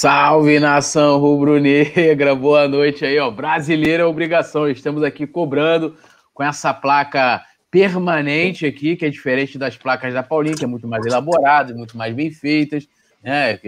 Salve 0.00 0.58
nação 0.58 1.18
rubro-negra, 1.18 2.32
boa 2.34 2.66
noite 2.66 3.04
aí, 3.04 3.18
ó. 3.18 3.30
Brasileira 3.30 4.02
é 4.02 4.06
obrigação, 4.06 4.66
estamos 4.66 5.02
aqui 5.02 5.26
cobrando 5.26 5.94
com 6.32 6.42
essa 6.42 6.72
placa 6.72 7.44
permanente 7.70 8.64
aqui, 8.64 8.96
que 8.96 9.04
é 9.04 9.10
diferente 9.10 9.58
das 9.58 9.76
placas 9.76 10.14
da 10.14 10.22
Paulinha, 10.22 10.56
que 10.56 10.64
é 10.64 10.66
muito 10.66 10.88
mais 10.88 11.04
elaborada, 11.04 11.74
muito 11.74 11.98
mais 11.98 12.14
bem 12.14 12.30
feitas, 12.30 12.88
né? 13.22 13.60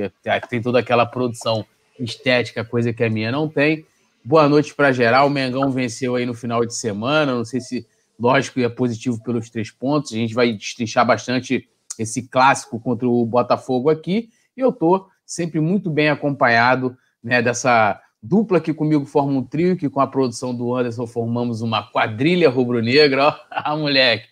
Tem 0.48 0.62
toda 0.62 0.78
aquela 0.78 1.04
produção 1.04 1.66
estética, 2.00 2.64
coisa 2.64 2.94
que 2.94 3.04
a 3.04 3.10
minha 3.10 3.30
não 3.30 3.46
tem. 3.46 3.84
Boa 4.24 4.48
noite 4.48 4.74
para 4.74 4.90
geral. 4.90 5.26
O 5.26 5.30
Mengão 5.30 5.70
venceu 5.70 6.16
aí 6.16 6.24
no 6.24 6.32
final 6.32 6.64
de 6.64 6.74
semana. 6.74 7.34
Não 7.34 7.44
sei 7.44 7.60
se, 7.60 7.86
lógico, 8.18 8.58
é 8.58 8.70
positivo 8.70 9.22
pelos 9.22 9.50
três 9.50 9.70
pontos. 9.70 10.14
A 10.14 10.16
gente 10.16 10.32
vai 10.32 10.50
destrinchar 10.54 11.04
bastante 11.04 11.68
esse 11.98 12.22
clássico 12.22 12.80
contra 12.80 13.06
o 13.06 13.26
Botafogo 13.26 13.90
aqui. 13.90 14.30
E 14.56 14.60
eu 14.62 14.72
tô 14.72 15.11
sempre 15.32 15.60
muito 15.60 15.88
bem 15.88 16.10
acompanhado 16.10 16.96
né, 17.22 17.40
dessa 17.40 18.00
dupla 18.22 18.60
que 18.60 18.74
comigo 18.74 19.06
forma 19.06 19.32
um 19.32 19.42
trio, 19.42 19.76
que 19.76 19.88
com 19.88 20.00
a 20.00 20.06
produção 20.06 20.54
do 20.54 20.74
Anderson 20.74 21.06
formamos 21.06 21.62
uma 21.62 21.82
quadrilha 21.90 22.50
rubro-negra, 22.50 23.40
a 23.50 23.74
moleque. 23.74 24.28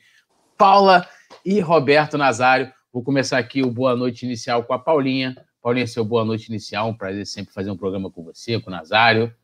Paula 0.59 1.09
e 1.45 1.59
Roberto 1.59 2.19
Nazário. 2.19 2.71
Vou 2.93 3.03
começar 3.03 3.39
aqui 3.39 3.63
o 3.63 3.71
boa 3.71 3.97
noite 3.97 4.27
inicial 4.27 4.63
com 4.65 4.75
a 4.75 4.79
Paulinha. 4.79 5.35
Paulinha, 5.63 5.87
seu 5.87 6.05
boa 6.05 6.25
noite 6.25 6.49
inicial, 6.49 6.89
um 6.89 6.97
prazer 6.97 7.27
sempre 7.27 7.55
fazer 7.55 7.71
um 7.71 7.77
programa 7.77 8.11
com 8.11 8.23
você, 8.23 8.61
com 8.61 8.69
o 8.69 8.73
Nazário. 8.73 9.35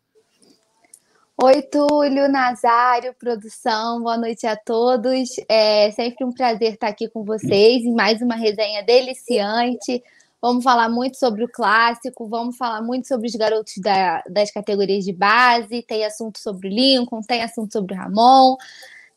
Oi, 1.42 1.62
Túlio, 1.62 2.30
Nazário, 2.30 3.14
produção, 3.18 4.02
boa 4.02 4.16
noite 4.16 4.46
a 4.46 4.56
todos. 4.56 5.28
É 5.48 5.90
sempre 5.92 6.24
um 6.24 6.32
prazer 6.32 6.74
estar 6.74 6.88
aqui 6.88 7.08
com 7.08 7.24
vocês 7.24 7.84
em 7.84 7.94
mais 7.94 8.22
uma 8.22 8.34
resenha 8.34 8.82
deliciante. 8.82 10.02
Vamos 10.40 10.62
falar 10.62 10.88
muito 10.88 11.16
sobre 11.16 11.44
o 11.44 11.48
clássico, 11.48 12.28
vamos 12.28 12.56
falar 12.56 12.82
muito 12.82 13.08
sobre 13.08 13.26
os 13.26 13.34
garotos 13.34 13.74
da, 13.78 14.22
das 14.28 14.50
categorias 14.50 15.04
de 15.04 15.12
base, 15.12 15.82
tem 15.82 16.04
assunto 16.04 16.38
sobre 16.38 16.68
o 16.68 16.70
Lincoln, 16.70 17.20
tem 17.22 17.42
assunto 17.42 17.72
sobre 17.72 17.94
o 17.94 17.96
Ramon, 17.96 18.56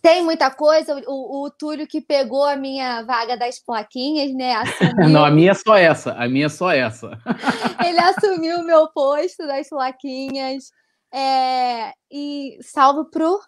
tem 0.02 0.23
muita 0.23 0.50
coisa. 0.50 0.95
O, 1.08 1.45
o 1.45 1.52
Túlio 1.52 1.86
que 1.86 2.00
pegou 2.00 2.45
a 2.45 2.56
minha 2.56 3.03
vaga 3.03 3.36
das 3.38 3.59
plaquinhas, 3.59 4.34
né? 4.34 4.56
Assumiu... 4.64 5.09
Não, 5.09 5.25
a 5.25 5.31
minha 5.31 5.52
é 5.52 5.53
só 5.53 5.75
essa, 5.75 6.14
a 6.14 6.28
minha 6.28 6.45
é 6.45 6.50
só 6.50 6.72
essa. 6.72 7.20
Ele 7.86 8.00
assumiu 8.00 8.59
o 8.59 8.66
meu 8.66 8.88
posto 8.88 9.45
das 9.45 9.67
plaquinhas. 9.67 10.72
É... 11.14 11.92
E 12.09 12.58
salvo 12.62 13.06
pro 13.06 13.40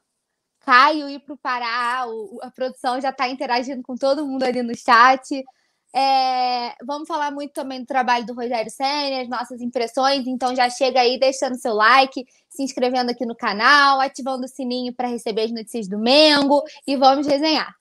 Caio 0.59 1.09
e 1.09 1.19
pro 1.19 1.37
Pará. 1.37 2.05
O, 2.07 2.39
a 2.43 2.51
produção 2.51 2.99
já 2.99 3.09
está 3.09 3.29
interagindo 3.29 3.81
com 3.81 3.95
todo 3.95 4.25
mundo 4.25 4.43
ali 4.43 4.61
no 4.61 4.75
chat. 4.75 5.43
É, 5.93 6.73
vamos 6.85 7.07
falar 7.07 7.31
muito 7.31 7.51
também 7.51 7.81
do 7.81 7.85
trabalho 7.85 8.25
do 8.25 8.33
Rogério 8.33 8.71
Senna, 8.71 9.21
as 9.21 9.29
nossas 9.29 9.61
impressões. 9.61 10.25
Então 10.25 10.55
já 10.55 10.69
chega 10.69 11.01
aí 11.01 11.19
deixando 11.19 11.55
seu 11.55 11.73
like, 11.73 12.25
se 12.49 12.63
inscrevendo 12.63 13.11
aqui 13.11 13.25
no 13.25 13.35
canal, 13.35 13.99
ativando 13.99 14.45
o 14.45 14.47
sininho 14.47 14.93
para 14.93 15.07
receber 15.07 15.43
as 15.43 15.51
notícias 15.51 15.87
do 15.87 15.99
Mengo 15.99 16.63
e 16.87 16.95
vamos 16.95 17.27
resenhar. 17.27 17.75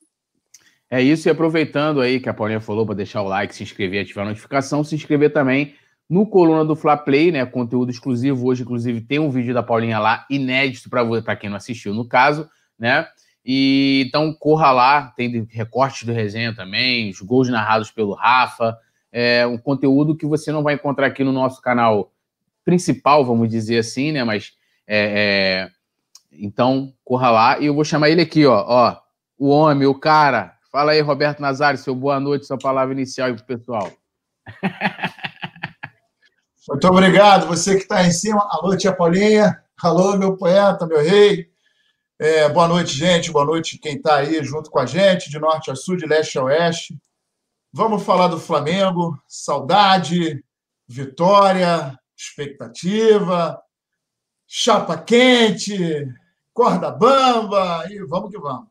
É 0.93 1.01
isso, 1.01 1.29
e 1.29 1.31
aproveitando 1.31 2.01
aí 2.01 2.19
que 2.19 2.29
a 2.29 2.35
Paulinha 2.35 2.61
falou 2.61 2.85
para 2.85 2.97
deixar 2.97 3.23
o 3.23 3.29
like, 3.29 3.55
se 3.55 3.63
inscrever, 3.63 4.03
ativar 4.03 4.27
a 4.27 4.29
notificação, 4.31 4.83
se 4.83 4.97
inscrever 4.97 5.33
também 5.33 5.77
no 6.09 6.27
Coluna 6.27 6.65
do 6.65 6.75
Fla 6.75 6.97
Play, 6.97 7.31
né? 7.31 7.47
Conteúdo 7.47 7.93
exclusivo. 7.93 8.49
Hoje, 8.49 8.65
inclusive, 8.65 9.01
tem 9.01 9.21
um 9.21 9.31
vídeo 9.31 9.55
da 9.55 9.63
Paulinha 9.63 10.01
lá, 10.01 10.27
inédito 10.29 10.91
para 10.91 11.37
quem 11.37 11.49
não 11.49 11.57
assistiu, 11.57 11.95
no 11.95 12.09
caso, 12.09 12.51
né? 12.77 13.07
E 13.45 14.05
então 14.07 14.33
corra 14.33 14.71
lá, 14.71 15.03
tem 15.17 15.47
recortes 15.51 16.05
do 16.05 16.13
resenha 16.13 16.55
também, 16.55 17.11
os 17.11 17.21
gols 17.21 17.49
narrados 17.49 17.91
pelo 17.91 18.13
Rafa, 18.13 18.77
é 19.11 19.47
um 19.47 19.59
conteúdo 19.59 20.17
que 20.17 20.27
você 20.27 20.53
não 20.53 20.63
vai 20.63 20.75
encontrar 20.75 21.07
aqui 21.07 21.25
no 21.25 21.33
nosso 21.33 21.61
canal 21.61 22.13
principal, 22.65 23.25
vamos 23.25 23.49
dizer 23.49 23.79
assim, 23.79 24.13
né? 24.13 24.23
Mas 24.23 24.53
é, 24.87 25.69
é... 25.69 25.71
então 26.33 26.93
corra 27.05 27.31
lá 27.31 27.59
e 27.59 27.67
eu 27.67 27.75
vou 27.75 27.85
chamar 27.85 28.11
ele 28.11 28.23
aqui, 28.23 28.47
ó, 28.47 28.65
ó, 28.67 28.97
o 29.39 29.49
homem, 29.49 29.87
o 29.87 29.95
cara. 29.95 30.55
Fala 30.71 30.93
aí, 30.93 31.01
Roberto 31.01 31.41
Nazário, 31.41 31.81
seu 31.81 31.95
boa 31.95 32.21
noite, 32.21 32.47
sua 32.47 32.59
palavra 32.59 32.95
inicial 32.95 33.27
aí 33.29 33.35
pro 33.35 33.45
pessoal. 33.45 33.91
Muito 36.69 36.87
obrigado, 36.87 37.49
você 37.49 37.75
que 37.75 37.83
está 37.83 38.07
em 38.07 38.13
cima. 38.13 38.47
Alô, 38.51 38.77
tia 38.77 38.93
Paulinha. 38.93 39.61
Alô, 39.83 40.17
meu 40.17 40.37
poeta, 40.37 40.87
meu 40.87 41.03
rei. 41.03 41.50
É, 42.23 42.47
boa 42.51 42.69
noite, 42.69 42.93
gente. 42.93 43.33
Boa 43.33 43.47
noite 43.47 43.79
quem 43.79 43.97
está 43.97 44.17
aí 44.17 44.45
junto 44.45 44.71
com 44.71 44.79
a 44.79 44.85
gente, 44.85 45.31
de 45.31 45.39
norte 45.39 45.71
a 45.71 45.75
sul, 45.75 45.97
de 45.97 46.05
leste 46.05 46.39
a 46.39 46.43
oeste. 46.45 46.95
Vamos 47.73 48.03
falar 48.03 48.29
do 48.29 48.39
Flamengo. 48.39 49.19
Saudade, 49.27 50.45
vitória, 50.87 51.99
expectativa, 52.15 53.59
chapa 54.47 54.99
quente, 54.99 56.07
corda 56.53 56.91
bamba 56.91 57.87
e 57.91 58.05
vamos 58.05 58.31
que 58.31 58.39
vamos. 58.39 58.69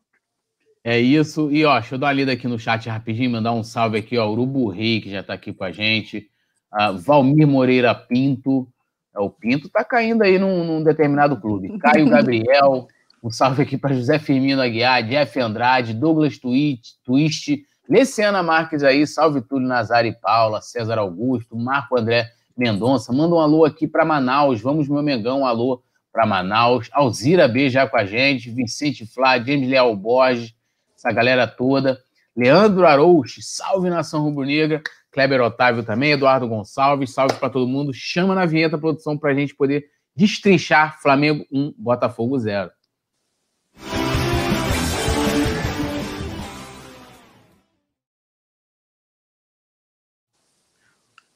É 0.83 0.99
isso. 0.99 1.51
E 1.51 1.65
ó, 1.65 1.79
deixa 1.79 1.95
eu 1.95 1.99
dar 1.99 2.05
uma 2.05 2.13
lida 2.13 2.33
aqui 2.33 2.47
no 2.47 2.59
chat 2.59 2.87
rapidinho, 2.87 3.31
mandar 3.31 3.53
um 3.53 3.63
salve 3.63 3.97
aqui, 3.97 4.15
ó. 4.15 4.29
Urubu 4.29 4.69
Rei, 4.69 5.01
que 5.01 5.09
já 5.09 5.21
está 5.21 5.33
aqui 5.33 5.51
com 5.51 5.63
a 5.63 5.71
gente. 5.71 6.29
Uh, 6.71 6.99
Valmir 6.99 7.47
Moreira 7.47 7.95
Pinto. 7.95 8.71
É, 9.11 9.19
o 9.19 9.27
Pinto 9.27 9.65
está 9.65 9.83
caindo 9.83 10.21
aí 10.21 10.37
num, 10.37 10.63
num 10.63 10.83
determinado 10.83 11.41
clube. 11.41 11.75
Caio 11.79 12.05
Gabriel. 12.07 12.87
Um 13.21 13.29
salve 13.29 13.63
aqui 13.63 13.77
para 13.77 13.93
José 13.93 14.17
Firmino 14.17 14.61
Aguiar, 14.61 15.03
Jeff 15.03 15.37
Andrade, 15.39 15.93
Douglas 15.93 16.37
Twist, 16.37 17.65
Leciana 17.89 18.41
Marques 18.41 18.81
aí, 18.81 19.05
salve 19.05 19.41
Túlio 19.41 19.67
Nazar 19.67 20.05
e 20.05 20.13
Paula, 20.13 20.61
César 20.61 20.97
Augusto, 20.99 21.57
Marco 21.57 21.99
André 21.99 22.31
Mendonça. 22.57 23.11
Manda 23.11 23.35
um 23.35 23.39
alô 23.39 23.65
aqui 23.65 23.87
para 23.87 24.05
Manaus. 24.05 24.61
Vamos, 24.61 24.87
meu 24.87 25.03
Mengão, 25.03 25.41
um 25.41 25.45
alô 25.45 25.83
para 26.13 26.25
Manaus. 26.25 26.87
Alzira 26.93 27.47
B 27.47 27.69
já 27.69 27.87
com 27.87 27.97
a 27.97 28.05
gente, 28.05 28.51
Vicente 28.51 29.05
Flá, 29.05 29.37
James 29.37 29.67
Leal 29.67 29.93
Borges, 29.95 30.53
essa 30.95 31.11
galera 31.11 31.45
toda. 31.45 31.99
Leandro 32.37 32.85
Arouche, 32.85 33.41
salve 33.41 33.89
nação 33.89 34.21
rubro-negra. 34.21 34.81
Kleber 35.11 35.41
Otávio 35.41 35.83
também, 35.83 36.11
Eduardo 36.11 36.47
Gonçalves, 36.47 37.13
salve 37.13 37.33
para 37.35 37.49
todo 37.49 37.67
mundo. 37.67 37.91
Chama 37.93 38.33
na 38.33 38.45
vinheta 38.45 38.77
produção 38.77 39.17
para 39.17 39.31
a 39.31 39.33
gente 39.33 39.55
poder 39.55 39.85
destrinchar 40.15 41.01
Flamengo 41.01 41.45
1, 41.51 41.73
Botafogo 41.77 42.37
0. 42.37 42.69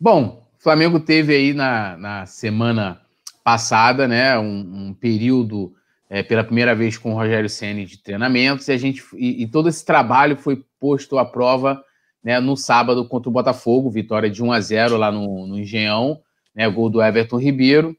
Bom, 0.04 0.46
o 0.60 0.62
Flamengo 0.62 1.00
teve 1.00 1.34
aí 1.34 1.54
na, 1.54 1.96
na 1.96 2.26
semana 2.26 3.00
passada, 3.42 4.06
né, 4.06 4.38
um, 4.38 4.88
um 4.90 4.94
período 4.94 5.74
é, 6.10 6.22
pela 6.22 6.44
primeira 6.44 6.76
vez 6.76 6.98
com 6.98 7.14
o 7.14 7.16
Rogério 7.16 7.50
Ceni 7.50 7.86
de 7.86 7.98
treinamentos 8.00 8.68
e 8.68 8.74
a 8.74 8.78
gente 8.78 9.02
e, 9.16 9.44
e, 9.44 9.48
todo 9.48 9.70
esse 9.70 9.86
trabalho 9.86 10.36
foi 10.36 10.62
posto 10.78 11.18
à 11.18 11.24
prova, 11.24 11.82
né, 12.22 12.38
no 12.42 12.58
sábado 12.58 13.08
contra 13.08 13.30
o 13.30 13.32
Botafogo, 13.32 13.90
vitória 13.90 14.30
de 14.30 14.44
1 14.44 14.52
a 14.52 14.60
0 14.60 14.98
lá 14.98 15.10
no, 15.10 15.48
no 15.48 15.58
Engenhão, 15.58 16.20
né, 16.54 16.70
gol 16.70 16.90
do 16.90 17.02
Everton 17.02 17.38
Ribeiro. 17.38 17.96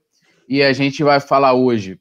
E 0.47 0.63
a 0.63 0.75
gente 0.75 1.03
vai 1.03 1.21
falar 1.21 1.55
hoje. 1.55 1.99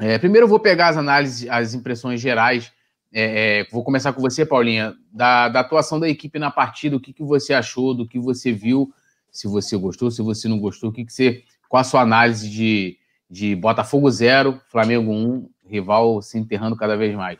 É, 0.00 0.16
primeiro 0.16 0.46
eu 0.46 0.48
vou 0.48 0.58
pegar 0.58 0.88
as 0.88 0.96
análises, 0.96 1.46
as 1.50 1.74
impressões 1.74 2.18
gerais. 2.18 2.72
É, 3.12 3.60
é 3.60 3.64
vou 3.70 3.84
começar 3.84 4.10
com 4.14 4.22
você, 4.22 4.46
Paulinha, 4.46 4.94
da, 5.12 5.50
da 5.50 5.60
atuação 5.60 6.00
da 6.00 6.08
equipe 6.08 6.38
na 6.38 6.50
partida. 6.50 6.96
O 6.96 7.00
que, 7.00 7.12
que 7.12 7.22
você 7.22 7.52
achou, 7.52 7.92
do 7.92 8.08
que 8.08 8.18
você 8.18 8.50
viu 8.50 8.90
se 9.38 9.46
você 9.46 9.76
gostou, 9.76 10.10
se 10.10 10.20
você 10.20 10.48
não 10.48 10.58
gostou, 10.58 10.90
o 10.90 10.92
que, 10.92 11.04
que 11.04 11.12
você. 11.12 11.44
Qual 11.68 11.80
a 11.80 11.84
sua 11.84 12.00
análise 12.00 12.50
de, 12.50 12.98
de 13.30 13.54
Botafogo 13.54 14.10
0, 14.10 14.60
Flamengo 14.68 15.12
1, 15.12 15.48
rival 15.64 16.20
se 16.20 16.36
enterrando 16.36 16.76
cada 16.76 16.96
vez 16.96 17.14
mais? 17.14 17.38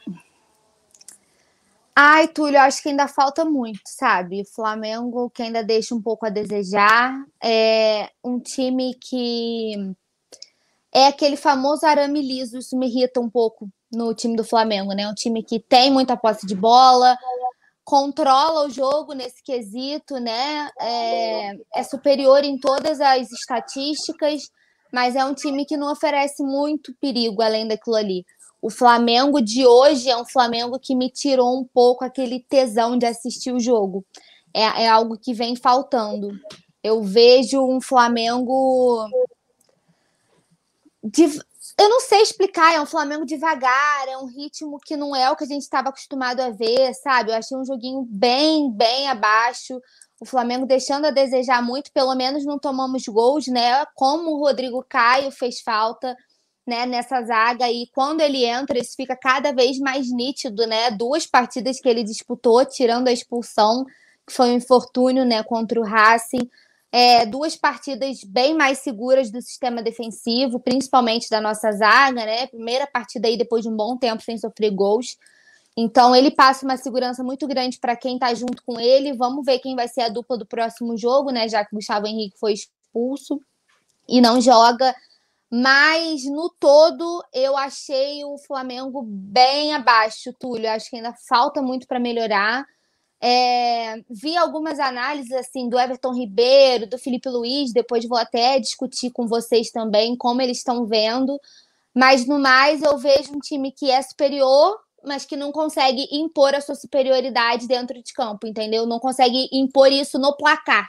Ai, 1.96 2.28
Túlio, 2.28 2.60
acho 2.60 2.80
que 2.80 2.90
ainda 2.90 3.08
falta 3.08 3.44
muito, 3.44 3.80
sabe? 3.84 4.44
Flamengo 4.44 5.28
que 5.28 5.42
ainda 5.42 5.64
deixa 5.64 5.92
um 5.92 6.00
pouco 6.00 6.24
a 6.24 6.28
desejar. 6.28 7.20
É 7.42 8.08
um 8.22 8.38
time 8.38 8.94
que 8.94 9.92
é 10.94 11.08
aquele 11.08 11.36
famoso 11.36 11.84
arame 11.84 12.22
liso, 12.22 12.58
isso 12.58 12.78
me 12.78 12.86
irrita 12.86 13.18
um 13.18 13.28
pouco 13.28 13.68
no 13.92 14.14
time 14.14 14.36
do 14.36 14.44
Flamengo, 14.44 14.92
né? 14.92 15.08
Um 15.08 15.14
time 15.14 15.42
que 15.42 15.58
tem 15.58 15.90
muita 15.90 16.16
posse 16.16 16.46
de 16.46 16.54
bola, 16.54 17.18
controla 17.88 18.66
o 18.66 18.70
jogo 18.70 19.14
nesse 19.14 19.42
quesito, 19.42 20.20
né? 20.20 20.68
É, 20.78 21.52
é, 21.74 21.82
superior 21.82 22.44
em 22.44 22.58
todas 22.58 23.00
as 23.00 23.32
estatísticas, 23.32 24.42
mas 24.92 25.16
é 25.16 25.24
um 25.24 25.32
time 25.32 25.64
que 25.64 25.74
não 25.74 25.90
oferece 25.90 26.42
muito 26.42 26.94
perigo 27.00 27.40
além 27.40 27.66
daquilo 27.66 27.96
ali. 27.96 28.26
O 28.60 28.68
Flamengo 28.68 29.40
de 29.40 29.66
hoje 29.66 30.10
é 30.10 30.16
um 30.18 30.26
Flamengo 30.26 30.78
que 30.78 30.94
me 30.94 31.08
tirou 31.10 31.58
um 31.58 31.64
pouco 31.64 32.04
aquele 32.04 32.40
tesão 32.40 32.98
de 32.98 33.06
assistir 33.06 33.52
o 33.52 33.60
jogo. 33.60 34.04
É, 34.52 34.82
é 34.82 34.88
algo 34.88 35.16
que 35.16 35.32
vem 35.32 35.56
faltando. 35.56 36.28
Eu 36.84 37.02
vejo 37.02 37.58
um 37.62 37.80
Flamengo 37.80 39.08
de, 41.02 41.40
eu 41.78 41.88
não 41.88 42.00
sei 42.00 42.22
explicar, 42.22 42.74
é 42.74 42.80
um 42.80 42.86
Flamengo 42.86 43.24
devagar, 43.24 44.08
é 44.08 44.18
um 44.18 44.26
ritmo 44.26 44.78
que 44.84 44.96
não 44.96 45.14
é 45.14 45.30
o 45.30 45.36
que 45.36 45.44
a 45.44 45.46
gente 45.46 45.62
estava 45.62 45.90
acostumado 45.90 46.40
a 46.40 46.50
ver, 46.50 46.92
sabe? 46.94 47.30
Eu 47.30 47.36
achei 47.36 47.56
um 47.56 47.64
joguinho 47.64 48.04
bem, 48.10 48.70
bem 48.72 49.08
abaixo. 49.08 49.80
O 50.20 50.26
Flamengo 50.26 50.66
deixando 50.66 51.06
a 51.06 51.12
desejar 51.12 51.62
muito, 51.62 51.92
pelo 51.92 52.14
menos 52.16 52.44
não 52.44 52.58
tomamos 52.58 53.04
gols, 53.06 53.46
né? 53.46 53.86
Como 53.94 54.32
o 54.32 54.38
Rodrigo 54.40 54.84
Caio 54.88 55.30
fez 55.30 55.60
falta, 55.60 56.16
né, 56.66 56.84
nessa 56.84 57.22
zaga 57.22 57.70
e 57.70 57.86
quando 57.94 58.20
ele 58.20 58.44
entra, 58.44 58.78
isso 58.78 58.94
fica 58.96 59.16
cada 59.16 59.52
vez 59.52 59.78
mais 59.78 60.10
nítido, 60.12 60.66
né? 60.66 60.90
Duas 60.90 61.26
partidas 61.26 61.80
que 61.80 61.88
ele 61.88 62.02
disputou, 62.02 62.64
tirando 62.66 63.08
a 63.08 63.12
expulsão, 63.12 63.84
que 64.26 64.32
foi 64.32 64.50
um 64.50 64.56
infortúnio, 64.56 65.24
né, 65.24 65.42
contra 65.44 65.80
o 65.80 65.84
Racing 65.84 66.50
é, 66.90 67.26
duas 67.26 67.54
partidas 67.54 68.24
bem 68.24 68.54
mais 68.54 68.78
seguras 68.78 69.30
do 69.30 69.42
sistema 69.42 69.82
defensivo, 69.82 70.58
principalmente 70.58 71.28
da 71.28 71.40
nossa 71.40 71.70
zaga, 71.72 72.24
né? 72.24 72.46
Primeira 72.46 72.86
partida 72.86 73.28
aí 73.28 73.36
depois 73.36 73.62
de 73.62 73.68
um 73.68 73.76
bom 73.76 73.96
tempo 73.96 74.22
sem 74.22 74.38
sofrer 74.38 74.70
gols. 74.70 75.16
Então 75.76 76.16
ele 76.16 76.30
passa 76.30 76.64
uma 76.64 76.76
segurança 76.76 77.22
muito 77.22 77.46
grande 77.46 77.78
para 77.78 77.94
quem 77.94 78.14
está 78.14 78.32
junto 78.34 78.62
com 78.64 78.80
ele. 78.80 79.12
Vamos 79.12 79.44
ver 79.44 79.58
quem 79.58 79.76
vai 79.76 79.86
ser 79.86 80.00
a 80.02 80.08
dupla 80.08 80.36
do 80.36 80.46
próximo 80.46 80.96
jogo, 80.96 81.30
né? 81.30 81.48
Já 81.48 81.64
que 81.64 81.74
o 81.74 81.76
Gustavo 81.76 82.06
Henrique 82.06 82.38
foi 82.38 82.54
expulso 82.54 83.40
e 84.08 84.20
não 84.20 84.40
joga. 84.40 84.94
Mas 85.50 86.24
no 86.24 86.50
todo 86.58 87.24
eu 87.32 87.56
achei 87.56 88.24
o 88.24 88.36
Flamengo 88.38 89.02
bem 89.02 89.72
abaixo, 89.72 90.32
Túlio. 90.38 90.70
Acho 90.70 90.90
que 90.90 90.96
ainda 90.96 91.14
falta 91.28 91.62
muito 91.62 91.86
para 91.86 92.00
melhorar. 92.00 92.66
É, 93.20 93.96
vi 94.08 94.36
algumas 94.36 94.78
análises 94.78 95.32
assim 95.32 95.68
do 95.68 95.78
Everton 95.78 96.12
Ribeiro, 96.14 96.86
do 96.86 96.98
Felipe 96.98 97.28
Luiz, 97.28 97.72
depois 97.72 98.06
vou 98.06 98.16
até 98.16 98.60
discutir 98.60 99.10
com 99.10 99.26
vocês 99.26 99.70
também 99.70 100.16
como 100.16 100.40
eles 100.40 100.58
estão 100.58 100.86
vendo. 100.86 101.38
Mas 101.94 102.26
no 102.26 102.38
mais, 102.38 102.82
eu 102.82 102.96
vejo 102.96 103.34
um 103.34 103.40
time 103.40 103.72
que 103.72 103.90
é 103.90 104.00
superior, 104.02 104.78
mas 105.04 105.24
que 105.24 105.36
não 105.36 105.50
consegue 105.50 106.06
impor 106.12 106.54
a 106.54 106.60
sua 106.60 106.74
superioridade 106.74 107.66
dentro 107.66 108.00
de 108.02 108.12
campo, 108.12 108.46
entendeu? 108.46 108.86
Não 108.86 109.00
consegue 109.00 109.48
impor 109.52 109.90
isso 109.90 110.18
no 110.18 110.36
placar. 110.36 110.88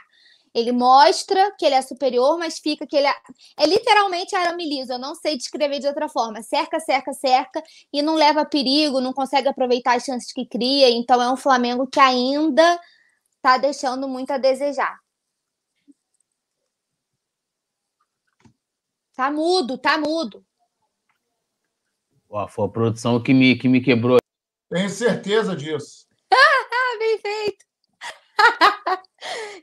Ele 0.54 0.72
mostra 0.72 1.54
que 1.56 1.64
ele 1.64 1.76
é 1.76 1.82
superior, 1.82 2.36
mas 2.36 2.58
fica 2.58 2.86
que 2.86 2.96
ele 2.96 3.06
é, 3.06 3.14
é 3.58 3.66
literalmente 3.66 4.34
arame 4.34 4.68
liso. 4.68 4.92
Eu 4.92 4.98
não 4.98 5.14
sei 5.14 5.36
descrever 5.36 5.78
de 5.78 5.86
outra 5.86 6.08
forma. 6.08 6.42
Cerca, 6.42 6.80
cerca, 6.80 7.12
cerca 7.12 7.62
e 7.92 8.02
não 8.02 8.14
leva 8.14 8.44
perigo, 8.44 9.00
não 9.00 9.12
consegue 9.12 9.48
aproveitar 9.48 9.96
as 9.96 10.04
chances 10.04 10.32
que 10.32 10.46
cria. 10.46 10.90
Então 10.90 11.22
é 11.22 11.30
um 11.30 11.36
Flamengo 11.36 11.86
que 11.86 12.00
ainda 12.00 12.80
está 13.36 13.58
deixando 13.58 14.08
muito 14.08 14.32
a 14.32 14.38
desejar. 14.38 14.98
Tá 19.14 19.30
mudo, 19.30 19.78
tá 19.78 19.98
mudo. 19.98 20.44
Ó, 22.28 22.48
foi 22.48 22.64
a 22.64 22.68
produção 22.68 23.22
que 23.22 23.34
me, 23.34 23.56
que 23.56 23.68
me 23.68 23.80
quebrou. 23.80 24.18
Tenho 24.68 24.88
certeza 24.88 25.54
disso. 25.54 26.06
Bem 26.98 27.18
feito. 27.18 27.66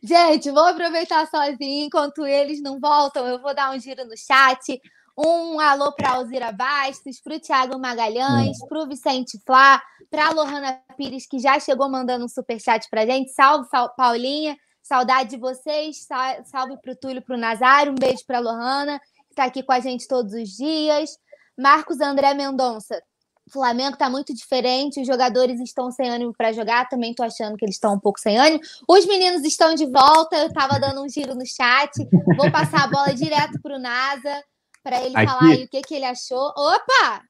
Gente, 0.03 0.51
vou 0.51 0.65
aproveitar 0.65 1.27
sozinho 1.27 1.85
enquanto 1.85 2.25
eles 2.25 2.61
não 2.61 2.79
voltam. 2.79 3.25
Eu 3.27 3.41
vou 3.41 3.53
dar 3.53 3.71
um 3.71 3.79
giro 3.79 4.05
no 4.05 4.15
chat. 4.17 4.79
Um 5.17 5.59
alô 5.59 5.91
para 5.93 6.11
Alzira 6.11 6.51
Bastos, 6.51 7.19
para 7.19 7.35
o 7.35 7.39
Thiago 7.39 7.79
Magalhães, 7.79 8.57
para 8.69 8.79
o 8.79 8.87
Vicente 8.87 9.39
Flá, 9.43 9.81
para 10.11 10.27
a 10.27 10.31
Lohana 10.31 10.79
Pires, 10.95 11.27
que 11.27 11.39
já 11.39 11.59
chegou 11.59 11.89
mandando 11.89 12.25
um 12.25 12.29
superchat 12.29 12.87
para 12.89 13.05
gente. 13.05 13.31
Salve, 13.31 13.67
Paulinha. 13.95 14.55
Saudade 14.83 15.31
de 15.31 15.37
vocês. 15.37 16.05
Salve 16.45 16.77
para 16.81 16.91
o 16.93 16.95
Túlio, 16.95 17.21
para 17.21 17.35
o 17.35 17.39
Nazário. 17.39 17.91
Um 17.91 17.95
beijo 17.95 18.23
para 18.27 18.37
a 18.37 18.41
Lohana, 18.41 18.99
que 18.99 19.31
está 19.31 19.45
aqui 19.45 19.63
com 19.63 19.73
a 19.73 19.79
gente 19.79 20.07
todos 20.07 20.33
os 20.33 20.49
dias. 20.49 21.09
Marcos 21.57 21.99
André 21.99 22.35
Mendonça. 22.35 23.01
O 23.47 23.49
Flamengo 23.49 23.93
está 23.93 24.09
muito 24.09 24.33
diferente, 24.35 24.99
os 24.99 25.07
jogadores 25.07 25.61
estão 25.61 25.89
sem 25.89 26.09
ânimo 26.09 26.33
para 26.37 26.51
jogar, 26.51 26.89
também 26.89 27.11
estou 27.11 27.25
achando 27.25 27.55
que 27.55 27.63
eles 27.63 27.75
estão 27.75 27.93
um 27.93 27.99
pouco 27.99 28.19
sem 28.19 28.37
ânimo. 28.37 28.59
Os 28.85 29.05
meninos 29.05 29.45
estão 29.45 29.73
de 29.73 29.85
volta, 29.85 30.35
eu 30.35 30.47
estava 30.47 30.77
dando 30.77 31.01
um 31.01 31.07
giro 31.07 31.33
no 31.33 31.45
chat, 31.45 31.91
vou 32.35 32.51
passar 32.51 32.83
a 32.83 32.87
bola 32.87 33.13
direto 33.13 33.57
para 33.61 33.77
o 33.77 33.79
NASA, 33.79 34.43
para 34.83 35.01
ele 35.01 35.15
aqui, 35.15 35.25
falar 35.25 35.51
aí 35.51 35.63
o 35.63 35.69
que, 35.69 35.81
que 35.81 35.95
ele 35.95 36.03
achou. 36.03 36.49
Opa! 36.57 37.21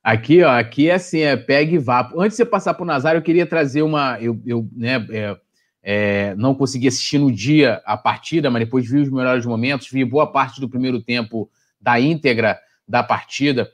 Aqui, 0.00 0.44
ó, 0.44 0.50
aqui 0.56 0.90
é 0.90 0.94
assim, 0.94 1.20
é 1.20 1.36
pegue 1.36 1.74
e 1.74 1.78
vá. 1.78 2.08
Antes 2.16 2.36
de 2.36 2.44
você 2.44 2.44
passar 2.44 2.74
para 2.74 2.84
o 2.84 2.86
Nazário, 2.86 3.18
eu 3.18 3.22
queria 3.22 3.46
trazer 3.46 3.82
uma. 3.82 4.16
Eu, 4.20 4.40
eu 4.46 4.68
né, 4.76 5.04
é, 5.10 5.36
é, 5.82 6.34
não 6.36 6.54
consegui 6.54 6.86
assistir 6.86 7.18
no 7.18 7.32
dia 7.32 7.82
a 7.84 7.96
partida, 7.96 8.48
mas 8.48 8.64
depois 8.64 8.88
vi 8.88 9.00
os 9.00 9.10
melhores 9.10 9.44
momentos, 9.44 9.90
vi 9.90 10.04
boa 10.04 10.30
parte 10.30 10.60
do 10.60 10.68
primeiro 10.68 11.02
tempo 11.02 11.50
da 11.80 11.98
íntegra 11.98 12.60
da 12.86 13.02
partida. 13.02 13.68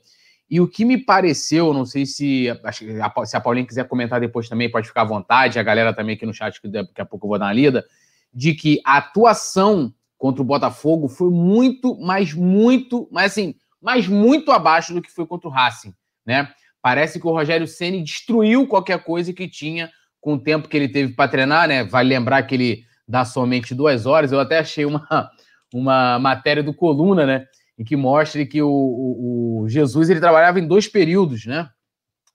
E 0.50 0.60
o 0.60 0.66
que 0.66 0.84
me 0.84 0.98
pareceu, 0.98 1.72
não 1.72 1.86
sei 1.86 2.04
se, 2.04 2.46
se 3.24 3.36
a 3.36 3.40
Paulinha 3.40 3.66
quiser 3.66 3.86
comentar 3.86 4.20
depois 4.20 4.48
também, 4.48 4.70
pode 4.70 4.88
ficar 4.88 5.02
à 5.02 5.04
vontade, 5.04 5.58
a 5.58 5.62
galera 5.62 5.94
também 5.94 6.16
aqui 6.16 6.26
no 6.26 6.34
chat, 6.34 6.60
que 6.60 6.66
daqui 6.66 7.00
a 7.00 7.04
pouco 7.04 7.26
eu 7.26 7.28
vou 7.28 7.38
dar 7.38 7.46
uma 7.46 7.52
lida, 7.52 7.84
de 8.34 8.54
que 8.54 8.80
a 8.84 8.96
atuação 8.96 9.94
contra 10.18 10.42
o 10.42 10.44
Botafogo 10.44 11.08
foi 11.08 11.30
muito, 11.30 11.96
mas 12.00 12.34
muito, 12.34 13.08
mas 13.12 13.32
assim, 13.32 13.54
mas 13.80 14.08
muito 14.08 14.50
abaixo 14.50 14.92
do 14.92 15.00
que 15.00 15.10
foi 15.10 15.24
contra 15.24 15.48
o 15.48 15.52
Racing, 15.52 15.94
né? 16.26 16.52
Parece 16.82 17.20
que 17.20 17.26
o 17.26 17.30
Rogério 17.30 17.66
Ceni 17.66 18.02
destruiu 18.02 18.66
qualquer 18.66 19.02
coisa 19.04 19.32
que 19.32 19.48
tinha 19.48 19.90
com 20.20 20.34
o 20.34 20.38
tempo 20.38 20.68
que 20.68 20.76
ele 20.76 20.88
teve 20.88 21.14
para 21.14 21.30
treinar, 21.30 21.68
né? 21.68 21.84
Vale 21.84 22.08
lembrar 22.08 22.42
que 22.42 22.54
ele 22.54 22.84
dá 23.06 23.24
somente 23.24 23.74
duas 23.74 24.04
horas. 24.04 24.32
Eu 24.32 24.40
até 24.40 24.58
achei 24.58 24.84
uma, 24.84 25.30
uma 25.72 26.18
matéria 26.18 26.62
do 26.62 26.74
Coluna, 26.74 27.24
né? 27.24 27.46
Em 27.80 27.84
que 27.84 27.96
mostre 27.96 28.44
que 28.44 28.60
o, 28.60 28.68
o, 28.68 29.62
o 29.62 29.68
Jesus 29.70 30.10
ele 30.10 30.20
trabalhava 30.20 30.60
em 30.60 30.66
dois 30.66 30.86
períodos, 30.86 31.46
né? 31.46 31.70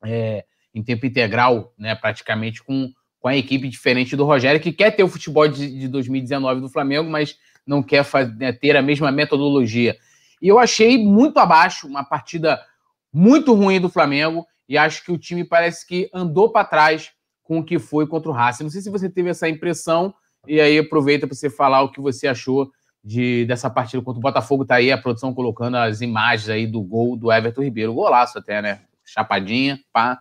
É, 0.03 0.43
em 0.73 0.81
tempo 0.81 1.05
integral, 1.05 1.71
né? 1.77 1.93
Praticamente 1.93 2.63
com, 2.63 2.91
com 3.19 3.27
a 3.27 3.37
equipe 3.37 3.69
diferente 3.69 4.15
do 4.15 4.25
Rogério, 4.25 4.59
que 4.59 4.73
quer 4.73 4.89
ter 4.95 5.03
o 5.03 5.07
futebol 5.07 5.47
de, 5.47 5.81
de 5.81 5.87
2019 5.87 6.61
do 6.61 6.69
Flamengo, 6.69 7.07
mas 7.07 7.37
não 7.63 7.83
quer 7.83 8.03
fazer, 8.03 8.35
né, 8.35 8.51
ter 8.51 8.75
a 8.75 8.81
mesma 8.81 9.11
metodologia. 9.11 9.95
E 10.41 10.47
eu 10.47 10.57
achei 10.57 10.97
muito 10.97 11.37
abaixo, 11.37 11.87
uma 11.87 12.03
partida 12.03 12.59
muito 13.13 13.53
ruim 13.53 13.79
do 13.79 13.87
Flamengo, 13.87 14.47
e 14.67 14.79
acho 14.79 15.05
que 15.05 15.11
o 15.11 15.17
time 15.17 15.43
parece 15.43 15.85
que 15.85 16.09
andou 16.11 16.51
para 16.51 16.65
trás 16.65 17.11
com 17.43 17.59
o 17.59 17.63
que 17.63 17.77
foi 17.77 18.07
contra 18.07 18.31
o 18.31 18.33
Racing. 18.33 18.63
Não 18.63 18.71
sei 18.71 18.81
se 18.81 18.89
você 18.89 19.07
teve 19.07 19.29
essa 19.29 19.47
impressão, 19.47 20.11
e 20.47 20.59
aí 20.59 20.79
aproveita 20.79 21.27
para 21.27 21.35
você 21.35 21.51
falar 21.51 21.83
o 21.83 21.91
que 21.91 22.01
você 22.01 22.27
achou 22.27 22.71
de, 23.05 23.45
dessa 23.45 23.69
partida 23.69 24.01
contra 24.01 24.17
o 24.17 24.21
Botafogo. 24.21 24.65
Tá 24.65 24.75
aí 24.75 24.91
a 24.91 24.97
produção 24.97 25.31
colocando 25.31 25.77
as 25.77 26.01
imagens 26.01 26.49
aí 26.49 26.65
do 26.65 26.81
gol 26.81 27.15
do 27.15 27.31
Everton 27.31 27.61
Ribeiro. 27.61 27.93
Golaço 27.93 28.39
até, 28.39 28.63
né? 28.63 28.81
Chapadinha, 29.05 29.79
pá. 29.93 30.19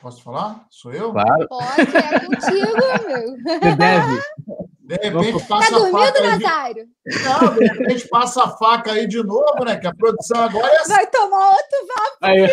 Posso 0.00 0.22
falar? 0.22 0.64
Sou 0.70 0.90
eu? 0.92 1.12
Claro. 1.12 1.48
Pode, 1.48 1.96
é 1.96 2.20
contigo, 2.20 2.72
meu. 3.06 3.36
Você 3.60 3.76
deve. 3.76 4.22
De 4.86 4.94
repente 5.02 5.46
passa 5.48 5.70
tá 5.70 5.78
dormindo, 5.78 5.96
a 5.96 6.06
faca 6.06 6.22
Nazário? 6.22 6.86
De... 7.04 7.24
Não, 7.24 7.54
de 7.54 7.64
repente 7.66 8.08
passa 8.08 8.44
a 8.44 8.56
faca 8.56 8.92
aí 8.92 9.06
de 9.06 9.22
novo, 9.22 9.64
né? 9.64 9.76
Que 9.76 9.86
a 9.88 9.94
produção 9.94 10.44
agora 10.44 10.72
é 10.72 10.76
assim. 10.78 10.94
Vai 10.94 11.06
tomar 11.08 11.50
outro 11.50 11.86
vapo. 11.88 12.16
Aí. 12.22 12.46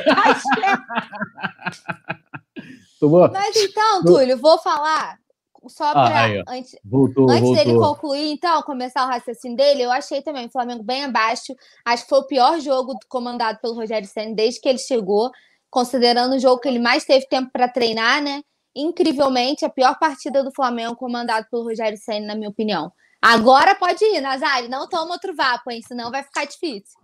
Mas 3.34 3.56
então, 3.58 4.04
Túlio, 4.04 4.38
vou 4.38 4.58
falar 4.60 5.20
só 5.68 5.86
ah, 5.86 5.94
para 5.94 6.44
antes, 6.48 6.76
voltou, 6.84 7.30
antes 7.30 7.42
voltou. 7.42 7.56
dele 7.56 7.78
concluir, 7.78 8.32
então, 8.32 8.62
começar 8.64 9.06
o 9.06 9.08
raciocínio 9.08 9.58
dele, 9.58 9.84
eu 9.84 9.92
achei 9.92 10.22
também 10.22 10.48
o 10.48 10.52
Flamengo 10.52 10.84
bem 10.84 11.06
abaixo. 11.06 11.56
Acho 11.86 12.04
que 12.04 12.10
foi 12.10 12.20
o 12.20 12.28
pior 12.28 12.60
jogo 12.60 12.94
comandado 13.08 13.60
pelo 13.62 13.76
Rogério 13.76 14.08
Senna 14.08 14.36
desde 14.36 14.60
que 14.60 14.70
ele 14.70 14.80
chegou, 14.80 15.32
considerando 15.70 16.36
o 16.36 16.40
jogo 16.40 16.60
que 16.62 16.68
ele 16.68 16.80
mais 16.80 17.06
teve 17.06 17.28
tempo 17.28 17.52
para 17.52 17.68
treinar, 17.68 18.22
né? 18.22 18.42
Incrivelmente, 18.76 19.66
a 19.66 19.70
pior 19.70 19.98
partida 20.00 20.44
do 20.44 20.52
Flamengo 20.52 20.96
comandado 20.96 21.48
pelo 21.50 21.64
Rogério 21.64 21.98
Senna, 21.98 22.28
na 22.28 22.36
minha 22.36 22.50
opinião. 22.50 22.92
Agora 23.22 23.74
pode 23.76 24.04
ir, 24.04 24.20
Nazário, 24.20 24.70
não 24.70 24.88
toma 24.90 25.14
outro 25.14 25.34
vapo, 25.36 25.72
hein? 25.72 25.82
Senão 25.88 26.12
vai 26.12 26.24
ficar 26.24 26.46
difícil. 26.46 27.00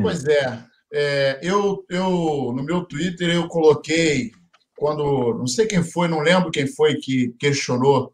Pois 0.00 0.24
é. 0.24 0.58
é 0.92 1.38
eu, 1.42 1.84
eu, 1.88 2.52
no 2.54 2.64
meu 2.64 2.84
Twitter, 2.84 3.30
eu 3.30 3.46
coloquei 3.46 4.32
quando 4.82 5.38
não 5.38 5.46
sei 5.46 5.66
quem 5.66 5.80
foi, 5.80 6.08
não 6.08 6.18
lembro 6.18 6.50
quem 6.50 6.66
foi 6.66 6.96
que 6.96 7.32
questionou 7.38 8.12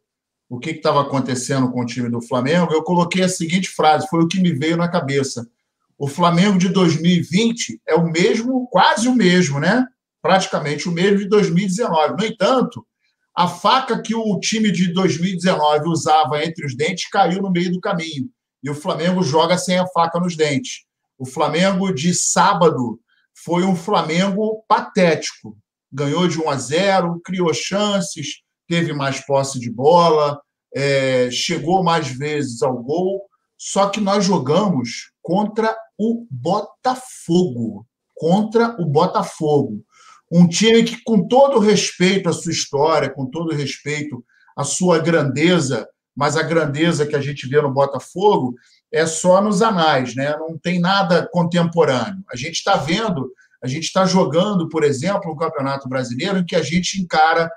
o 0.50 0.58
que 0.58 0.68
estava 0.68 1.00
acontecendo 1.00 1.70
com 1.72 1.80
o 1.80 1.86
time 1.86 2.10
do 2.10 2.20
Flamengo, 2.20 2.74
eu 2.74 2.82
coloquei 2.82 3.22
a 3.22 3.28
seguinte 3.28 3.70
frase, 3.70 4.06
foi 4.06 4.22
o 4.22 4.28
que 4.28 4.38
me 4.38 4.52
veio 4.52 4.76
na 4.76 4.86
cabeça. 4.86 5.48
O 5.96 6.06
Flamengo 6.06 6.58
de 6.58 6.68
2020 6.68 7.80
é 7.88 7.94
o 7.94 8.04
mesmo, 8.04 8.68
quase 8.68 9.08
o 9.08 9.14
mesmo, 9.14 9.58
né? 9.58 9.82
Praticamente 10.20 10.90
o 10.90 10.92
mesmo 10.92 11.20
de 11.20 11.28
2019. 11.30 12.16
No 12.18 12.26
entanto, 12.26 12.86
a 13.34 13.48
faca 13.48 14.02
que 14.02 14.14
o 14.14 14.38
time 14.38 14.70
de 14.70 14.92
2019 14.92 15.88
usava 15.88 16.44
entre 16.44 16.66
os 16.66 16.76
dentes 16.76 17.08
caiu 17.08 17.40
no 17.40 17.50
meio 17.50 17.72
do 17.72 17.80
caminho. 17.80 18.28
E 18.62 18.68
o 18.68 18.74
Flamengo 18.74 19.22
joga 19.22 19.56
sem 19.56 19.78
a 19.78 19.86
faca 19.86 20.20
nos 20.20 20.36
dentes. 20.36 20.84
O 21.16 21.24
Flamengo 21.24 21.90
de 21.94 22.14
sábado 22.14 23.00
foi 23.32 23.64
um 23.64 23.74
Flamengo 23.74 24.62
patético 24.68 25.56
ganhou 25.92 26.28
de 26.28 26.40
1 26.40 26.50
a 26.50 26.56
0, 26.56 27.20
criou 27.24 27.52
chances, 27.52 28.42
teve 28.66 28.92
mais 28.92 29.20
posse 29.24 29.58
de 29.58 29.70
bola, 29.70 30.40
é, 30.74 31.30
chegou 31.30 31.82
mais 31.82 32.08
vezes 32.08 32.62
ao 32.62 32.76
gol, 32.82 33.26
Só 33.60 33.88
que 33.88 34.00
nós 34.00 34.24
jogamos 34.24 35.10
contra 35.20 35.76
o 35.98 36.24
Botafogo. 36.30 37.84
Contra 38.14 38.76
o 38.80 38.86
Botafogo. 38.86 39.84
Um 40.30 40.46
time 40.46 40.84
que, 40.84 41.02
com 41.02 41.26
todo 41.26 41.58
respeito 41.58 42.28
à 42.28 42.32
sua 42.32 42.52
história, 42.52 43.10
com 43.10 43.26
todo 43.26 43.54
respeito 43.54 44.24
à 44.56 44.62
sua 44.62 45.00
grandeza, 45.00 45.88
mas 46.14 46.36
a 46.36 46.42
grandeza 46.42 47.06
que 47.06 47.16
a 47.16 47.20
gente 47.20 47.48
vê 47.48 47.60
no 47.60 47.72
Botafogo 47.72 48.54
é 48.92 49.06
só 49.06 49.40
nos 49.40 49.62
anais, 49.62 50.14
né? 50.14 50.36
não 50.36 50.58
tem 50.58 50.80
nada 50.80 51.28
contemporâneo. 51.30 52.24
A 52.30 52.36
gente 52.36 52.54
está 52.54 52.76
vendo, 52.76 53.30
a 53.62 53.66
gente 53.66 53.84
está 53.84 54.04
jogando, 54.04 54.68
por 54.68 54.84
exemplo, 54.84 55.30
o 55.30 55.36
Campeonato 55.36 55.88
Brasileiro, 55.88 56.38
em 56.38 56.44
que 56.44 56.56
a 56.56 56.62
gente 56.62 57.00
encara, 57.00 57.50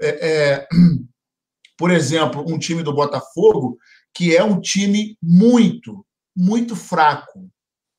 é, 0.00 0.28
é, 0.28 0.68
por 1.78 1.90
exemplo, 1.90 2.44
um 2.46 2.58
time 2.58 2.82
do 2.82 2.94
Botafogo, 2.94 3.76
que 4.12 4.36
é 4.36 4.42
um 4.42 4.60
time 4.60 5.16
muito, 5.22 6.04
muito 6.36 6.76
fraco. 6.76 7.48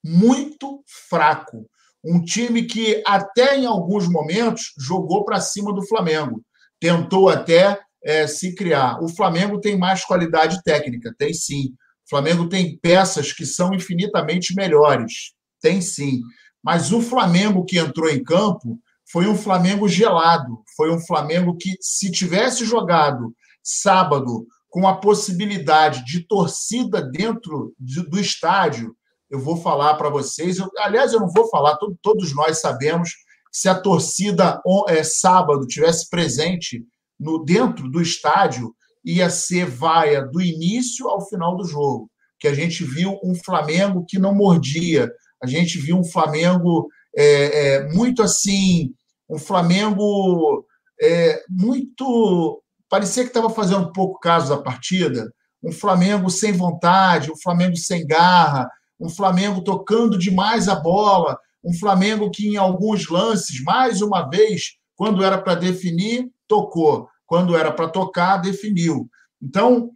Muito 0.04 0.84
fraco. 1.10 1.68
Um 2.04 2.22
time 2.22 2.64
que, 2.64 3.02
até 3.06 3.58
em 3.58 3.66
alguns 3.66 4.08
momentos, 4.08 4.74
jogou 4.78 5.26
para 5.26 5.42
cima 5.42 5.74
do 5.74 5.86
Flamengo. 5.88 6.44
Tentou 6.80 7.30
até 7.30 7.80
é, 8.04 8.28
se 8.28 8.54
criar. 8.54 9.04
O 9.04 9.10
Flamengo 9.10 9.60
tem 9.60 9.78
mais 9.78 10.06
qualidade 10.06 10.62
técnica, 10.64 11.14
tem 11.18 11.34
sim. 11.34 11.74
O 12.06 12.10
Flamengo 12.10 12.48
tem 12.48 12.78
peças 12.78 13.34
que 13.34 13.46
são 13.46 13.74
infinitamente 13.74 14.54
melhores, 14.56 15.34
tem 15.60 15.82
sim. 15.82 16.22
Mas 16.66 16.92
o 16.92 17.00
Flamengo 17.00 17.64
que 17.64 17.78
entrou 17.78 18.10
em 18.10 18.24
campo 18.24 18.80
foi 19.12 19.28
um 19.28 19.38
Flamengo 19.38 19.88
gelado, 19.88 20.64
foi 20.76 20.92
um 20.92 21.00
Flamengo 21.00 21.56
que, 21.56 21.78
se 21.80 22.10
tivesse 22.10 22.66
jogado 22.66 23.36
sábado 23.64 24.48
com 24.68 24.88
a 24.88 24.98
possibilidade 24.98 26.04
de 26.06 26.28
torcida 26.28 27.04
dentro 27.04 27.72
do 27.78 28.20
estádio, 28.20 28.96
eu 29.30 29.40
vou 29.40 29.58
falar 29.58 29.94
para 29.94 30.10
vocês. 30.10 30.58
Eu, 30.58 30.68
aliás, 30.80 31.14
eu 31.14 31.20
não 31.20 31.30
vou 31.32 31.48
falar, 31.50 31.78
todo, 31.78 31.96
todos 32.02 32.34
nós 32.34 32.60
sabemos 32.60 33.12
se 33.52 33.70
a 33.70 33.80
torcida 33.80 34.60
é, 34.90 35.04
sábado 35.04 35.68
tivesse 35.68 36.10
presente 36.10 36.84
no 37.20 37.46
dentro 37.46 37.88
do 37.88 38.02
estádio, 38.02 38.76
ia 39.04 39.30
ser 39.30 39.68
vaia 39.68 40.24
do 40.24 40.42
início 40.42 41.08
ao 41.08 41.26
final 41.30 41.56
do 41.56 41.64
jogo. 41.64 42.10
Que 42.40 42.48
a 42.48 42.54
gente 42.56 42.84
viu 42.84 43.20
um 43.24 43.36
Flamengo 43.36 44.04
que 44.06 44.18
não 44.18 44.34
mordia, 44.34 45.12
a 45.46 45.48
gente 45.48 45.78
viu 45.78 45.98
um 45.98 46.04
Flamengo 46.04 46.90
é, 47.16 47.76
é, 47.76 47.94
muito 47.94 48.22
assim, 48.22 48.94
um 49.30 49.38
Flamengo 49.38 50.66
é, 51.02 51.42
muito. 51.50 52.62
parecia 52.90 53.24
que 53.24 53.30
estava 53.30 53.50
fazendo 53.50 53.88
um 53.88 53.94
pouco 53.94 54.20
caso 54.20 54.50
da 54.50 54.62
partida, 54.62 55.32
um 55.64 55.72
Flamengo 55.72 56.30
sem 56.30 56.52
vontade, 56.52 57.32
um 57.32 57.38
Flamengo 57.38 57.78
sem 57.78 58.06
garra, 58.06 58.70
um 59.00 59.10
Flamengo 59.10 59.62
tocando 59.62 60.18
demais 60.18 60.68
a 60.68 60.76
bola, 60.76 61.38
um 61.64 61.74
Flamengo 61.74 62.30
que 62.30 62.48
em 62.48 62.58
alguns 62.58 63.10
lances, 63.10 63.64
mais 63.64 64.02
uma 64.02 64.30
vez, 64.30 64.74
quando 64.96 65.24
era 65.24 65.38
para 65.38 65.56
definir, 65.56 66.30
tocou, 66.48 67.08
quando 67.26 67.56
era 67.56 67.72
para 67.72 67.88
tocar, 67.88 68.38
definiu. 68.38 69.10
Então, 69.42 69.90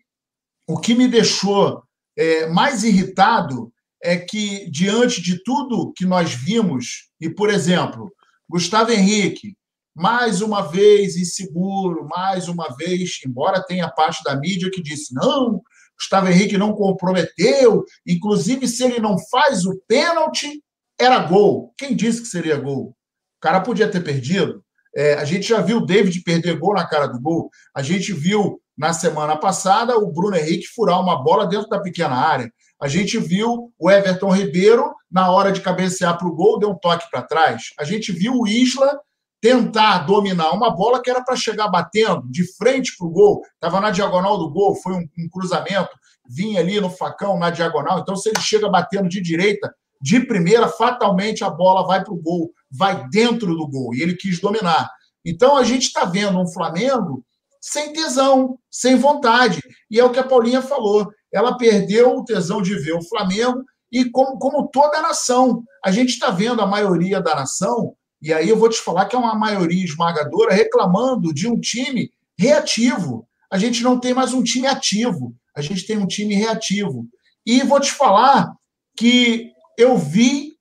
o 0.68 0.80
que 0.80 0.94
me 0.94 1.08
deixou 1.08 1.84
é, 2.18 2.48
mais 2.48 2.84
irritado 2.84 3.72
é 4.02 4.18
que, 4.18 4.70
diante 4.70 5.22
de 5.22 5.44
tudo 5.44 5.92
que 5.96 6.06
nós 6.06 6.34
vimos, 6.34 7.10
e, 7.20 7.30
por 7.30 7.50
exemplo, 7.50 8.12
Gustavo 8.50 8.92
Henrique, 8.92 9.56
mais 9.96 10.42
uma 10.42 10.62
vez 10.62 11.18
inseguro, 11.18 12.08
mais 12.08 12.48
uma 12.48 12.76
vez, 12.78 13.20
embora 13.26 13.66
tenha 13.66 13.90
parte 13.90 14.24
da 14.24 14.36
mídia 14.36 14.72
que 14.72 14.82
disse: 14.82 15.14
não, 15.14 15.62
Gustavo 15.98 16.30
Henrique 16.30 16.58
não 16.58 16.74
comprometeu, 16.74 17.84
inclusive 18.08 18.68
se 18.68 18.84
ele 18.84 19.00
não 19.00 19.18
faz 19.30 19.66
o 19.66 19.78
pênalti, 19.88 20.64
era 20.98 21.20
gol. 21.20 21.74
Quem 21.78 21.96
disse 21.96 22.22
que 22.22 22.28
seria 22.28 22.58
gol? 22.58 22.96
O 23.38 23.42
cara 23.42 23.60
podia 23.62 23.90
ter 23.90 24.02
perdido. 24.02 24.64
É, 24.96 25.14
a 25.16 25.26
gente 25.26 25.48
já 25.48 25.62
viu 25.62 25.78
o 25.78 25.86
David 25.86 26.22
perder 26.24 26.58
gol 26.58 26.74
na 26.74 26.88
cara 26.88 27.08
do 27.08 27.20
gol. 27.20 27.50
A 27.76 27.82
gente 27.82 28.12
viu 28.14 28.60
na 28.78 28.94
semana 28.94 29.38
passada 29.38 29.98
o 29.98 30.12
Bruno 30.12 30.38
Henrique 30.38 30.68
furar 30.68 31.00
uma 31.02 31.22
bola 31.22 31.46
dentro 31.46 31.70
da 31.70 31.80
pequena 31.80 32.16
área. 32.16 32.52
A 32.82 32.88
gente 32.88 33.18
viu 33.18 33.74
o 33.78 33.92
Everton 33.92 34.32
Ribeiro, 34.32 34.94
na 35.12 35.30
hora 35.30 35.52
de 35.52 35.62
cabecear 35.62 36.18
para 36.18 36.28
o 36.28 36.36
gol, 36.36 36.60
deu 36.60 36.70
um 36.70 36.78
toque 36.78 37.10
para 37.12 37.22
trás. 37.22 37.74
A 37.78 37.84
gente 37.84 38.12
viu 38.12 38.34
o 38.34 38.48
Isla 38.48 39.00
tentar 39.42 40.00
dominar 40.00 40.52
uma 40.52 40.70
bola 40.70 41.02
que 41.02 41.10
era 41.10 41.24
para 41.24 41.36
chegar 41.36 41.68
batendo 41.70 42.24
de 42.30 42.46
frente 42.56 42.96
para 42.98 43.08
o 43.08 43.10
gol, 43.10 43.42
estava 43.54 43.80
na 43.80 43.90
diagonal 43.90 44.38
do 44.38 44.50
gol, 44.50 44.76
foi 44.76 44.94
um, 44.94 45.08
um, 45.18 45.30
cruzamento, 45.32 45.90
vinha 46.28 46.60
ali 46.60 46.80
no 46.80 46.90
facão 46.90 47.38
na 47.38 47.50
diagonal. 47.50 48.00
Então, 48.00 48.16
se 48.16 48.30
ele 48.30 48.42
chega 48.42 48.70
batendo 48.70 49.08
de 49.08 49.22
direita, 49.22 49.74
de 50.02 50.20
primeira, 50.22 50.68
fatalmente 50.68 51.44
a 51.44 51.50
bola 51.50 51.86
vai 51.86 52.04
para 52.04 52.14
o 52.14 52.22
gol, 52.22 52.52
vai 52.72 53.08
dentro 53.10 53.56
do 53.56 53.68
gol, 53.68 53.94
e 53.94 54.02
ele 54.02 54.16
quis 54.16 54.40
dominar. 54.40 54.90
Então, 55.26 55.58
a 55.58 55.64
gente 55.64 55.84
está 55.84 56.06
vendo 56.06 56.40
um 56.40 56.48
Flamengo 56.48 57.24
sem 57.60 57.94
tesão, 57.94 58.58
sem 58.70 58.96
vontade. 58.96 59.62
E 59.90 60.00
é 60.00 60.04
o 60.04 60.12
que 60.12 60.20
a 60.20 60.28
Paulinha 60.28 60.62
falou. 60.62 61.08
Ela 61.32 61.58
perdeu 61.58 62.16
o 62.16 62.24
tesão 62.24 62.62
de 62.62 62.76
ver 62.76 62.94
o 62.94 63.08
Flamengo 63.08 63.64
e 63.92 64.10
como, 64.10 64.38
como 64.38 64.68
toda 64.68 64.98
a 64.98 65.02
nação. 65.02 65.64
A 65.84 65.92
gente 65.92 66.10
está 66.10 66.30
vendo 66.32 66.62
a 66.62 66.68
maioria 66.68 67.22
da 67.22 67.36
nação 67.36 67.96
e 68.22 68.34
aí 68.34 68.50
eu 68.50 68.58
vou 68.58 68.70
te 68.70 68.80
falar 68.80 69.06
que 69.06 69.16
é 69.16 69.20
uma 69.20 69.36
maioria 69.36 69.84
esmagadora 69.84 70.54
reclamando 70.54 71.34
de 71.34 71.48
um 71.48 71.60
time 71.60 72.12
reativo. 72.38 73.28
A 73.52 73.58
gente 73.58 73.82
não 73.82 74.00
tem 74.00 74.14
mais 74.14 74.34
um 74.34 74.44
time 74.44 74.68
ativo, 74.68 75.34
a 75.56 75.62
gente 75.62 75.86
tem 75.86 75.98
um 75.98 76.08
time 76.08 76.36
reativo. 76.36 77.08
E 77.46 77.64
vou 77.64 77.80
te 77.80 77.92
falar 77.92 78.54
que 78.96 79.52
eu 79.78 79.98
vi 79.98 80.58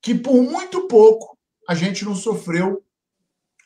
que 0.00 0.14
por 0.14 0.40
muito 0.42 0.86
pouco 0.86 1.36
a 1.68 1.74
gente 1.74 2.04
não 2.04 2.14
sofreu 2.14 2.82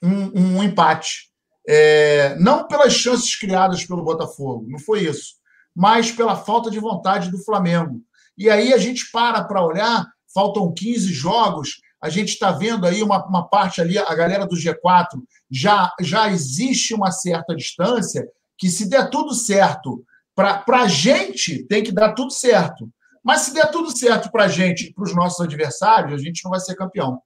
um, 0.03 0.57
um 0.57 0.63
empate. 0.63 1.31
É, 1.67 2.37
não 2.39 2.67
pelas 2.67 2.93
chances 2.93 3.35
criadas 3.37 3.85
pelo 3.85 4.05
Botafogo, 4.05 4.67
não 4.69 4.79
foi 4.79 5.05
isso, 5.05 5.37
mas 5.75 6.13
pela 6.13 6.37
falta 6.37 6.71
de 6.71 6.79
vontade 6.79 7.31
do 7.31 7.43
Flamengo. 7.43 8.01
E 8.37 8.51
aí 8.51 8.73
a 8.73 8.79
gente 8.79 9.11
para 9.11 9.43
para 9.45 9.65
olhar, 9.65 10.07
faltam 10.33 10.73
15 10.73 11.13
jogos, 11.13 11.81
a 12.05 12.11
gente 12.11 12.31
está 12.35 12.53
vendo 12.53 12.87
aí 12.87 13.03
uma, 13.03 13.25
uma 13.27 13.49
parte 13.49 13.81
ali, 13.81 13.97
a 13.97 14.15
galera 14.15 14.47
do 14.47 14.57
G4, 14.57 15.23
já, 15.51 15.91
já 16.01 16.31
existe 16.31 16.93
uma 16.93 17.11
certa 17.11 17.57
distância 17.57 18.29
que, 18.59 18.69
se 18.69 18.91
der 18.91 19.09
tudo 19.09 19.33
certo, 19.33 20.05
para 20.35 20.83
a 20.83 20.87
gente, 20.87 21.65
tem 21.65 21.83
que 21.83 21.91
dar 21.91 22.13
tudo 22.13 22.31
certo. 22.31 22.91
Mas 23.23 23.41
se 23.43 23.55
der 23.55 23.71
tudo 23.71 23.97
certo 23.97 24.31
para 24.31 24.45
a 24.45 24.49
gente, 24.49 24.93
para 24.93 25.05
os 25.05 25.15
nossos 25.15 25.41
adversários, 25.41 26.13
a 26.13 26.23
gente 26.23 26.45
não 26.45 26.51
vai 26.51 26.61
ser 26.61 26.75
campeão. 26.75 27.23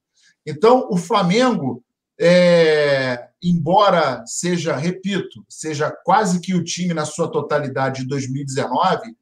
Então, 0.47 0.87
o 0.89 0.97
Flamengo, 0.97 1.83
é, 2.21 3.28
embora 3.43 4.25
seja, 4.27 4.77
repito, 4.77 5.45
seja 5.49 5.95
quase 6.05 6.41
que 6.41 6.55
o 6.55 6.65
time 6.65 6.93
na 6.93 7.05
sua 7.05 7.31
totalidade 7.31 8.03
de 8.03 8.09
2019, 8.09 9.17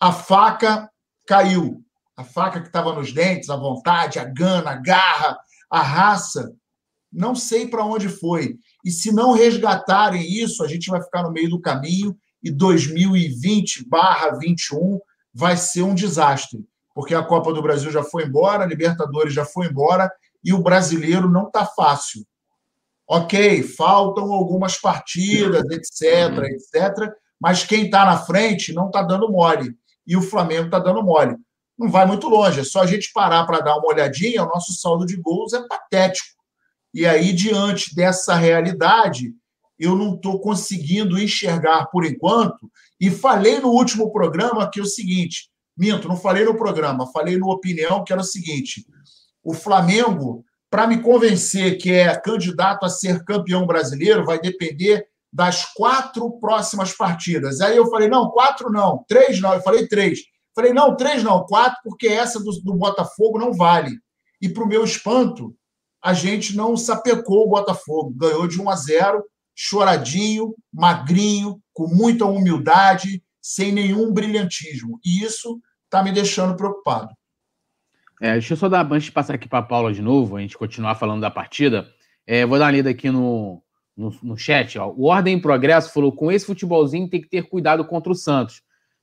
a 0.00 0.12
faca 0.12 0.90
caiu 1.26 1.84
a 2.16 2.22
faca 2.22 2.60
que 2.60 2.68
estava 2.68 2.94
nos 2.94 3.12
dentes, 3.12 3.50
a 3.50 3.56
vontade, 3.56 4.18
a 4.18 4.24
gana, 4.24 4.72
a 4.72 4.76
garra, 4.76 5.38
a 5.70 5.82
raça, 5.82 6.52
não 7.12 7.34
sei 7.34 7.66
para 7.66 7.84
onde 7.84 8.08
foi. 8.08 8.56
E 8.84 8.90
se 8.90 9.12
não 9.12 9.32
resgatarem 9.32 10.22
isso, 10.22 10.62
a 10.62 10.68
gente 10.68 10.90
vai 10.90 11.02
ficar 11.02 11.22
no 11.22 11.32
meio 11.32 11.50
do 11.50 11.60
caminho 11.60 12.16
e 12.42 12.50
2020/21 12.50 15.00
vai 15.32 15.56
ser 15.56 15.82
um 15.82 15.94
desastre, 15.94 16.66
porque 16.94 17.14
a 17.14 17.22
Copa 17.22 17.52
do 17.52 17.62
Brasil 17.62 17.90
já 17.90 18.02
foi 18.02 18.24
embora, 18.24 18.64
a 18.64 18.66
Libertadores 18.66 19.32
já 19.32 19.44
foi 19.44 19.66
embora 19.66 20.10
e 20.42 20.52
o 20.52 20.62
brasileiro 20.62 21.30
não 21.30 21.46
está 21.46 21.66
fácil. 21.66 22.26
Ok, 23.06 23.62
faltam 23.62 24.32
algumas 24.32 24.78
partidas, 24.78 25.64
etc, 25.70 26.44
etc, 26.44 27.12
mas 27.40 27.64
quem 27.64 27.84
está 27.84 28.04
na 28.04 28.18
frente 28.18 28.72
não 28.72 28.86
está 28.86 29.02
dando 29.02 29.30
mole 29.30 29.76
e 30.06 30.16
o 30.16 30.22
Flamengo 30.22 30.66
está 30.66 30.78
dando 30.78 31.02
mole 31.02 31.36
não 31.78 31.90
vai 31.90 32.06
muito 32.06 32.28
longe. 32.28 32.60
É 32.60 32.64
só 32.64 32.82
a 32.82 32.86
gente 32.86 33.12
parar 33.12 33.44
para 33.44 33.60
dar 33.60 33.76
uma 33.76 33.88
olhadinha, 33.88 34.42
o 34.42 34.48
nosso 34.48 34.72
saldo 34.72 35.04
de 35.04 35.16
gols 35.16 35.52
é 35.52 35.66
patético. 35.66 36.28
E 36.92 37.04
aí, 37.04 37.32
diante 37.32 37.94
dessa 37.94 38.34
realidade, 38.34 39.34
eu 39.78 39.96
não 39.96 40.14
estou 40.14 40.40
conseguindo 40.40 41.18
enxergar 41.18 41.86
por 41.86 42.04
enquanto. 42.04 42.70
E 43.00 43.10
falei 43.10 43.58
no 43.58 43.68
último 43.68 44.12
programa 44.12 44.70
que 44.70 44.78
é 44.78 44.82
o 44.82 44.86
seguinte: 44.86 45.50
minto, 45.76 46.08
não 46.08 46.16
falei 46.16 46.44
no 46.44 46.56
programa, 46.56 47.10
falei 47.12 47.36
no 47.36 47.50
opinião, 47.50 48.04
que 48.04 48.12
era 48.12 48.22
o 48.22 48.24
seguinte: 48.24 48.86
o 49.42 49.52
Flamengo, 49.52 50.44
para 50.74 50.88
me 50.88 51.00
convencer 51.00 51.78
que 51.78 51.92
é 51.92 52.16
candidato 52.16 52.84
a 52.84 52.88
ser 52.88 53.22
campeão 53.22 53.64
brasileiro, 53.64 54.24
vai 54.24 54.40
depender 54.40 55.06
das 55.32 55.72
quatro 55.72 56.28
próximas 56.40 56.92
partidas. 56.92 57.60
Aí 57.60 57.76
eu 57.76 57.88
falei: 57.88 58.08
não, 58.08 58.28
quatro 58.30 58.72
não, 58.72 59.04
três 59.06 59.40
não, 59.40 59.54
eu 59.54 59.62
falei 59.62 59.86
três 59.86 60.18
Falei, 60.52 60.72
não, 60.72 60.96
três 60.96 61.22
não, 61.22 61.46
quatro, 61.46 61.78
porque 61.84 62.08
essa 62.08 62.40
do, 62.40 62.50
do 62.60 62.74
Botafogo 62.74 63.38
não 63.38 63.52
vale. 63.52 64.00
E, 64.42 64.48
para 64.48 64.64
o 64.64 64.68
meu 64.68 64.82
espanto, 64.82 65.54
a 66.02 66.12
gente 66.12 66.56
não 66.56 66.76
sapecou 66.76 67.44
o 67.44 67.50
Botafogo. 67.50 68.12
Ganhou 68.16 68.48
de 68.48 68.60
1 68.60 68.68
a 68.68 68.76
0, 68.76 69.24
choradinho, 69.54 70.56
magrinho, 70.72 71.60
com 71.72 71.86
muita 71.86 72.24
humildade, 72.24 73.22
sem 73.40 73.70
nenhum 73.70 74.12
brilhantismo. 74.12 74.98
E 75.04 75.22
isso 75.22 75.60
está 75.84 76.02
me 76.02 76.10
deixando 76.10 76.56
preocupado. 76.56 77.14
É, 78.24 78.32
deixa 78.32 78.54
eu 78.54 78.56
só 78.56 78.70
dar, 78.70 78.90
antes 78.90 79.04
de 79.04 79.12
passar 79.12 79.34
aqui 79.34 79.46
para 79.46 79.58
a 79.58 79.62
Paula 79.62 79.92
de 79.92 80.00
novo, 80.00 80.38
a 80.38 80.40
gente 80.40 80.56
continuar 80.56 80.94
falando 80.94 81.20
da 81.20 81.30
partida, 81.30 81.86
é, 82.26 82.46
vou 82.46 82.58
dar 82.58 82.64
uma 82.64 82.70
lida 82.70 82.88
aqui 82.88 83.10
no, 83.10 83.62
no, 83.94 84.16
no 84.22 84.34
chat. 84.34 84.78
Ó. 84.78 84.94
O 84.96 85.08
Ordem 85.08 85.34
em 85.34 85.38
Progresso 85.38 85.92
falou: 85.92 86.10
com 86.10 86.32
esse 86.32 86.46
futebolzinho 86.46 87.06
tem 87.06 87.20
que 87.20 87.28
ter 87.28 87.42
cuidado 87.42 87.84
contra 87.84 88.10
o 88.10 88.14
Santos. 88.14 88.62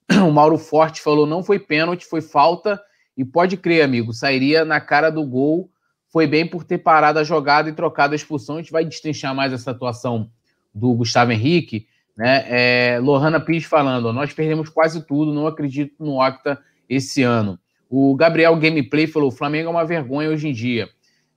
O 0.27 0.31
Mauro 0.31 0.57
Forte 0.57 1.01
falou: 1.01 1.27
não 1.27 1.43
foi 1.43 1.59
pênalti, 1.59 2.03
foi 2.03 2.19
falta. 2.19 2.81
E 3.15 3.23
pode 3.23 3.57
crer, 3.57 3.83
amigo, 3.83 4.11
sairia 4.11 4.65
na 4.65 4.81
cara 4.81 5.11
do 5.11 5.23
gol. 5.23 5.69
Foi 6.07 6.25
bem 6.25 6.47
por 6.47 6.63
ter 6.63 6.79
parado 6.79 7.19
a 7.19 7.23
jogada 7.23 7.69
e 7.69 7.73
trocado 7.73 8.13
a 8.13 8.15
expulsão. 8.15 8.55
A 8.55 8.59
gente 8.59 8.71
vai 8.71 8.83
destrinchar 8.83 9.35
mais 9.35 9.53
essa 9.53 9.69
atuação 9.69 10.31
do 10.73 10.95
Gustavo 10.95 11.31
Henrique. 11.31 11.85
Né? 12.17 12.45
É, 12.47 12.99
Lohana 12.99 13.39
Pires 13.39 13.65
falando: 13.65 14.11
nós 14.11 14.33
perdemos 14.33 14.67
quase 14.67 15.05
tudo, 15.05 15.31
não 15.31 15.45
acredito 15.45 15.93
no 15.99 16.19
Octa 16.19 16.59
esse 16.89 17.21
ano. 17.21 17.59
O 17.93 18.15
Gabriel 18.15 18.55
Gameplay 18.55 19.05
falou: 19.05 19.27
o 19.27 19.35
Flamengo 19.35 19.67
é 19.67 19.71
uma 19.71 19.85
vergonha 19.85 20.29
hoje 20.29 20.47
em 20.47 20.53
dia. 20.53 20.89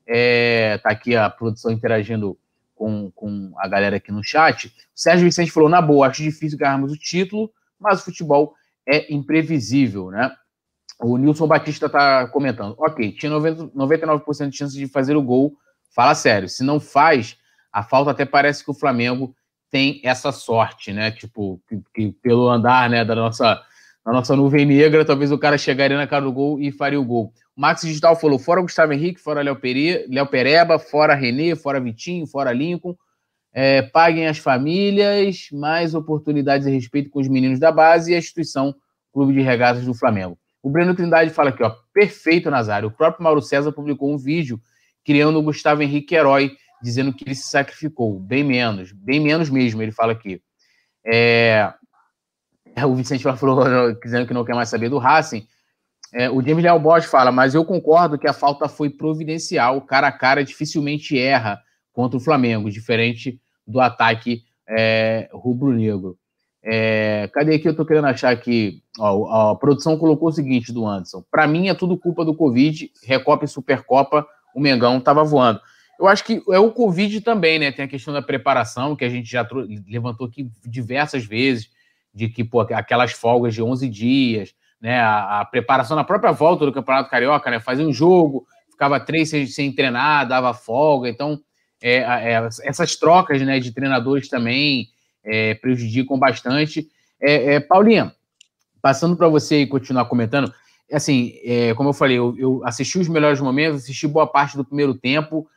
É, 0.06 0.78
tá 0.78 0.90
aqui 0.90 1.16
a 1.16 1.28
produção 1.28 1.72
interagindo 1.72 2.38
com, 2.76 3.10
com 3.10 3.52
a 3.58 3.66
galera 3.66 3.96
aqui 3.96 4.12
no 4.12 4.22
chat. 4.22 4.68
O 4.68 4.70
Sérgio 4.94 5.24
Vicente 5.24 5.50
falou: 5.50 5.68
na 5.68 5.82
boa, 5.82 6.06
acho 6.06 6.22
difícil 6.22 6.56
ganharmos 6.56 6.92
o 6.92 6.96
título, 6.96 7.50
mas 7.78 8.00
o 8.00 8.04
futebol 8.04 8.54
é 8.86 9.12
imprevisível, 9.12 10.12
né? 10.12 10.30
O 11.00 11.16
Nilson 11.16 11.48
Batista 11.48 11.88
tá 11.88 12.28
comentando: 12.28 12.76
ok, 12.78 13.10
tinha 13.10 13.32
90, 13.32 13.66
99% 13.76 14.48
de 14.48 14.56
chance 14.56 14.76
de 14.76 14.86
fazer 14.86 15.16
o 15.16 15.22
gol. 15.22 15.56
Fala 15.92 16.14
sério, 16.14 16.48
se 16.48 16.62
não 16.62 16.78
faz, 16.78 17.36
a 17.72 17.82
falta 17.82 18.12
até 18.12 18.24
parece 18.24 18.62
que 18.62 18.70
o 18.70 18.74
Flamengo 18.74 19.34
tem 19.70 20.00
essa 20.04 20.30
sorte, 20.30 20.92
né? 20.92 21.10
Tipo, 21.10 21.60
que, 21.68 21.82
que 21.92 22.12
pelo 22.22 22.48
andar 22.48 22.88
né, 22.88 23.04
da 23.04 23.16
nossa, 23.16 23.60
da 24.04 24.12
nossa 24.12 24.36
nuvem 24.36 24.66
negra, 24.66 25.04
talvez 25.04 25.32
o 25.32 25.38
cara 25.38 25.56
chegaria 25.56 25.96
na 25.96 26.06
cara 26.06 26.24
do 26.24 26.32
gol 26.32 26.60
e 26.60 26.70
faria 26.70 27.00
o 27.00 27.04
gol. 27.04 27.32
O 27.56 27.60
Max 27.60 27.82
Digital 27.82 28.14
falou: 28.16 28.38
fora 28.38 28.60
Gustavo 28.60 28.92
Henrique, 28.92 29.20
fora 29.20 29.42
Léo, 29.42 29.58
Léo 30.08 30.26
Pereba, 30.26 30.78
fora 30.78 31.14
Renê, 31.14 31.56
fora 31.56 31.80
Vitinho, 31.80 32.26
fora 32.26 32.52
Lincoln. 32.52 32.94
É, 33.56 33.82
paguem 33.82 34.26
as 34.26 34.38
famílias, 34.38 35.48
mais 35.52 35.94
oportunidades 35.94 36.66
e 36.66 36.70
respeito 36.70 37.08
com 37.08 37.20
os 37.20 37.28
meninos 37.28 37.60
da 37.60 37.70
base 37.70 38.10
e 38.10 38.14
a 38.14 38.18
instituição 38.18 38.74
Clube 39.12 39.32
de 39.32 39.40
Regatas 39.40 39.84
do 39.84 39.94
Flamengo. 39.94 40.36
O 40.60 40.68
Breno 40.68 40.94
Trindade 40.94 41.30
fala 41.30 41.50
aqui, 41.50 41.62
ó, 41.62 41.72
perfeito, 41.92 42.50
Nazário. 42.50 42.88
O 42.88 42.90
próprio 42.90 43.22
Mauro 43.22 43.40
César 43.40 43.70
publicou 43.70 44.12
um 44.12 44.18
vídeo 44.18 44.60
criando 45.04 45.38
o 45.38 45.42
Gustavo 45.42 45.82
Henrique 45.82 46.16
herói, 46.16 46.56
dizendo 46.82 47.12
que 47.12 47.22
ele 47.24 47.34
se 47.34 47.48
sacrificou. 47.48 48.18
Bem 48.18 48.42
menos, 48.42 48.90
bem 48.90 49.20
menos 49.20 49.48
mesmo, 49.48 49.80
ele 49.82 49.92
fala 49.92 50.12
aqui. 50.12 50.42
É... 51.06 51.72
O 52.86 52.94
Vicente 52.94 53.22
falou, 53.22 53.64
dizendo 54.02 54.26
que 54.26 54.34
não 54.34 54.44
quer 54.44 54.54
mais 54.54 54.68
saber 54.68 54.88
do 54.88 54.98
Racing. 54.98 55.46
É, 56.12 56.30
o 56.30 56.40
James 56.40 56.62
Leal 56.62 56.80
fala, 57.02 57.32
mas 57.32 57.54
eu 57.54 57.64
concordo 57.64 58.18
que 58.18 58.28
a 58.28 58.32
falta 58.32 58.68
foi 58.68 58.88
providencial, 58.88 59.80
cara 59.80 60.06
a 60.06 60.12
cara 60.12 60.44
dificilmente 60.44 61.18
erra 61.18 61.60
contra 61.92 62.16
o 62.16 62.20
Flamengo, 62.20 62.70
diferente 62.70 63.40
do 63.66 63.80
ataque 63.80 64.42
é, 64.68 65.28
rubro-negro. 65.32 66.16
É, 66.62 67.28
cadê 67.32 67.56
aqui? 67.56 67.68
Eu 67.68 67.76
tô 67.76 67.84
querendo 67.84 68.06
achar 68.06 68.30
aqui. 68.30 68.82
Ó, 68.98 69.50
a 69.50 69.56
produção 69.56 69.98
colocou 69.98 70.28
o 70.28 70.32
seguinte 70.32 70.72
do 70.72 70.86
Anderson. 70.86 71.22
Para 71.30 71.46
mim 71.46 71.68
é 71.68 71.74
tudo 71.74 71.98
culpa 71.98 72.24
do 72.24 72.34
Covid, 72.34 72.90
Recopa 73.04 73.44
e 73.44 73.48
Supercopa, 73.48 74.26
o 74.54 74.60
Mengão 74.60 75.00
tava 75.00 75.22
voando. 75.24 75.60
Eu 75.98 76.08
acho 76.08 76.24
que 76.24 76.42
é 76.50 76.58
o 76.58 76.72
Covid 76.72 77.20
também, 77.20 77.58
né? 77.58 77.70
Tem 77.70 77.84
a 77.84 77.88
questão 77.88 78.14
da 78.14 78.22
preparação, 78.22 78.96
que 78.96 79.04
a 79.04 79.08
gente 79.08 79.30
já 79.30 79.46
levantou 79.86 80.26
aqui 80.26 80.50
diversas 80.64 81.24
vezes, 81.24 81.68
de 82.14 82.28
que 82.28 82.44
pô, 82.44 82.60
aquelas 82.60 83.12
folgas 83.12 83.54
de 83.54 83.62
11 83.62 83.88
dias, 83.88 84.54
né? 84.80 85.00
A, 85.00 85.40
a, 85.40 85.44
preparação 85.44 85.96
na 85.96 86.04
própria 86.04 86.30
volta 86.30 86.64
do 86.64 86.72
Campeonato 86.72 87.10
Carioca, 87.10 87.50
né? 87.50 87.58
Fazia 87.58 87.86
um 87.86 87.92
jogo, 87.92 88.46
ficava 88.70 89.00
três 89.00 89.30
sem, 89.30 89.46
sem 89.46 89.72
treinar, 89.72 90.28
dava 90.28 90.54
folga. 90.54 91.08
Então, 91.08 91.40
é, 91.82 91.96
é, 91.98 92.48
essas 92.62 92.96
trocas 92.96 93.40
né, 93.42 93.58
de 93.58 93.72
treinadores 93.72 94.28
também 94.28 94.88
é, 95.24 95.54
prejudicam 95.54 96.18
bastante. 96.18 96.88
É, 97.20 97.54
é, 97.54 97.60
Paulinha, 97.60 98.14
passando 98.80 99.16
para 99.16 99.28
você 99.28 99.62
e 99.62 99.66
continuar 99.66 100.04
comentando, 100.04 100.52
assim, 100.92 101.34
é, 101.42 101.74
como 101.74 101.88
eu 101.88 101.94
falei, 101.94 102.18
eu, 102.18 102.34
eu, 102.38 102.62
assisti 102.64 102.98
os 102.98 103.08
melhores 103.08 103.40
momentos, 103.40 103.82
assisti 103.82 104.06
boa 104.06 104.26
parte 104.26 104.56
do 104.56 104.64
primeiro 104.64 104.94
tempo. 104.94 105.48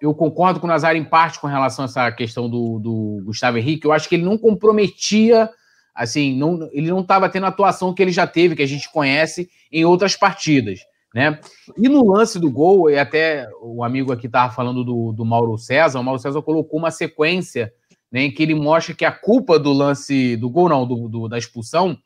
Eu 0.00 0.14
concordo 0.14 0.60
com 0.60 0.66
o 0.66 0.68
Nazário 0.68 1.00
em 1.00 1.04
parte 1.04 1.40
com 1.40 1.46
relação 1.46 1.84
a 1.84 1.88
essa 1.88 2.12
questão 2.12 2.48
do, 2.48 2.78
do 2.78 3.22
Gustavo 3.24 3.58
Henrique. 3.58 3.86
Eu 3.86 3.92
acho 3.92 4.08
que 4.08 4.14
ele 4.14 4.24
não 4.24 4.36
comprometia 4.38 5.50
assim, 5.96 6.36
não, 6.36 6.68
ele 6.72 6.90
não 6.90 7.00
estava 7.00 7.28
tendo 7.28 7.46
a 7.46 7.48
atuação 7.48 7.94
que 7.94 8.02
ele 8.02 8.12
já 8.12 8.26
teve, 8.26 8.54
que 8.54 8.62
a 8.62 8.66
gente 8.68 8.92
conhece 8.92 9.48
em 9.72 9.86
outras 9.86 10.14
partidas, 10.14 10.80
né? 11.14 11.40
E 11.76 11.88
no 11.88 12.12
lance 12.12 12.38
do 12.38 12.50
gol, 12.50 12.90
e 12.90 12.98
até 12.98 13.48
o 13.62 13.82
amigo 13.82 14.12
aqui 14.12 14.26
estava 14.26 14.52
falando 14.52 14.84
do, 14.84 15.12
do 15.12 15.24
Mauro 15.24 15.56
César, 15.56 15.98
o 15.98 16.04
Mauro 16.04 16.20
César 16.20 16.42
colocou 16.42 16.78
uma 16.78 16.90
sequência 16.90 17.72
né, 18.12 18.24
em 18.24 18.30
que 18.30 18.42
ele 18.42 18.54
mostra 18.54 18.94
que 18.94 19.06
a 19.06 19.10
culpa 19.10 19.58
do 19.58 19.72
lance, 19.72 20.36
do 20.36 20.50
gol 20.50 20.68
não, 20.68 20.86
do, 20.86 21.08
do 21.08 21.28
da 21.28 21.38
expulsão, 21.38 21.96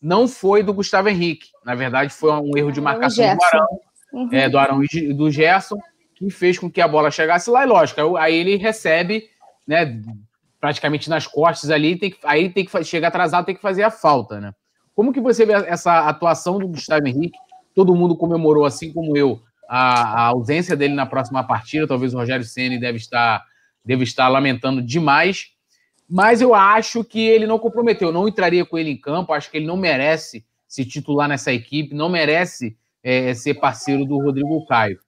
não 0.00 0.28
foi 0.28 0.62
do 0.62 0.74
Gustavo 0.74 1.08
Henrique. 1.08 1.48
Na 1.64 1.74
verdade, 1.74 2.12
foi 2.12 2.30
um 2.32 2.56
erro 2.56 2.70
de 2.70 2.80
marcação 2.80 3.24
do 3.34 3.44
Arão, 3.44 3.80
uhum. 4.12 4.28
é, 4.30 4.48
do 4.48 4.58
Arão 4.58 4.82
e 4.82 5.12
do 5.14 5.30
Gerson, 5.30 5.78
que 6.18 6.30
fez 6.30 6.58
com 6.58 6.70
que 6.70 6.80
a 6.80 6.88
bola 6.88 7.10
chegasse 7.10 7.48
lá, 7.48 7.64
e 7.64 7.66
lógico, 7.68 8.16
aí 8.16 8.34
ele 8.34 8.56
recebe, 8.56 9.24
né, 9.66 10.02
praticamente 10.60 11.08
nas 11.08 11.26
costas 11.26 11.70
ali, 11.70 11.96
tem 11.96 12.10
que, 12.10 12.18
aí 12.24 12.50
tem 12.50 12.64
que 12.64 12.84
chegar 12.84 13.08
atrasado, 13.08 13.46
tem 13.46 13.54
que 13.54 13.62
fazer 13.62 13.84
a 13.84 13.90
falta, 13.90 14.40
né? 14.40 14.52
Como 14.94 15.12
que 15.12 15.20
você 15.20 15.46
vê 15.46 15.52
essa 15.52 16.08
atuação 16.08 16.58
do 16.58 16.66
Gustavo 16.66 17.06
Henrique? 17.06 17.38
Todo 17.72 17.94
mundo 17.94 18.16
comemorou, 18.16 18.64
assim 18.64 18.92
como 18.92 19.16
eu, 19.16 19.40
a, 19.68 20.22
a 20.22 20.26
ausência 20.26 20.76
dele 20.76 20.94
na 20.94 21.06
próxima 21.06 21.44
partida. 21.44 21.86
Talvez 21.86 22.12
o 22.12 22.16
Rogério 22.16 22.44
Ceni 22.44 22.80
deve 22.80 22.98
estar, 22.98 23.44
deve 23.84 24.02
estar 24.02 24.26
lamentando 24.26 24.82
demais. 24.82 25.52
Mas 26.10 26.40
eu 26.40 26.52
acho 26.52 27.04
que 27.04 27.20
ele 27.20 27.46
não 27.46 27.60
comprometeu, 27.60 28.10
não 28.10 28.26
entraria 28.26 28.66
com 28.66 28.76
ele 28.76 28.90
em 28.90 29.00
campo. 29.00 29.32
Acho 29.32 29.48
que 29.48 29.58
ele 29.58 29.66
não 29.66 29.76
merece 29.76 30.44
se 30.66 30.84
titular 30.84 31.28
nessa 31.28 31.52
equipe, 31.52 31.94
não 31.94 32.08
merece 32.08 32.76
é, 33.00 33.32
ser 33.34 33.54
parceiro 33.54 34.04
do 34.04 34.18
Rodrigo 34.18 34.66
Caio. 34.66 34.98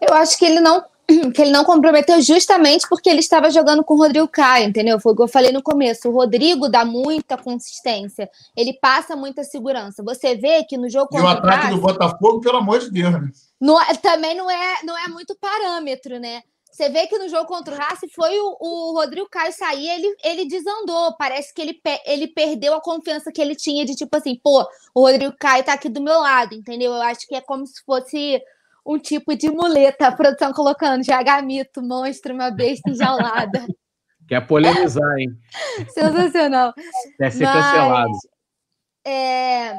Eu 0.00 0.14
acho 0.14 0.38
que 0.38 0.44
ele 0.44 0.60
não 0.60 0.84
que 1.34 1.42
ele 1.42 1.50
não 1.50 1.64
comprometeu 1.64 2.20
justamente 2.20 2.88
porque 2.88 3.10
ele 3.10 3.20
estava 3.20 3.50
jogando 3.50 3.84
com 3.84 3.94
o 3.94 3.98
Rodrigo 3.98 4.28
Caio, 4.28 4.68
entendeu? 4.68 5.00
Foi 5.00 5.12
o 5.12 5.16
que 5.16 5.22
eu 5.22 5.28
falei 5.28 5.52
no 5.52 5.62
começo. 5.62 6.08
O 6.08 6.12
Rodrigo 6.12 6.68
dá 6.68 6.84
muita 6.84 7.36
consistência, 7.36 8.30
ele 8.56 8.72
passa 8.74 9.16
muita 9.16 9.42
segurança. 9.44 10.02
Você 10.02 10.34
vê 10.34 10.64
que 10.64 10.76
no 10.76 10.88
jogo 10.88 11.08
contra 11.08 11.24
o 11.24 11.28
ataque 11.28 11.62
Cássio, 11.62 11.76
do 11.76 11.82
Botafogo, 11.82 12.40
pelo 12.40 12.58
amor 12.58 12.78
de 12.78 12.90
Deus, 12.90 13.12
né? 13.12 13.30
Não, 13.60 13.80
é, 13.80 13.94
também 13.94 14.36
não 14.36 14.50
é, 14.50 14.78
não 14.84 14.96
é 14.96 15.08
muito 15.08 15.36
parâmetro, 15.36 16.18
né? 16.18 16.42
Você 16.70 16.88
vê 16.88 17.06
que 17.08 17.18
no 17.18 17.28
jogo 17.28 17.46
contra 17.46 17.74
o 17.74 17.76
Racing 17.76 18.08
foi 18.08 18.38
o, 18.38 18.56
o 18.60 18.92
Rodrigo 18.94 19.28
Caio 19.28 19.52
sair, 19.52 19.88
ele, 19.88 20.16
ele 20.24 20.44
desandou. 20.46 21.16
Parece 21.18 21.52
que 21.52 21.60
ele, 21.60 21.80
ele 22.06 22.28
perdeu 22.28 22.74
a 22.74 22.80
confiança 22.80 23.32
que 23.32 23.40
ele 23.40 23.56
tinha 23.56 23.84
de 23.84 23.96
tipo 23.96 24.16
assim, 24.16 24.38
pô, 24.42 24.64
o 24.94 25.00
Rodrigo 25.00 25.34
Caio 25.38 25.64
tá 25.64 25.72
aqui 25.72 25.88
do 25.88 26.00
meu 26.00 26.20
lado, 26.20 26.54
entendeu? 26.54 26.92
Eu 26.92 27.02
acho 27.02 27.26
que 27.26 27.34
é 27.34 27.40
como 27.40 27.66
se 27.66 27.84
fosse 27.84 28.40
um 28.86 28.98
tipo 28.98 29.36
de 29.36 29.50
muleta. 29.50 30.08
A 30.08 30.12
produção 30.12 30.52
colocando 30.52 31.04
Jagamito, 31.04 31.82
monstro, 31.82 32.34
uma 32.34 32.50
besta 32.50 32.90
enjaulada. 32.90 33.66
Quer 34.28 34.46
polemizar, 34.46 35.18
hein? 35.18 35.28
Sensacional. 35.92 36.72
Quer 37.16 37.32
ser 37.32 37.44
Mas, 37.44 37.64
cancelado. 37.64 38.12
É, 39.04 39.76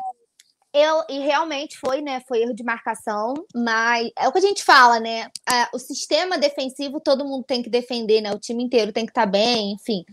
eu, 0.73 1.03
e 1.09 1.19
realmente 1.19 1.77
foi, 1.77 2.01
né? 2.01 2.21
Foi 2.27 2.41
erro 2.41 2.53
de 2.53 2.63
marcação, 2.63 3.33
mas 3.55 4.09
é 4.17 4.27
o 4.27 4.31
que 4.31 4.39
a 4.39 4.41
gente 4.41 4.63
fala, 4.63 4.99
né? 4.99 5.29
O 5.73 5.79
sistema 5.79 6.37
defensivo 6.37 6.99
todo 6.99 7.23
mundo 7.23 7.45
tem 7.45 7.63
que 7.63 7.69
defender, 7.69 8.19
né? 8.19 8.31
O 8.33 8.39
time 8.39 8.63
inteiro 8.63 8.91
tem 8.91 9.05
que 9.05 9.11
estar 9.11 9.25
tá 9.25 9.31
bem, 9.31 9.73
enfim. 9.73 10.03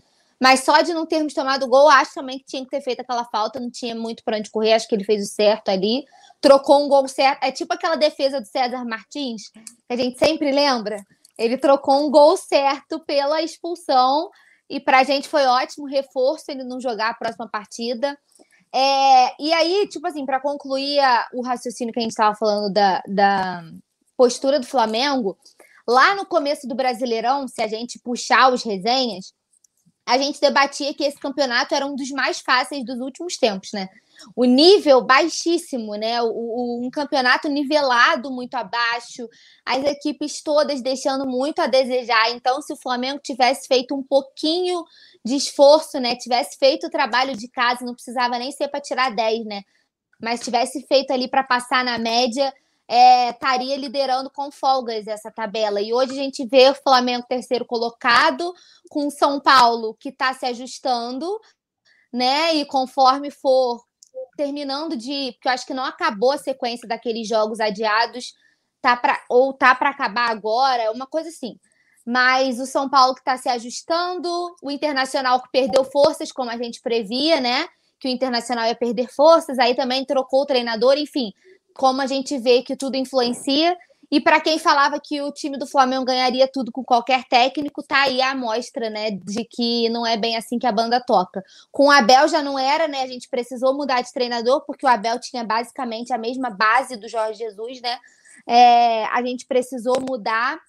Mas 0.41 0.61
só 0.61 0.81
de 0.81 0.93
não 0.93 1.05
termos 1.05 1.33
tomado 1.33 1.67
gol, 1.67 1.89
acho 1.89 2.13
também 2.13 2.39
que 2.39 2.45
tinha 2.45 2.63
que 2.63 2.69
ter 2.69 2.81
feito 2.81 3.01
aquela 3.01 3.25
falta, 3.25 3.59
não 3.59 3.69
tinha 3.69 3.93
muito 3.93 4.23
para 4.23 4.37
onde 4.37 4.49
correr, 4.49 4.71
acho 4.71 4.87
que 4.87 4.95
ele 4.95 5.03
fez 5.03 5.23
o 5.23 5.33
certo 5.33 5.67
ali 5.67 6.05
trocou 6.41 6.85
um 6.85 6.87
gol 6.87 7.07
certo. 7.07 7.43
É 7.43 7.51
tipo 7.51 7.73
aquela 7.73 7.95
defesa 7.95 8.39
do 8.39 8.47
César 8.47 8.85
Martins, 8.85 9.49
que 9.51 9.93
a 9.93 9.95
gente 9.95 10.17
sempre 10.17 10.51
lembra. 10.51 11.03
Ele 11.37 11.57
trocou 11.57 12.05
um 12.05 12.11
gol 12.11 12.35
certo 12.37 12.99
pela 13.05 13.41
expulsão. 13.41 14.29
E 14.69 14.79
para 14.79 14.99
a 14.99 15.03
gente 15.03 15.27
foi 15.27 15.45
ótimo 15.45 15.87
reforço 15.87 16.45
ele 16.49 16.63
não 16.63 16.79
jogar 16.79 17.09
a 17.09 17.13
próxima 17.13 17.49
partida. 17.49 18.17
É, 18.73 19.41
e 19.41 19.51
aí, 19.51 19.87
tipo 19.87 20.05
assim, 20.07 20.25
para 20.25 20.39
concluir 20.39 20.99
a, 20.99 21.27
o 21.33 21.41
raciocínio 21.41 21.93
que 21.93 21.99
a 21.99 22.03
gente 22.03 22.11
estava 22.11 22.35
falando 22.35 22.71
da, 22.71 23.01
da 23.07 23.63
postura 24.15 24.59
do 24.59 24.67
Flamengo, 24.67 25.35
lá 25.87 26.13
no 26.13 26.25
começo 26.25 26.67
do 26.67 26.75
Brasileirão, 26.75 27.47
se 27.47 27.61
a 27.61 27.67
gente 27.67 27.99
puxar 27.99 28.53
os 28.53 28.63
resenhas, 28.63 29.33
a 30.05 30.17
gente 30.17 30.39
debatia 30.39 30.93
que 30.93 31.03
esse 31.03 31.19
campeonato 31.19 31.73
era 31.73 31.85
um 31.85 31.95
dos 31.95 32.09
mais 32.11 32.39
fáceis 32.39 32.85
dos 32.85 32.99
últimos 32.99 33.37
tempos, 33.37 33.69
né? 33.73 33.87
O 34.35 34.45
nível 34.45 35.01
baixíssimo, 35.01 35.95
né? 35.95 36.21
O, 36.21 36.27
o, 36.27 36.85
um 36.85 36.89
campeonato 36.89 37.47
nivelado 37.47 38.31
muito 38.31 38.55
abaixo, 38.55 39.27
as 39.65 39.83
equipes 39.85 40.41
todas 40.41 40.81
deixando 40.81 41.25
muito 41.25 41.59
a 41.59 41.67
desejar. 41.67 42.31
Então, 42.31 42.61
se 42.61 42.73
o 42.73 42.77
Flamengo 42.77 43.19
tivesse 43.23 43.67
feito 43.67 43.95
um 43.95 44.03
pouquinho 44.03 44.83
de 45.23 45.35
esforço, 45.35 45.99
né? 45.99 46.15
Tivesse 46.15 46.57
feito 46.57 46.87
o 46.87 46.91
trabalho 46.91 47.35
de 47.35 47.47
casa, 47.47 47.85
não 47.85 47.93
precisava 47.93 48.37
nem 48.37 48.51
ser 48.51 48.67
para 48.67 48.81
tirar 48.81 49.15
10, 49.15 49.45
né? 49.45 49.63
Mas 50.21 50.41
tivesse 50.41 50.85
feito 50.87 51.11
ali 51.11 51.29
para 51.29 51.43
passar 51.43 51.83
na 51.83 51.97
média, 51.97 52.53
é, 52.87 53.29
estaria 53.29 53.77
liderando 53.77 54.31
com 54.31 54.51
folgas 54.51 55.07
essa 55.07 55.31
tabela. 55.31 55.79
E 55.79 55.93
hoje 55.93 56.11
a 56.13 56.15
gente 56.15 56.45
vê 56.45 56.69
o 56.69 56.75
Flamengo 56.75 57.25
terceiro 57.29 57.63
colocado, 57.63 58.51
com 58.89 59.07
o 59.07 59.11
São 59.11 59.39
Paulo 59.39 59.95
que 59.99 60.09
está 60.09 60.33
se 60.33 60.45
ajustando, 60.45 61.39
né? 62.11 62.55
E 62.55 62.65
conforme 62.65 63.29
for 63.29 63.85
terminando 64.39 64.95
de. 64.95 65.33
Porque 65.33 65.47
eu 65.47 65.51
acho 65.51 65.65
que 65.65 65.73
não 65.73 65.83
acabou 65.83 66.31
a 66.31 66.37
sequência 66.37 66.87
daqueles 66.87 67.27
jogos 67.27 67.59
adiados, 67.59 68.33
tá 68.81 68.95
pra, 68.95 69.21
ou 69.29 69.53
tá 69.53 69.75
para 69.75 69.89
acabar 69.89 70.29
agora, 70.29 70.91
uma 70.91 71.05
coisa 71.05 71.29
assim. 71.29 71.57
Mas 72.05 72.59
o 72.59 72.65
São 72.65 72.89
Paulo 72.89 73.13
que 73.13 73.21
está 73.21 73.37
se 73.37 73.49
ajustando, 73.49 74.29
o 74.63 74.71
Internacional 74.71 75.41
que 75.41 75.49
perdeu 75.51 75.83
forças, 75.83 76.31
como 76.31 76.49
a 76.49 76.57
gente 76.57 76.81
previa, 76.81 77.41
né? 77.41 77.67
Que 77.99 78.07
o 78.07 78.11
Internacional 78.11 78.65
ia 78.65 78.75
perder 78.75 79.09
forças, 79.13 79.59
aí 79.59 79.75
também 79.75 80.05
trocou 80.05 80.43
o 80.43 80.45
treinador, 80.45 80.97
enfim 80.97 81.33
como 81.79 82.01
a 82.01 82.07
gente 82.07 82.37
vê 82.37 82.61
que 82.61 82.75
tudo 82.75 82.95
influencia. 82.95 83.77
E 84.11 84.19
para 84.19 84.41
quem 84.41 84.57
falava 84.57 84.99
que 84.99 85.21
o 85.21 85.31
time 85.31 85.57
do 85.57 85.67
Flamengo 85.67 86.05
ganharia 86.05 86.47
tudo 86.51 86.71
com 86.71 86.83
qualquer 86.83 87.25
técnico, 87.25 87.83
tá 87.83 88.03
aí 88.03 88.21
a 88.21 88.31
amostra, 88.31 88.89
né, 88.89 89.11
de 89.11 89.45
que 89.45 89.87
não 89.89 90.05
é 90.05 90.17
bem 90.17 90.35
assim 90.35 90.57
que 90.57 90.65
a 90.65 90.71
banda 90.71 90.99
toca. 90.99 91.43
Com 91.71 91.87
o 91.87 91.91
Abel 91.91 92.27
já 92.27 92.41
não 92.41 92.57
era, 92.57 92.87
né? 92.87 93.03
A 93.03 93.07
gente 93.07 93.29
precisou 93.29 93.75
mudar 93.75 94.01
de 94.01 94.11
treinador 94.11 94.63
porque 94.65 94.85
o 94.85 94.89
Abel 94.89 95.19
tinha 95.19 95.43
basicamente 95.43 96.11
a 96.11 96.17
mesma 96.17 96.49
base 96.49 96.95
do 96.97 97.07
Jorge 97.07 97.39
Jesus, 97.39 97.81
né? 97.81 97.99
É, 98.47 99.05
a 99.05 99.21
gente 99.21 99.45
precisou 99.45 100.01
mudar 100.01 100.59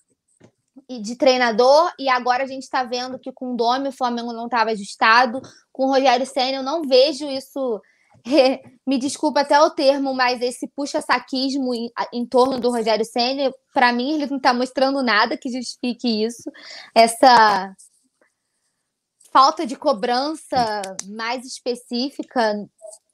de 0.89 1.17
treinador 1.17 1.93
e 1.99 2.09
agora 2.09 2.43
a 2.43 2.47
gente 2.47 2.65
está 2.65 2.83
vendo 2.83 3.19
que 3.19 3.33
com 3.33 3.53
o 3.53 3.57
Domi 3.57 3.89
o 3.89 3.93
Flamengo 3.93 4.33
não 4.33 4.47
estava 4.47 4.71
ajustado, 4.71 5.41
com 5.73 5.87
o 5.87 5.89
Rogério 5.89 6.27
Senna 6.27 6.59
eu 6.59 6.63
não 6.63 6.83
vejo 6.83 7.29
isso 7.29 7.81
me 8.87 8.99
desculpa 8.99 9.41
até 9.41 9.61
o 9.61 9.71
termo, 9.71 10.15
mas 10.15 10.41
esse 10.41 10.67
puxa-saquismo 10.69 11.75
em, 11.75 11.91
em, 12.13 12.27
torno 12.27 12.59
do 12.59 12.71
Rogério 12.71 13.05
Senna, 13.05 13.53
para 13.73 13.93
mim, 13.93 14.15
ele 14.15 14.27
não 14.27 14.37
está 14.37 14.53
mostrando 14.53 15.03
nada 15.03 15.37
que 15.37 15.51
justifique 15.51 16.25
isso. 16.25 16.51
Essa 16.95 17.75
falta 19.33 19.67
de 19.67 19.77
cobrança 19.77 20.83
mais 21.09 21.47
específica, 21.47 22.69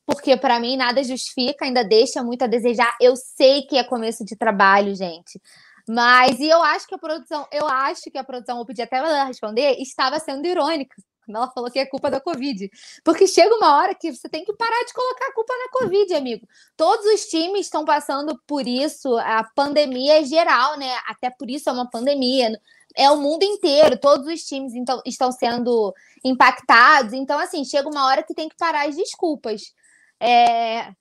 porque 0.07 0.37
para 0.37 0.59
mim 0.59 0.77
nada 0.77 1.03
justifica, 1.03 1.65
ainda 1.65 1.85
deixa 1.85 2.23
muito 2.23 2.43
a 2.43 2.47
desejar. 2.47 2.97
Eu 3.01 3.17
sei 3.17 3.63
que 3.63 3.77
é 3.77 3.85
começo 3.85 4.25
de 4.25 4.37
trabalho, 4.37 4.95
gente. 4.95 5.41
Mas 5.89 6.41
e 6.41 6.49
eu 6.49 6.63
acho 6.63 6.87
que 6.87 6.95
a 6.95 6.99
produção, 6.99 7.47
eu 7.53 7.67
acho 7.69 8.11
que 8.11 8.19
a 8.19 8.25
produção, 8.25 8.57
vou 8.57 8.67
pedir 8.67 8.83
até 8.83 8.97
ela 8.97 9.25
responder, 9.25 9.77
estava 9.81 10.19
sendo 10.19 10.47
irônica 10.47 10.97
ela 11.35 11.51
falou 11.51 11.71
que 11.71 11.79
é 11.79 11.87
culpa 11.87 12.11
da 12.11 12.21
Covid. 12.21 12.71
Porque 13.05 13.27
chega 13.27 13.55
uma 13.55 13.77
hora 13.77 13.95
que 13.95 14.13
você 14.13 14.29
tem 14.29 14.45
que 14.45 14.53
parar 14.53 14.85
de 14.85 14.93
colocar 14.93 15.27
a 15.27 15.33
culpa 15.33 15.53
na 15.55 15.71
Covid, 15.71 16.15
amigo. 16.15 16.47
Todos 16.77 17.07
os 17.07 17.27
times 17.27 17.63
estão 17.63 17.85
passando 17.85 18.41
por 18.47 18.67
isso, 18.67 19.17
a 19.19 19.45
pandemia 19.55 20.21
é 20.21 20.25
geral, 20.25 20.79
né? 20.79 20.93
Até 21.07 21.31
por 21.31 21.51
isso 21.51 21.69
é 21.69 21.73
uma 21.73 21.89
pandemia. 21.89 22.53
É 22.95 23.11
o 23.11 23.19
mundo 23.19 23.43
inteiro, 23.43 23.99
todos 23.99 24.27
os 24.27 24.43
times 24.43 24.75
então, 24.75 25.03
estão 25.05 25.31
sendo 25.31 25.93
impactados. 26.25 27.13
Então, 27.13 27.39
assim, 27.39 27.65
chega 27.65 27.89
uma 27.89 28.07
hora 28.07 28.23
que 28.23 28.35
tem 28.35 28.49
que 28.49 28.57
parar 28.57 28.89
as 28.89 28.97
desculpas. 28.97 29.75
É, 30.19 30.93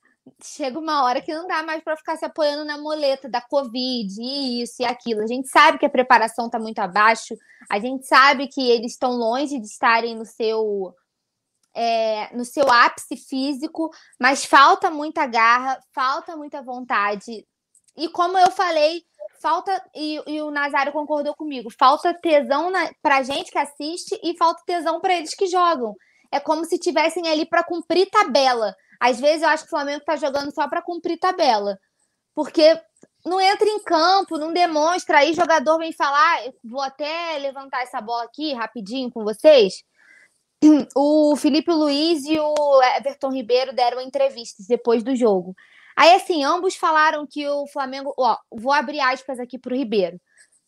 chega 0.42 0.78
uma 0.78 1.04
hora 1.04 1.20
que 1.20 1.34
não 1.34 1.46
dá 1.46 1.62
mais 1.62 1.82
para 1.82 1.96
ficar 1.96 2.16
se 2.16 2.24
apoiando 2.24 2.64
na 2.64 2.78
moleta 2.78 3.28
da 3.28 3.40
Covid, 3.40 4.20
e 4.20 4.62
isso 4.62 4.82
e 4.82 4.84
aquilo. 4.84 5.22
A 5.22 5.26
gente 5.26 5.48
sabe 5.48 5.78
que 5.78 5.86
a 5.86 5.90
preparação 5.90 6.46
está 6.46 6.58
muito 6.58 6.78
abaixo, 6.78 7.36
a 7.70 7.78
gente 7.78 8.06
sabe 8.06 8.48
que 8.48 8.70
eles 8.70 8.92
estão 8.92 9.12
longe 9.12 9.58
de 9.58 9.66
estarem 9.66 10.14
no 10.16 10.24
seu. 10.24 10.94
É, 11.78 12.34
no 12.34 12.42
seu 12.42 12.72
ápice 12.72 13.18
físico, 13.18 13.90
mas 14.18 14.46
falta 14.46 14.90
muita 14.90 15.26
garra, 15.26 15.78
falta 15.94 16.34
muita 16.34 16.62
vontade. 16.62 17.46
E 17.94 18.08
como 18.08 18.38
eu 18.38 18.50
falei, 18.50 19.02
falta, 19.42 19.84
e, 19.94 20.22
e 20.26 20.40
o 20.40 20.50
Nazário 20.50 20.90
concordou 20.90 21.34
comigo, 21.34 21.68
falta 21.70 22.14
tesão 22.14 22.72
para 23.02 23.22
gente 23.22 23.52
que 23.52 23.58
assiste 23.58 24.18
e 24.24 24.34
falta 24.38 24.62
tesão 24.64 25.02
para 25.02 25.18
eles 25.18 25.34
que 25.34 25.46
jogam. 25.46 25.94
É 26.32 26.40
como 26.40 26.64
se 26.64 26.78
tivessem 26.78 27.28
ali 27.28 27.44
para 27.44 27.62
cumprir 27.62 28.08
tabela 28.08 28.74
às 29.00 29.20
vezes 29.20 29.42
eu 29.42 29.48
acho 29.48 29.64
que 29.64 29.68
o 29.68 29.76
Flamengo 29.76 30.00
está 30.00 30.16
jogando 30.16 30.52
só 30.54 30.68
para 30.68 30.82
cumprir 30.82 31.18
tabela. 31.18 31.78
Porque 32.34 32.80
não 33.24 33.40
entra 33.40 33.68
em 33.68 33.82
campo, 33.82 34.38
não 34.38 34.52
demonstra. 34.52 35.18
Aí 35.18 35.34
jogador 35.34 35.78
vem 35.78 35.92
falar, 35.92 36.40
vou 36.64 36.80
até 36.80 37.38
levantar 37.38 37.82
essa 37.82 38.00
bola 38.00 38.24
aqui 38.24 38.52
rapidinho 38.52 39.10
com 39.10 39.24
vocês. 39.24 39.82
O 40.96 41.36
Felipe 41.36 41.70
Luiz 41.70 42.24
e 42.24 42.38
o 42.38 42.82
Everton 42.96 43.30
Ribeiro 43.30 43.74
deram 43.74 44.00
entrevistas 44.00 44.66
depois 44.66 45.02
do 45.02 45.14
jogo. 45.14 45.54
Aí, 45.96 46.12
assim, 46.14 46.44
ambos 46.44 46.76
falaram 46.76 47.26
que 47.26 47.46
o 47.48 47.66
Flamengo. 47.66 48.12
Ó, 48.18 48.36
vou 48.50 48.72
abrir 48.72 49.00
aspas 49.00 49.38
aqui 49.38 49.58
para 49.58 49.72
o 49.72 49.76
Ribeiro. 49.76 50.20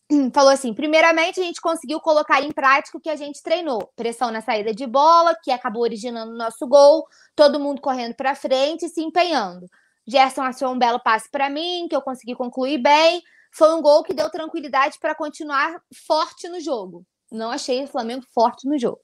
falou 0.33 0.51
assim: 0.51 0.73
primeiramente, 0.73 1.39
a 1.39 1.43
gente 1.43 1.61
conseguiu 1.61 1.99
colocar 1.99 2.41
em 2.41 2.51
prática 2.51 2.97
o 2.97 3.01
que 3.01 3.09
a 3.09 3.15
gente 3.15 3.41
treinou. 3.41 3.91
Pressão 3.95 4.31
na 4.31 4.41
saída 4.41 4.73
de 4.73 4.85
bola, 4.87 5.35
que 5.43 5.51
acabou 5.51 5.83
originando 5.83 6.31
o 6.31 6.37
nosso 6.37 6.67
gol, 6.67 7.05
todo 7.35 7.59
mundo 7.59 7.81
correndo 7.81 8.15
para 8.15 8.35
frente 8.35 8.85
e 8.85 8.89
se 8.89 9.01
empenhando. 9.01 9.67
Gerson 10.07 10.41
achou 10.41 10.73
um 10.73 10.79
belo 10.79 10.99
passe 10.99 11.29
para 11.29 11.49
mim, 11.49 11.87
que 11.87 11.95
eu 11.95 12.01
consegui 12.01 12.35
concluir 12.35 12.79
bem. 12.79 13.21
Foi 13.51 13.73
um 13.73 13.81
gol 13.81 14.03
que 14.03 14.13
deu 14.13 14.29
tranquilidade 14.29 14.97
para 14.99 15.15
continuar 15.15 15.79
forte 16.07 16.47
no 16.49 16.59
jogo. 16.59 17.05
Não 17.31 17.51
achei 17.51 17.83
o 17.83 17.87
Flamengo 17.87 18.25
forte 18.33 18.67
no 18.67 18.77
jogo. 18.77 19.01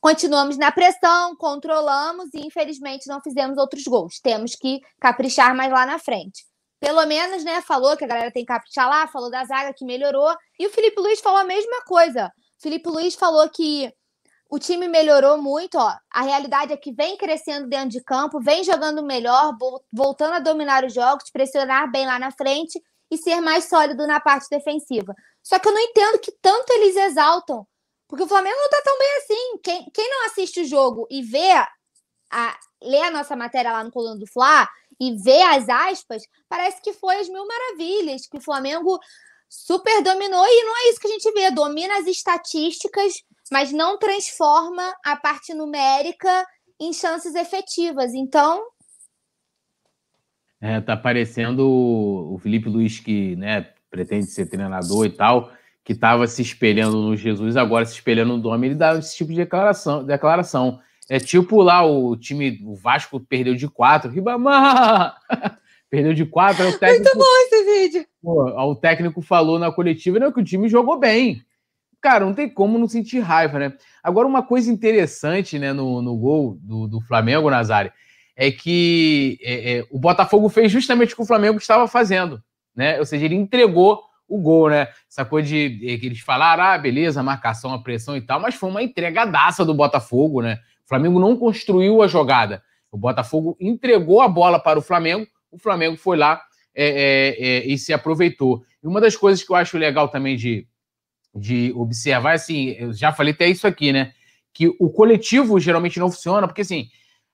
Continuamos 0.00 0.56
na 0.56 0.72
pressão, 0.72 1.36
controlamos 1.36 2.30
e 2.34 2.40
infelizmente 2.46 3.06
não 3.06 3.20
fizemos 3.20 3.58
outros 3.58 3.84
gols. 3.84 4.18
Temos 4.20 4.56
que 4.56 4.80
caprichar 5.00 5.54
mais 5.54 5.70
lá 5.70 5.86
na 5.86 5.98
frente 5.98 6.49
pelo 6.80 7.04
menos, 7.06 7.44
né, 7.44 7.60
falou 7.60 7.96
que 7.96 8.04
a 8.04 8.08
galera 8.08 8.32
tem 8.32 8.44
que 8.44 8.80
lá, 8.80 9.06
falou 9.06 9.30
da 9.30 9.44
zaga 9.44 9.74
que 9.74 9.84
melhorou. 9.84 10.34
E 10.58 10.66
o 10.66 10.70
Felipe 10.70 10.98
Luiz 11.00 11.20
falou 11.20 11.38
a 11.38 11.44
mesma 11.44 11.82
coisa. 11.84 12.32
O 12.58 12.62
Felipe 12.62 12.88
Luiz 12.88 13.14
falou 13.14 13.48
que 13.50 13.92
o 14.50 14.58
time 14.58 14.88
melhorou 14.88 15.40
muito, 15.40 15.76
ó. 15.78 15.94
A 16.10 16.22
realidade 16.22 16.72
é 16.72 16.76
que 16.76 16.90
vem 16.92 17.16
crescendo 17.18 17.68
dentro 17.68 17.90
de 17.90 18.02
campo, 18.02 18.40
vem 18.40 18.64
jogando 18.64 19.02
melhor, 19.02 19.54
voltando 19.92 20.34
a 20.34 20.40
dominar 20.40 20.84
os 20.84 20.94
jogos, 20.94 21.30
pressionar 21.30 21.90
bem 21.92 22.06
lá 22.06 22.18
na 22.18 22.32
frente 22.32 22.82
e 23.10 23.18
ser 23.18 23.40
mais 23.40 23.68
sólido 23.68 24.06
na 24.06 24.18
parte 24.18 24.48
defensiva. 24.50 25.14
Só 25.42 25.58
que 25.58 25.68
eu 25.68 25.72
não 25.72 25.80
entendo 25.80 26.18
que 26.18 26.32
tanto 26.40 26.72
eles 26.72 26.96
exaltam, 26.96 27.66
porque 28.08 28.24
o 28.24 28.28
Flamengo 28.28 28.56
não 28.56 28.70
tá 28.70 28.82
tão 28.82 28.98
bem 28.98 29.16
assim. 29.18 29.58
Quem, 29.62 29.90
quem 29.94 30.10
não 30.10 30.26
assiste 30.26 30.62
o 30.62 30.66
jogo 30.66 31.06
e 31.10 31.22
vê 31.22 31.52
a, 32.32 32.58
lê 32.82 33.02
a 33.02 33.10
nossa 33.10 33.36
matéria 33.36 33.72
lá 33.72 33.84
no 33.84 33.92
Coluna 33.92 34.18
do 34.18 34.26
Fla, 34.26 34.68
e 35.00 35.16
ver 35.16 35.42
as 35.42 35.68
aspas, 35.68 36.22
parece 36.48 36.82
que 36.82 36.92
foi 36.92 37.16
as 37.16 37.28
mil 37.28 37.46
maravilhas, 37.46 38.26
que 38.26 38.36
o 38.36 38.40
Flamengo 38.40 38.98
super 39.48 40.02
dominou 40.02 40.44
e 40.46 40.64
não 40.64 40.76
é 40.76 40.90
isso 40.90 41.00
que 41.00 41.08
a 41.08 41.10
gente 41.10 41.32
vê, 41.32 41.50
domina 41.50 41.98
as 41.98 42.06
estatísticas, 42.06 43.14
mas 43.50 43.72
não 43.72 43.98
transforma 43.98 44.94
a 45.04 45.16
parte 45.16 45.54
numérica 45.54 46.46
em 46.78 46.92
chances 46.92 47.34
efetivas. 47.34 48.12
Então, 48.14 48.62
é, 50.60 50.80
tá 50.80 50.96
parecendo 50.96 51.66
o 51.66 52.38
Felipe 52.38 52.68
Luiz 52.68 53.00
que, 53.00 53.34
né, 53.36 53.72
pretende 53.90 54.26
ser 54.26 54.46
treinador 54.46 55.06
e 55.06 55.10
tal, 55.10 55.50
que 55.82 55.94
estava 55.94 56.26
se 56.26 56.42
espelhando 56.42 56.98
no 56.98 57.16
Jesus, 57.16 57.56
agora 57.56 57.86
se 57.86 57.94
espelhando 57.94 58.36
no 58.36 58.42
Dom, 58.42 58.62
ele 58.62 58.74
dá 58.74 58.96
esse 58.96 59.16
tipo 59.16 59.30
de 59.30 59.38
declaração, 59.38 60.04
declaração. 60.04 60.78
É 61.10 61.18
tipo 61.18 61.60
lá 61.60 61.84
o 61.84 62.16
time, 62.16 62.60
o 62.64 62.76
Vasco 62.76 63.18
perdeu 63.18 63.56
de 63.56 63.66
quatro. 63.66 64.08
Ribamar! 64.08 65.16
perdeu 65.90 66.14
de 66.14 66.24
quatro. 66.24 66.68
O 66.68 66.78
técnico, 66.78 67.02
Muito 67.02 67.18
bom 67.18 67.36
esse 67.46 67.64
vídeo. 67.64 68.06
Pô, 68.22 68.44
o 68.44 68.76
técnico 68.76 69.20
falou 69.20 69.58
na 69.58 69.72
coletiva 69.72 70.20
né, 70.20 70.30
que 70.30 70.38
o 70.38 70.44
time 70.44 70.68
jogou 70.68 71.00
bem. 71.00 71.42
Cara, 72.00 72.24
não 72.24 72.32
tem 72.32 72.48
como 72.48 72.78
não 72.78 72.86
sentir 72.86 73.18
raiva, 73.18 73.58
né? 73.58 73.74
Agora, 74.04 74.28
uma 74.28 74.40
coisa 74.44 74.70
interessante 74.70 75.58
né, 75.58 75.72
no, 75.72 76.00
no 76.00 76.16
gol 76.16 76.56
do, 76.62 76.86
do 76.86 77.00
Flamengo, 77.00 77.50
Nazário, 77.50 77.92
é 78.36 78.52
que 78.52 79.36
é, 79.42 79.78
é, 79.78 79.86
o 79.90 79.98
Botafogo 79.98 80.48
fez 80.48 80.70
justamente 80.70 81.12
o 81.12 81.16
que 81.16 81.22
o 81.22 81.26
Flamengo 81.26 81.58
estava 81.58 81.88
fazendo, 81.88 82.40
né? 82.74 83.00
Ou 83.00 83.04
seja, 83.04 83.24
ele 83.24 83.34
entregou 83.34 84.00
o 84.28 84.40
gol, 84.40 84.70
né? 84.70 84.86
Essa 85.10 85.24
coisa 85.24 85.48
de, 85.48 85.70
de 85.70 85.98
que 85.98 86.06
eles 86.06 86.20
falaram, 86.20 86.62
ah, 86.62 86.78
beleza, 86.78 87.20
marcação, 87.20 87.74
a 87.74 87.82
pressão 87.82 88.16
e 88.16 88.20
tal, 88.20 88.38
mas 88.38 88.54
foi 88.54 88.70
uma 88.70 88.82
entregadaça 88.82 89.64
do 89.64 89.74
Botafogo, 89.74 90.40
né? 90.40 90.60
Flamengo 90.90 91.20
não 91.20 91.36
construiu 91.36 92.02
a 92.02 92.08
jogada. 92.08 92.62
O 92.90 92.98
Botafogo 92.98 93.56
entregou 93.60 94.20
a 94.20 94.28
bola 94.28 94.58
para 94.58 94.76
o 94.76 94.82
Flamengo, 94.82 95.24
o 95.52 95.56
Flamengo 95.56 95.96
foi 95.96 96.16
lá 96.16 96.42
é, 96.74 96.88
é, 96.88 97.46
é, 97.46 97.66
e 97.66 97.78
se 97.78 97.92
aproveitou. 97.92 98.64
E 98.82 98.88
uma 98.88 99.00
das 99.00 99.16
coisas 99.16 99.44
que 99.44 99.52
eu 99.52 99.56
acho 99.56 99.78
legal 99.78 100.08
também 100.08 100.36
de, 100.36 100.66
de 101.32 101.72
observar, 101.76 102.34
assim, 102.34 102.70
eu 102.70 102.92
já 102.92 103.12
falei 103.12 103.32
até 103.32 103.48
isso 103.48 103.68
aqui, 103.68 103.92
né? 103.92 104.12
Que 104.52 104.66
o 104.80 104.90
coletivo 104.90 105.60
geralmente 105.60 106.00
não 106.00 106.10
funciona, 106.10 106.48
porque 106.48 106.62
assim, 106.62 106.88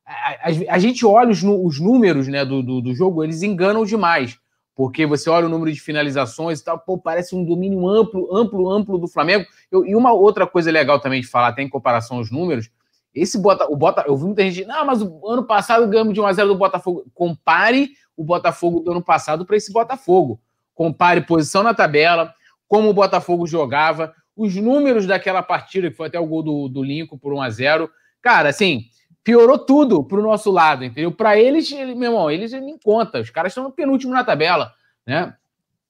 a, 0.04 0.50
a, 0.50 0.74
a 0.74 0.78
gente 0.78 1.06
olha 1.06 1.30
os, 1.30 1.42
os 1.42 1.80
números 1.80 2.28
né, 2.28 2.44
do, 2.44 2.62
do, 2.62 2.82
do, 2.82 2.94
jogo, 2.94 3.24
eles 3.24 3.42
enganam 3.42 3.86
demais. 3.86 4.38
Porque 4.74 5.06
você 5.06 5.30
olha 5.30 5.46
o 5.46 5.48
número 5.48 5.72
de 5.72 5.80
finalizações 5.80 6.60
e 6.60 6.64
tal, 6.64 6.78
pô, 6.78 6.98
parece 6.98 7.34
um 7.34 7.42
domínio 7.42 7.88
amplo, 7.88 8.36
amplo, 8.36 8.70
amplo 8.70 8.98
do 8.98 9.08
Flamengo. 9.08 9.46
Eu, 9.72 9.86
e 9.86 9.96
uma 9.96 10.12
outra 10.12 10.46
coisa 10.46 10.70
legal 10.70 11.00
também 11.00 11.22
de 11.22 11.26
falar, 11.26 11.48
até 11.48 11.62
em 11.62 11.68
comparação 11.68 12.18
aos 12.18 12.30
números, 12.30 12.70
esse 13.16 13.38
Bota, 13.38 13.64
o 13.70 13.74
Bota, 13.74 14.04
eu 14.06 14.14
vi 14.16 14.24
muita 14.24 14.42
gente, 14.42 14.66
não, 14.66 14.84
mas 14.84 15.00
o 15.00 15.26
ano 15.26 15.44
passado 15.44 15.88
ganhamos 15.88 16.12
de 16.12 16.20
1 16.20 16.26
a 16.26 16.32
0 16.34 16.48
do 16.48 16.54
Botafogo. 16.54 17.06
Compare 17.14 17.90
o 18.14 18.22
Botafogo 18.22 18.80
do 18.80 18.90
ano 18.90 19.02
passado 19.02 19.46
para 19.46 19.56
esse 19.56 19.72
Botafogo. 19.72 20.38
Compare 20.74 21.22
posição 21.22 21.62
na 21.62 21.72
tabela, 21.72 22.34
como 22.68 22.90
o 22.90 22.92
Botafogo 22.92 23.46
jogava, 23.46 24.14
os 24.36 24.54
números 24.54 25.06
daquela 25.06 25.42
partida, 25.42 25.90
que 25.90 25.96
foi 25.96 26.08
até 26.08 26.20
o 26.20 26.26
gol 26.26 26.42
do, 26.42 26.68
do 26.68 26.82
Lincoln 26.82 27.16
por 27.16 27.32
1 27.32 27.40
a 27.40 27.50
0 27.50 27.90
Cara, 28.20 28.50
assim, 28.50 28.84
piorou 29.24 29.58
tudo 29.58 30.04
pro 30.04 30.22
nosso 30.22 30.50
lado, 30.50 30.84
entendeu? 30.84 31.10
Para 31.10 31.38
eles, 31.38 31.70
meu 31.72 32.10
irmão, 32.10 32.30
eles 32.30 32.52
nem 32.52 32.78
conta. 32.78 33.20
Os 33.20 33.30
caras 33.30 33.52
estão 33.52 33.70
penúltimo 33.70 34.12
na 34.12 34.24
tabela, 34.24 34.72
né? 35.06 35.34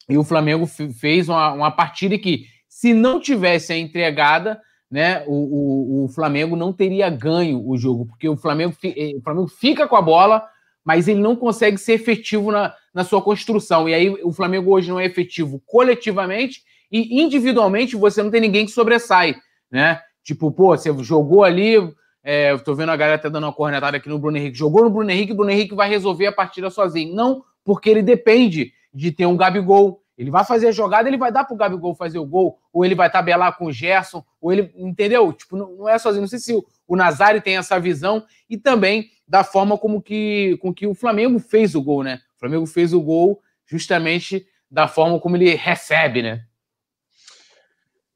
E 0.09 0.17
o 0.17 0.23
Flamengo 0.23 0.67
fez 0.67 1.29
uma, 1.29 1.53
uma 1.53 1.71
partida 1.73 2.17
que, 2.17 2.45
se 2.69 2.95
não 2.95 3.19
tivesse 3.19 3.73
a 3.73 3.77
entregada, 3.77 4.61
né, 4.90 5.25
o, 5.27 5.33
o, 5.33 6.05
o, 6.05 6.09
Flamengo 6.09 6.55
não 6.55 6.72
teria 6.72 7.11
ganho 7.11 7.66
o 7.68 7.77
jogo, 7.77 8.07
porque 8.07 8.29
o 8.29 8.37
Flamengo, 8.37 8.75
eh, 8.85 9.14
o 9.16 9.20
Flamengo 9.20 9.49
fica 9.49 9.88
com 9.88 9.96
a 9.96 10.03
bola, 10.03 10.46
mas 10.85 11.09
ele 11.09 11.20
não 11.20 11.35
consegue 11.35 11.77
ser 11.77 11.94
efetivo 11.94 12.53
na, 12.53 12.72
na 12.94 13.03
sua 13.03 13.20
construção. 13.20 13.88
E 13.88 13.94
aí 13.94 14.09
o 14.22 14.33
Flamengo 14.33 14.72
hoje 14.72 14.88
não 14.88 15.01
é 15.01 15.05
efetivo 15.05 15.61
coletivamente 15.66 16.62
e 16.90 17.20
individualmente 17.20 17.96
você 17.96 18.22
não 18.22 18.31
tem 18.31 18.40
ninguém 18.40 18.64
que 18.64 18.70
sobressai, 18.70 19.35
né? 19.70 20.01
Tipo, 20.22 20.53
pô, 20.53 20.77
você 20.77 20.92
jogou 21.03 21.42
ali, 21.42 21.77
é, 22.22 22.53
eu 22.53 22.59
tô 22.59 22.75
vendo 22.75 22.90
a 22.90 22.96
galera 22.96 23.16
até 23.16 23.31
dando 23.31 23.44
uma 23.44 23.53
cornetada 23.53 23.96
aqui 23.96 24.09
no 24.09 24.18
Bruno 24.18 24.37
Henrique. 24.37 24.59
Jogou 24.59 24.83
no 24.85 24.90
Bruno 24.90 25.11
Henrique, 25.11 25.33
o 25.33 25.37
Bruno 25.37 25.51
Henrique 25.51 25.75
vai 25.75 25.88
resolver 25.88 26.27
a 26.27 26.33
partida 26.33 26.70
sozinho. 26.70 27.14
Não, 27.14 27.44
porque 27.64 27.90
ele 27.90 28.03
depende 28.03 28.72
de 28.92 29.12
ter 29.12 29.27
um 29.27 29.37
Gabigol. 29.37 30.01
Ele 30.17 30.31
vai 30.31 30.45
fazer 30.45 30.69
a 30.69 30.73
jogada, 30.73 31.09
ele 31.09 31.19
vai 31.19 31.31
dar 31.31 31.45
pro 31.45 31.57
Gabigol 31.57 31.95
fazer 31.95 32.19
o 32.19 32.25
gol, 32.25 32.59
ou 32.73 32.85
ele 32.85 32.95
vai 32.95 33.11
tabelar 33.11 33.57
com 33.57 33.67
o 33.67 33.73
Gerson, 33.73 34.25
ou 34.41 34.53
ele. 34.53 34.73
Entendeu? 34.77 35.33
Tipo, 35.33 35.57
não, 35.57 35.89
é 35.89 35.99
sozinho. 35.99 36.23
Não 36.23 36.29
sei 36.29 36.39
se 36.39 36.55
o, 36.55 36.65
o 36.89 36.97
Nazari 36.97 37.41
tem 37.41 37.57
essa 37.57 37.79
visão 37.79 38.25
e 38.49 38.57
também 38.57 39.11
da 39.29 39.45
forma 39.45 39.77
como 39.77 40.01
que, 40.01 40.57
com 40.63 40.73
que 40.73 40.87
o 40.87 40.95
Flamengo 40.95 41.39
fez 41.39 41.75
o 41.75 41.83
gol, 41.83 42.03
né? 42.03 42.21
O 42.37 42.41
Flamengo 42.41 42.67
fez 42.67 42.95
o 42.95 43.01
gol 43.01 43.43
justamente 43.67 44.47
da 44.71 44.89
forma 44.89 45.21
como 45.21 45.37
ele 45.37 45.55
recebe, 45.55 46.23
né? 46.23 46.45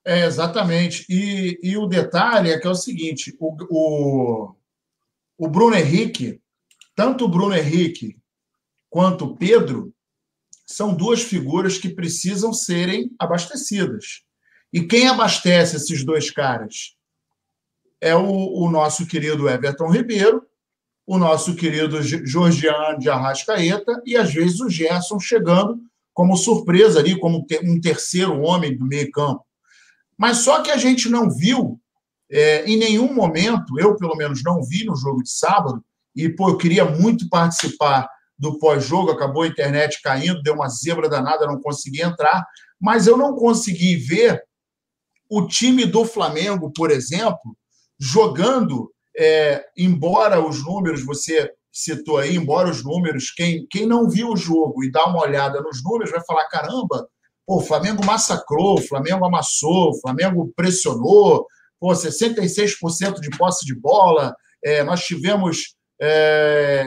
É, 0.05 0.25
exatamente. 0.25 1.05
E, 1.09 1.59
e 1.63 1.77
o 1.77 1.87
detalhe 1.87 2.51
é 2.51 2.59
que 2.59 2.67
é 2.67 2.71
o 2.71 2.75
seguinte: 2.75 3.37
o, 3.39 3.57
o, 3.71 4.55
o 5.37 5.49
Bruno 5.49 5.77
Henrique, 5.77 6.41
tanto 6.95 7.27
o 7.27 7.29
Bruno 7.29 7.55
Henrique 7.55 8.17
quanto 8.89 9.27
o 9.27 9.37
Pedro, 9.37 9.93
são 10.73 10.95
duas 10.95 11.21
figuras 11.21 11.79
que 11.79 11.89
precisam 11.89 12.53
serem 12.53 13.11
abastecidas. 13.19 14.23
E 14.73 14.81
quem 14.83 15.09
abastece 15.09 15.77
esses 15.77 16.05
dois 16.05 16.31
caras? 16.31 16.95
É 18.01 18.15
o, 18.15 18.23
o 18.25 18.71
nosso 18.71 19.05
querido 19.05 19.49
Everton 19.49 19.91
Ribeiro, 19.91 20.43
o 21.05 21.19
nosso 21.19 21.57
querido 21.57 22.01
Georgiano 22.03 23.01
de 23.01 23.11
Arrascaeta 23.11 24.01
e, 24.07 24.17
às 24.17 24.33
vezes, 24.33 24.61
o 24.61 24.71
Gerson 24.71 25.19
chegando 25.19 25.77
como 26.15 26.37
surpresa 26.37 27.01
ali, 27.01 27.19
como 27.19 27.45
um 27.65 27.81
terceiro 27.81 28.41
homem 28.41 28.77
do 28.77 28.87
meio-campo. 28.87 29.45
Mas 30.17 30.39
só 30.39 30.63
que 30.63 30.71
a 30.71 30.77
gente 30.77 31.09
não 31.09 31.29
viu 31.29 31.81
é, 32.31 32.65
em 32.65 32.77
nenhum 32.77 33.13
momento, 33.13 33.77
eu 33.77 33.97
pelo 33.97 34.15
menos 34.15 34.41
não 34.45 34.63
vi 34.63 34.85
no 34.85 34.95
jogo 34.95 35.21
de 35.21 35.31
sábado, 35.31 35.85
e 36.15 36.29
pô, 36.29 36.51
eu 36.51 36.57
queria 36.57 36.85
muito 36.85 37.29
participar 37.29 38.09
do 38.41 38.59
pós-jogo, 38.59 39.11
acabou 39.11 39.43
a 39.43 39.47
internet 39.47 40.01
caindo, 40.03 40.43
deu 40.43 40.55
uma 40.55 40.69
zebra 40.69 41.09
danada, 41.09 41.47
não 41.47 41.61
consegui 41.61 42.03
entrar, 42.03 42.45
mas 42.81 43.07
eu 43.07 43.17
não 43.17 43.37
consegui 43.37 43.97
ver 43.97 44.43
o 45.29 45.47
time 45.47 45.85
do 45.85 46.05
Flamengo, 46.05 46.73
por 46.75 46.91
exemplo, 46.91 47.57
jogando, 47.99 48.91
é, 49.17 49.65
embora 49.77 50.41
os 50.41 50.65
números, 50.65 51.05
você 51.05 51.53
citou 51.71 52.17
aí, 52.17 52.35
embora 52.35 52.71
os 52.71 52.83
números, 52.83 53.31
quem, 53.31 53.67
quem 53.71 53.87
não 53.87 54.09
viu 54.09 54.31
o 54.31 54.37
jogo 54.37 54.83
e 54.83 54.91
dá 54.91 55.05
uma 55.05 55.21
olhada 55.21 55.61
nos 55.61 55.85
números 55.85 56.11
vai 56.11 56.25
falar: 56.25 56.49
caramba, 56.49 57.07
Pô, 57.51 57.57
o 57.57 57.61
Flamengo 57.61 58.05
massacrou, 58.07 58.79
o 58.79 58.81
Flamengo 58.81 59.25
amassou, 59.25 59.91
o 59.91 60.01
Flamengo 60.01 60.53
pressionou, 60.55 61.45
pô, 61.81 61.91
66% 61.91 63.21
de 63.21 63.29
posse 63.37 63.67
de 63.67 63.75
bola. 63.75 64.33
É, 64.65 64.85
nós 64.85 65.01
tivemos 65.01 65.75
é, 66.01 66.87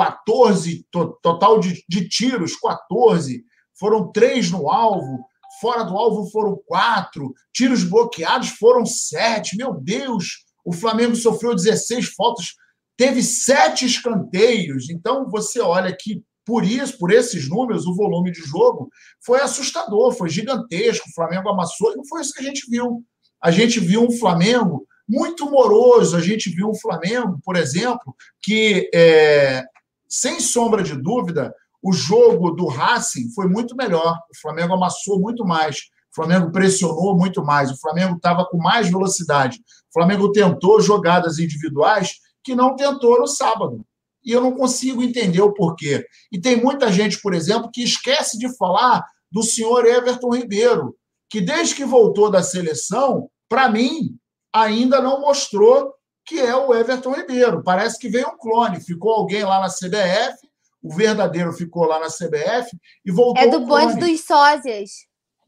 14, 0.00 0.86
to, 0.90 1.18
total 1.22 1.60
de, 1.60 1.84
de 1.86 2.08
tiros, 2.08 2.56
14. 2.56 3.44
Foram 3.78 4.10
três 4.10 4.50
no 4.50 4.70
alvo, 4.70 5.24
fora 5.60 5.82
do 5.82 5.96
alvo 5.96 6.30
foram 6.30 6.58
quatro, 6.66 7.34
tiros 7.52 7.84
bloqueados 7.84 8.48
foram 8.50 8.86
sete. 8.86 9.56
Meu 9.56 9.74
Deus, 9.74 10.44
o 10.64 10.72
Flamengo 10.72 11.14
sofreu 11.14 11.54
16 11.54 12.14
faltas, 12.14 12.54
teve 12.96 13.22
sete 13.22 13.84
escanteios. 13.84 14.88
Então 14.88 15.28
você 15.28 15.60
olha 15.60 15.94
que 15.94 16.22
por 16.46 16.64
isso, 16.64 16.98
por 16.98 17.12
esses 17.12 17.48
números, 17.48 17.86
o 17.86 17.94
volume 17.94 18.32
de 18.32 18.40
jogo 18.40 18.88
foi 19.24 19.40
assustador, 19.40 20.12
foi 20.12 20.30
gigantesco. 20.30 21.08
O 21.08 21.14
Flamengo 21.14 21.50
amassou, 21.50 21.92
e 21.92 21.96
não 21.96 22.04
foi 22.06 22.22
isso 22.22 22.32
que 22.32 22.40
a 22.40 22.46
gente 22.46 22.68
viu. 22.68 23.04
A 23.42 23.50
gente 23.50 23.78
viu 23.78 24.02
um 24.02 24.10
Flamengo 24.10 24.86
muito 25.10 25.50
moroso, 25.50 26.16
a 26.16 26.20
gente 26.20 26.48
viu 26.50 26.68
um 26.68 26.74
Flamengo, 26.74 27.38
por 27.44 27.56
exemplo, 27.56 28.14
que, 28.40 28.88
é, 28.94 29.64
sem 30.10 30.40
sombra 30.40 30.82
de 30.82 31.00
dúvida, 31.00 31.54
o 31.80 31.92
jogo 31.92 32.50
do 32.50 32.66
Racing 32.66 33.32
foi 33.32 33.48
muito 33.48 33.76
melhor. 33.76 34.18
O 34.30 34.40
Flamengo 34.40 34.74
amassou 34.74 35.20
muito 35.20 35.44
mais. 35.44 35.76
O 36.12 36.16
Flamengo 36.16 36.50
pressionou 36.50 37.16
muito 37.16 37.44
mais. 37.44 37.70
O 37.70 37.78
Flamengo 37.78 38.16
estava 38.16 38.44
com 38.44 38.58
mais 38.58 38.90
velocidade. 38.90 39.58
O 39.58 39.92
Flamengo 39.94 40.32
tentou 40.32 40.80
jogadas 40.80 41.38
individuais 41.38 42.14
que 42.42 42.54
não 42.54 42.74
tentou 42.74 43.20
no 43.20 43.26
sábado 43.26 43.84
e 44.24 44.32
eu 44.32 44.40
não 44.40 44.52
consigo 44.52 45.02
entender 45.02 45.40
o 45.40 45.54
porquê. 45.54 46.04
E 46.30 46.40
tem 46.40 46.60
muita 46.60 46.92
gente, 46.92 47.20
por 47.20 47.32
exemplo, 47.32 47.70
que 47.72 47.82
esquece 47.82 48.38
de 48.38 48.54
falar 48.56 49.04
do 49.30 49.42
senhor 49.42 49.86
Everton 49.86 50.34
Ribeiro, 50.34 50.94
que 51.30 51.40
desde 51.40 51.74
que 51.74 51.84
voltou 51.84 52.30
da 52.30 52.42
seleção, 52.42 53.30
para 53.48 53.70
mim, 53.70 54.16
ainda 54.52 55.00
não 55.00 55.20
mostrou 55.20 55.94
que 56.30 56.38
é 56.38 56.54
o 56.54 56.72
Everton 56.72 57.10
Ribeiro. 57.10 57.60
Parece 57.60 57.98
que 57.98 58.08
veio 58.08 58.28
um 58.28 58.38
clone, 58.38 58.80
ficou 58.80 59.10
alguém 59.10 59.42
lá 59.42 59.58
na 59.58 59.66
CBF, 59.66 60.38
o 60.80 60.94
verdadeiro 60.94 61.52
ficou 61.52 61.84
lá 61.86 61.98
na 61.98 62.06
CBF 62.06 62.70
e 63.04 63.10
voltou. 63.10 63.42
É 63.42 63.48
do 63.48 63.66
bonde 63.66 63.98
dos 63.98 64.20
sósias. 64.20 64.90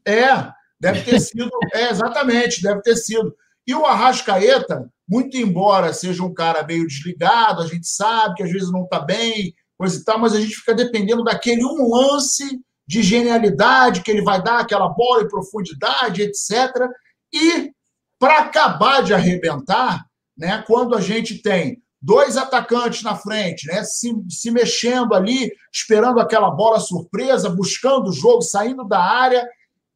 É, 0.05 0.51
deve 0.77 1.03
ter 1.03 1.21
sido, 1.21 1.49
é, 1.73 1.89
exatamente, 1.89 2.61
deve 2.61 2.81
ter 2.81 2.97
sido. 2.97 3.33
E 3.65 3.73
o 3.73 3.85
Arrascaeta, 3.85 4.91
muito 5.07 5.37
embora 5.37 5.93
seja 5.93 6.21
um 6.21 6.33
cara 6.33 6.67
meio 6.67 6.85
desligado, 6.85 7.61
a 7.61 7.65
gente 7.65 7.87
sabe 7.87 8.35
que 8.35 8.43
às 8.43 8.51
vezes 8.51 8.69
não 8.69 8.83
está 8.83 8.99
bem, 8.99 9.53
coisa 9.77 9.97
e 9.97 10.03
tal, 10.03 10.19
mas 10.19 10.33
a 10.33 10.41
gente 10.41 10.55
fica 10.55 10.75
dependendo 10.75 11.23
daquele 11.23 11.63
um 11.63 11.89
lance 11.89 12.59
de 12.85 13.01
genialidade 13.01 14.01
que 14.01 14.11
ele 14.11 14.21
vai 14.21 14.43
dar, 14.43 14.59
aquela 14.59 14.89
bola 14.89 15.23
em 15.23 15.29
profundidade, 15.29 16.21
etc. 16.21 16.89
E 17.31 17.71
para 18.19 18.39
acabar 18.39 19.01
de 19.01 19.13
arrebentar, 19.13 20.05
né, 20.37 20.63
quando 20.67 20.95
a 20.95 21.01
gente 21.01 21.41
tem 21.41 21.81
dois 22.01 22.35
atacantes 22.35 23.01
na 23.01 23.15
frente, 23.15 23.67
né, 23.67 23.83
se, 23.83 24.13
se 24.29 24.51
mexendo 24.51 25.13
ali, 25.13 25.51
esperando 25.71 26.19
aquela 26.19 26.51
bola 26.51 26.79
surpresa, 26.79 27.49
buscando 27.49 28.09
o 28.09 28.13
jogo, 28.13 28.41
saindo 28.41 28.83
da 28.83 28.99
área, 28.99 29.47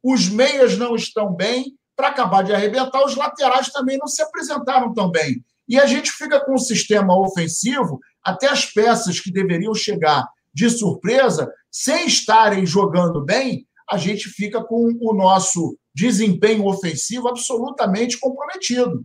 os 0.02 0.30
meias 0.30 0.78
não 0.78 0.95
estão 0.95 1.34
bem, 1.34 1.78
para 1.95 2.10
acabar 2.10 2.43
de 2.43 2.54
arrebentar, 2.54 3.04
os 3.04 3.15
laterais 3.15 3.69
também 3.69 3.97
não 3.97 4.08
se 4.08 4.21
apresentaram 4.21 4.93
tão 4.93 5.10
bem. 5.10 5.43
E 5.67 5.80
a 5.80 5.86
gente 5.88 6.12
fica 6.12 6.39
com 6.39 6.54
um 6.54 6.60
sistema 6.60 7.19
ofensivo, 7.19 8.00
até 8.23 8.47
as 8.47 8.65
peças 8.65 9.19
que 9.19 9.32
deveriam 9.32 9.73
chegar 9.73 10.23
de 10.54 10.69
surpresa, 10.69 11.52
sem 11.71 12.06
estarem 12.06 12.65
jogando 12.65 13.23
bem, 13.23 13.67
a 13.89 13.97
gente 13.97 14.30
fica 14.30 14.63
com 14.63 14.91
o 15.02 15.13
nosso 15.13 15.78
desempenho 15.93 16.65
ofensivo 16.65 17.28
absolutamente 17.28 18.19
comprometido. 18.19 19.04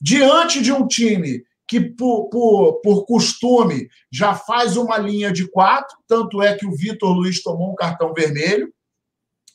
Diante 0.00 0.60
de 0.62 0.72
um 0.72 0.86
time 0.86 1.42
que, 1.66 1.80
por, 1.80 2.28
por, 2.30 2.80
por 2.80 3.04
costume, 3.04 3.88
já 4.10 4.34
faz 4.34 4.76
uma 4.76 4.96
linha 4.96 5.30
de 5.30 5.46
quatro, 5.50 5.96
tanto 6.06 6.42
é 6.42 6.56
que 6.56 6.66
o 6.66 6.74
Vitor 6.74 7.12
Luiz 7.12 7.42
tomou 7.42 7.72
um 7.72 7.76
cartão 7.76 8.14
vermelho, 8.14 8.72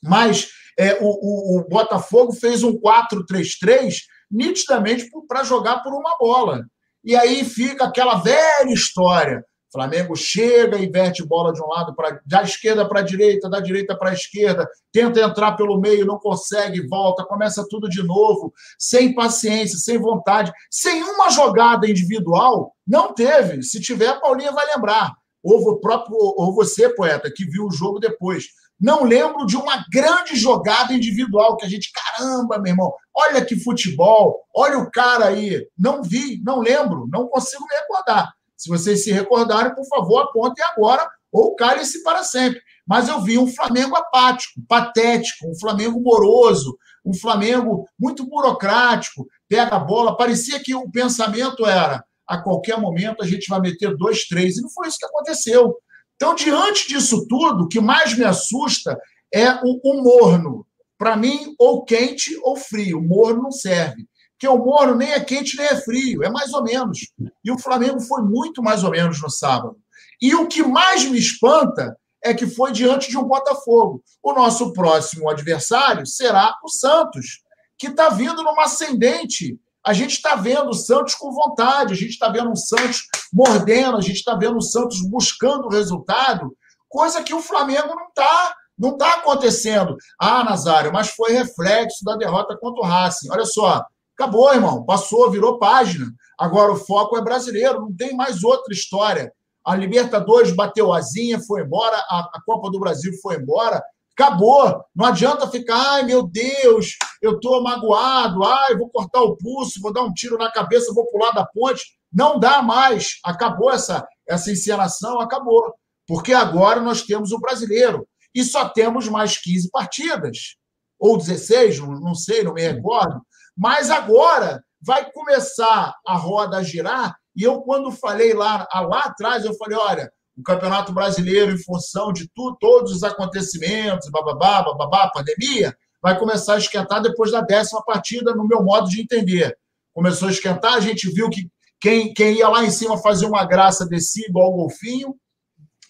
mas 0.02 0.50
é, 0.78 0.96
o, 1.02 1.08
o, 1.08 1.60
o 1.60 1.68
Botafogo 1.68 2.34
fez 2.34 2.62
um 2.64 2.74
4-3-3 2.74 3.96
nitidamente 4.30 5.08
para 5.28 5.44
jogar 5.44 5.82
por 5.82 5.94
uma 5.94 6.18
bola. 6.20 6.66
E 7.04 7.16
aí 7.16 7.44
fica 7.44 7.86
aquela 7.86 8.16
velha 8.16 8.72
história. 8.72 9.44
Flamengo 9.74 10.16
chega, 10.16 10.78
inverte 10.78 11.26
bola 11.26 11.52
de 11.52 11.60
um 11.60 11.68
lado 11.68 11.96
para 11.96 12.22
da 12.28 12.44
esquerda 12.44 12.88
para 12.88 13.00
a 13.00 13.04
direita, 13.04 13.50
da 13.50 13.60
direita 13.60 13.98
para 13.98 14.12
a 14.12 14.14
esquerda, 14.14 14.70
tenta 14.92 15.20
entrar 15.20 15.54
pelo 15.54 15.80
meio, 15.80 16.06
não 16.06 16.20
consegue, 16.20 16.88
volta, 16.88 17.26
começa 17.26 17.66
tudo 17.68 17.90
de 17.90 18.04
novo, 18.04 18.54
sem 18.78 19.16
paciência, 19.16 19.80
sem 19.80 19.98
vontade, 19.98 20.54
sem 20.70 21.02
uma 21.04 21.32
jogada 21.32 21.90
individual, 21.90 22.76
não 22.86 23.16
teve. 23.16 23.64
Se 23.64 23.82
tiver, 23.82 24.10
a 24.10 24.20
Paulinha 24.20 24.52
vai 24.52 24.68
lembrar. 24.68 25.12
Ou 25.42 25.60
o 25.68 25.80
próprio, 25.80 26.16
ou 26.16 26.54
você, 26.54 26.88
poeta, 26.90 27.32
que 27.36 27.44
viu 27.44 27.66
o 27.66 27.72
jogo 27.72 28.00
depois. 28.00 28.46
Não 28.80 29.04
lembro 29.04 29.46
de 29.46 29.58
uma 29.58 29.86
grande 29.92 30.36
jogada 30.36 30.94
individual 30.94 31.58
que 31.58 31.66
a 31.66 31.70
gente, 31.70 31.92
caramba, 31.92 32.60
meu 32.60 32.74
irmão, 32.74 32.94
olha 33.16 33.44
que 33.44 33.60
futebol, 33.60 34.40
olha 34.56 34.78
o 34.78 34.92
cara 34.92 35.26
aí. 35.26 35.68
Não 35.78 36.04
vi, 36.04 36.42
não 36.44 36.60
lembro, 36.60 37.08
não 37.12 37.28
consigo 37.28 37.64
me 37.64 37.76
recordar. 37.76 38.32
Se 38.64 38.70
vocês 38.70 39.04
se 39.04 39.12
recordarem, 39.12 39.76
por 39.76 39.86
favor, 39.88 40.22
apontem 40.22 40.64
agora 40.64 41.06
ou 41.30 41.54
calem-se 41.54 42.02
para 42.02 42.24
sempre. 42.24 42.62
Mas 42.88 43.10
eu 43.10 43.22
vi 43.22 43.38
um 43.38 43.46
Flamengo 43.46 43.94
apático, 43.94 44.62
patético, 44.70 45.50
um 45.50 45.60
Flamengo 45.60 46.00
moroso, 46.00 46.78
um 47.06 47.14
Flamengo 47.14 47.86
muito 48.00 48.26
burocrático, 48.26 49.28
pega 49.50 49.76
a 49.76 49.80
bola. 49.80 50.16
Parecia 50.16 50.62
que 50.64 50.74
o 50.74 50.90
pensamento 50.90 51.66
era: 51.66 52.06
a 52.26 52.42
qualquer 52.42 52.80
momento 52.80 53.22
a 53.22 53.28
gente 53.28 53.50
vai 53.50 53.60
meter 53.60 53.98
dois, 53.98 54.26
três. 54.30 54.56
E 54.56 54.62
não 54.62 54.70
foi 54.70 54.88
isso 54.88 54.98
que 54.98 55.08
aconteceu. 55.08 55.76
Então, 56.16 56.34
diante 56.34 56.88
disso 56.88 57.28
tudo, 57.28 57.66
o 57.66 57.68
que 57.68 57.82
mais 57.82 58.18
me 58.18 58.24
assusta 58.24 58.98
é 59.34 59.56
o, 59.56 59.82
o 59.84 60.02
morno. 60.02 60.66
Para 60.98 61.18
mim, 61.18 61.54
ou 61.60 61.84
quente 61.84 62.40
ou 62.44 62.56
frio. 62.56 63.00
O 63.00 63.06
morno 63.06 63.44
não 63.44 63.52
serve 63.52 64.08
que 64.44 64.48
o 64.50 64.58
Moro 64.58 64.94
nem 64.94 65.10
é 65.10 65.22
quente 65.22 65.56
nem 65.56 65.68
é 65.68 65.82
frio, 65.82 66.22
é 66.22 66.30
mais 66.30 66.54
ou 66.54 66.62
menos. 66.62 67.00
E 67.46 67.50
o 67.50 67.58
Flamengo 67.58 68.02
foi 68.02 68.22
muito 68.24 68.62
mais 68.62 68.84
ou 68.84 68.92
menos 68.92 69.22
no 69.22 69.30
sábado. 69.30 69.78
E 70.22 70.36
o 70.36 70.50
que 70.50 70.62
mais 70.62 71.06
me 71.06 71.18
espanta 71.18 71.98
é 72.22 72.34
que 72.34 72.46
foi 72.46 72.74
diante 72.74 73.10
de 73.10 73.18
um 73.18 73.24
Botafogo. 73.24 74.04
O 74.22 74.34
nosso 74.34 74.74
próximo 74.74 75.30
adversário 75.30 76.06
será 76.06 76.58
o 76.62 76.68
Santos, 76.68 77.42
que 77.78 77.88
está 77.88 78.10
vindo 78.10 78.44
numa 78.44 78.66
ascendente. 78.66 79.58
A 79.82 79.94
gente 79.94 80.16
está 80.16 80.36
vendo 80.36 80.72
o 80.72 80.74
Santos 80.74 81.16
com 81.16 81.32
vontade, 81.32 81.94
a 81.94 81.96
gente 81.96 82.12
está 82.12 82.28
vendo 82.28 82.52
o 82.52 82.58
Santos 82.58 83.04
mordendo, 83.32 83.96
a 83.96 84.02
gente 84.02 84.18
está 84.18 84.36
vendo 84.36 84.58
o 84.58 84.62
Santos 84.62 85.02
buscando 85.10 85.68
o 85.68 85.72
resultado, 85.72 86.54
coisa 86.90 87.24
que 87.24 87.34
o 87.34 87.42
Flamengo 87.42 87.96
não 87.96 88.08
está. 88.10 88.56
Não 88.78 88.90
está 88.90 89.14
acontecendo. 89.14 89.96
Ah, 90.20 90.44
Nazário, 90.44 90.92
mas 90.92 91.12
foi 91.12 91.32
reflexo 91.32 92.04
da 92.04 92.18
derrota 92.18 92.58
contra 92.58 92.82
o 92.82 92.86
Racing. 92.86 93.30
Olha 93.32 93.46
só, 93.46 93.86
Acabou, 94.18 94.54
irmão. 94.54 94.86
Passou, 94.86 95.32
virou 95.32 95.60
página. 95.60 96.06
Agora 96.40 96.72
o 96.72 96.78
foco 96.78 97.18
é 97.18 97.22
brasileiro, 97.22 97.82
não 97.82 97.96
tem 97.96 98.16
mais 98.16 98.44
outra 98.44 98.74
história. 98.74 99.32
A 99.66 99.76
Libertadores 99.76 100.52
bateu 100.52 100.92
asinha, 100.92 101.40
foi 101.40 101.62
embora, 101.62 101.96
a, 102.10 102.30
a 102.34 102.42
Copa 102.46 102.70
do 102.70 102.80
Brasil 102.80 103.14
foi 103.22 103.38
embora. 103.38 103.82
Acabou. 104.18 104.84
Não 104.96 105.06
adianta 105.06 105.50
ficar, 105.50 105.94
ai 105.94 106.04
meu 106.04 106.24
Deus, 106.24 106.98
eu 107.22 107.36
estou 107.36 107.64
magoado, 107.64 108.44
ai, 108.44 108.76
vou 108.78 108.90
cortar 108.90 109.22
o 109.22 109.36
pulso, 109.38 109.82
vou 109.82 109.94
dar 109.94 110.04
um 110.04 110.14
tiro 110.14 110.38
na 110.38 110.52
cabeça, 110.52 110.94
vou 110.94 111.08
pular 111.08 111.32
da 111.32 111.46
ponte. 111.46 111.84
Não 112.12 112.38
dá 112.38 112.62
mais. 112.62 113.20
Acabou 113.24 113.72
essa, 113.72 114.06
essa 114.28 114.52
encenação, 114.52 115.20
acabou. 115.20 115.74
Porque 116.08 116.34
agora 116.34 116.80
nós 116.80 117.02
temos 117.02 117.32
o 117.32 117.40
brasileiro. 117.40 118.08
E 118.36 118.44
só 118.44 118.68
temos 118.70 119.08
mais 119.08 119.38
15 119.38 119.70
partidas. 119.72 120.56
Ou 121.00 121.18
16, 121.18 121.80
não 121.80 122.14
sei, 122.14 122.44
não 122.44 122.54
me 122.54 122.62
recordo. 122.62 123.22
Mas 123.58 123.90
agora 123.90 124.64
vai 124.82 125.10
começar 125.12 125.96
a 126.06 126.16
roda 126.16 126.58
a 126.58 126.64
girar. 126.64 127.16
E 127.36 127.44
eu, 127.44 127.62
quando 127.62 127.92
falei 127.92 128.34
lá, 128.34 128.68
lá 128.74 129.02
atrás, 129.02 129.46
eu 129.46 129.54
falei: 129.56 129.78
olha, 129.78 130.12
o 130.38 130.44
Campeonato 130.44 130.92
Brasileiro, 130.92 131.52
em 131.52 131.64
função 131.64 132.12
de 132.12 132.28
tudo, 132.34 132.58
todos 132.60 132.92
os 132.92 133.04
acontecimentos, 133.04 134.10
bababá, 134.10 134.64
bababá, 134.64 135.12
pandemia, 135.12 135.76
vai 136.02 136.18
começar 136.18 136.56
a 136.56 136.58
esquentar 136.58 137.02
depois 137.02 137.32
da 137.32 137.42
décima 137.42 137.84
partida, 137.84 138.34
no 138.34 138.48
meu 138.48 138.64
modo 138.64 138.90
de 138.90 139.02
entender. 139.02 139.58
Começou 139.94 140.28
a 140.28 140.32
esquentar, 140.32 140.74
a 140.74 140.80
gente 140.80 141.10
viu 141.10 141.30
que 141.30 141.50
quem, 141.80 142.14
quem 142.14 142.38
ia 142.38 142.50
lá 142.50 142.64
em 142.64 142.72
cima 142.72 142.98
fazer 142.98 143.26
uma 143.26 143.46
graça 143.46 143.86
descia 143.86 144.28
igual 144.28 144.50
o 144.50 144.56
golfinho, 144.56 145.16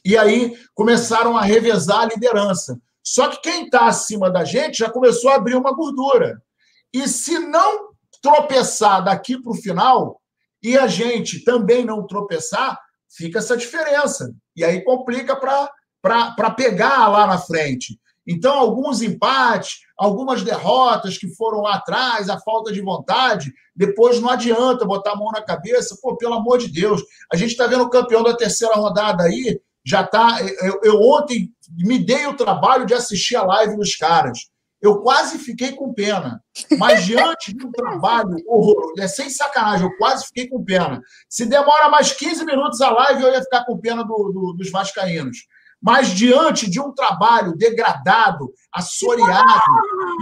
e 0.03 0.17
aí 0.17 0.57
começaram 0.75 1.37
a 1.37 1.41
revezar 1.41 2.01
a 2.01 2.05
liderança. 2.05 2.77
Só 3.01 3.29
que 3.29 3.41
quem 3.41 3.65
está 3.65 3.87
acima 3.87 4.29
da 4.29 4.43
gente 4.43 4.79
já 4.79 4.89
começou 4.89 5.29
a 5.31 5.35
abrir 5.35 5.55
uma 5.55 5.73
gordura. 5.73 6.41
E 6.93 7.07
se 7.07 7.39
não 7.39 7.89
tropeçar 8.21 9.03
daqui 9.03 9.41
para 9.41 9.51
o 9.51 9.55
final, 9.55 10.21
e 10.61 10.77
a 10.77 10.87
gente 10.87 11.43
também 11.43 11.83
não 11.83 12.07
tropeçar, 12.07 12.79
fica 13.09 13.39
essa 13.39 13.57
diferença. 13.57 14.33
E 14.55 14.63
aí 14.63 14.81
complica 14.83 15.35
para 15.35 16.51
pegar 16.51 17.09
lá 17.09 17.27
na 17.27 17.37
frente. 17.37 17.99
Então, 18.25 18.53
alguns 18.53 19.01
empates, 19.01 19.79
algumas 19.97 20.43
derrotas 20.43 21.17
que 21.17 21.27
foram 21.35 21.61
lá 21.61 21.75
atrás, 21.75 22.29
a 22.29 22.39
falta 22.39 22.71
de 22.71 22.81
vontade, 22.81 23.51
depois 23.75 24.21
não 24.21 24.29
adianta 24.29 24.85
botar 24.85 25.11
a 25.11 25.15
mão 25.15 25.29
na 25.31 25.41
cabeça. 25.41 25.97
Pô, 26.01 26.15
pelo 26.15 26.35
amor 26.35 26.57
de 26.57 26.71
Deus, 26.71 27.01
a 27.31 27.35
gente 27.35 27.51
está 27.51 27.67
vendo 27.67 27.83
o 27.83 27.89
campeão 27.89 28.23
da 28.23 28.35
terceira 28.35 28.75
rodada 28.75 29.23
aí, 29.23 29.59
já 29.85 30.01
está. 30.01 30.37
Eu, 30.41 30.79
eu, 30.83 31.01
ontem 31.01 31.51
me 31.77 31.99
dei 31.99 32.25
o 32.25 32.37
trabalho 32.37 32.85
de 32.85 32.93
assistir 32.93 33.35
a 33.35 33.43
live 33.43 33.75
dos 33.75 33.95
caras. 33.97 34.39
Eu 34.83 34.99
quase 35.01 35.39
fiquei 35.39 35.71
com 35.71 35.93
pena. 35.93 36.43
Mas 36.77 37.05
diante 37.05 37.53
de 37.53 37.65
um 37.65 37.71
trabalho 37.73 38.35
horroroso, 38.45 38.99
é 38.99 39.07
sem 39.07 39.29
sacanagem, 39.29 39.85
eu 39.87 39.97
quase 39.97 40.25
fiquei 40.25 40.49
com 40.49 40.61
pena. 40.61 41.01
Se 41.29 41.45
demora 41.45 41.87
mais 41.87 42.11
15 42.11 42.43
minutos 42.43 42.81
a 42.81 42.91
live, 42.91 43.23
eu 43.23 43.31
ia 43.31 43.41
ficar 43.41 43.63
com 43.63 43.79
pena 43.79 44.03
do, 44.03 44.31
do, 44.33 44.53
dos 44.57 44.69
vascaínos. 44.69 45.47
Mas 45.81 46.09
diante 46.09 46.69
de 46.69 46.81
um 46.81 46.93
trabalho 46.93 47.55
degradado, 47.55 48.51
assoreado, 48.73 49.61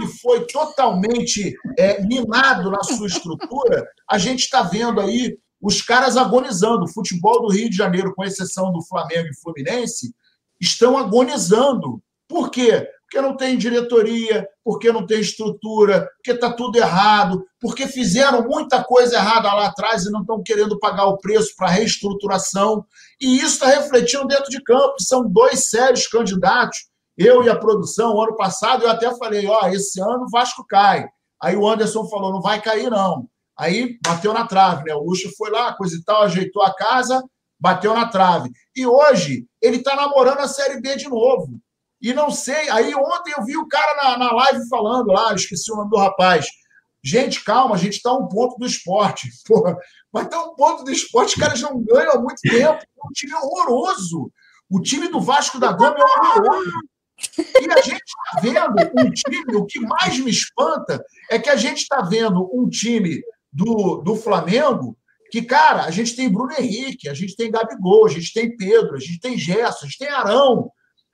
que 0.00 0.06
foi 0.20 0.46
totalmente 0.46 1.56
é, 1.76 2.00
minado 2.02 2.70
na 2.70 2.84
sua 2.84 3.08
estrutura, 3.08 3.84
a 4.08 4.16
gente 4.16 4.40
está 4.40 4.62
vendo 4.62 5.00
aí 5.00 5.36
os 5.60 5.82
caras 5.82 6.16
agonizando. 6.16 6.84
O 6.84 6.92
futebol 6.92 7.42
do 7.42 7.52
Rio 7.52 7.68
de 7.68 7.76
Janeiro, 7.76 8.14
com 8.14 8.24
exceção 8.24 8.72
do 8.72 8.84
Flamengo 8.84 9.28
e 9.28 9.40
Fluminense, 9.40 10.14
estão 10.60 10.96
agonizando. 10.96 12.00
Por 12.28 12.50
quê? 12.50 12.88
Porque 13.12 13.20
não 13.20 13.36
tem 13.36 13.58
diretoria, 13.58 14.48
porque 14.64 14.90
não 14.90 15.06
tem 15.06 15.20
estrutura, 15.20 16.08
porque 16.16 16.30
está 16.30 16.50
tudo 16.50 16.78
errado, 16.78 17.44
porque 17.60 17.86
fizeram 17.86 18.48
muita 18.48 18.82
coisa 18.82 19.16
errada 19.16 19.52
lá 19.52 19.66
atrás 19.66 20.06
e 20.06 20.10
não 20.10 20.22
estão 20.22 20.42
querendo 20.42 20.78
pagar 20.78 21.04
o 21.04 21.18
preço 21.18 21.54
para 21.54 21.68
reestruturação. 21.68 22.86
E 23.20 23.36
isso 23.36 23.54
está 23.54 23.66
refletindo 23.66 24.26
dentro 24.26 24.48
de 24.48 24.62
campo. 24.62 24.94
São 24.98 25.28
dois 25.28 25.68
sérios 25.68 26.08
candidatos. 26.08 26.86
Eu 27.14 27.44
e 27.44 27.50
a 27.50 27.58
produção, 27.58 28.18
ano 28.18 28.34
passado, 28.34 28.84
eu 28.84 28.90
até 28.90 29.14
falei: 29.18 29.46
ó, 29.46 29.68
esse 29.68 30.00
ano 30.00 30.24
o 30.24 30.30
Vasco 30.30 30.64
cai. 30.66 31.06
Aí 31.42 31.54
o 31.54 31.68
Anderson 31.68 32.08
falou: 32.08 32.32
não 32.32 32.40
vai 32.40 32.62
cair, 32.62 32.88
não. 32.90 33.28
Aí 33.58 33.98
bateu 34.02 34.32
na 34.32 34.46
trave, 34.46 34.84
né? 34.84 34.94
O 34.94 35.02
Luxo 35.02 35.30
foi 35.36 35.50
lá, 35.50 35.74
coisa 35.74 35.94
e 35.94 36.02
tal, 36.02 36.22
ajeitou 36.22 36.62
a 36.62 36.74
casa, 36.74 37.22
bateu 37.60 37.92
na 37.92 38.08
trave. 38.08 38.48
E 38.74 38.86
hoje 38.86 39.44
ele 39.60 39.76
está 39.76 39.94
namorando 39.94 40.38
a 40.38 40.48
Série 40.48 40.80
B 40.80 40.96
de 40.96 41.10
novo. 41.10 41.60
E 42.02 42.12
não 42.12 42.30
sei. 42.30 42.68
Aí 42.70 42.94
ontem 42.94 43.32
eu 43.36 43.44
vi 43.44 43.56
o 43.56 43.68
cara 43.68 43.94
na, 44.02 44.18
na 44.18 44.32
live 44.32 44.68
falando 44.68 45.06
lá, 45.12 45.32
esqueci 45.34 45.70
o 45.72 45.76
nome 45.76 45.90
do 45.90 45.96
rapaz. 45.96 46.46
Gente, 47.04 47.44
calma, 47.44 47.74
a 47.74 47.78
gente 47.78 47.94
está 47.94 48.12
um 48.12 48.28
ponto 48.28 48.58
do 48.58 48.66
esporte. 48.66 49.28
Porra, 49.46 49.76
mas 50.12 50.24
está 50.24 50.42
um 50.42 50.54
ponto 50.54 50.84
do 50.84 50.90
esporte, 50.90 51.34
os 51.34 51.40
caras 51.40 51.60
não 51.60 51.80
ganham 51.82 52.12
há 52.12 52.18
muito 52.18 52.40
tempo. 52.42 52.82
É 52.82 53.06
um 53.06 53.12
time 53.12 53.34
horroroso. 53.34 54.30
O 54.68 54.80
time 54.80 55.08
do 55.08 55.20
Vasco 55.20 55.58
da 55.60 55.72
Gama 55.72 55.96
é 55.98 56.02
horroroso. 56.02 56.70
E 57.38 57.72
a 57.72 57.80
gente 57.80 58.02
está 58.02 58.40
vendo 58.40 58.74
um 58.98 59.10
time, 59.10 59.56
o 59.56 59.64
que 59.64 59.78
mais 59.80 60.18
me 60.18 60.30
espanta 60.30 61.04
é 61.30 61.38
que 61.38 61.48
a 61.48 61.56
gente 61.56 61.82
está 61.82 62.00
vendo 62.00 62.50
um 62.52 62.68
time 62.68 63.22
do, 63.52 63.98
do 63.98 64.16
Flamengo 64.16 64.96
que, 65.30 65.40
cara, 65.40 65.84
a 65.84 65.90
gente 65.90 66.14
tem 66.14 66.28
Bruno 66.28 66.52
Henrique, 66.52 67.08
a 67.08 67.14
gente 67.14 67.34
tem 67.34 67.50
Gabigol, 67.50 68.04
a 68.04 68.08
gente 68.10 68.34
tem 68.34 68.54
Pedro, 68.54 68.96
a 68.96 68.98
gente 68.98 69.18
tem 69.18 69.38
Gerson, 69.38 69.86
a 69.86 69.88
gente 69.88 69.98
tem 69.98 70.08
Arão, 70.08 70.70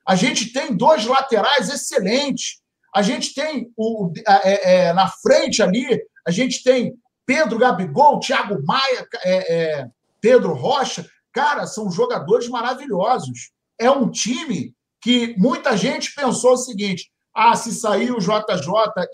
a 0.08 0.14
gente 0.14 0.54
tem 0.54 0.74
dois 0.74 1.04
laterais 1.04 1.68
excelentes. 1.68 2.62
A 2.96 3.02
gente 3.02 3.34
tem 3.34 3.70
o, 3.76 4.10
é, 4.26 4.86
é, 4.86 4.92
na 4.94 5.06
frente 5.06 5.62
ali, 5.62 5.86
a 6.26 6.30
gente 6.30 6.62
tem 6.64 6.94
Pedro 7.26 7.58
Gabigol, 7.58 8.18
Thiago 8.18 8.58
Maia, 8.64 9.06
é, 9.22 9.54
é, 9.54 9.86
Pedro 10.18 10.54
Rocha. 10.54 11.06
Cara, 11.30 11.66
são 11.66 11.90
jogadores 11.90 12.48
maravilhosos. 12.48 13.50
É 13.78 13.90
um 13.90 14.10
time 14.10 14.74
que 15.02 15.36
muita 15.36 15.76
gente 15.76 16.14
pensou 16.14 16.54
o 16.54 16.56
seguinte: 16.56 17.12
ah, 17.36 17.54
se 17.54 17.70
sair 17.74 18.10
o 18.10 18.18
JJ 18.18 18.64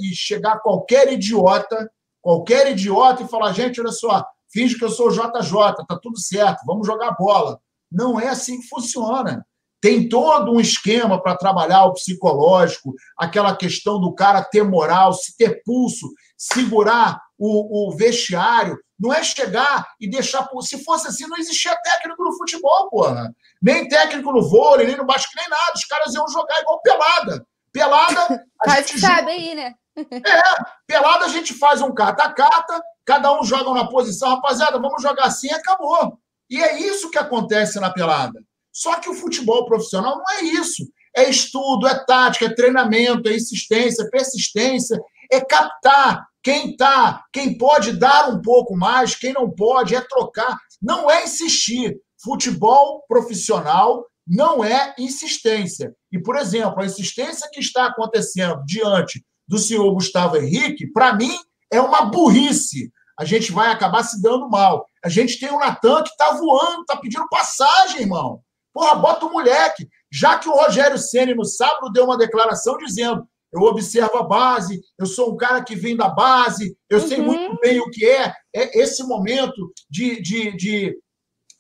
e 0.00 0.14
chegar 0.14 0.60
qualquer 0.60 1.12
idiota, 1.12 1.90
qualquer 2.22 2.70
idiota 2.70 3.24
e 3.24 3.28
falar, 3.28 3.52
gente, 3.52 3.80
olha 3.80 3.90
só, 3.90 4.24
finge 4.48 4.78
que 4.78 4.84
eu 4.84 4.90
sou 4.90 5.08
o 5.08 5.10
JJ, 5.10 5.84
tá 5.88 5.98
tudo 6.00 6.20
certo, 6.20 6.64
vamos 6.64 6.86
jogar 6.86 7.16
bola. 7.18 7.58
Não 7.90 8.20
é 8.20 8.28
assim 8.28 8.60
que 8.60 8.68
funciona. 8.68 9.44
Tem 9.84 10.08
todo 10.08 10.50
um 10.50 10.60
esquema 10.60 11.22
para 11.22 11.36
trabalhar 11.36 11.84
o 11.84 11.92
psicológico, 11.92 12.94
aquela 13.18 13.54
questão 13.54 14.00
do 14.00 14.14
cara 14.14 14.42
ter 14.42 14.64
moral, 14.64 15.12
se 15.12 15.36
ter 15.36 15.62
pulso, 15.62 16.10
segurar 16.38 17.20
o, 17.36 17.90
o 17.90 17.94
vestiário. 17.94 18.78
Não 18.98 19.12
é 19.12 19.22
chegar 19.22 19.86
e 20.00 20.08
deixar. 20.08 20.48
Se 20.62 20.82
fosse 20.82 21.08
assim, 21.08 21.26
não 21.26 21.36
existia 21.36 21.76
técnico 21.82 22.24
no 22.24 22.34
futebol, 22.34 22.88
porra. 22.88 23.30
Nem 23.60 23.86
técnico 23.86 24.32
no 24.32 24.48
vôlei, 24.48 24.86
nem 24.86 24.96
no 24.96 25.04
basquete, 25.04 25.36
nem 25.36 25.50
nada. 25.50 25.72
Os 25.74 25.84
caras 25.84 26.14
iam 26.14 26.26
jogar 26.28 26.62
igual 26.62 26.80
pelada. 26.80 27.46
Pelada. 27.70 28.42
A 28.66 28.76
gente 28.80 28.98
sabe 28.98 29.32
aí, 29.32 29.54
né? 29.54 29.74
É, 29.96 30.42
pelada 30.86 31.26
a 31.26 31.28
gente 31.28 31.52
faz 31.52 31.82
um 31.82 31.92
cata-cata, 31.92 32.82
cada 33.04 33.38
um 33.38 33.44
joga 33.44 33.70
na 33.72 33.86
posição, 33.86 34.30
rapaziada, 34.30 34.80
vamos 34.80 35.02
jogar 35.02 35.26
assim 35.26 35.48
e 35.48 35.54
acabou. 35.54 36.18
E 36.48 36.60
é 36.60 36.80
isso 36.80 37.10
que 37.10 37.18
acontece 37.18 37.78
na 37.78 37.92
pelada. 37.92 38.40
Só 38.74 38.98
que 38.98 39.08
o 39.08 39.14
futebol 39.14 39.64
profissional 39.66 40.18
não 40.18 40.38
é 40.38 40.42
isso. 40.42 40.82
É 41.16 41.30
estudo, 41.30 41.86
é 41.86 42.04
tática, 42.04 42.46
é 42.46 42.54
treinamento, 42.54 43.28
é 43.28 43.36
insistência, 43.36 44.02
é 44.02 44.10
persistência, 44.10 45.00
é 45.30 45.40
captar 45.40 46.26
quem 46.44 46.76
tá, 46.76 47.24
quem 47.32 47.56
pode 47.56 47.92
dar 47.92 48.28
um 48.28 48.42
pouco 48.42 48.76
mais, 48.76 49.14
quem 49.14 49.32
não 49.32 49.50
pode, 49.50 49.94
é 49.94 50.00
trocar. 50.02 50.58
Não 50.82 51.10
é 51.10 51.24
insistir. 51.24 51.96
Futebol 52.22 53.02
profissional 53.08 54.04
não 54.26 54.62
é 54.62 54.94
insistência. 54.98 55.94
E, 56.12 56.20
por 56.20 56.36
exemplo, 56.36 56.82
a 56.82 56.86
insistência 56.86 57.48
que 57.50 57.60
está 57.60 57.86
acontecendo 57.86 58.62
diante 58.66 59.24
do 59.48 59.58
senhor 59.58 59.90
Gustavo 59.94 60.36
Henrique, 60.36 60.90
para 60.92 61.14
mim, 61.14 61.34
é 61.72 61.80
uma 61.80 62.02
burrice. 62.02 62.90
A 63.18 63.24
gente 63.24 63.50
vai 63.50 63.70
acabar 63.70 64.02
se 64.02 64.20
dando 64.20 64.48
mal. 64.50 64.86
A 65.02 65.08
gente 65.08 65.38
tem 65.38 65.50
o 65.50 65.58
Natan 65.58 66.02
que 66.02 66.10
está 66.10 66.32
voando, 66.32 66.82
está 66.82 66.96
pedindo 66.96 67.28
passagem, 67.30 68.02
irmão. 68.02 68.42
Porra, 68.74 68.96
bota 68.96 69.24
o 69.24 69.32
moleque. 69.32 69.88
Já 70.10 70.36
que 70.36 70.48
o 70.48 70.52
Rogério 70.52 70.98
Ceni 70.98 71.32
no 71.32 71.44
sábado 71.44 71.92
deu 71.92 72.04
uma 72.04 72.18
declaração 72.18 72.76
dizendo: 72.76 73.24
eu 73.52 73.62
observo 73.62 74.18
a 74.18 74.22
base, 74.24 74.82
eu 74.98 75.06
sou 75.06 75.32
um 75.32 75.36
cara 75.36 75.62
que 75.62 75.76
vem 75.76 75.96
da 75.96 76.08
base, 76.08 76.76
eu 76.90 76.98
uhum. 76.98 77.06
sei 77.06 77.18
muito 77.22 77.56
bem 77.60 77.80
o 77.80 77.88
que 77.88 78.04
é, 78.04 78.34
é 78.52 78.80
esse 78.80 79.04
momento 79.04 79.72
de, 79.88 80.20
de, 80.20 80.56
de, 80.56 80.98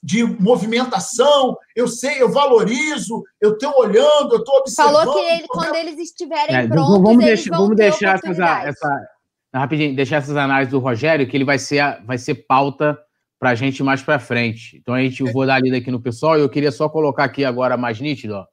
de 0.02 0.24
movimentação, 0.24 1.56
eu 1.76 1.86
sei, 1.86 2.20
eu 2.20 2.32
valorizo, 2.32 3.22
eu 3.40 3.52
estou 3.52 3.72
olhando, 3.78 4.34
eu 4.34 4.38
estou 4.38 4.56
observando. 4.56 4.94
Falou 4.94 5.14
que 5.14 5.20
ele, 5.20 5.46
quando 5.46 5.74
eles 5.76 5.98
estiverem 6.00 6.56
é, 6.56 6.66
prontos, 6.66 7.00
vamos 7.00 7.24
eles 7.24 7.26
deixar, 7.26 7.56
vamos 7.56 7.76
deixar 7.76 8.16
essa, 8.16 8.68
essa, 8.68 9.08
rapidinho, 9.54 9.94
deixar 9.94 10.16
essas 10.16 10.36
análises 10.36 10.72
do 10.72 10.80
Rogério, 10.80 11.28
que 11.28 11.36
ele 11.36 11.44
vai 11.44 11.60
ser, 11.60 12.02
vai 12.04 12.18
ser 12.18 12.34
pauta 12.46 12.98
para 13.38 13.50
a 13.50 13.54
gente 13.54 13.82
mais 13.82 14.02
para 14.02 14.18
frente. 14.18 14.76
Então 14.76 14.94
a 14.94 15.00
gente 15.00 15.20
eu 15.20 15.32
vou 15.32 15.46
dar 15.46 15.60
lida 15.60 15.76
aqui 15.76 15.90
no 15.90 16.00
pessoal 16.00 16.38
e 16.38 16.40
eu 16.40 16.48
queria 16.48 16.72
só 16.72 16.88
colocar 16.88 17.24
aqui 17.24 17.44
agora 17.44 17.76
mais 17.76 18.00
nítido, 18.00 18.34
ó. 18.34 18.46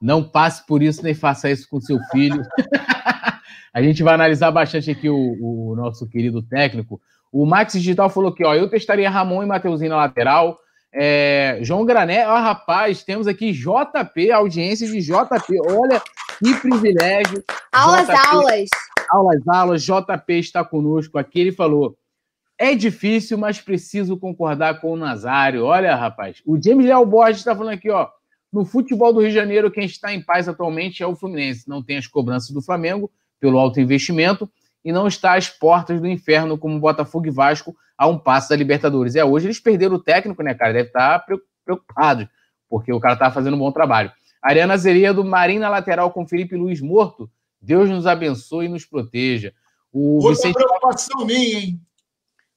Não 0.00 0.22
passe 0.22 0.66
por 0.66 0.82
isso 0.82 1.02
nem 1.02 1.14
faça 1.14 1.50
isso 1.50 1.68
com 1.68 1.80
seu 1.80 1.98
filho. 2.10 2.42
a 3.72 3.82
gente 3.82 4.02
vai 4.02 4.14
analisar 4.14 4.50
bastante 4.50 4.90
aqui 4.90 5.08
o, 5.08 5.36
o 5.72 5.76
nosso 5.76 6.08
querido 6.08 6.42
técnico. 6.42 7.00
O 7.30 7.46
Max 7.46 7.74
Digital 7.74 8.08
falou 8.08 8.32
que 8.32 8.44
ó, 8.44 8.54
eu 8.54 8.68
testaria 8.68 9.10
Ramon 9.10 9.42
e 9.42 9.46
Mateuzinho 9.46 9.90
na 9.90 9.96
lateral. 9.96 10.58
É, 10.92 11.60
João 11.62 11.84
Grané, 11.84 12.26
ó, 12.26 12.36
rapaz, 12.40 13.04
temos 13.04 13.28
aqui 13.28 13.52
JP, 13.52 14.32
audiência 14.32 14.88
de 14.88 15.00
JP. 15.00 15.60
Olha 15.68 16.02
que 16.42 16.54
privilégio. 16.60 17.44
Aulas, 17.70 18.06
JP, 18.06 18.18
aulas. 18.26 18.68
Aulas, 19.10 19.48
aulas. 19.48 19.82
JP 19.82 20.32
está 20.32 20.64
conosco 20.64 21.16
aqui. 21.18 21.40
Ele 21.40 21.52
falou: 21.52 21.96
é 22.60 22.74
difícil, 22.74 23.38
mas 23.38 23.58
preciso 23.58 24.18
concordar 24.18 24.82
com 24.82 24.92
o 24.92 24.96
Nazário. 24.96 25.64
Olha, 25.64 25.96
rapaz, 25.96 26.42
o 26.44 26.62
James 26.62 26.84
Leal 26.84 27.06
Borges 27.06 27.38
está 27.38 27.56
falando 27.56 27.72
aqui, 27.72 27.88
ó. 27.88 28.06
No 28.52 28.66
futebol 28.66 29.14
do 29.14 29.20
Rio 29.20 29.30
de 29.30 29.34
Janeiro, 29.34 29.70
quem 29.70 29.86
está 29.86 30.12
em 30.12 30.20
paz 30.20 30.46
atualmente 30.46 31.02
é 31.02 31.06
o 31.06 31.16
Fluminense. 31.16 31.66
Não 31.66 31.82
tem 31.82 31.96
as 31.96 32.06
cobranças 32.06 32.50
do 32.50 32.60
Flamengo 32.60 33.10
pelo 33.40 33.58
alto 33.58 33.80
investimento 33.80 34.46
e 34.84 34.92
não 34.92 35.06
está 35.06 35.36
às 35.36 35.48
portas 35.48 36.02
do 36.02 36.06
inferno 36.06 36.58
como 36.58 36.78
Botafogo 36.78 37.26
e 37.26 37.30
Vasco 37.30 37.74
a 37.96 38.06
um 38.06 38.18
passo 38.18 38.50
da 38.50 38.56
Libertadores. 38.56 39.16
É, 39.16 39.24
hoje 39.24 39.46
eles 39.46 39.58
perderam 39.58 39.94
o 39.94 40.02
técnico, 40.02 40.42
né, 40.42 40.52
cara? 40.52 40.74
Deve 40.74 40.88
estar 40.88 41.24
preocupado, 41.64 42.28
porque 42.68 42.92
o 42.92 43.00
cara 43.00 43.16
tá 43.16 43.30
fazendo 43.30 43.54
um 43.54 43.60
bom 43.60 43.72
trabalho. 43.72 44.12
Ariana 44.42 44.76
Zeria 44.76 45.14
do 45.14 45.24
Marinho 45.24 45.60
na 45.60 45.70
lateral 45.70 46.10
com 46.10 46.28
Felipe 46.28 46.56
Luiz 46.56 46.82
morto. 46.82 47.30
Deus 47.58 47.88
nos 47.88 48.06
abençoe 48.06 48.66
e 48.66 48.68
nos 48.68 48.84
proteja. 48.84 49.54
O 49.90 50.16
Outra 50.16 50.30
Vicente... 50.32 50.54
preocupação 50.54 51.24
minha, 51.24 51.58
hein? 51.58 51.80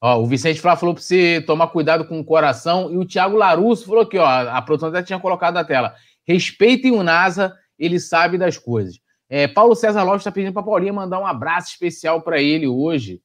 Ó, 0.05 0.19
o 0.19 0.25
Vicente 0.25 0.59
Flá 0.59 0.75
falou 0.75 0.93
para 0.93 1.01
você 1.01 1.41
tomar 1.47 1.67
cuidado 1.67 2.05
com 2.05 2.19
o 2.19 2.25
coração. 2.25 2.91
E 2.91 2.97
o 2.97 3.07
Thiago 3.07 3.37
Larusso 3.37 3.85
falou 3.85 4.01
aqui, 4.01 4.17
ó, 4.17 4.27
a 4.27 4.61
produção 4.61 4.89
até 4.89 5.01
tinha 5.01 5.17
colocado 5.17 5.53
na 5.53 5.63
tela. 5.63 5.95
Respeitem 6.27 6.91
o 6.91 7.01
NASA, 7.01 7.55
ele 7.79 7.97
sabe 8.01 8.37
das 8.37 8.57
coisas. 8.57 8.99
É, 9.29 9.47
Paulo 9.47 9.73
César 9.73 10.03
Lopes 10.03 10.19
está 10.19 10.31
pedindo 10.31 10.51
para 10.51 10.61
Paulinha 10.61 10.91
mandar 10.91 11.19
um 11.19 11.25
abraço 11.25 11.69
especial 11.69 12.21
para 12.21 12.41
ele 12.41 12.67
hoje. 12.67 13.21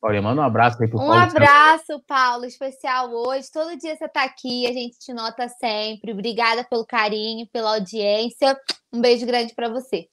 Paulinha, 0.00 0.20
manda 0.20 0.42
um 0.42 0.44
abraço 0.44 0.82
aí 0.82 0.88
pro 0.88 0.98
um 0.98 1.06
Paulo. 1.06 1.14
Um 1.14 1.16
abraço. 1.16 2.02
Paulo, 2.04 2.44
especial 2.44 3.08
hoje. 3.08 3.48
Todo 3.52 3.78
dia 3.78 3.94
você 3.94 4.06
está 4.06 4.24
aqui, 4.24 4.66
a 4.66 4.72
gente 4.72 4.98
te 4.98 5.14
nota 5.14 5.48
sempre. 5.48 6.10
Obrigada 6.10 6.64
pelo 6.64 6.84
carinho, 6.84 7.46
pela 7.52 7.74
audiência. 7.74 8.58
Um 8.92 9.00
beijo 9.00 9.24
grande 9.24 9.54
para 9.54 9.68
você. 9.68 10.08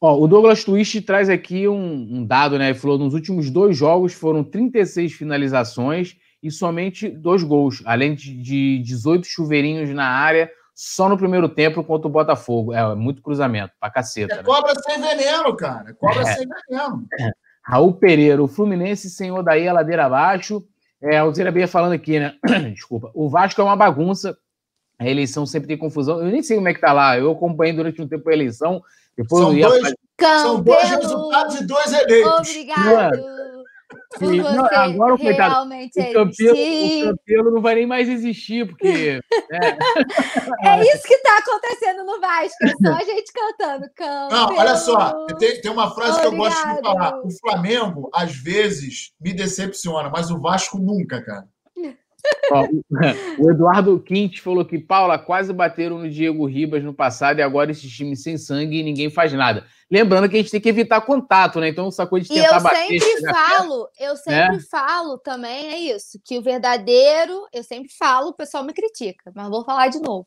Ó, 0.00 0.16
o 0.16 0.28
Douglas 0.28 0.62
Twist 0.62 1.02
traz 1.02 1.28
aqui 1.28 1.66
um, 1.66 2.18
um, 2.18 2.24
dado, 2.24 2.58
né? 2.58 2.70
Ele 2.70 2.78
falou 2.78 2.98
nos 2.98 3.14
últimos 3.14 3.50
dois 3.50 3.76
jogos 3.76 4.12
foram 4.12 4.44
36 4.44 5.12
finalizações 5.12 6.16
e 6.42 6.50
somente 6.50 7.08
dois 7.08 7.42
gols, 7.42 7.82
além 7.84 8.14
de, 8.14 8.40
de 8.40 8.78
18 8.84 9.26
chuveirinhos 9.26 9.90
na 9.90 10.06
área 10.06 10.48
só 10.72 11.08
no 11.08 11.18
primeiro 11.18 11.48
tempo 11.48 11.82
contra 11.82 12.06
o 12.06 12.10
Botafogo. 12.10 12.72
É, 12.72 12.94
muito 12.94 13.20
cruzamento, 13.20 13.72
pra 13.80 13.90
caceta. 13.90 14.34
É 14.34 14.36
né? 14.36 14.42
cobra 14.44 14.72
sem 14.80 15.00
veneno, 15.00 15.56
cara. 15.56 15.92
Cobra 15.94 16.22
é. 16.22 16.24
sem 16.26 16.46
veneno. 16.46 17.04
É. 17.18 17.32
Raul 17.64 17.92
Pereira, 17.94 18.40
o 18.40 18.46
Fluminense 18.46 19.10
sem 19.10 19.32
Odaí 19.32 19.66
a 19.66 19.72
ladeira 19.72 20.06
abaixo. 20.06 20.64
É, 21.02 21.20
o 21.22 21.34
Zerabia 21.34 21.66
falando 21.66 21.92
aqui, 21.92 22.20
né? 22.20 22.34
Desculpa. 22.72 23.10
O 23.12 23.28
Vasco 23.28 23.60
é 23.60 23.64
uma 23.64 23.74
bagunça. 23.74 24.38
A 25.00 25.08
eleição 25.08 25.44
sempre 25.44 25.66
tem 25.66 25.76
confusão. 25.76 26.20
Eu 26.20 26.26
nem 26.26 26.42
sei 26.42 26.56
como 26.56 26.68
é 26.68 26.74
que 26.74 26.80
tá 26.80 26.92
lá. 26.92 27.18
Eu 27.18 27.32
acompanhei 27.32 27.74
durante 27.74 28.00
um 28.00 28.06
tempo 28.06 28.28
a 28.28 28.32
eleição. 28.32 28.80
Depois 29.18 29.42
são, 29.42 29.58
dois, 29.58 29.94
são 30.20 30.62
dois 30.62 30.90
resultados 30.90 31.60
e 31.60 31.66
dois 31.66 31.92
eleitos. 31.92 32.48
Obrigado. 32.48 33.38
Sim, 34.16 34.40
não, 34.40 34.64
agora, 34.64 35.18
coitado, 35.18 35.66
o 35.66 36.12
Campelo, 36.12 36.56
o 36.56 37.04
Campelo 37.04 37.50
não 37.50 37.60
vai 37.60 37.74
nem 37.74 37.86
mais 37.86 38.08
existir, 38.08 38.66
porque. 38.66 39.20
Né? 39.50 39.78
É 40.62 40.94
isso 40.94 41.02
que 41.04 41.14
está 41.14 41.38
acontecendo 41.38 42.04
no 42.04 42.20
Vasco, 42.20 42.56
é 42.62 42.68
só 42.68 42.94
a 42.94 43.04
gente 43.04 43.32
cantando. 43.32 43.86
Campelo. 43.94 44.30
Não, 44.30 44.58
olha 44.58 44.76
só, 44.76 45.26
tem, 45.38 45.60
tem 45.60 45.70
uma 45.70 45.90
frase 45.94 46.26
Obrigado. 46.26 46.30
que 46.30 46.34
eu 46.34 46.38
gosto 46.38 46.76
de 46.76 46.82
falar. 46.82 47.20
O 47.24 47.30
Flamengo, 47.40 48.10
às 48.12 48.34
vezes, 48.34 49.12
me 49.18 49.32
decepciona, 49.32 50.10
mas 50.10 50.30
o 50.30 50.38
Vasco 50.38 50.78
nunca, 50.78 51.22
cara. 51.24 51.46
Ó, 52.50 52.66
o 53.38 53.50
Eduardo 53.50 54.00
Quint 54.00 54.40
falou 54.40 54.64
que 54.64 54.78
Paula 54.78 55.18
quase 55.18 55.52
bateram 55.52 55.98
no 55.98 56.10
Diego 56.10 56.46
Ribas 56.46 56.82
no 56.82 56.94
passado 56.94 57.38
e 57.38 57.42
agora 57.42 57.70
esse 57.70 57.88
time 57.88 58.16
sem 58.16 58.36
sangue 58.36 58.78
e 58.78 58.82
ninguém 58.82 59.10
faz 59.10 59.32
nada. 59.32 59.64
Lembrando 59.90 60.28
que 60.28 60.36
a 60.36 60.38
gente 60.40 60.50
tem 60.50 60.60
que 60.60 60.68
evitar 60.68 61.00
contato, 61.00 61.60
né? 61.60 61.68
Então, 61.68 61.90
sacou 61.90 62.18
de 62.18 62.28
tentar 62.28 62.60
bater. 62.60 62.90
E 62.90 62.96
eu 62.96 63.00
sempre 63.00 63.32
falo, 63.32 63.88
eu 63.98 64.16
sempre 64.16 64.56
né? 64.56 64.62
falo 64.70 65.18
também, 65.18 65.68
é 65.68 65.78
isso, 65.78 66.20
que 66.24 66.38
o 66.38 66.42
verdadeiro, 66.42 67.46
eu 67.52 67.62
sempre 67.62 67.90
falo, 67.90 68.28
o 68.28 68.34
pessoal 68.34 68.64
me 68.64 68.72
critica, 68.72 69.32
mas 69.34 69.48
vou 69.48 69.64
falar 69.64 69.88
de 69.88 70.00
novo. 70.00 70.26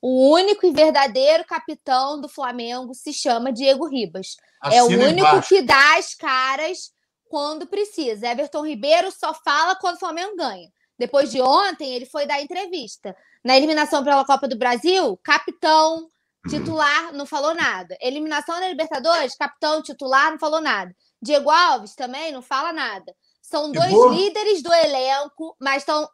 O 0.00 0.32
único 0.32 0.64
e 0.64 0.70
verdadeiro 0.70 1.44
capitão 1.44 2.20
do 2.20 2.28
Flamengo 2.28 2.94
se 2.94 3.12
chama 3.12 3.52
Diego 3.52 3.88
Ribas. 3.88 4.36
é 4.70 4.82
o 4.82 4.86
único 4.86 5.20
embaixo. 5.20 5.48
que 5.48 5.62
dá 5.62 5.98
as 5.98 6.14
caras 6.14 6.92
quando 7.28 7.66
precisa. 7.66 8.28
Everton 8.28 8.64
Ribeiro 8.64 9.10
só 9.10 9.34
fala 9.34 9.74
quando 9.76 9.96
o 9.96 9.98
Flamengo 9.98 10.36
ganha. 10.36 10.68
Depois 10.98 11.30
de 11.30 11.40
ontem, 11.40 11.94
ele 11.94 12.06
foi 12.06 12.26
dar 12.26 12.42
entrevista. 12.42 13.16
Na 13.44 13.56
eliminação 13.56 14.02
pela 14.02 14.24
Copa 14.24 14.48
do 14.48 14.58
Brasil, 14.58 15.16
capitão, 15.22 16.08
titular, 16.48 17.12
não 17.12 17.24
falou 17.24 17.54
nada. 17.54 17.96
Eliminação 18.00 18.58
na 18.58 18.68
Libertadores, 18.68 19.36
capitão, 19.36 19.82
titular, 19.82 20.32
não 20.32 20.38
falou 20.38 20.60
nada. 20.60 20.94
Diego 21.22 21.50
Alves 21.50 21.94
também 21.94 22.32
não 22.32 22.42
fala 22.42 22.72
nada. 22.72 23.14
São 23.40 23.70
dois 23.72 23.92
líderes 24.10 24.62
do 24.62 24.72
elenco, 24.72 25.56
mas 25.60 25.84
tão, 25.84 26.08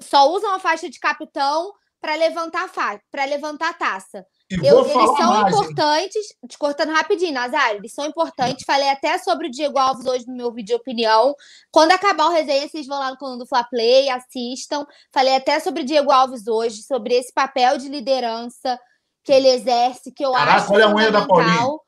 só 0.00 0.30
usam 0.30 0.54
a 0.54 0.60
faixa 0.60 0.88
de 0.88 0.98
capitão 0.98 1.72
para 2.00 2.14
levantar 2.14 2.70
para 3.10 3.24
levantar 3.24 3.70
a 3.70 3.74
taça. 3.74 4.26
Eu, 4.62 4.80
eles 4.80 4.92
são 4.92 5.16
mais, 5.16 5.54
importantes, 5.54 6.16
hein? 6.16 6.48
te 6.48 6.58
cortando 6.58 6.90
rapidinho, 6.90 7.32
Nazário, 7.32 7.78
eles 7.78 7.92
são 7.92 8.06
importantes. 8.06 8.64
Falei 8.66 8.90
até 8.90 9.18
sobre 9.18 9.48
o 9.48 9.50
Diego 9.50 9.78
Alves 9.78 10.06
hoje 10.06 10.26
no 10.26 10.36
meu 10.36 10.52
vídeo 10.52 10.68
de 10.68 10.74
opinião. 10.74 11.34
Quando 11.70 11.92
acabar 11.92 12.26
o 12.26 12.32
resenha, 12.32 12.68
vocês 12.68 12.86
vão 12.86 12.98
lá 12.98 13.10
no 13.10 13.16
canal 13.16 13.38
do 13.38 13.46
Fla 13.46 13.64
Play, 13.64 14.10
assistam. 14.10 14.86
Falei 15.12 15.36
até 15.36 15.60
sobre 15.60 15.82
o 15.82 15.84
Diego 15.84 16.10
Alves 16.10 16.46
hoje, 16.46 16.82
sobre 16.82 17.14
esse 17.14 17.32
papel 17.32 17.78
de 17.78 17.88
liderança 17.88 18.78
que 19.24 19.32
ele 19.32 19.48
exerce, 19.48 20.12
que 20.12 20.24
eu 20.24 20.32
Caraca, 20.32 20.62
acho 20.62 20.72
olha 20.72 20.86
a 20.86 20.94
unha 20.94 21.10
da 21.10 21.26
Paulinha. 21.26 21.78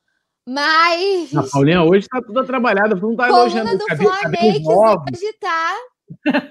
Mas. 0.47 1.35
A 1.35 1.43
Paulinha 1.43 1.83
hoje 1.83 2.01
está 2.01 2.21
toda 2.21 2.45
trabalhada, 2.45 2.95
não 2.95 3.12
está 3.12 3.29
elogiando. 3.29 3.79
do 3.79 3.97
Flamengo 3.97 4.73
hoje 4.73 5.33
tá 5.41 5.75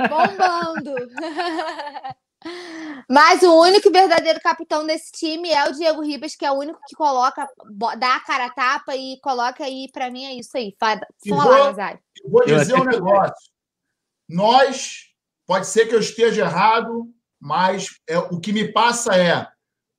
bombando. 0.09 0.95
Mas 3.09 3.43
o 3.43 3.59
único 3.59 3.91
verdadeiro 3.91 4.39
capitão 4.41 4.85
desse 4.85 5.11
time 5.11 5.49
é 5.49 5.69
o 5.69 5.73
Diego 5.73 6.01
Ribas, 6.01 6.35
que 6.35 6.45
é 6.45 6.51
o 6.51 6.57
único 6.57 6.79
que 6.87 6.95
coloca, 6.95 7.47
dá 7.97 8.15
a 8.15 8.19
cara 8.21 8.45
a 8.45 8.49
tapa 8.49 8.95
e 8.95 9.19
coloca 9.21 9.63
aí, 9.63 9.89
para 9.91 10.09
mim 10.09 10.25
é 10.25 10.33
isso 10.33 10.57
aí. 10.57 10.73
Fala, 10.79 11.01
vou, 11.27 11.65
Nazário. 11.65 11.99
Vou 12.25 12.45
dizer 12.45 12.75
um 12.75 12.85
negócio. 12.85 13.51
nós, 14.29 15.09
pode 15.45 15.67
ser 15.67 15.87
que 15.87 15.95
eu 15.95 15.99
esteja 15.99 16.43
errado, 16.43 17.07
mas 17.39 17.89
é, 18.07 18.17
o 18.17 18.39
que 18.39 18.53
me 18.53 18.71
passa 18.71 19.15
é 19.15 19.47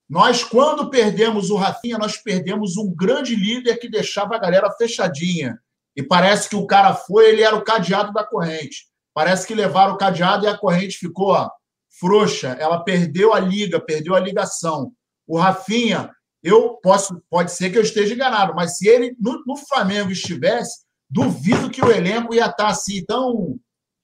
nós, 0.08 0.44
quando 0.44 0.90
perdemos 0.90 1.50
o 1.50 1.56
Rafinha, 1.56 1.98
nós 1.98 2.16
perdemos 2.16 2.76
um 2.76 2.94
grande 2.94 3.34
líder 3.34 3.78
que 3.78 3.88
deixava 3.88 4.36
a 4.36 4.38
galera 4.38 4.70
fechadinha. 4.72 5.58
E 5.96 6.02
parece 6.02 6.48
que 6.48 6.56
o 6.56 6.66
cara 6.66 6.94
foi, 6.94 7.30
ele 7.30 7.42
era 7.42 7.56
o 7.56 7.64
cadeado 7.64 8.12
da 8.12 8.24
corrente. 8.24 8.86
Parece 9.14 9.46
que 9.46 9.54
levaram 9.54 9.94
o 9.94 9.96
cadeado 9.96 10.44
e 10.44 10.48
a 10.48 10.58
corrente 10.58 10.98
ficou 10.98 11.32
ó, 11.32 11.50
frouxa. 11.98 12.56
Ela 12.60 12.82
perdeu 12.82 13.32
a 13.32 13.40
liga, 13.40 13.80
perdeu 13.80 14.14
a 14.14 14.20
ligação. 14.20 14.92
O 15.26 15.38
Rafinha, 15.38 16.10
eu 16.42 16.74
posso, 16.82 17.22
pode 17.30 17.52
ser 17.52 17.70
que 17.70 17.78
eu 17.78 17.82
esteja 17.82 18.14
enganado, 18.14 18.54
mas 18.54 18.76
se 18.76 18.86
ele 18.88 19.16
no, 19.18 19.42
no 19.46 19.56
Flamengo 19.56 20.10
estivesse, 20.10 20.84
duvido 21.08 21.70
que 21.70 21.84
o 21.84 21.90
elenco 21.90 22.34
ia 22.34 22.46
estar 22.46 22.68
assim. 22.68 22.98
Então, 22.98 23.56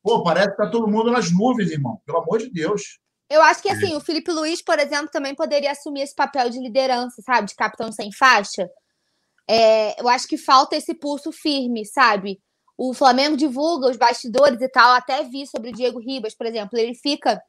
pô, 0.02 0.22
parece 0.22 0.48
que 0.48 0.52
está 0.52 0.70
todo 0.70 0.90
mundo 0.90 1.10
nas 1.10 1.30
nuvens, 1.30 1.70
irmão. 1.70 2.00
Pelo 2.06 2.18
amor 2.18 2.38
de 2.38 2.50
Deus. 2.50 2.98
Eu 3.28 3.42
acho 3.42 3.62
que 3.62 3.70
assim, 3.70 3.94
o 3.94 4.00
Felipe 4.00 4.32
Luiz, 4.32 4.60
por 4.60 4.78
exemplo, 4.78 5.08
também 5.12 5.34
poderia 5.34 5.70
assumir 5.70 6.02
esse 6.02 6.14
papel 6.14 6.50
de 6.50 6.58
liderança, 6.58 7.22
sabe? 7.22 7.48
De 7.48 7.54
capitão 7.54 7.92
sem 7.92 8.10
faixa. 8.12 8.68
É, 9.48 10.00
eu 10.00 10.08
acho 10.08 10.26
que 10.26 10.36
falta 10.36 10.76
esse 10.76 10.94
pulso 10.94 11.30
firme, 11.30 11.84
sabe? 11.84 12.40
O 12.76 12.94
Flamengo 12.94 13.36
divulga 13.36 13.90
os 13.90 13.96
bastidores 13.96 14.60
e 14.60 14.68
tal. 14.68 14.92
Até 14.94 15.22
vi 15.24 15.46
sobre 15.46 15.70
o 15.70 15.72
Diego 15.72 16.00
Ribas, 16.00 16.34
por 16.34 16.46
exemplo. 16.46 16.78
Ele 16.78 16.94
fica 16.94 17.40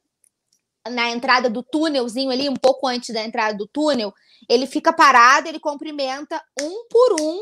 na 0.90 1.10
entrada 1.10 1.48
do 1.48 1.62
túnelzinho 1.62 2.30
ali, 2.30 2.48
um 2.48 2.56
pouco 2.56 2.86
antes 2.86 3.14
da 3.14 3.22
entrada 3.22 3.56
do 3.56 3.66
túnel. 3.66 4.12
Ele 4.48 4.66
fica 4.66 4.92
parado, 4.92 5.48
ele 5.48 5.60
cumprimenta 5.60 6.42
um 6.60 6.86
por 6.88 7.20
um 7.20 7.40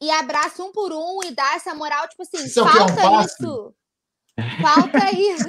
e 0.00 0.10
abraça 0.10 0.62
um 0.62 0.72
por 0.72 0.92
um 0.92 1.20
e 1.24 1.32
dá 1.32 1.54
essa 1.54 1.74
moral, 1.74 2.08
tipo 2.08 2.22
assim, 2.22 2.44
isso 2.44 2.64
falta 2.64 3.00
é 3.00 3.08
um 3.08 3.20
isso. 3.20 3.74
Falta 4.62 5.10
isso. 5.18 5.48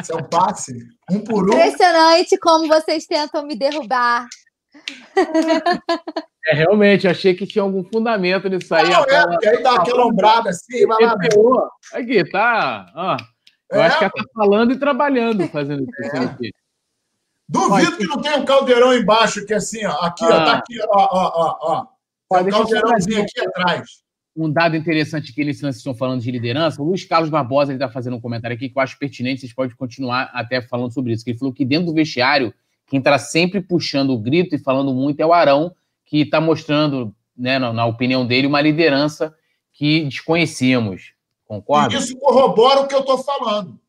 Isso 0.00 0.12
é 0.12 0.16
um 0.16 0.24
passe? 0.24 0.78
Um 1.10 1.20
por 1.20 1.44
um? 1.44 1.48
Impressionante 1.48 2.36
como 2.38 2.68
vocês 2.68 3.06
tentam 3.06 3.46
me 3.46 3.56
derrubar. 3.56 4.26
É, 6.46 6.54
realmente, 6.54 7.08
achei 7.08 7.34
que 7.34 7.46
tinha 7.46 7.62
algum 7.62 7.82
fundamento 7.84 8.48
nisso 8.48 8.74
aí. 8.74 8.88
Não, 8.88 9.04
é, 9.04 9.26
porque 9.26 9.48
aí 9.48 9.62
dá 9.62 9.76
aquela 9.76 10.06
ombrada 10.06 10.50
assim, 10.50 10.86
vai 10.86 11.04
lá. 11.04 11.16
Aqui, 11.92 12.30
tá. 12.30 12.86
Ó, 12.94 13.16
eu 13.70 13.80
é, 13.80 13.86
acho 13.86 13.98
que 13.98 14.04
ela 14.04 14.12
tá 14.12 14.24
falando 14.34 14.72
e 14.72 14.78
trabalhando 14.78 15.46
fazendo 15.48 15.82
isso 15.82 16.16
é. 16.16 16.24
aqui. 16.24 16.52
Duvido 17.48 17.96
que 17.96 18.06
não 18.06 18.20
tenha 18.20 18.36
um 18.36 18.44
caldeirão 18.44 18.94
embaixo, 18.94 19.44
que 19.46 19.54
é 19.54 19.56
assim, 19.56 19.84
ó. 19.86 19.92
Aqui, 20.00 20.24
ah. 20.24 20.28
ó, 20.28 20.44
tá 20.44 20.52
aqui, 20.54 20.78
ó, 20.80 20.86
ó, 20.90 21.32
ó. 21.34 21.58
ó. 21.60 22.38
Tem 22.38 22.48
um 22.48 22.50
caldeirãozinho 22.50 23.22
aqui 23.22 23.40
atrás 23.40 24.02
um 24.38 24.50
dado 24.50 24.76
interessante 24.76 25.32
que 25.34 25.40
eles 25.40 25.60
estão 25.60 25.92
falando 25.92 26.22
de 26.22 26.30
liderança, 26.30 26.80
o 26.80 26.84
Luiz 26.84 27.04
Carlos 27.04 27.28
Barbosa 27.28 27.72
está 27.72 27.88
fazendo 27.88 28.16
um 28.16 28.20
comentário 28.20 28.54
aqui 28.54 28.68
que 28.68 28.78
eu 28.78 28.82
acho 28.82 28.96
pertinente, 28.96 29.40
vocês 29.40 29.52
podem 29.52 29.74
continuar 29.74 30.30
até 30.32 30.62
falando 30.62 30.92
sobre 30.92 31.12
isso. 31.12 31.24
Que 31.24 31.32
ele 31.32 31.38
falou 31.38 31.52
que 31.52 31.64
dentro 31.64 31.86
do 31.86 31.94
vestiário, 31.94 32.54
quem 32.86 33.00
está 33.00 33.18
sempre 33.18 33.60
puxando 33.60 34.10
o 34.10 34.18
grito 34.18 34.54
e 34.54 34.58
falando 34.58 34.94
muito 34.94 35.18
é 35.20 35.26
o 35.26 35.32
Arão, 35.32 35.74
que 36.04 36.20
está 36.20 36.40
mostrando, 36.40 37.12
né, 37.36 37.58
na, 37.58 37.72
na, 37.72 37.84
opinião 37.84 38.24
dele, 38.24 38.46
uma 38.46 38.60
liderança 38.60 39.34
que 39.72 40.04
desconhecíamos. 40.04 41.14
Concorda? 41.48 41.94
E 41.94 41.98
isso 41.98 42.16
corrobora 42.18 42.80
o 42.80 42.86
que 42.86 42.94
eu 42.94 43.00
estou 43.00 43.18
falando. 43.18 43.80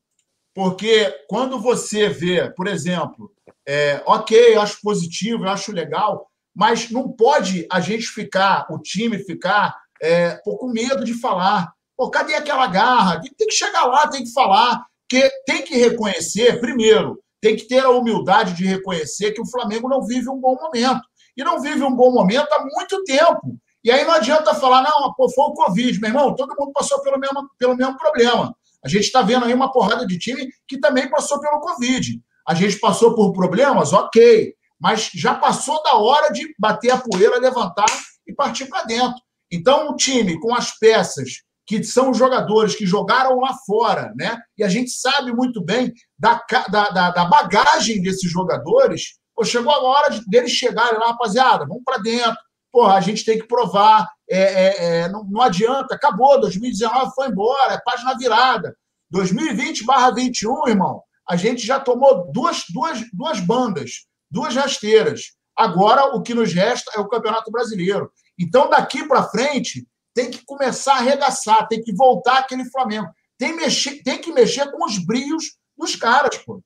Porque 0.55 1.13
quando 1.27 1.59
você 1.59 2.07
vê, 2.09 2.49
por 2.51 2.67
exemplo, 2.67 3.31
é, 3.67 4.01
ok, 4.05 4.55
eu 4.55 4.61
acho 4.61 4.81
positivo, 4.81 5.43
eu 5.43 5.49
acho 5.49 5.71
legal, 5.71 6.27
mas 6.55 6.89
não 6.89 7.11
pode 7.11 7.67
a 7.71 7.79
gente 7.79 8.07
ficar, 8.07 8.65
o 8.71 8.79
time 8.79 9.19
ficar 9.19 9.77
é, 10.01 10.35
pô, 10.43 10.57
com 10.57 10.67
medo 10.67 11.03
de 11.03 11.13
falar. 11.13 11.71
Pô, 11.95 12.09
cadê 12.09 12.33
aquela 12.33 12.67
garra? 12.67 13.21
Tem 13.21 13.47
que 13.47 13.53
chegar 13.53 13.85
lá, 13.85 14.07
tem 14.07 14.23
que 14.23 14.31
falar, 14.31 14.85
que 15.07 15.29
tem 15.45 15.61
que 15.61 15.77
reconhecer, 15.77 16.59
primeiro, 16.59 17.21
tem 17.41 17.55
que 17.55 17.67
ter 17.67 17.79
a 17.79 17.89
humildade 17.89 18.53
de 18.53 18.65
reconhecer 18.65 19.33
que 19.33 19.41
o 19.41 19.49
Flamengo 19.49 19.89
não 19.89 20.05
vive 20.05 20.29
um 20.29 20.39
bom 20.39 20.55
momento. 20.55 21.01
E 21.37 21.43
não 21.43 21.61
vive 21.61 21.83
um 21.83 21.95
bom 21.95 22.11
momento 22.11 22.51
há 22.51 22.63
muito 22.63 23.03
tempo. 23.03 23.57
E 23.83 23.91
aí 23.91 24.03
não 24.03 24.13
adianta 24.13 24.53
falar, 24.55 24.81
não, 24.81 25.13
pô, 25.13 25.29
foi 25.29 25.45
o 25.45 25.53
Covid, 25.53 25.99
meu 25.99 26.09
irmão, 26.09 26.35
todo 26.35 26.55
mundo 26.57 26.71
passou 26.73 27.01
pelo 27.01 27.17
mesmo, 27.17 27.49
pelo 27.57 27.75
mesmo 27.75 27.97
problema. 27.97 28.53
A 28.83 28.87
gente 28.87 29.05
está 29.05 29.21
vendo 29.21 29.45
aí 29.45 29.53
uma 29.53 29.71
porrada 29.71 30.05
de 30.05 30.17
time 30.17 30.47
que 30.67 30.79
também 30.79 31.09
passou 31.09 31.39
pelo 31.39 31.59
Covid. 31.59 32.21
A 32.47 32.53
gente 32.53 32.79
passou 32.79 33.15
por 33.15 33.31
problemas, 33.33 33.93
ok, 33.93 34.53
mas 34.79 35.09
já 35.13 35.35
passou 35.35 35.81
da 35.83 35.95
hora 35.95 36.31
de 36.31 36.53
bater 36.57 36.91
a 36.91 36.97
poeira, 36.97 37.37
levantar 37.37 37.85
e 38.27 38.33
partir 38.33 38.65
para 38.65 38.83
dentro. 38.83 39.19
Então, 39.51 39.89
um 39.89 39.95
time 39.95 40.39
com 40.39 40.53
as 40.53 40.77
peças 40.77 41.29
que 41.65 41.83
são 41.83 42.09
os 42.09 42.17
jogadores 42.17 42.75
que 42.75 42.85
jogaram 42.85 43.39
lá 43.39 43.55
fora, 43.65 44.11
né? 44.15 44.39
E 44.57 44.63
a 44.63 44.67
gente 44.67 44.89
sabe 44.89 45.31
muito 45.31 45.63
bem 45.63 45.93
da, 46.17 46.43
da, 46.67 47.11
da 47.11 47.25
bagagem 47.25 48.01
desses 48.01 48.29
jogadores. 48.31 49.19
Pô, 49.35 49.43
chegou 49.43 49.71
a 49.71 49.79
hora 49.83 50.09
de, 50.09 50.27
deles 50.27 50.51
chegarem 50.51 50.97
lá, 50.97 51.07
rapaziada, 51.07 51.67
vamos 51.67 51.83
para 51.85 51.99
dentro. 51.99 52.35
Porra, 52.71 52.95
a 52.95 53.01
gente 53.01 53.25
tem 53.25 53.37
que 53.39 53.47
provar. 53.47 54.07
É, 54.29 54.39
é, 54.39 54.85
é, 54.85 55.09
não, 55.09 55.23
não 55.23 55.41
adianta, 55.41 55.95
acabou. 55.95 56.39
2019 56.39 57.11
foi 57.15 57.27
embora, 57.27 57.73
é 57.73 57.81
página 57.83 58.17
virada. 58.17 58.75
2020/21, 59.13 60.67
irmão, 60.69 61.01
a 61.27 61.35
gente 61.35 61.65
já 61.65 61.79
tomou 61.79 62.31
duas, 62.31 62.63
duas, 62.69 62.99
duas 63.11 63.39
bandas, 63.39 64.05
duas 64.29 64.55
rasteiras. 64.55 65.33
Agora 65.55 66.15
o 66.15 66.21
que 66.21 66.33
nos 66.33 66.53
resta 66.53 66.91
é 66.95 66.99
o 66.99 67.07
Campeonato 67.07 67.51
Brasileiro. 67.51 68.11
Então, 68.37 68.69
daqui 68.69 69.05
para 69.07 69.23
frente, 69.23 69.85
tem 70.13 70.31
que 70.31 70.43
começar 70.45 70.93
a 70.93 70.97
arregaçar, 70.97 71.67
tem 71.67 71.81
que 71.83 71.93
voltar 71.93 72.39
aquele 72.39 72.69
Flamengo. 72.69 73.09
Tem, 73.37 73.55
mexer, 73.55 74.01
tem 74.03 74.19
que 74.19 74.31
mexer 74.31 74.71
com 74.71 74.85
os 74.85 74.97
brios 74.97 75.57
dos 75.77 75.95
caras, 75.95 76.37
pô. 76.37 76.61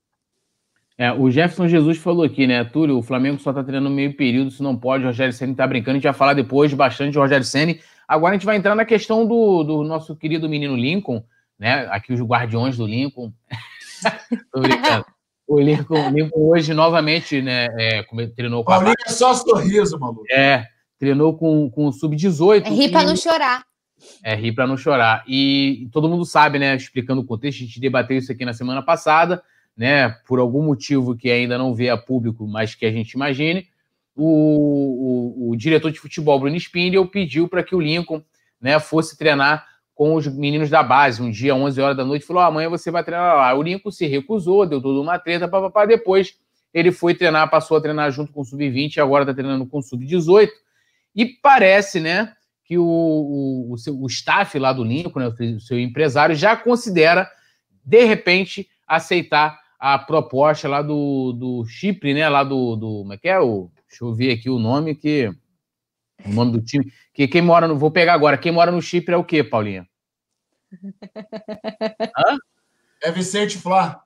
É, 0.97 1.11
o 1.11 1.29
Jefferson 1.31 1.67
Jesus 1.67 1.97
falou 1.97 2.23
aqui, 2.23 2.45
né, 2.45 2.63
Túlio? 2.63 2.97
O 2.97 3.03
Flamengo 3.03 3.39
só 3.39 3.51
tá 3.51 3.63
treinando 3.63 3.89
meio 3.89 4.15
período, 4.15 4.51
se 4.51 4.61
não 4.61 4.77
pode. 4.77 5.03
O 5.03 5.07
Rogério 5.07 5.33
Senna 5.33 5.55
tá 5.55 5.65
brincando. 5.65 5.91
A 5.91 5.93
gente 5.95 6.03
vai 6.03 6.13
falar 6.13 6.33
depois 6.33 6.73
bastante 6.73 7.11
de 7.13 7.17
Rogério 7.17 7.45
Senna. 7.45 7.75
Agora 8.07 8.33
a 8.33 8.37
gente 8.37 8.45
vai 8.45 8.57
entrar 8.57 8.75
na 8.75 8.85
questão 8.85 9.25
do, 9.25 9.63
do 9.63 9.83
nosso 9.83 10.15
querido 10.15 10.47
menino 10.47 10.75
Lincoln, 10.75 11.23
né? 11.57 11.87
Aqui 11.89 12.13
os 12.13 12.21
guardiões 12.21 12.77
do 12.77 12.85
Lincoln. 12.85 13.31
Tô 14.53 14.61
brincando. 14.61 15.05
O 15.47 15.59
Lincoln, 15.59 16.09
Lincoln 16.09 16.39
hoje 16.39 16.73
novamente, 16.73 17.41
né, 17.41 17.67
é, 17.77 18.03
treinou 18.35 18.63
com 18.63 18.71
Paulinho 18.71 18.95
a... 19.05 19.09
é 19.09 19.11
só 19.11 19.33
sorriso, 19.33 19.99
maluco. 19.99 20.23
É, 20.31 20.65
treinou 20.97 21.37
com, 21.37 21.69
com 21.69 21.87
o 21.87 21.91
Sub-18. 21.91 22.65
É 22.65 22.69
rir 22.69 22.91
para 22.91 23.03
não 23.03 23.15
chorar. 23.15 23.63
É 24.23 24.35
rir 24.35 24.53
para 24.53 24.67
não 24.67 24.77
chorar. 24.77 25.23
E 25.27 25.89
todo 25.91 26.09
mundo 26.09 26.25
sabe, 26.25 26.59
né? 26.59 26.75
Explicando 26.75 27.21
o 27.21 27.25
contexto, 27.25 27.61
a 27.61 27.65
gente 27.65 27.79
debateu 27.79 28.17
isso 28.17 28.31
aqui 28.31 28.45
na 28.45 28.53
semana 28.53 28.81
passada, 28.81 29.43
né? 29.75 30.09
Por 30.27 30.39
algum 30.39 30.63
motivo 30.63 31.15
que 31.15 31.29
ainda 31.29 31.57
não 31.57 31.73
vê 31.73 31.89
a 31.89 31.97
público, 31.97 32.47
mas 32.47 32.75
que 32.75 32.85
a 32.85 32.91
gente 32.91 33.13
imagine, 33.13 33.67
o, 34.15 35.47
o, 35.47 35.51
o 35.51 35.55
diretor 35.55 35.91
de 35.91 35.99
futebol, 35.99 36.39
Bruno 36.39 36.55
Spindel, 36.55 37.07
pediu 37.07 37.47
para 37.47 37.63
que 37.63 37.75
o 37.75 37.79
Lincoln 37.79 38.21
né, 38.61 38.79
fosse 38.79 39.17
treinar 39.17 39.65
com 39.95 40.15
os 40.15 40.27
meninos 40.27 40.69
da 40.69 40.81
base, 40.81 41.21
um 41.21 41.29
dia, 41.29 41.55
11 41.55 41.81
horas 41.81 41.97
da 41.97 42.05
noite, 42.05 42.25
falou: 42.25 42.41
ah, 42.41 42.47
amanhã 42.47 42.69
você 42.69 42.89
vai 42.89 43.03
treinar 43.03 43.35
lá. 43.35 43.53
O 43.53 43.61
Lincoln 43.61 43.91
se 43.91 44.07
recusou, 44.07 44.65
deu 44.65 44.81
toda 44.81 44.99
uma 44.99 45.19
treta, 45.19 45.47
papapá. 45.47 45.85
Depois 45.85 46.35
ele 46.73 46.91
foi 46.91 47.13
treinar, 47.13 47.49
passou 47.49 47.77
a 47.77 47.81
treinar 47.81 48.11
junto 48.11 48.31
com 48.31 48.41
o 48.41 48.45
Sub-20, 48.45 48.97
agora 48.97 49.23
está 49.23 49.33
treinando 49.33 49.65
com 49.65 49.77
o 49.77 49.83
Sub-18. 49.83 50.49
E 51.15 51.25
parece, 51.25 51.99
né, 51.99 52.33
que 52.65 52.77
o, 52.77 52.83
o, 52.83 53.73
o, 53.73 53.77
seu, 53.77 53.95
o 53.95 54.07
staff 54.07 54.57
lá 54.57 54.73
do 54.73 54.83
Lincoln, 54.83 55.19
né, 55.19 55.27
o 55.27 55.59
seu 55.59 55.79
empresário, 55.79 56.35
já 56.35 56.55
considera, 56.55 57.29
de 57.85 58.03
repente, 58.05 58.67
aceitar 58.87 59.59
a 59.85 59.99
proposta 59.99 60.69
lá 60.69 60.81
do, 60.81 61.33
do 61.33 61.65
Chipre, 61.65 62.13
né, 62.13 62.29
lá 62.29 62.41
do, 62.41 62.77
do. 62.77 62.99
Como 62.99 63.11
é 63.11 63.17
que 63.17 63.27
é? 63.27 63.37
O, 63.37 63.69
deixa 63.89 64.05
eu 64.05 64.13
ver 64.13 64.31
aqui 64.31 64.49
o 64.49 64.57
nome 64.57 64.95
que. 64.95 65.29
O 66.25 66.29
nome 66.29 66.53
do 66.53 66.61
time. 66.61 66.89
Que 67.13 67.27
quem 67.27 67.41
mora 67.41 67.67
no. 67.67 67.77
Vou 67.77 67.91
pegar 67.91 68.13
agora. 68.13 68.37
Quem 68.37 68.49
mora 68.49 68.71
no 68.71 68.81
Chipre 68.81 69.13
é 69.13 69.17
o 69.17 69.25
quê, 69.25 69.43
Paulinha? 69.43 69.85
Hã? 72.17 72.37
É 73.03 73.11
Vicente 73.11 73.57
Flá. 73.57 74.01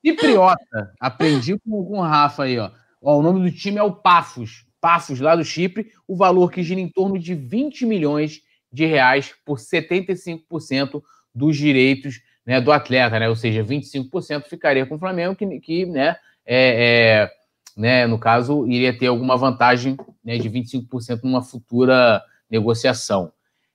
Cipriota. 0.00 0.94
Aprendi 1.00 1.58
com, 1.58 1.84
com 1.84 1.98
o 1.98 2.02
Rafa 2.02 2.44
aí, 2.44 2.56
ó. 2.56 2.70
ó. 3.02 3.18
O 3.18 3.22
nome 3.22 3.50
do 3.50 3.56
time 3.56 3.78
é 3.78 3.82
o 3.82 3.96
Pafos. 3.96 4.64
Passos 4.80 5.18
lá 5.18 5.34
do 5.34 5.44
Chipre, 5.44 5.90
o 6.06 6.14
valor 6.14 6.52
que 6.52 6.62
gira 6.62 6.78
em 6.78 6.88
torno 6.88 7.18
de 7.18 7.34
20 7.34 7.84
milhões 7.84 8.42
de 8.72 8.86
reais 8.86 9.34
por 9.44 9.58
75% 9.58 11.02
dos 11.34 11.56
direitos 11.56 12.20
né, 12.48 12.62
do 12.62 12.72
atleta, 12.72 13.20
né? 13.20 13.28
Ou 13.28 13.36
seja, 13.36 13.62
25% 13.62 14.44
ficaria 14.44 14.86
com 14.86 14.94
o 14.94 14.98
Flamengo, 14.98 15.36
que, 15.36 15.60
que 15.60 15.84
né, 15.84 16.16
é, 16.46 17.26
é, 17.26 17.30
né, 17.76 18.06
no 18.06 18.18
caso, 18.18 18.66
iria 18.66 18.96
ter 18.96 19.08
alguma 19.08 19.36
vantagem 19.36 19.98
né, 20.24 20.38
de 20.38 20.48
25% 20.48 21.24
numa 21.24 21.42
futura 21.42 22.22
negociação. 22.50 23.30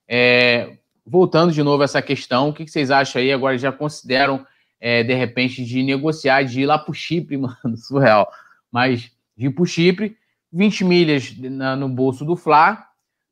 É, 0.08 0.76
voltando 1.06 1.54
de 1.54 1.62
novo 1.62 1.84
a 1.84 1.86
essa 1.86 2.02
questão, 2.02 2.50
o 2.50 2.54
que, 2.54 2.68
vocês 2.68 2.90
acham 2.90 3.22
aí? 3.22 3.32
Agora 3.32 3.56
já 3.60 3.72
consideram, 3.72 4.44
é, 4.82 5.04
de 5.04 5.14
repente, 5.14 5.64
de 5.64 5.84
negociar, 5.84 6.42
de 6.42 6.62
ir 6.62 6.66
lá 6.66 6.80
para 6.80 6.90
o 6.90 6.96
Chipre, 6.96 7.38
mano, 7.38 7.78
surreal. 7.78 8.28
Mas 8.72 9.12
de 9.38 9.46
ir 9.46 9.56
o 9.56 9.66
Chipre, 9.68 10.18
20 10.52 10.84
milhas 10.84 11.38
na, 11.38 11.76
no 11.76 11.88
bolso 11.88 12.26
do 12.26 12.36
Fla, 12.36 12.84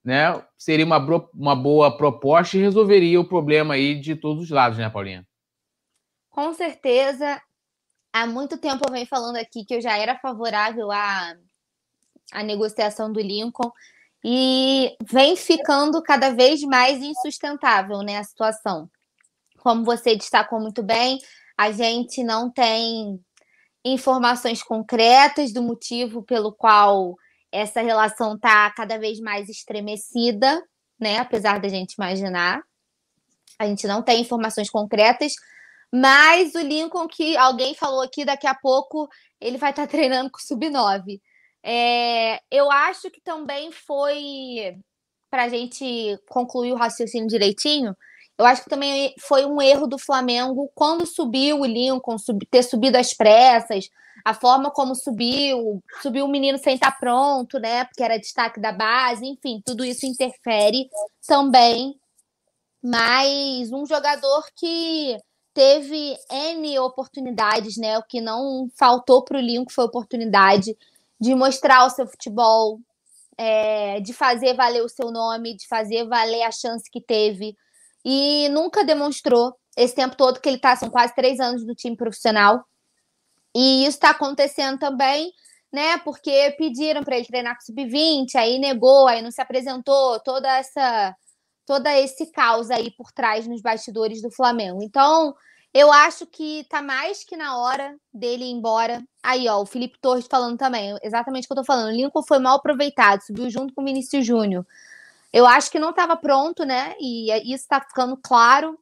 né? 0.05 0.39
Seria 0.55 0.85
uma, 0.85 0.99
uma 1.33 1.55
boa 1.55 1.97
proposta 1.97 2.57
e 2.57 2.61
resolveria 2.61 3.19
o 3.19 3.25
problema 3.25 3.73
aí 3.73 3.99
de 3.99 4.15
todos 4.15 4.43
os 4.43 4.51
lados, 4.51 4.77
né, 4.77 4.87
Paulinha? 4.87 5.25
Com 6.31 6.53
certeza. 6.53 7.41
Há 8.13 8.25
muito 8.25 8.57
tempo 8.57 8.83
eu 8.87 8.91
venho 8.91 9.05
falando 9.05 9.35
aqui 9.35 9.63
que 9.63 9.75
eu 9.75 9.81
já 9.81 9.97
era 9.97 10.17
favorável 10.17 10.91
à, 10.91 11.35
à 12.31 12.43
negociação 12.43 13.11
do 13.11 13.19
Lincoln 13.21 13.71
e 14.23 14.95
vem 15.03 15.35
ficando 15.35 16.01
cada 16.01 16.31
vez 16.31 16.61
mais 16.63 17.01
insustentável 17.01 17.99
né, 17.99 18.17
a 18.17 18.23
situação. 18.23 18.89
Como 19.59 19.83
você 19.83 20.15
destacou 20.15 20.59
muito 20.59 20.81
bem, 20.81 21.19
a 21.57 21.71
gente 21.71 22.23
não 22.23 22.49
tem 22.49 23.19
informações 23.83 24.63
concretas 24.63 25.51
do 25.53 25.61
motivo 25.61 26.23
pelo 26.23 26.51
qual 26.51 27.15
essa 27.51 27.81
relação 27.81 28.35
está 28.35 28.71
cada 28.71 28.97
vez 28.97 29.19
mais 29.19 29.49
estremecida, 29.49 30.63
né? 30.99 31.17
Apesar 31.17 31.59
da 31.59 31.67
gente 31.67 31.93
imaginar. 31.93 32.61
A 33.59 33.67
gente 33.67 33.85
não 33.85 34.01
tem 34.01 34.21
informações 34.21 34.69
concretas, 34.69 35.33
mas 35.91 36.55
o 36.55 36.59
Lincoln, 36.59 37.07
que 37.07 37.35
alguém 37.35 37.75
falou 37.75 38.01
aqui, 38.01 38.23
daqui 38.23 38.47
a 38.47 38.55
pouco 38.55 39.09
ele 39.39 39.57
vai 39.57 39.71
estar 39.71 39.83
tá 39.83 39.87
treinando 39.91 40.31
com 40.31 40.37
o 40.37 40.41
Sub-9. 40.41 41.19
É, 41.63 42.41
eu 42.49 42.71
acho 42.71 43.11
que 43.11 43.21
também 43.21 43.71
foi, 43.71 44.77
para 45.29 45.43
a 45.43 45.49
gente 45.49 46.17
concluir 46.29 46.71
o 46.71 46.77
raciocínio 46.77 47.27
direitinho, 47.27 47.95
eu 48.37 48.45
acho 48.45 48.63
que 48.63 48.69
também 48.69 49.13
foi 49.19 49.45
um 49.45 49.61
erro 49.61 49.85
do 49.85 49.99
Flamengo 49.99 50.71
quando 50.73 51.05
subiu 51.05 51.59
o 51.59 51.65
Lincoln, 51.65 52.17
sub, 52.17 52.43
ter 52.47 52.63
subido 52.63 52.97
às 52.97 53.13
pressas, 53.13 53.87
a 54.25 54.33
forma 54.33 54.71
como 54.71 54.95
subiu, 54.95 55.83
subiu 56.01 56.25
o 56.25 56.27
menino 56.27 56.57
sem 56.57 56.75
estar 56.75 56.97
pronto, 56.99 57.59
né? 57.59 57.85
Porque 57.85 58.03
era 58.03 58.17
destaque 58.17 58.59
da 58.59 58.71
base, 58.71 59.25
enfim, 59.25 59.61
tudo 59.63 59.85
isso 59.85 60.05
interfere 60.07 60.89
também. 61.27 61.95
Mas 62.83 63.71
um 63.71 63.85
jogador 63.85 64.43
que 64.55 65.17
teve 65.53 66.17
N 66.29 66.79
oportunidades, 66.79 67.77
né? 67.77 67.97
O 67.97 68.03
que 68.03 68.21
não 68.21 68.69
faltou 68.77 69.23
para 69.23 69.37
o 69.37 69.41
Lincoln 69.41 69.71
foi 69.71 69.85
oportunidade 69.85 70.75
de 71.19 71.35
mostrar 71.35 71.85
o 71.85 71.89
seu 71.89 72.07
futebol, 72.07 72.79
é, 73.37 73.99
de 74.01 74.13
fazer 74.13 74.55
valer 74.55 74.83
o 74.83 74.89
seu 74.89 75.11
nome, 75.11 75.55
de 75.55 75.67
fazer 75.67 76.07
valer 76.07 76.43
a 76.43 76.51
chance 76.51 76.89
que 76.89 77.01
teve. 77.01 77.55
E 78.03 78.49
nunca 78.49 78.83
demonstrou 78.83 79.55
esse 79.77 79.95
tempo 79.95 80.15
todo 80.15 80.39
que 80.39 80.49
ele 80.49 80.57
está, 80.57 80.75
são 80.75 80.89
quase 80.89 81.13
três 81.13 81.39
anos 81.39 81.65
do 81.65 81.75
time 81.75 81.95
profissional. 81.95 82.65
E 83.55 83.83
isso 83.83 83.97
está 83.97 84.11
acontecendo 84.11 84.79
também, 84.79 85.31
né? 85.71 85.97
Porque 85.99 86.55
pediram 86.57 87.03
para 87.03 87.17
ele 87.17 87.25
treinar 87.25 87.55
com 87.55 87.61
sub-20, 87.61 88.35
aí 88.35 88.57
negou, 88.59 89.07
aí 89.07 89.21
não 89.21 89.31
se 89.31 89.41
apresentou, 89.41 90.19
toda 90.19 90.57
essa 90.57 91.15
toda 91.71 91.97
esse 91.97 92.25
caos 92.33 92.69
aí 92.69 92.91
por 92.91 93.13
trás 93.13 93.47
nos 93.47 93.61
bastidores 93.61 94.21
do 94.21 94.29
Flamengo. 94.29 94.83
Então, 94.83 95.33
eu 95.73 95.89
acho 95.89 96.27
que 96.27 96.65
tá 96.69 96.81
mais 96.81 97.23
que 97.23 97.37
na 97.37 97.57
hora 97.57 97.95
dele 98.13 98.43
ir 98.43 98.51
embora. 98.51 99.01
Aí, 99.23 99.47
ó, 99.47 99.61
o 99.61 99.65
Felipe 99.65 99.97
Torres 100.01 100.27
falando 100.29 100.57
também, 100.57 100.97
exatamente 101.01 101.45
o 101.45 101.47
que 101.47 101.53
eu 101.53 101.61
tô 101.61 101.63
falando. 101.63 101.87
O 101.87 101.95
Lincoln 101.95 102.23
foi 102.23 102.39
mal 102.39 102.57
aproveitado, 102.57 103.21
subiu 103.21 103.49
junto 103.49 103.73
com 103.73 103.83
o 103.83 103.85
Vinícius 103.85 104.25
Júnior. 104.25 104.67
Eu 105.31 105.47
acho 105.47 105.71
que 105.71 105.79
não 105.79 105.91
estava 105.91 106.17
pronto, 106.17 106.65
né? 106.65 106.93
E 106.99 107.31
isso 107.53 107.63
está 107.63 107.79
ficando 107.79 108.17
claro. 108.17 108.77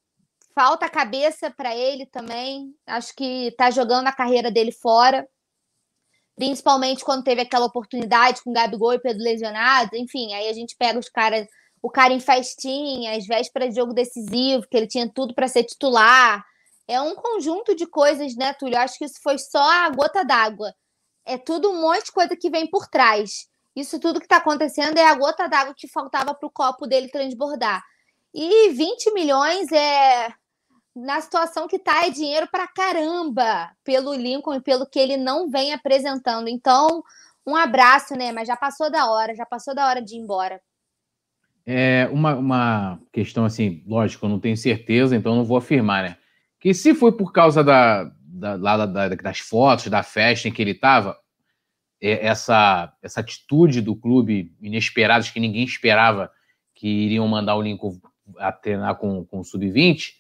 Falta 0.55 0.89
cabeça 0.89 1.51
para 1.51 1.75
ele 1.75 2.07
também. 2.07 2.73
Acho 2.87 3.13
que 3.15 3.49
está 3.49 3.69
jogando 3.69 4.07
a 4.07 4.11
carreira 4.11 4.49
dele 4.49 4.71
fora. 4.71 5.29
Principalmente 6.35 7.05
quando 7.05 7.23
teve 7.23 7.41
aquela 7.41 7.67
oportunidade 7.67 8.41
com 8.41 8.51
Gabigol 8.51 8.95
e 8.95 8.99
Pedro 8.99 9.21
lesionados. 9.21 9.93
Enfim, 9.93 10.33
aí 10.33 10.49
a 10.49 10.53
gente 10.53 10.75
pega 10.75 10.97
os 10.97 11.07
caras, 11.07 11.45
o 11.82 11.89
cara 11.89 12.13
em 12.13 12.19
festinha, 12.19 13.15
às 13.17 13.25
vésperas 13.25 13.69
de 13.69 13.75
jogo 13.75 13.93
decisivo, 13.93 14.67
que 14.69 14.77
ele 14.77 14.88
tinha 14.88 15.09
tudo 15.09 15.34
para 15.34 15.47
ser 15.47 15.63
titular 15.63 16.43
é 16.89 16.99
um 16.99 17.13
conjunto 17.13 17.75
de 17.75 17.86
coisas, 17.86 18.36
né, 18.36 18.51
Túlio? 18.53 18.75
Eu 18.75 18.82
acho 18.82 18.97
que 18.97 19.05
isso 19.05 19.21
foi 19.21 19.38
só 19.38 19.61
a 19.61 19.89
gota 19.91 20.25
d'água. 20.25 20.73
É 21.23 21.38
tudo 21.38 21.69
um 21.69 21.82
monte 21.82 22.05
de 22.05 22.11
coisa 22.11 22.36
que 22.36 22.49
vem 22.49 22.67
por 22.67 22.88
trás. 22.88 23.47
Isso 23.75 23.99
tudo 23.99 24.19
que 24.19 24.25
está 24.25 24.38
acontecendo 24.38 24.97
é 24.97 25.05
a 25.05 25.13
gota 25.13 25.47
d'água 25.47 25.75
que 25.77 25.88
faltava 25.88 26.34
para 26.34 26.47
o 26.47 26.51
copo 26.51 26.88
dele 26.88 27.07
transbordar. 27.07 27.84
E 28.34 28.69
20 28.69 29.13
milhões 29.13 29.71
é. 29.71 30.34
Na 30.95 31.21
situação 31.21 31.67
que 31.67 31.75
está, 31.75 32.07
é 32.07 32.09
dinheiro 32.09 32.47
para 32.51 32.67
caramba 32.67 33.71
pelo 33.84 34.11
Lincoln 34.15 34.55
e 34.55 34.61
pelo 34.61 34.88
que 34.88 34.97
ele 34.97 35.15
não 35.15 35.47
vem 35.47 35.71
apresentando. 35.71 36.47
Então, 36.47 37.03
um 37.45 37.55
abraço, 37.55 38.15
né? 38.15 38.32
Mas 38.32 38.47
já 38.47 38.57
passou 38.57 38.89
da 38.89 39.09
hora, 39.11 39.36
já 39.36 39.45
passou 39.45 39.75
da 39.75 39.88
hora 39.88 40.01
de 40.01 40.15
ir 40.15 40.19
embora. 40.19 40.59
É 41.72 42.09
uma, 42.11 42.36
uma 42.36 42.99
questão 43.11 43.45
assim, 43.45 43.84
lógico, 43.86 44.26
eu 44.26 44.30
não 44.30 44.39
tenho 44.39 44.57
certeza, 44.57 45.15
então 45.15 45.36
não 45.36 45.45
vou 45.45 45.57
afirmar, 45.57 46.03
né? 46.03 46.17
que 46.59 46.74
se 46.74 46.93
foi 46.93 47.11
por 47.11 47.32
causa 47.32 47.63
da, 47.63 48.11
da, 48.22 48.57
da, 48.57 48.86
da 48.86 49.07
das 49.09 49.39
fotos, 49.39 49.88
da 49.88 50.03
festa 50.03 50.47
em 50.47 50.51
que 50.51 50.61
ele 50.61 50.72
estava, 50.72 51.17
é, 52.01 52.26
essa, 52.26 52.93
essa 53.01 53.20
atitude 53.22 53.82
do 53.82 53.95
clube 53.95 54.53
inesperada, 54.61 55.26
que 55.26 55.39
ninguém 55.39 55.63
esperava 55.63 56.30
que 56.74 56.88
iriam 56.88 57.28
mandar 57.28 57.55
o 57.55 57.61
Lincoln 57.61 57.99
a 58.38 58.51
treinar 58.51 58.95
com, 58.95 59.24
com 59.26 59.39
o 59.39 59.43
Sub-20, 59.43 60.13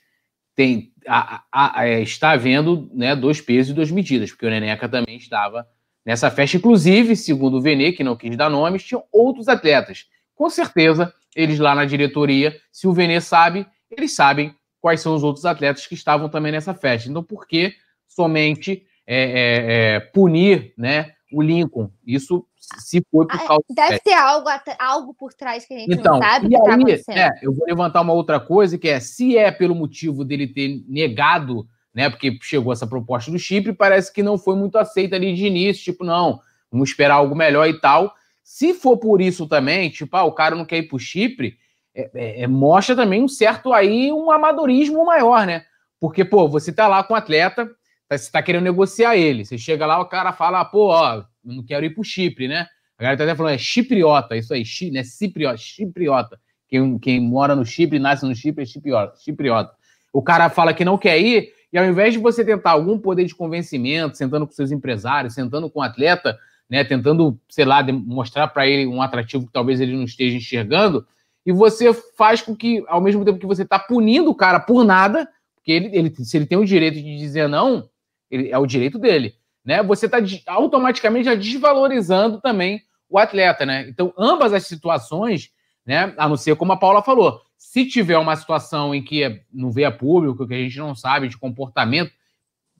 tem, 0.55 0.91
a, 1.07 1.43
a, 1.51 1.79
a, 1.79 1.87
é, 1.87 2.01
está 2.01 2.31
havendo 2.31 2.89
né, 2.93 3.15
dois 3.15 3.39
pesos 3.39 3.71
e 3.71 3.73
duas 3.73 3.91
medidas, 3.91 4.31
porque 4.31 4.45
o 4.45 4.49
Neneca 4.49 4.89
também 4.89 5.15
estava 5.17 5.67
nessa 6.05 6.29
festa. 6.29 6.57
Inclusive, 6.57 7.15
segundo 7.15 7.57
o 7.57 7.61
Vene, 7.61 7.93
que 7.93 8.03
não 8.03 8.15
quis 8.15 8.35
dar 8.35 8.49
nomes, 8.49 8.83
tinham 8.83 9.03
outros 9.11 9.47
atletas. 9.47 10.05
Com 10.35 10.49
certeza, 10.49 11.13
eles 11.39 11.57
lá 11.57 11.73
na 11.73 11.85
diretoria, 11.85 12.53
se 12.69 12.85
o 12.85 12.91
Vene 12.91 13.21
sabe, 13.21 13.65
eles 13.89 14.13
sabem 14.13 14.53
quais 14.81 14.99
são 14.99 15.15
os 15.15 15.23
outros 15.23 15.45
atletas 15.45 15.87
que 15.87 15.93
estavam 15.93 16.27
também 16.27 16.51
nessa 16.51 16.73
festa. 16.73 17.09
Então, 17.09 17.23
por 17.23 17.47
que 17.47 17.73
somente 18.07 18.83
é, 19.07 19.23
é, 19.23 19.95
é, 19.95 19.99
punir 19.99 20.73
né, 20.77 21.13
o 21.31 21.41
Lincoln? 21.41 21.89
Isso 22.05 22.45
se 22.57 23.01
foi 23.09 23.25
por 23.25 23.35
ah, 23.35 23.47
causa. 23.47 23.63
Deve 23.69 23.99
ter 23.99 24.13
algo, 24.13 24.49
algo 24.77 25.13
por 25.13 25.33
trás 25.33 25.65
que 25.65 25.73
a 25.73 25.79
gente 25.79 25.93
então, 25.93 26.15
não 26.15 26.21
sabe 26.21 26.49
que 26.49 26.55
está 26.55 26.73
acontecendo. 26.73 27.17
É, 27.17 27.39
eu 27.41 27.53
vou 27.53 27.65
levantar 27.65 28.01
uma 28.01 28.13
outra 28.13 28.37
coisa, 28.37 28.77
que 28.77 28.89
é 28.89 28.99
se 28.99 29.37
é 29.37 29.49
pelo 29.49 29.73
motivo 29.73 30.25
dele 30.25 30.45
ter 30.45 30.83
negado, 30.89 31.65
né? 31.93 32.09
Porque 32.09 32.37
chegou 32.41 32.73
essa 32.73 32.85
proposta 32.85 33.31
do 33.31 33.39
Chipre, 33.39 33.71
parece 33.71 34.11
que 34.11 34.21
não 34.21 34.37
foi 34.37 34.57
muito 34.57 34.77
aceita 34.77 35.15
ali 35.15 35.33
de 35.33 35.47
início, 35.47 35.85
tipo, 35.85 36.03
não, 36.03 36.41
vamos 36.69 36.89
esperar 36.89 37.15
algo 37.15 37.33
melhor 37.33 37.65
e 37.67 37.79
tal. 37.79 38.13
Se 38.51 38.73
for 38.73 38.97
por 38.97 39.21
isso 39.21 39.45
também, 39.45 39.91
tipo, 39.91 40.17
ah, 40.17 40.23
o 40.23 40.31
cara 40.31 40.55
não 40.55 40.65
quer 40.65 40.79
ir 40.79 40.87
para 40.87 40.95
o 40.95 40.99
Chipre, 40.99 41.55
é, 41.93 42.09
é, 42.15 42.41
é, 42.41 42.47
mostra 42.47 42.95
também 42.95 43.21
um 43.21 43.27
certo 43.27 43.71
aí 43.71 44.11
um 44.11 44.31
amadorismo 44.31 45.05
maior, 45.05 45.45
né? 45.45 45.65
Porque, 45.99 46.25
pô, 46.25 46.49
você 46.49 46.73
tá 46.73 46.87
lá 46.87 47.03
com 47.03 47.13
o 47.13 47.15
atleta, 47.15 47.69
tá, 48.07 48.17
você 48.17 48.31
tá 48.31 48.41
querendo 48.41 48.63
negociar 48.63 49.15
ele. 49.15 49.45
Você 49.45 49.55
chega 49.55 49.85
lá, 49.85 49.99
o 49.99 50.05
cara 50.07 50.33
fala, 50.33 50.65
pô, 50.65 50.87
ó, 50.87 51.23
não 51.43 51.63
quero 51.63 51.85
ir 51.85 51.91
pro 51.91 52.03
Chipre, 52.03 52.47
né? 52.47 52.65
A 52.97 53.03
galera 53.03 53.19
tá 53.19 53.23
até 53.23 53.35
falando, 53.35 53.53
é 53.53 53.57
chipriota, 53.59 54.35
isso 54.35 54.51
aí, 54.51 54.65
chi, 54.65 54.89
né? 54.89 55.03
Cipriota, 55.03 55.57
chipriota. 55.57 56.39
Quem, 56.67 56.97
quem 56.97 57.19
mora 57.19 57.55
no 57.55 57.63
Chipre, 57.63 57.99
nasce 57.99 58.25
no 58.25 58.33
Chipre, 58.33 58.63
é 58.63 58.65
chipriota, 58.65 59.15
chipriota. 59.19 59.71
O 60.11 60.23
cara 60.23 60.49
fala 60.49 60.73
que 60.73 60.83
não 60.83 60.97
quer 60.97 61.19
ir, 61.19 61.53
e 61.71 61.77
ao 61.77 61.85
invés 61.85 62.13
de 62.13 62.19
você 62.19 62.43
tentar 62.43 62.71
algum 62.71 62.97
poder 62.97 63.25
de 63.25 63.35
convencimento, 63.35 64.17
sentando 64.17 64.47
com 64.47 64.53
seus 64.53 64.71
empresários, 64.71 65.35
sentando 65.35 65.69
com 65.69 65.81
o 65.81 65.83
atleta, 65.83 66.35
né, 66.69 66.83
tentando, 66.83 67.39
sei 67.49 67.65
lá, 67.65 67.81
mostrar 67.91 68.47
para 68.47 68.67
ele 68.67 68.85
um 68.85 69.01
atrativo 69.01 69.47
que 69.47 69.51
talvez 69.51 69.81
ele 69.81 69.95
não 69.95 70.03
esteja 70.03 70.37
enxergando, 70.37 71.05
e 71.45 71.51
você 71.51 71.93
faz 71.93 72.41
com 72.41 72.55
que, 72.55 72.83
ao 72.87 73.01
mesmo 73.01 73.25
tempo 73.25 73.39
que 73.39 73.45
você 73.45 73.63
está 73.63 73.79
punindo 73.79 74.29
o 74.29 74.35
cara 74.35 74.59
por 74.59 74.83
nada, 74.83 75.27
porque 75.55 75.71
ele, 75.71 75.89
ele, 75.95 76.15
se 76.23 76.37
ele 76.37 76.45
tem 76.45 76.57
o 76.57 76.65
direito 76.65 76.95
de 76.95 77.17
dizer 77.17 77.49
não, 77.49 77.89
ele, 78.29 78.49
é 78.51 78.57
o 78.57 78.67
direito 78.67 78.99
dele, 78.99 79.33
né? 79.65 79.81
Você 79.81 80.05
está 80.05 80.19
automaticamente 80.47 81.25
já 81.25 81.35
desvalorizando 81.35 82.39
também 82.39 82.83
o 83.09 83.17
atleta, 83.17 83.65
né? 83.65 83.87
Então, 83.89 84.13
ambas 84.17 84.53
as 84.53 84.67
situações, 84.67 85.51
né? 85.85 86.13
A 86.17 86.29
não 86.29 86.37
ser 86.37 86.55
como 86.55 86.73
a 86.73 86.77
Paula 86.77 87.01
falou, 87.01 87.41
se 87.57 87.85
tiver 87.85 88.17
uma 88.17 88.35
situação 88.35 88.93
em 88.93 89.03
que 89.03 89.41
não 89.51 89.71
vê 89.71 89.85
a 89.85 89.91
público, 89.91 90.47
que 90.47 90.53
a 90.53 90.57
gente 90.57 90.77
não 90.77 90.93
sabe 90.93 91.27
de 91.27 91.37
comportamento, 91.37 92.11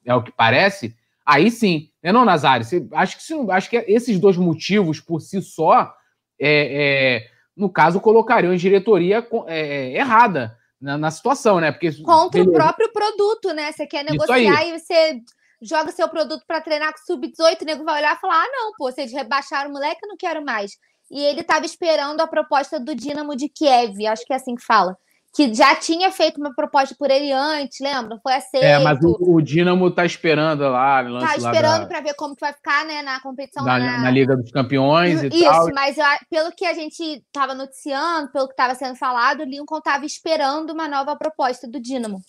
é 0.06 0.14
o 0.14 0.22
que 0.22 0.32
parece, 0.32 0.96
aí 1.30 1.52
sim, 1.52 1.90
né, 2.04 2.12
não, 2.12 2.26
Nazário? 2.26 2.66
Você, 2.66 2.88
acho 2.94 3.18
que 3.18 3.52
acho 3.52 3.70
que 3.70 3.78
esses 3.88 4.20
dois 4.20 4.38
motivos 4.38 5.00
por 5.00 5.22
si 5.22 5.42
só 5.42 5.94
é, 6.40 7.24
é 7.28 7.40
no 7.56 7.70
caso, 7.70 8.00
colocariam 8.00 8.54
a 8.54 8.58
diretoria 8.58 9.28
é, 9.48 9.92
errada 9.92 10.58
na, 10.80 10.98
na, 10.98 11.12
situação, 11.12 11.60
né? 11.60 11.74
Porque, 11.74 11.92
Contra 12.02 12.40
beleza. 12.40 12.50
o 12.50 12.54
próprio 12.54 12.94
produto, 12.94 13.54
né? 13.54 13.72
Você 13.72 13.86
quer 13.86 14.06
negociar 14.06 14.66
e 14.66 14.80
você 14.80 15.20
joga 15.62 15.92
seu 15.92 16.08
produto 16.08 16.44
para 16.48 16.62
treinar 16.62 16.94
com 16.94 17.00
sub-18, 17.06 17.62
o 17.62 17.66
nego 17.66 17.84
vai 17.84 18.00
olhar 18.00 18.16
e 18.16 18.20
falar: 18.20 18.42
ah, 18.42 18.50
não, 18.50 18.72
pô, 18.78 18.90
vocês 18.90 19.12
rebaixaram 19.12 19.70
o 19.70 19.74
moleque, 19.74 20.00
eu 20.04 20.10
não 20.10 20.16
quero 20.16 20.44
mais. 20.44 20.72
E 21.12 21.22
ele 21.22 21.42
estava 21.42 21.66
esperando 21.66 22.22
a 22.22 22.28
proposta 22.28 22.80
do 22.80 22.96
Dinamo 22.96 23.36
de 23.36 23.50
Kiev, 23.50 24.08
acho 24.08 24.26
que 24.26 24.32
é 24.32 24.38
assim 24.38 24.56
que 24.56 24.64
fala 24.64 24.96
que 25.34 25.54
já 25.54 25.76
tinha 25.76 26.12
feito 26.12 26.40
uma 26.40 26.54
proposta 26.54 26.96
por 26.98 27.12
ele 27.12 27.32
antes, 27.32 27.80
lembra? 27.80 28.20
Foi 28.22 28.34
aceito. 28.34 28.64
É, 28.64 28.80
mas 28.80 29.00
o, 29.04 29.36
o 29.36 29.42
Dinamo 29.42 29.92
tá 29.92 30.06
esperando 30.06 30.62
lá. 30.68 31.04
Tá 31.20 31.38
esperando 31.38 31.88
para 31.88 32.02
ver 32.02 32.16
como 32.16 32.36
que 32.36 32.42
vai 32.42 32.54
ficar, 32.54 32.86
né, 32.86 33.02
na 33.02 33.20
competição. 33.20 33.64
Na, 33.64 33.78
na... 33.78 34.00
na 34.00 34.12
Liga 34.12 34.36
dos 34.36 34.52
Campeões 34.52 35.22
e, 35.22 35.28
e 35.28 35.44
tal. 35.44 35.64
Isso, 35.66 35.76
mas 35.76 35.98
eu, 35.98 36.06
pelo 36.30 36.52
que 36.52 36.66
a 36.66 36.74
gente 36.74 37.24
tava 37.32 37.54
noticiando, 37.54 38.32
pelo 38.32 38.48
que 38.48 38.54
estava 38.54 38.74
sendo 38.74 38.96
falado, 38.96 39.42
o 39.42 39.46
Lincoln 39.46 39.82
tava 39.82 40.06
esperando 40.06 40.72
uma 40.72 40.88
nova 40.88 41.16
proposta 41.16 41.68
do 41.68 41.80
Dinamo. 41.80 42.22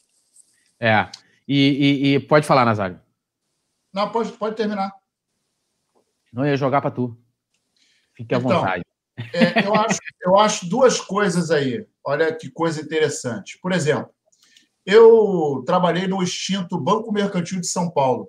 É. 0.78 1.08
E, 1.48 1.58
e, 1.58 2.14
e 2.14 2.20
pode 2.20 2.46
falar, 2.46 2.64
Nazário. 2.64 3.00
Não, 3.92 4.08
pode, 4.10 4.30
pode 4.32 4.56
terminar. 4.56 4.92
Não 6.32 6.46
ia 6.46 6.56
jogar 6.56 6.80
para 6.80 6.90
tu. 6.90 7.18
Fique 8.14 8.34
à 8.34 8.38
então, 8.38 8.50
vontade. 8.50 8.84
É, 9.32 9.66
eu, 9.66 9.74
acho, 9.74 9.98
eu 10.22 10.38
acho 10.38 10.68
duas 10.68 11.00
coisas 11.00 11.50
aí. 11.50 11.84
Olha 12.04 12.34
que 12.34 12.50
coisa 12.50 12.80
interessante. 12.80 13.58
Por 13.60 13.72
exemplo, 13.72 14.10
eu 14.84 15.62
trabalhei 15.66 16.06
no 16.06 16.22
extinto 16.22 16.78
Banco 16.78 17.12
Mercantil 17.12 17.60
de 17.60 17.66
São 17.66 17.90
Paulo. 17.90 18.28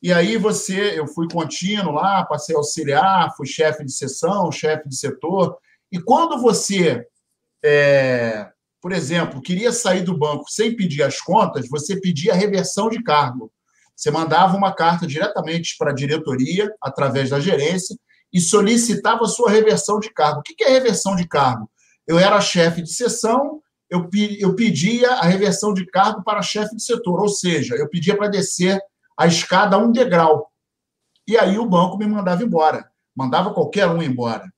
E 0.00 0.12
aí 0.12 0.36
você, 0.36 0.98
eu 0.98 1.06
fui 1.08 1.26
contínuo 1.28 1.92
lá, 1.92 2.24
passei 2.24 2.54
auxiliar, 2.54 3.34
fui 3.36 3.46
chefe 3.46 3.84
de 3.84 3.92
seção, 3.92 4.50
chefe 4.52 4.88
de 4.88 4.96
setor. 4.96 5.58
E 5.90 5.98
quando 5.98 6.40
você, 6.40 7.04
é, 7.64 8.48
por 8.80 8.92
exemplo, 8.92 9.42
queria 9.42 9.72
sair 9.72 10.02
do 10.02 10.16
banco 10.16 10.44
sem 10.48 10.76
pedir 10.76 11.02
as 11.02 11.20
contas, 11.20 11.68
você 11.68 12.00
pedia 12.00 12.34
reversão 12.34 12.88
de 12.88 13.02
cargo. 13.02 13.52
Você 13.96 14.12
mandava 14.12 14.56
uma 14.56 14.72
carta 14.72 15.04
diretamente 15.04 15.74
para 15.76 15.90
a 15.90 15.94
diretoria, 15.94 16.72
através 16.80 17.30
da 17.30 17.40
gerência, 17.40 17.96
e 18.32 18.40
solicitava 18.40 19.26
sua 19.26 19.50
reversão 19.50 19.98
de 19.98 20.10
cargo. 20.12 20.40
O 20.40 20.42
que 20.42 20.62
é 20.62 20.68
reversão 20.68 21.16
de 21.16 21.26
cargo? 21.26 21.70
Eu 22.06 22.18
era 22.18 22.40
chefe 22.40 22.82
de 22.82 22.92
seção, 22.92 23.60
eu, 23.90 24.08
eu 24.38 24.54
pedia 24.54 25.12
a 25.12 25.24
reversão 25.24 25.72
de 25.72 25.86
cargo 25.86 26.22
para 26.22 26.42
chefe 26.42 26.76
de 26.76 26.82
setor, 26.82 27.20
ou 27.20 27.28
seja, 27.28 27.74
eu 27.74 27.88
pedia 27.88 28.16
para 28.16 28.28
descer 28.28 28.80
a 29.16 29.26
escada 29.26 29.78
um 29.78 29.90
degrau. 29.90 30.50
E 31.26 31.36
aí 31.36 31.58
o 31.58 31.66
banco 31.66 31.98
me 31.98 32.06
mandava 32.06 32.42
embora, 32.42 32.90
mandava 33.14 33.52
qualquer 33.52 33.86
um 33.86 34.02
embora. 34.02 34.50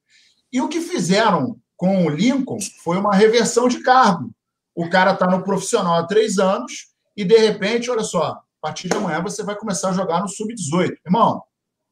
E 0.53 0.61
o 0.61 0.69
que 0.69 0.81
fizeram 0.81 1.61
com 1.77 2.05
o 2.05 2.11
Lincoln 2.11 2.59
foi 2.83 2.99
uma 2.99 3.15
reversão 3.15 3.69
de 3.69 3.81
cargo. 3.83 4.31
O 4.75 4.89
cara 4.89 5.13
está 5.13 5.27
no 5.27 5.43
profissional 5.43 5.95
há 5.95 6.07
três 6.07 6.39
anos 6.39 6.89
e, 7.17 7.25
de 7.25 7.37
repente, 7.37 7.91
olha 7.91 8.03
só, 8.03 8.33
a 8.33 8.43
partir 8.61 8.89
de 8.89 8.97
amanhã 8.97 9.23
você 9.23 9.43
vai 9.43 9.57
começar 9.57 9.91
a 9.91 9.93
jogar 9.93 10.21
no 10.21 10.29
sub-18. 10.29 10.97
Irmão, 11.05 11.43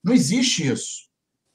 não 0.05 0.13
existe 0.13 0.67
isso. 0.67 1.08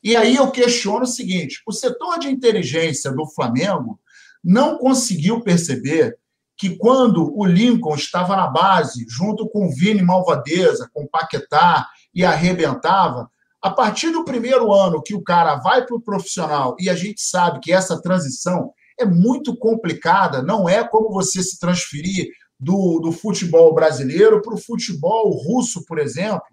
E 0.04 0.16
aí 0.16 0.36
eu 0.36 0.51
questiono 0.51 1.04
o 1.04 1.08
seguinte: 1.08 1.62
o 1.66 1.72
setor 1.72 2.20
de 2.20 2.28
inteligência 2.28 3.12
do 3.12 3.26
Flamengo 3.26 3.99
não 4.43 4.78
conseguiu 4.78 5.41
perceber 5.41 6.18
que 6.58 6.76
quando 6.76 7.34
o 7.36 7.45
Lincoln 7.45 7.95
estava 7.95 8.36
na 8.36 8.47
base, 8.47 9.06
junto 9.10 9.49
com 9.49 9.66
o 9.66 9.72
Vini 9.72 10.01
Malvadeza, 10.01 10.89
com 10.93 11.04
o 11.04 11.10
Paquetá, 11.10 11.88
e 12.14 12.24
arrebentava, 12.24 13.30
a 13.62 13.72
partir 13.72 14.12
do 14.12 14.26
primeiro 14.26 14.72
ano 14.74 15.01
que 15.01 15.16
o 15.16 15.24
cara 15.24 15.56
vai 15.56 15.86
para 15.86 15.95
o 15.95 16.01
profissional, 16.01 16.76
e 16.80 16.89
a 16.89 16.95
gente 16.95 17.22
sabe 17.22 17.60
que 17.60 17.72
essa 17.72 18.01
transição 18.01 18.72
é 18.99 19.06
muito 19.06 19.58
complicada, 19.58 20.43
não 20.43 20.70
é 20.70 20.88
como 20.88 21.12
você 21.12 21.41
se 21.41 21.58
transferir 21.58 22.28
do, 22.60 22.99
do 22.99 23.12
futebol 23.12 23.74
brasileiro 23.74 24.41
para 24.41 24.54
o 24.54 24.62
futebol 24.62 25.32
russo, 25.32 25.84
por 25.86 25.97
exemplo, 25.97 26.43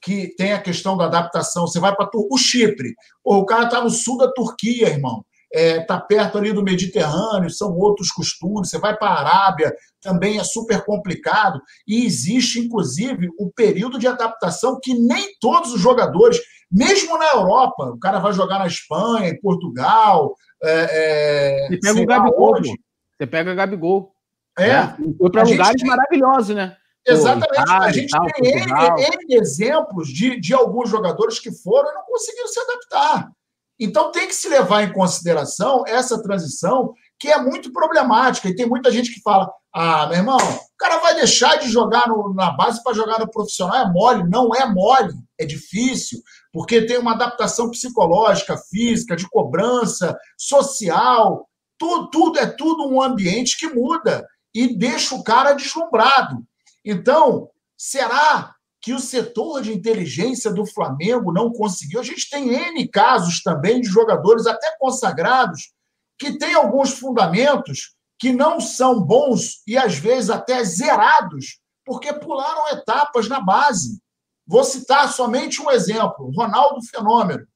que 0.00 0.34
tem 0.36 0.52
a 0.52 0.60
questão 0.60 0.96
da 0.96 1.04
adaptação. 1.04 1.66
Você 1.66 1.78
vai 1.78 1.94
para 1.94 2.08
o 2.12 2.38
Chipre, 2.38 2.94
Pô, 3.22 3.36
o 3.36 3.46
cara 3.46 3.64
está 3.64 3.82
no 3.82 3.90
sul 3.90 4.16
da 4.16 4.30
Turquia, 4.32 4.88
irmão. 4.88 5.24
Está 5.52 5.60
é, 5.60 5.80
tá 5.80 6.00
perto 6.00 6.38
ali 6.38 6.52
do 6.52 6.62
Mediterrâneo, 6.62 7.50
são 7.50 7.76
outros 7.76 8.12
costumes. 8.12 8.70
Você 8.70 8.78
vai 8.78 8.96
para 8.96 9.08
a 9.08 9.20
Arábia, 9.20 9.74
também 10.00 10.38
é 10.38 10.44
super 10.44 10.84
complicado. 10.84 11.60
E 11.86 12.06
existe, 12.06 12.60
inclusive, 12.60 13.28
o 13.38 13.50
período 13.50 13.98
de 13.98 14.06
adaptação 14.06 14.78
que 14.80 14.94
nem 14.94 15.34
todos 15.40 15.72
os 15.74 15.80
jogadores, 15.80 16.38
mesmo 16.70 17.18
na 17.18 17.32
Europa, 17.32 17.90
o 17.90 17.98
cara 17.98 18.20
vai 18.20 18.32
jogar 18.32 18.60
na 18.60 18.68
Espanha, 18.68 19.28
em 19.28 19.40
Portugal. 19.40 20.34
É, 20.62 21.66
é, 21.68 21.68
Você 21.68 21.80
pega 21.80 22.00
o 22.00 22.06
Gabigol. 22.06 22.56
Onde. 22.56 22.70
Você 23.18 23.26
pega 23.26 23.52
o 23.52 23.56
Gabigol. 23.56 24.12
É. 24.56 24.68
Né? 24.68 24.96
Foi 25.18 25.30
para 25.30 25.42
lugares 25.42 25.80
tem... 25.80 25.90
maravilhosos, 25.90 26.54
né? 26.54 26.76
Exatamente. 27.06 27.62
Itália, 27.62 27.88
a 27.88 27.92
gente 27.92 28.10
tal, 28.10 28.26
tem 28.26 28.52
N, 28.52 28.64
N, 28.66 29.36
exemplos 29.36 30.08
de, 30.08 30.38
de 30.38 30.54
alguns 30.54 30.88
jogadores 30.90 31.38
que 31.38 31.50
foram 31.50 31.90
e 31.90 31.94
não 31.94 32.02
conseguiram 32.04 32.48
se 32.48 32.60
adaptar. 32.60 33.30
Então 33.78 34.12
tem 34.12 34.28
que 34.28 34.34
se 34.34 34.46
levar 34.48 34.82
em 34.82 34.92
consideração 34.92 35.84
essa 35.86 36.22
transição, 36.22 36.92
que 37.18 37.28
é 37.28 37.40
muito 37.40 37.72
problemática. 37.72 38.48
E 38.48 38.54
tem 38.54 38.66
muita 38.66 38.92
gente 38.92 39.12
que 39.12 39.22
fala: 39.22 39.50
ah, 39.72 40.06
meu 40.06 40.18
irmão, 40.18 40.36
o 40.36 40.76
cara 40.78 40.98
vai 40.98 41.14
deixar 41.14 41.56
de 41.56 41.70
jogar 41.70 42.06
no, 42.06 42.34
na 42.34 42.50
base 42.50 42.82
para 42.82 42.92
jogar 42.92 43.18
no 43.18 43.30
profissional. 43.30 43.76
É 43.76 43.90
mole. 43.90 44.28
Não 44.28 44.54
é 44.54 44.66
mole, 44.66 45.14
é 45.38 45.46
difícil, 45.46 46.20
porque 46.52 46.84
tem 46.84 46.98
uma 46.98 47.12
adaptação 47.12 47.70
psicológica, 47.70 48.58
física, 48.70 49.16
de 49.16 49.26
cobrança, 49.30 50.14
social. 50.36 51.48
Tudo, 51.78 52.10
tudo 52.10 52.38
é 52.38 52.46
tudo 52.46 52.86
um 52.86 53.00
ambiente 53.00 53.56
que 53.56 53.68
muda 53.68 54.26
e 54.54 54.76
deixa 54.76 55.14
o 55.14 55.24
cara 55.24 55.54
deslumbrado. 55.54 56.44
Então, 56.84 57.50
será 57.76 58.54
que 58.80 58.94
o 58.94 58.98
setor 58.98 59.62
de 59.62 59.72
inteligência 59.72 60.50
do 60.50 60.66
Flamengo 60.66 61.32
não 61.32 61.52
conseguiu? 61.52 62.00
A 62.00 62.04
gente 62.04 62.28
tem 62.30 62.48
N 62.48 62.88
casos 62.88 63.42
também 63.42 63.80
de 63.80 63.88
jogadores 63.88 64.46
até 64.46 64.74
consagrados 64.78 65.72
que 66.18 66.38
têm 66.38 66.54
alguns 66.54 66.92
fundamentos 66.92 67.94
que 68.18 68.32
não 68.32 68.60
são 68.60 69.00
bons 69.00 69.62
e 69.66 69.78
às 69.78 69.96
vezes 69.96 70.28
até 70.28 70.62
zerados, 70.62 71.58
porque 71.84 72.12
pularam 72.12 72.68
etapas 72.68 73.28
na 73.28 73.40
base. 73.40 73.98
Vou 74.46 74.64
citar 74.64 75.10
somente 75.10 75.62
um 75.62 75.70
exemplo: 75.70 76.30
Ronaldo 76.36 76.84
Fenômeno. 76.86 77.46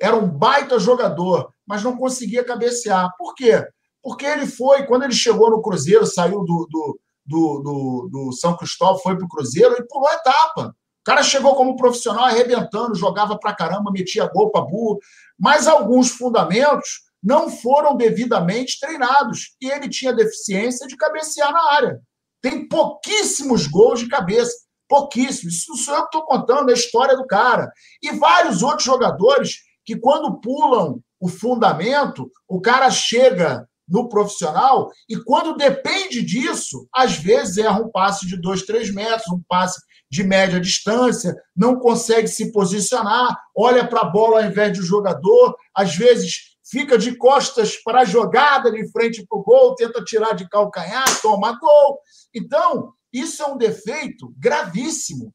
Era 0.00 0.16
um 0.16 0.28
baita 0.28 0.78
jogador, 0.78 1.50
mas 1.66 1.82
não 1.82 1.96
conseguia 1.96 2.44
cabecear. 2.44 3.10
Por 3.16 3.34
quê? 3.34 3.64
Porque 4.02 4.26
ele 4.26 4.46
foi, 4.46 4.84
quando 4.84 5.04
ele 5.04 5.14
chegou 5.14 5.50
no 5.50 5.62
Cruzeiro, 5.62 6.04
saiu 6.04 6.40
do, 6.40 6.68
do 6.70 7.00
do, 7.24 7.60
do, 7.60 8.08
do 8.10 8.32
São 8.32 8.56
Cristóvão, 8.56 8.98
foi 8.98 9.16
para 9.16 9.24
o 9.24 9.28
Cruzeiro 9.28 9.74
e 9.78 9.86
pulou 9.86 10.08
a 10.08 10.14
etapa. 10.14 10.68
O 10.68 11.04
cara 11.04 11.22
chegou 11.22 11.54
como 11.54 11.76
profissional 11.76 12.24
arrebentando, 12.24 12.94
jogava 12.94 13.38
para 13.38 13.54
caramba, 13.54 13.92
metia 13.92 14.26
gol 14.26 14.50
para 14.50 14.64
burro, 14.64 14.98
mas 15.38 15.66
alguns 15.66 16.10
fundamentos 16.10 17.02
não 17.22 17.50
foram 17.50 17.96
devidamente 17.96 18.78
treinados 18.78 19.54
e 19.60 19.70
ele 19.70 19.88
tinha 19.88 20.12
deficiência 20.12 20.86
de 20.86 20.96
cabecear 20.96 21.52
na 21.52 21.72
área. 21.72 22.00
Tem 22.42 22.68
pouquíssimos 22.68 23.66
gols 23.66 24.00
de 24.00 24.08
cabeça, 24.08 24.52
pouquíssimos. 24.86 25.54
Isso 25.54 25.70
não 25.70 25.76
sou 25.78 25.94
eu 25.94 26.00
que 26.02 26.16
estou 26.16 26.22
contando, 26.26 26.68
é 26.68 26.72
a 26.72 26.76
história 26.76 27.16
do 27.16 27.26
cara. 27.26 27.70
E 28.02 28.12
vários 28.12 28.62
outros 28.62 28.84
jogadores 28.84 29.60
que, 29.84 29.96
quando 29.96 30.40
pulam 30.40 31.00
o 31.18 31.28
fundamento, 31.28 32.30
o 32.46 32.60
cara 32.60 32.90
chega 32.90 33.66
no 33.94 34.08
profissional, 34.08 34.90
e 35.08 35.16
quando 35.22 35.56
depende 35.56 36.20
disso, 36.20 36.88
às 36.92 37.16
vezes 37.16 37.58
erra 37.58 37.80
um 37.80 37.88
passe 37.88 38.26
de 38.26 38.36
dois, 38.36 38.62
três 38.62 38.92
metros, 38.92 39.30
um 39.32 39.40
passe 39.48 39.80
de 40.10 40.24
média 40.24 40.58
distância, 40.58 41.32
não 41.56 41.78
consegue 41.78 42.26
se 42.26 42.50
posicionar, 42.50 43.38
olha 43.56 43.86
para 43.86 44.00
a 44.00 44.10
bola 44.10 44.42
ao 44.42 44.50
invés 44.50 44.76
do 44.76 44.84
jogador, 44.84 45.56
às 45.72 45.94
vezes 45.94 46.56
fica 46.68 46.98
de 46.98 47.16
costas 47.16 47.76
para 47.84 48.00
a 48.00 48.04
jogada 48.04 48.72
de 48.72 48.90
frente 48.90 49.24
para 49.28 49.38
o 49.38 49.44
gol, 49.44 49.76
tenta 49.76 50.02
tirar 50.02 50.34
de 50.34 50.48
calcanhar, 50.48 51.04
toma 51.22 51.56
gol. 51.56 52.00
Então, 52.34 52.92
isso 53.12 53.44
é 53.44 53.46
um 53.46 53.56
defeito 53.56 54.34
gravíssimo. 54.36 55.32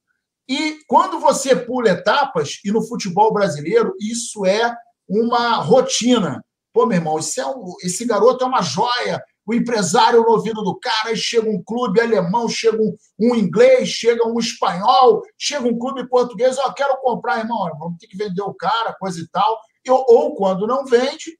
E 0.49 0.79
quando 0.85 1.17
você 1.19 1.55
pula 1.55 1.91
etapas, 1.91 2.59
e 2.65 2.71
no 2.71 2.85
futebol 2.85 3.31
brasileiro, 3.31 3.93
isso 4.01 4.45
é 4.45 4.75
uma 5.07 5.55
rotina. 5.55 6.43
Pô, 6.71 6.85
meu 6.85 6.97
irmão, 6.97 7.17
esse, 7.17 7.39
é 7.39 7.45
um, 7.45 7.73
esse 7.83 8.05
garoto 8.05 8.43
é 8.43 8.47
uma 8.47 8.61
joia. 8.61 9.23
O 9.45 9.53
empresário 9.53 10.21
no 10.21 10.29
ouvido 10.29 10.61
do 10.61 10.77
cara, 10.77 11.09
aí 11.09 11.17
chega 11.17 11.49
um 11.49 11.61
clube 11.63 11.99
alemão, 11.99 12.47
chega 12.47 12.77
um, 12.77 12.95
um 13.19 13.35
inglês, 13.35 13.89
chega 13.89 14.27
um 14.27 14.39
espanhol, 14.39 15.23
chega 15.37 15.67
um 15.67 15.77
clube 15.77 16.07
português, 16.07 16.57
ó, 16.59 16.65
oh, 16.67 16.73
quero 16.73 16.97
comprar, 17.01 17.39
irmão, 17.39 17.67
vamos 17.79 17.97
ter 17.97 18.05
que 18.05 18.15
vender 18.15 18.43
o 18.43 18.53
cara, 18.53 18.95
coisa 18.99 19.19
e 19.19 19.27
tal. 19.27 19.59
E, 19.83 19.89
ou 19.89 20.35
quando 20.35 20.67
não 20.67 20.85
vende, 20.85 21.39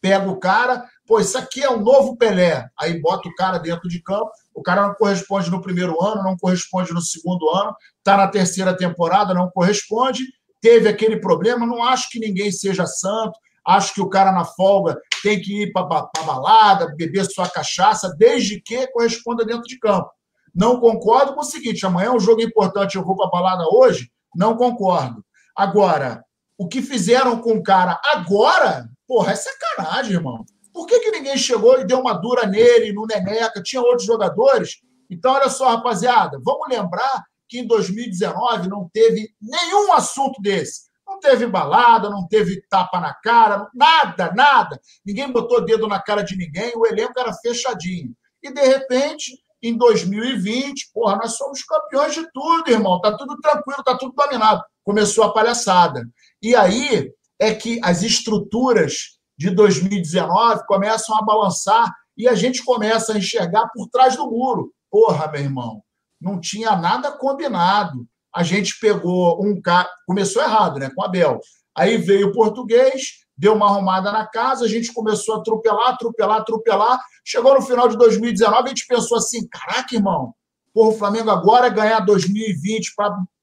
pega 0.00 0.28
o 0.28 0.38
cara, 0.38 0.84
pô, 1.06 1.20
isso 1.20 1.38
aqui 1.38 1.62
é 1.62 1.70
um 1.70 1.80
novo 1.80 2.16
Pelé. 2.16 2.68
Aí 2.78 3.00
bota 3.00 3.28
o 3.28 3.34
cara 3.34 3.58
dentro 3.58 3.88
de 3.88 4.02
campo, 4.02 4.30
o 4.52 4.62
cara 4.62 4.82
não 4.82 4.94
corresponde 4.94 5.50
no 5.50 5.62
primeiro 5.62 6.02
ano, 6.02 6.22
não 6.22 6.36
corresponde 6.36 6.92
no 6.92 7.00
segundo 7.00 7.48
ano, 7.50 7.74
tá 8.02 8.16
na 8.16 8.26
terceira 8.26 8.76
temporada, 8.76 9.32
não 9.32 9.48
corresponde, 9.50 10.24
teve 10.60 10.88
aquele 10.88 11.20
problema, 11.20 11.66
não 11.66 11.84
acho 11.84 12.08
que 12.10 12.18
ninguém 12.18 12.50
seja 12.50 12.86
santo, 12.86 13.38
Acho 13.68 13.92
que 13.92 14.00
o 14.00 14.08
cara 14.08 14.32
na 14.32 14.46
folga 14.46 14.98
tem 15.22 15.38
que 15.38 15.64
ir 15.64 15.72
para 15.72 16.08
balada, 16.24 16.94
beber 16.96 17.26
sua 17.26 17.46
cachaça, 17.46 18.14
desde 18.16 18.62
que 18.62 18.86
corresponda 18.86 19.44
dentro 19.44 19.64
de 19.64 19.78
campo. 19.78 20.08
Não 20.54 20.80
concordo 20.80 21.34
com 21.34 21.40
o 21.40 21.44
seguinte: 21.44 21.84
amanhã 21.84 22.06
é 22.06 22.12
um 22.12 22.20
jogo 22.20 22.40
importante, 22.40 22.96
eu 22.96 23.04
vou 23.04 23.14
para 23.14 23.28
balada 23.28 23.64
hoje? 23.70 24.10
Não 24.34 24.56
concordo. 24.56 25.22
Agora, 25.54 26.24
o 26.56 26.66
que 26.66 26.80
fizeram 26.80 27.42
com 27.42 27.52
o 27.52 27.62
cara 27.62 28.00
agora, 28.04 28.88
porra, 29.06 29.32
é 29.32 29.36
sacanagem, 29.36 30.14
irmão. 30.14 30.46
Por 30.72 30.86
que, 30.86 31.00
que 31.00 31.10
ninguém 31.10 31.36
chegou 31.36 31.78
e 31.78 31.84
deu 31.84 32.00
uma 32.00 32.14
dura 32.14 32.46
nele, 32.46 32.92
no 32.92 33.04
Neneca? 33.04 33.62
Tinha 33.62 33.82
outros 33.82 34.06
jogadores? 34.06 34.76
Então, 35.10 35.32
olha 35.32 35.50
só, 35.50 35.68
rapaziada, 35.68 36.40
vamos 36.42 36.68
lembrar 36.70 37.24
que 37.46 37.58
em 37.58 37.66
2019 37.66 38.68
não 38.68 38.88
teve 38.92 39.28
nenhum 39.40 39.92
assunto 39.92 40.40
desse. 40.40 40.87
Não 41.18 41.20
teve 41.20 41.48
balada, 41.48 42.08
não 42.08 42.28
teve 42.28 42.62
tapa 42.70 43.00
na 43.00 43.12
cara, 43.12 43.68
nada, 43.74 44.32
nada. 44.36 44.80
Ninguém 45.04 45.32
botou 45.32 45.64
dedo 45.64 45.88
na 45.88 46.00
cara 46.00 46.22
de 46.22 46.36
ninguém, 46.36 46.72
o 46.76 46.86
elenco 46.86 47.18
era 47.18 47.32
fechadinho. 47.32 48.14
E, 48.40 48.52
de 48.52 48.62
repente, 48.62 49.36
em 49.60 49.76
2020, 49.76 50.92
porra, 50.94 51.16
nós 51.16 51.36
somos 51.36 51.64
campeões 51.64 52.14
de 52.14 52.30
tudo, 52.30 52.70
irmão. 52.70 53.00
Tá 53.00 53.16
tudo 53.16 53.36
tranquilo, 53.40 53.82
tá 53.82 53.98
tudo 53.98 54.14
dominado. 54.14 54.62
Começou 54.84 55.24
a 55.24 55.32
palhaçada. 55.32 56.08
E 56.40 56.54
aí 56.54 57.12
é 57.36 57.52
que 57.52 57.80
as 57.82 58.04
estruturas 58.04 59.18
de 59.36 59.50
2019 59.50 60.66
começam 60.68 61.18
a 61.18 61.22
balançar 61.22 61.92
e 62.16 62.28
a 62.28 62.34
gente 62.36 62.64
começa 62.64 63.12
a 63.12 63.18
enxergar 63.18 63.68
por 63.74 63.88
trás 63.88 64.16
do 64.16 64.30
muro. 64.30 64.72
Porra, 64.88 65.26
meu 65.32 65.40
irmão, 65.40 65.82
não 66.20 66.40
tinha 66.40 66.76
nada 66.76 67.10
combinado. 67.10 68.06
A 68.38 68.44
gente 68.44 68.78
pegou 68.78 69.44
um 69.44 69.60
cara. 69.60 69.90
Começou 70.06 70.40
errado, 70.40 70.78
né? 70.78 70.92
Com 70.94 71.02
a 71.02 71.08
Bel. 71.08 71.40
Aí 71.76 71.96
veio 71.96 72.28
o 72.28 72.32
português, 72.32 73.24
deu 73.36 73.52
uma 73.52 73.66
arrumada 73.66 74.12
na 74.12 74.28
casa, 74.28 74.64
a 74.64 74.68
gente 74.68 74.92
começou 74.92 75.34
a 75.34 75.38
atropelar, 75.38 75.88
atropelar, 75.88 76.36
atropelar. 76.36 77.00
Chegou 77.24 77.52
no 77.52 77.62
final 77.62 77.88
de 77.88 77.96
2019, 77.96 78.62
a 78.62 78.68
gente 78.68 78.86
pensou 78.86 79.18
assim: 79.18 79.44
caraca, 79.48 79.92
irmão, 79.92 80.32
porra, 80.72 80.90
o 80.90 80.96
Flamengo 80.96 81.30
agora 81.30 81.66
é 81.66 81.70
ganhar 81.70 81.98
2020 81.98 82.94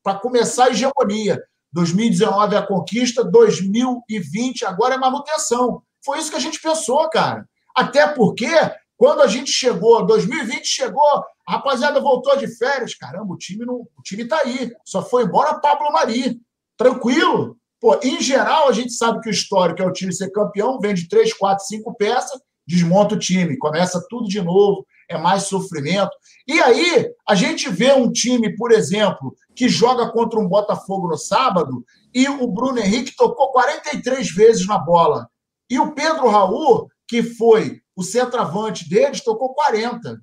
para 0.02 0.16
começar 0.16 0.68
a 0.68 0.70
hegemonia. 0.70 1.44
2019 1.74 2.56
é 2.56 2.58
a 2.58 2.66
conquista, 2.66 3.22
2020 3.22 4.64
agora 4.64 4.96
é 4.96 4.98
manutenção. 4.98 5.82
Foi 6.06 6.20
isso 6.20 6.30
que 6.30 6.38
a 6.38 6.40
gente 6.42 6.62
pensou, 6.62 7.10
cara. 7.10 7.46
Até 7.76 8.08
porque, 8.08 8.50
quando 8.96 9.24
a 9.24 9.28
gente 9.28 9.52
chegou, 9.52 10.06
2020 10.06 10.66
chegou, 10.66 11.26
a 11.48 11.54
rapaziada 11.54 12.00
voltou 12.00 12.38
de 12.38 12.48
férias. 12.48 12.96
Caramba, 12.96 13.34
o 13.34 13.38
time 13.38 13.66
não, 13.66 13.82
o 13.98 14.02
time 14.04 14.26
tá 14.26 14.40
aí. 14.44 14.72
Só 14.86 15.04
foi 15.04 15.24
embora 15.24 15.60
Pablo 15.60 15.92
Mari. 15.92 16.40
Tranquilo. 16.78 17.58
Pô, 17.80 18.00
em 18.02 18.20
geral, 18.20 18.68
a 18.68 18.72
gente 18.72 18.94
sabe 18.94 19.22
que 19.22 19.30
o 19.30 19.32
histórico 19.32 19.82
é 19.82 19.86
o 19.86 19.94
time 19.94 20.12
ser 20.12 20.32
campeão, 20.32 20.80
vende 20.80 21.08
três, 21.08 21.34
quatro, 21.34 21.66
cinco 21.66 21.94
peças, 21.96 22.40
desmonta 22.66 23.16
o 23.16 23.20
time, 23.20 23.58
começa 23.58 24.04
tudo 24.10 24.28
de 24.28 24.42
novo, 24.42 24.86
é 25.10 25.18
mais 25.18 25.44
sofrimento. 25.44 26.12
E 26.48 26.60
aí, 26.62 27.08
a 27.28 27.36
gente 27.36 27.70
vê 27.70 27.94
um 27.94 28.12
time, 28.12 28.56
por 28.56 28.72
exemplo, 28.72 29.36
que 29.56 29.70
joga 29.70 30.10
contra 30.10 30.40
um 30.40 30.48
Botafogo 30.48 31.10
no 31.10 31.18
sábado 31.18 31.86
e 32.14 32.28
o 32.28 32.48
Bruno 32.48 32.80
Henrique 32.80 33.16
tocou 33.16 33.52
43 33.52 34.32
vezes 34.32 34.66
na 34.66 34.78
bola. 34.80 35.30
E 35.70 35.80
o 35.80 35.92
Pedro 35.94 36.28
Raul, 36.28 36.88
que 37.08 37.22
foi 37.22 37.82
o 37.96 38.04
centroavante 38.04 38.90
deles, 38.90 39.24
tocou 39.24 39.54
40. 39.54 40.20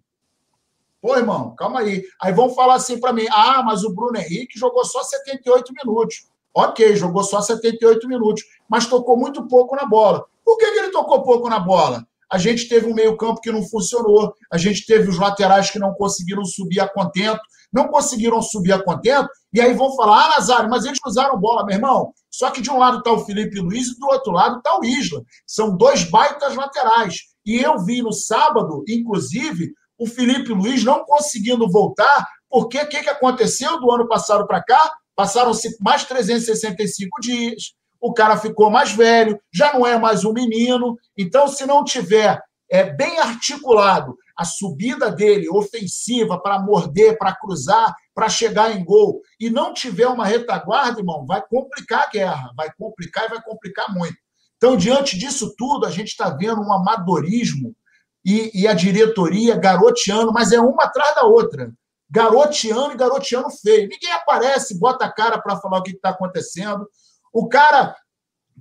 Pô, 1.02 1.16
irmão, 1.16 1.52
calma 1.56 1.80
aí. 1.80 2.04
Aí 2.22 2.32
vão 2.32 2.54
falar 2.54 2.76
assim 2.76 3.00
para 3.00 3.12
mim: 3.12 3.26
ah, 3.32 3.60
mas 3.64 3.82
o 3.82 3.92
Bruno 3.92 4.16
Henrique 4.16 4.56
jogou 4.56 4.84
só 4.84 5.02
78 5.02 5.72
minutos. 5.84 6.28
Ok, 6.54 6.94
jogou 6.94 7.24
só 7.24 7.40
78 7.40 8.06
minutos, 8.06 8.44
mas 8.68 8.86
tocou 8.86 9.16
muito 9.16 9.48
pouco 9.48 9.74
na 9.74 9.84
bola. 9.84 10.24
Por 10.44 10.56
que, 10.58 10.64
ele 10.64 10.90
tocou 10.90 11.22
pouco 11.22 11.48
na 11.48 11.58
bola? 11.58 12.06
A 12.30 12.38
gente 12.38 12.68
teve 12.68 12.86
um 12.86 12.94
meio-campo 12.94 13.40
que 13.40 13.50
não 13.50 13.62
funcionou, 13.62 14.32
a 14.50 14.56
gente 14.56 14.86
teve 14.86 15.08
os 15.08 15.18
laterais 15.18 15.70
que 15.70 15.78
não 15.78 15.92
conseguiram 15.94 16.44
subir 16.44 16.80
a 16.80 16.88
contento, 16.88 17.40
não 17.72 17.88
conseguiram 17.88 18.40
subir 18.40 18.72
a 18.72 18.82
contento, 18.82 19.28
e 19.52 19.60
aí 19.60 19.74
vão 19.74 19.94
falar, 19.96 20.26
ah, 20.26 20.28
Nazário, 20.36 20.70
mas 20.70 20.84
eles 20.84 20.98
usaram 21.04 21.38
bola, 21.38 21.64
meu 21.64 21.76
irmão. 21.76 22.12
Só 22.30 22.50
que 22.50 22.62
de 22.62 22.70
um 22.70 22.78
lado 22.78 22.98
está 22.98 23.12
o 23.12 23.24
Felipe 23.24 23.60
Luiz 23.60 23.88
e 23.88 23.98
do 23.98 24.06
outro 24.06 24.32
lado 24.32 24.58
está 24.58 24.78
o 24.78 24.84
Isla. 24.84 25.22
São 25.46 25.76
dois 25.76 26.04
baitas 26.04 26.54
laterais. 26.54 27.32
E 27.44 27.60
eu 27.60 27.78
vi 27.78 28.02
no 28.02 28.12
sábado, 28.12 28.84
inclusive, 28.88 29.72
o 30.02 30.06
Felipe 30.06 30.52
Luiz 30.52 30.82
não 30.82 31.04
conseguindo 31.04 31.70
voltar, 31.70 32.26
porque 32.50 32.76
o 32.76 32.88
que, 32.88 33.04
que 33.04 33.08
aconteceu 33.08 33.78
do 33.80 33.88
ano 33.92 34.08
passado 34.08 34.44
para 34.48 34.60
cá? 34.60 34.92
Passaram-se 35.14 35.76
mais 35.80 36.04
365 36.04 37.20
dias, 37.20 37.74
o 38.00 38.12
cara 38.12 38.36
ficou 38.36 38.68
mais 38.68 38.90
velho, 38.90 39.40
já 39.54 39.72
não 39.72 39.86
é 39.86 39.96
mais 39.96 40.24
um 40.24 40.32
menino. 40.32 40.98
Então, 41.16 41.46
se 41.46 41.64
não 41.64 41.84
tiver 41.84 42.42
é, 42.68 42.82
bem 42.82 43.20
articulado 43.20 44.16
a 44.36 44.44
subida 44.44 45.08
dele 45.08 45.48
ofensiva 45.48 46.36
para 46.36 46.58
morder, 46.58 47.16
para 47.16 47.36
cruzar, 47.36 47.94
para 48.12 48.28
chegar 48.28 48.76
em 48.76 48.84
gol, 48.84 49.20
e 49.38 49.50
não 49.50 49.72
tiver 49.72 50.08
uma 50.08 50.26
retaguarda, 50.26 50.98
irmão, 50.98 51.24
vai 51.24 51.40
complicar 51.48 52.06
a 52.08 52.10
guerra, 52.10 52.50
vai 52.56 52.72
complicar 52.76 53.26
e 53.26 53.28
vai 53.28 53.40
complicar 53.40 53.94
muito. 53.94 54.16
Então, 54.56 54.76
diante 54.76 55.16
disso 55.16 55.54
tudo, 55.56 55.86
a 55.86 55.90
gente 55.90 56.08
está 56.08 56.28
vendo 56.30 56.60
um 56.60 56.72
amadorismo 56.72 57.72
e, 58.24 58.62
e, 58.62 58.68
a 58.68 58.72
diretoria 58.72 59.56
garoteando, 59.56 60.32
mas 60.32 60.52
é 60.52 60.60
uma 60.60 60.84
atrás 60.84 61.14
da 61.14 61.24
outra 61.24 61.72
garoteando 62.12 62.92
e 62.92 62.96
garoteando 62.96 63.50
feio. 63.50 63.88
Ninguém 63.88 64.12
aparece, 64.12 64.78
bota 64.78 65.06
a 65.06 65.10
cara 65.10 65.40
para 65.40 65.56
falar 65.56 65.78
o 65.78 65.82
que 65.82 65.92
está 65.92 66.10
acontecendo. 66.10 66.86
O 67.32 67.48
cara, 67.48 67.96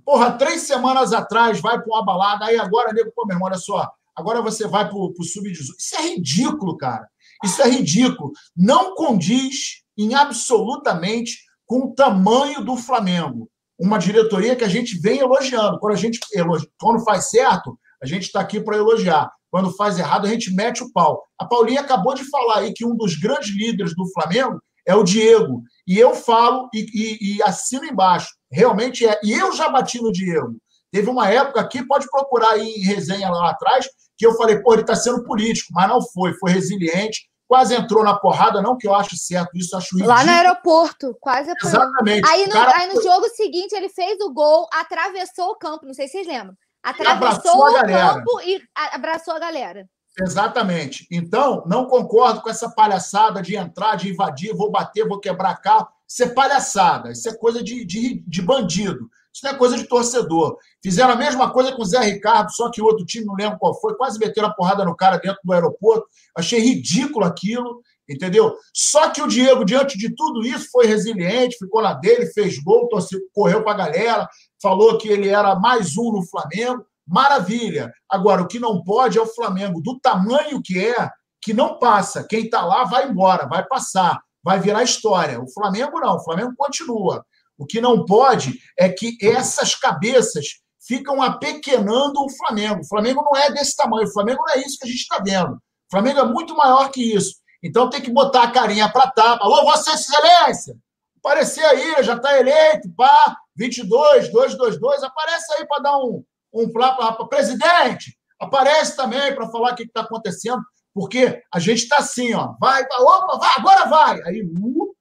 porra, 0.06 0.32
três 0.32 0.62
semanas 0.62 1.12
atrás 1.12 1.60
vai 1.60 1.78
para 1.78 1.94
uma 1.94 2.06
balada, 2.06 2.46
aí 2.46 2.58
agora, 2.58 2.94
nego, 2.94 3.12
pô, 3.14 3.26
meu 3.26 3.36
irmão, 3.36 3.50
olha 3.50 3.58
só, 3.58 3.92
agora 4.16 4.42
você 4.42 4.66
vai 4.66 4.88
para 4.88 4.96
o 4.96 5.14
sub-18. 5.22 5.76
Isso 5.78 5.96
é 5.98 6.02
ridículo, 6.02 6.78
cara. 6.78 7.06
Isso 7.44 7.62
é 7.62 7.70
ridículo. 7.70 8.32
Não 8.56 8.96
condiz 8.96 9.84
em 9.98 10.16
absolutamente 10.16 11.40
com 11.66 11.88
o 11.88 11.94
tamanho 11.94 12.64
do 12.64 12.78
Flamengo. 12.78 13.50
Uma 13.78 14.00
diretoria 14.00 14.56
que 14.56 14.64
a 14.64 14.70
gente 14.70 14.98
vem 14.98 15.20
elogiando. 15.20 15.78
Quando 15.80 15.94
a 15.94 15.98
gente 15.98 16.20
elogia, 16.34 16.70
quando 16.80 17.04
faz 17.04 17.30
certo, 17.30 17.78
a 18.02 18.06
gente 18.06 18.24
está 18.24 18.40
aqui 18.40 18.62
para 18.62 18.78
elogiar. 18.78 19.30
Quando 19.52 19.76
faz 19.76 20.00
errado, 20.00 20.26
a 20.26 20.30
gente 20.30 20.54
mete 20.54 20.82
o 20.82 20.92
pau. 20.92 21.22
A 21.38 21.46
Paulinha 21.46 21.82
acabou 21.82 22.16
de 22.16 22.24
falar 22.30 22.60
aí 22.60 22.74
que 22.74 22.86
um 22.86 22.96
dos 22.96 23.16
grandes 23.16 23.50
líderes 23.50 23.94
do 23.96 24.10
Flamengo 24.14 24.60
é 24.88 24.96
o 24.96 25.04
Diego. 25.04 25.62
E 25.86 26.00
eu 26.00 26.16
falo 26.16 26.70
e, 26.74 26.86
e, 26.94 27.36
e 27.36 27.44
assino 27.44 27.86
embaixo. 27.86 28.30
Realmente 28.50 29.06
é. 29.06 29.20
E 29.24 29.34
eu 29.34 29.52
já 29.54 29.68
bati 29.70 30.02
no 30.02 30.12
Diego. 30.12 30.56
Teve 30.92 31.10
uma 31.10 31.30
época 31.30 31.62
aqui, 31.62 31.86
pode 31.86 32.10
procurar 32.10 32.52
aí 32.52 32.68
em 32.68 32.84
resenha 32.84 33.30
lá 33.30 33.52
atrás, 33.52 33.88
que 34.18 34.26
eu 34.26 34.36
falei, 34.36 34.62
pô, 34.62 34.74
ele 34.74 34.82
está 34.82 34.96
sendo 34.96 35.24
político, 35.24 35.70
mas 35.74 35.88
não 35.88 36.02
foi, 36.02 36.34
foi 36.34 36.52
resiliente, 36.52 37.30
quase 37.48 37.74
entrou 37.76 38.04
na 38.04 38.18
porrada, 38.18 38.62
não 38.62 38.78
que 38.78 38.88
eu 38.88 38.94
acho 38.94 39.18
certo, 39.18 39.58
isso 39.58 39.76
acho 39.76 39.96
ridículo. 39.96 40.16
Lá 40.16 40.24
no 40.24 40.32
aeroporto, 40.32 41.16
quase 41.20 41.52
apanhou. 41.52 41.82
Exatamente. 41.82 42.30
Aí 42.30 42.46
no, 42.46 42.52
cara... 42.52 42.78
aí 42.78 42.94
no 42.94 43.02
jogo 43.02 43.28
seguinte 43.30 43.74
ele 43.74 43.90
fez 43.90 44.20
o 44.22 44.32
gol, 44.34 44.68
atravessou 44.72 45.50
o 45.50 45.58
campo, 45.58 45.86
não 45.86 45.94
sei 45.94 46.08
se 46.08 46.14
vocês 46.14 46.28
lembram. 46.28 46.56
Atravessou 46.84 47.58
o 47.58 47.74
campo 47.74 48.42
e 48.44 48.62
abraçou 48.76 49.34
a 49.36 49.40
galera. 49.40 49.88
Exatamente. 50.20 51.08
Então, 51.12 51.64
não 51.66 51.86
concordo 51.86 52.42
com 52.42 52.50
essa 52.50 52.70
palhaçada 52.70 53.42
de 53.42 53.56
entrar, 53.56 53.96
de 53.96 54.10
invadir, 54.10 54.56
vou 54.56 54.70
bater, 54.70 55.08
vou 55.08 55.20
quebrar 55.20 55.56
carro. 55.62 55.88
Isso 56.08 56.24
é 56.24 56.28
palhaçada, 56.28 57.12
isso 57.12 57.30
é 57.30 57.34
coisa 57.34 57.64
de, 57.64 57.86
de, 57.86 58.22
de 58.28 58.42
bandido. 58.42 59.10
Isso 59.34 59.46
não 59.46 59.52
é 59.52 59.58
coisa 59.58 59.78
de 59.78 59.86
torcedor. 59.86 60.58
Fizeram 60.84 61.14
a 61.14 61.16
mesma 61.16 61.50
coisa 61.52 61.72
com 61.72 61.82
o 61.82 61.86
Zé 61.86 62.00
Ricardo, 62.00 62.52
só 62.52 62.70
que 62.70 62.82
o 62.82 62.86
outro 62.86 63.06
time, 63.06 63.26
não 63.26 63.34
lembro 63.34 63.58
qual 63.58 63.80
foi, 63.80 63.96
quase 63.96 64.20
meteram 64.20 64.50
a 64.50 64.54
porrada 64.54 64.84
no 64.84 64.96
cara 64.96 65.18
dentro 65.18 65.40
do 65.42 65.54
aeroporto. 65.54 66.06
Achei 66.36 66.60
ridículo 66.60 67.26
aquilo, 67.26 67.82
entendeu? 68.12 68.56
Só 68.74 69.10
que 69.10 69.22
o 69.22 69.28
Diego, 69.28 69.64
diante 69.66 69.98
de 69.98 70.14
tudo 70.16 70.46
isso, 70.46 70.70
foi 70.72 70.86
resiliente, 70.86 71.58
ficou 71.58 71.82
na 71.82 71.94
dele, 71.94 72.32
fez 72.34 72.58
gol, 72.60 72.88
torceu, 72.90 73.20
correu 73.34 73.64
para 73.64 73.72
a 73.72 73.88
galera, 73.88 74.28
falou 74.62 74.98
que 74.98 75.08
ele 75.08 75.30
era 75.30 75.56
mais 75.56 75.98
um 75.98 76.12
no 76.12 76.28
Flamengo. 76.28 76.86
Maravilha. 77.08 77.92
Agora, 78.10 78.42
o 78.42 78.48
que 78.48 78.60
não 78.60 78.84
pode 78.84 79.18
é 79.18 79.22
o 79.22 79.28
Flamengo, 79.28 79.82
do 79.82 80.00
tamanho 80.00 80.62
que 80.64 80.80
é, 80.80 81.10
que 81.42 81.54
não 81.54 81.80
passa. 81.80 82.26
Quem 82.28 82.46
está 82.46 82.64
lá 82.64 82.84
vai 82.84 83.10
embora, 83.10 83.48
vai 83.48 83.66
passar, 83.66 84.22
vai 84.44 84.60
virar 84.60 84.84
história. 84.84 85.42
O 85.42 85.52
Flamengo 85.52 86.00
não, 86.00 86.16
o 86.16 86.24
Flamengo 86.24 86.54
continua. 86.56 87.26
O 87.58 87.66
que 87.66 87.82
não 87.82 88.06
pode 88.06 88.60
é 88.80 88.90
que 88.90 89.18
essas 89.22 89.76
cabeças 89.76 90.46
ficam 90.88 91.22
apequenando 91.22 92.20
o 92.22 92.30
Flamengo. 92.30 92.82
O 92.82 92.88
Flamengo 92.88 93.24
não 93.24 93.40
é 93.40 93.52
desse 93.52 93.76
tamanho, 93.76 94.08
o 94.08 94.12
Flamengo 94.12 94.42
não 94.46 94.56
é 94.56 94.66
isso 94.66 94.78
que 94.80 94.86
a 94.86 94.90
gente 94.90 95.02
está 95.02 95.20
vendo. 95.24 95.54
O 95.54 95.92
Flamengo 95.92 96.20
é 96.20 96.26
muito 96.26 96.56
maior 96.56 96.90
que 96.90 97.14
isso. 97.16 97.36
Então 97.64 97.90
tem 97.90 98.02
que 98.02 98.12
botar 98.12 98.44
a 98.44 98.52
carinha 98.52 98.90
para 98.90 99.12
tapa. 99.12 99.44
Alô, 99.44 99.64
Vossa 99.64 99.94
Excelência! 99.94 100.76
Aparecer 101.18 101.64
aí, 101.64 102.04
já 102.04 102.16
está 102.16 102.40
eleito, 102.40 102.90
pá, 102.98 103.38
22, 103.56 104.32
222, 104.32 105.04
aparece 105.04 105.54
aí 105.54 105.68
para 105.68 105.84
dar 105.84 105.98
um, 106.00 106.24
um 106.52 106.72
para 106.72 107.14
presidente, 107.26 108.18
aparece 108.40 108.96
também 108.96 109.34
para 109.36 109.48
falar 109.50 109.74
o 109.74 109.76
que 109.76 109.84
está 109.84 110.02
acontecendo, 110.02 110.64
porque 110.92 111.40
a 111.54 111.60
gente 111.60 111.84
está 111.84 111.98
assim, 111.98 112.34
ó, 112.34 112.56
vai, 112.60 112.84
opa, 112.84 113.38
vai, 113.38 113.54
agora 113.56 113.86
vai. 113.86 114.24
Aí, 114.24 114.42
uh, 114.42 114.96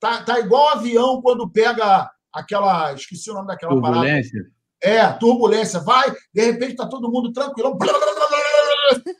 tá, 0.00 0.22
tá 0.22 0.40
igual 0.40 0.70
avião 0.70 1.20
quando 1.20 1.50
pega 1.50 2.10
aquela, 2.32 2.94
esqueci 2.94 3.30
o 3.30 3.34
nome 3.34 3.48
daquela 3.48 3.72
turbulência. 3.72 4.32
parada. 4.32 4.56
É, 4.82 5.12
turbulência, 5.18 5.80
vai, 5.80 6.10
de 6.32 6.42
repente 6.42 6.72
está 6.72 6.86
todo 6.86 7.10
mundo 7.10 7.32
tranquilo, 7.32 7.76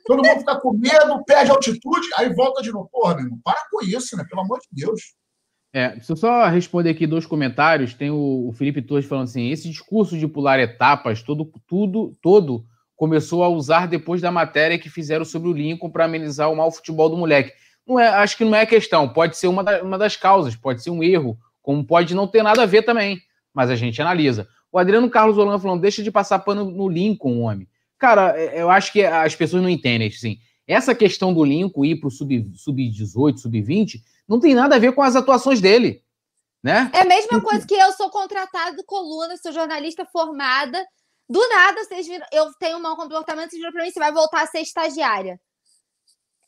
todo 0.07 0.25
mundo 0.25 0.39
fica 0.39 0.59
com 0.61 0.73
medo, 0.73 1.25
perde 1.25 1.51
altitude, 1.51 2.09
aí 2.17 2.33
volta 2.33 2.63
de 2.63 2.73
novo. 2.73 2.89
Porra, 2.91 3.17
meu 3.17 3.25
irmão, 3.25 3.41
para 3.45 3.61
com 3.71 3.85
isso, 3.85 4.17
né? 4.17 4.25
Pelo 4.29 4.43
amor 4.43 4.59
de 4.61 4.69
Deus. 4.73 5.01
É, 5.73 5.91
deixa 5.91 6.13
eu 6.13 6.17
só 6.17 6.47
responder 6.47 6.91
aqui 6.91 7.07
dois 7.07 7.27
comentários. 7.27 7.93
Tem 7.93 8.11
o, 8.11 8.49
o 8.49 8.53
Felipe 8.53 8.81
Torres 8.81 9.05
falando 9.05 9.25
assim: 9.25 9.51
esse 9.51 9.69
discurso 9.69 10.17
de 10.17 10.27
pular 10.27 10.59
etapas, 10.59 11.23
todo, 11.23 11.51
tudo, 11.67 12.13
todo 12.23 12.65
começou 12.95 13.45
a 13.45 13.49
usar 13.49 13.87
depois 13.87 14.23
da 14.23 14.31
matéria 14.31 14.79
que 14.79 14.89
fizeram 14.89 15.25
sobre 15.25 15.49
o 15.49 15.53
Lincoln 15.53 15.91
para 15.91 16.07
amenizar 16.07 16.51
o 16.51 16.57
mau 16.57 16.73
futebol 16.73 17.11
do 17.11 17.17
moleque. 17.17 17.53
Não 17.87 18.01
é, 18.01 18.09
acho 18.09 18.37
que 18.37 18.45
não 18.45 18.55
é 18.55 18.65
questão. 18.65 19.09
Pode 19.09 19.37
ser 19.37 19.49
uma, 19.49 19.63
da, 19.63 19.83
uma 19.83 19.99
das 19.99 20.17
causas, 20.17 20.57
pode 20.57 20.83
ser 20.83 20.91
um 20.91 21.03
erro, 21.03 21.37
como 21.61 21.85
pode 21.85 22.15
não 22.15 22.27
ter 22.27 22.43
nada 22.43 22.63
a 22.63 22.67
ver 22.67 22.83
também. 22.83 23.21
Mas 23.53 23.69
a 23.69 23.77
gente 23.77 24.01
analisa. 24.01 24.49
O 24.73 24.79
Adriano 24.79 25.11
Carlos 25.11 25.37
Holanda 25.37 25.59
falando: 25.59 25.83
deixa 25.83 26.03
de 26.03 26.11
passar 26.11 26.39
pano 26.39 26.71
no 26.71 26.89
Lincoln, 26.89 27.41
homem. 27.41 27.69
Cara, 27.99 28.39
é, 28.39 28.61
eu 28.61 28.71
acho 28.71 28.93
que 28.93 29.03
as 29.05 29.35
pessoas 29.35 29.63
não 29.63 29.71
entendem, 29.71 30.09
assim. 30.09 30.39
essa 30.67 30.95
questão 30.95 31.33
do 31.33 31.45
Lincoln 31.45 31.85
ir 31.85 31.97
para 31.97 32.09
o 32.09 32.11
sub-18, 32.11 32.57
sub 32.57 33.39
sub-20, 33.39 34.01
não 34.29 34.41
tem 34.41 34.55
nada 34.55 34.77
a 34.77 34.79
ver 34.79 34.93
com 34.93 35.03
as 35.03 35.17
atuações 35.17 35.61
dele. 35.61 36.03
Né? 36.63 36.91
É 36.93 37.03
a 37.03 37.05
mesma 37.05 37.41
coisa 37.41 37.67
que 37.67 37.75
eu 37.75 37.93
sou 37.93 38.11
contratado 38.11 38.77
do 38.77 38.85
coluna, 38.85 39.37
sou 39.37 39.53
jornalista 39.53 40.05
formada. 40.05 40.85
Do 41.29 41.41
nada, 41.49 41.85
vocês 41.85 42.07
viram, 42.07 42.27
eu 42.33 42.53
tenho 42.59 42.79
um 42.79 42.83
mau 42.83 42.97
comportamento, 42.97 43.51
vocês 43.51 43.61
viram 43.61 43.73
para 43.73 43.85
mim, 43.85 43.91
você 43.91 43.99
vai 43.99 44.13
voltar 44.13 44.43
a 44.43 44.47
ser 44.47 44.61
estagiária. 44.61 45.41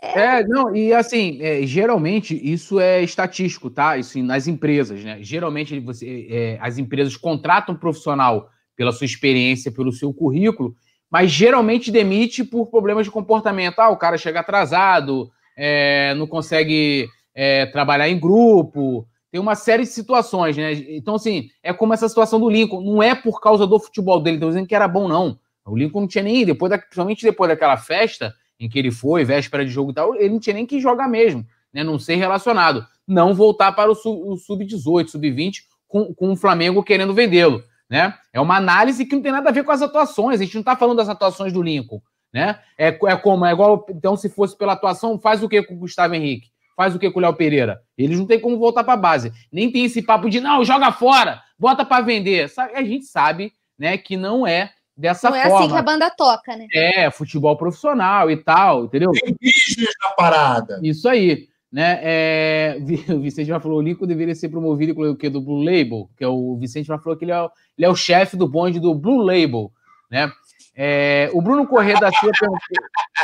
É, 0.00 0.40
é 0.40 0.46
não, 0.46 0.74
e 0.74 0.92
assim, 0.92 1.42
é, 1.42 1.66
geralmente 1.66 2.34
isso 2.34 2.78
é 2.78 3.02
estatístico, 3.02 3.68
tá? 3.70 3.96
Isso 3.96 4.20
nas 4.22 4.46
empresas, 4.46 5.02
né? 5.02 5.18
Geralmente 5.20 5.78
você, 5.80 6.28
é, 6.30 6.58
as 6.60 6.78
empresas 6.78 7.16
contratam 7.16 7.74
um 7.74 7.78
profissional 7.78 8.48
pela 8.76 8.92
sua 8.92 9.06
experiência, 9.06 9.72
pelo 9.72 9.92
seu 9.92 10.14
currículo, 10.14 10.76
mas 11.10 11.30
geralmente 11.30 11.90
demite 11.90 12.44
por 12.44 12.66
problemas 12.66 13.06
de 13.06 13.10
comportamento. 13.10 13.78
Ah, 13.78 13.90
o 13.90 13.96
cara 13.96 14.18
chega 14.18 14.40
atrasado, 14.40 15.30
é, 15.56 16.14
não 16.14 16.26
consegue 16.26 17.08
é, 17.34 17.66
trabalhar 17.66 18.08
em 18.08 18.18
grupo, 18.18 19.06
tem 19.30 19.40
uma 19.40 19.54
série 19.54 19.82
de 19.82 19.90
situações, 19.90 20.56
né? 20.56 20.72
Então, 20.72 21.14
assim, 21.16 21.50
é 21.62 21.72
como 21.72 21.92
essa 21.92 22.08
situação 22.08 22.40
do 22.40 22.48
Lincoln. 22.48 22.80
Não 22.80 23.02
é 23.02 23.14
por 23.14 23.40
causa 23.40 23.66
do 23.66 23.78
futebol 23.78 24.20
dele, 24.20 24.36
estou 24.36 24.48
dizendo 24.48 24.66
que 24.66 24.74
era 24.74 24.88
bom, 24.88 25.06
não. 25.06 25.38
O 25.66 25.76
Lincoln 25.76 26.00
não 26.00 26.08
tinha 26.08 26.24
nem, 26.24 26.46
depois 26.46 26.70
da, 26.70 26.78
principalmente 26.78 27.22
depois 27.22 27.48
daquela 27.50 27.76
festa 27.76 28.34
em 28.58 28.68
que 28.68 28.78
ele 28.78 28.90
foi, 28.90 29.24
véspera 29.24 29.64
de 29.64 29.70
jogo 29.70 29.90
e 29.90 29.94
tal, 29.94 30.14
ele 30.14 30.30
não 30.30 30.40
tinha 30.40 30.54
nem 30.54 30.66
que 30.66 30.80
jogar 30.80 31.08
mesmo, 31.08 31.46
né? 31.72 31.84
Não 31.84 31.98
ser 31.98 32.16
relacionado. 32.16 32.86
Não 33.06 33.34
voltar 33.34 33.72
para 33.72 33.90
o 33.90 33.94
sub-18, 33.94 35.08
sub-20, 35.08 35.58
com, 35.86 36.14
com 36.14 36.32
o 36.32 36.36
Flamengo 36.36 36.82
querendo 36.82 37.14
vendê-lo, 37.14 37.62
né? 37.88 38.14
É 38.32 38.40
uma 38.40 38.56
análise 38.56 39.04
que 39.04 39.14
não 39.14 39.22
tem 39.22 39.32
nada 39.32 39.48
a 39.48 39.52
ver 39.52 39.64
com 39.64 39.72
as 39.72 39.82
atuações. 39.82 40.40
A 40.40 40.44
gente 40.44 40.54
não 40.54 40.60
está 40.60 40.76
falando 40.76 40.98
das 40.98 41.08
atuações 41.08 41.52
do 41.52 41.62
Lincoln, 41.62 42.00
né? 42.32 42.60
É, 42.76 42.88
é 42.88 43.16
como, 43.16 43.46
é 43.46 43.52
igual, 43.52 43.86
então, 43.90 44.16
se 44.16 44.28
fosse 44.28 44.56
pela 44.56 44.74
atuação, 44.74 45.18
faz 45.18 45.42
o 45.42 45.48
que 45.48 45.62
com 45.62 45.74
o 45.74 45.78
Gustavo 45.78 46.14
Henrique? 46.14 46.50
faz 46.78 46.94
o 46.94 46.98
que 47.00 47.10
com 47.10 47.18
o 47.18 47.22
Léo 47.22 47.34
Pereira? 47.34 47.82
Eles 47.98 48.16
não 48.16 48.24
tem 48.24 48.38
como 48.38 48.56
voltar 48.56 48.84
para 48.84 48.94
a 48.94 48.96
base. 48.96 49.32
Nem 49.50 49.68
tem 49.68 49.84
esse 49.84 50.00
papo 50.00 50.30
de, 50.30 50.40
não, 50.40 50.64
joga 50.64 50.92
fora, 50.92 51.42
bota 51.58 51.84
para 51.84 52.04
vender. 52.04 52.48
A 52.72 52.82
gente 52.84 53.06
sabe 53.06 53.52
né, 53.76 53.98
que 53.98 54.16
não 54.16 54.46
é 54.46 54.70
dessa 54.96 55.28
forma. 55.28 55.44
Não 55.44 55.50
é 55.50 55.58
assim 55.58 55.68
que 55.72 55.76
a 55.76 55.82
banda 55.82 56.08
toca, 56.08 56.56
né? 56.56 56.68
É, 56.72 57.10
futebol 57.10 57.56
profissional 57.56 58.30
e 58.30 58.36
tal, 58.36 58.84
entendeu? 58.84 59.10
Tem 59.10 59.36
business 59.42 59.92
na 60.00 60.10
parada. 60.10 60.78
Isso 60.80 61.08
aí. 61.08 61.48
Né, 61.70 62.00
é, 62.02 62.78
o 63.12 63.20
Vicente 63.20 63.46
já 63.46 63.60
falou, 63.60 63.78
o 63.78 63.82
Lincoln 63.82 64.06
deveria 64.06 64.34
ser 64.34 64.48
promovido 64.48 64.94
com 64.94 65.02
o 65.02 65.16
que 65.16 65.28
do 65.28 65.40
Blue 65.40 65.62
Label, 65.62 66.08
que 66.16 66.24
é 66.24 66.28
o 66.28 66.56
Vicente 66.56 66.86
já 66.86 66.98
falou 66.98 67.18
que 67.18 67.24
ele 67.24 67.32
é 67.32 67.42
o, 67.42 67.50
ele 67.76 67.86
é 67.86 67.90
o 67.90 67.96
chefe 67.96 68.36
do 68.36 68.48
bonde 68.48 68.80
do 68.80 68.94
Blue 68.94 69.22
Label, 69.22 69.70
né? 70.10 70.32
É, 70.74 71.28
o 71.32 71.42
Bruno 71.42 71.66
Corrêa 71.66 71.98
da 71.98 72.10
Silva 72.12 72.32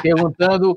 perguntando 0.02 0.76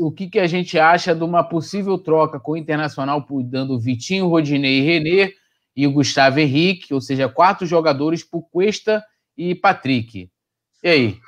o 0.00 0.10
que, 0.10 0.28
que 0.28 0.40
a 0.40 0.46
gente 0.46 0.78
acha 0.78 1.14
de 1.14 1.22
uma 1.22 1.44
possível 1.44 1.96
troca 1.96 2.40
com 2.40 2.52
o 2.52 2.56
Internacional, 2.56 3.24
dando 3.44 3.78
Vitinho, 3.78 4.26
Rodinei 4.26 4.80
e 4.80 4.82
Renê 4.82 5.34
e 5.76 5.86
o 5.86 5.92
Gustavo 5.92 6.40
Henrique, 6.40 6.92
ou 6.92 7.00
seja, 7.00 7.28
quatro 7.28 7.64
jogadores 7.64 8.24
por 8.24 8.42
Cuesta 8.50 9.04
e 9.36 9.54
Patrick. 9.54 10.28
E 10.82 10.88
aí? 10.88 11.20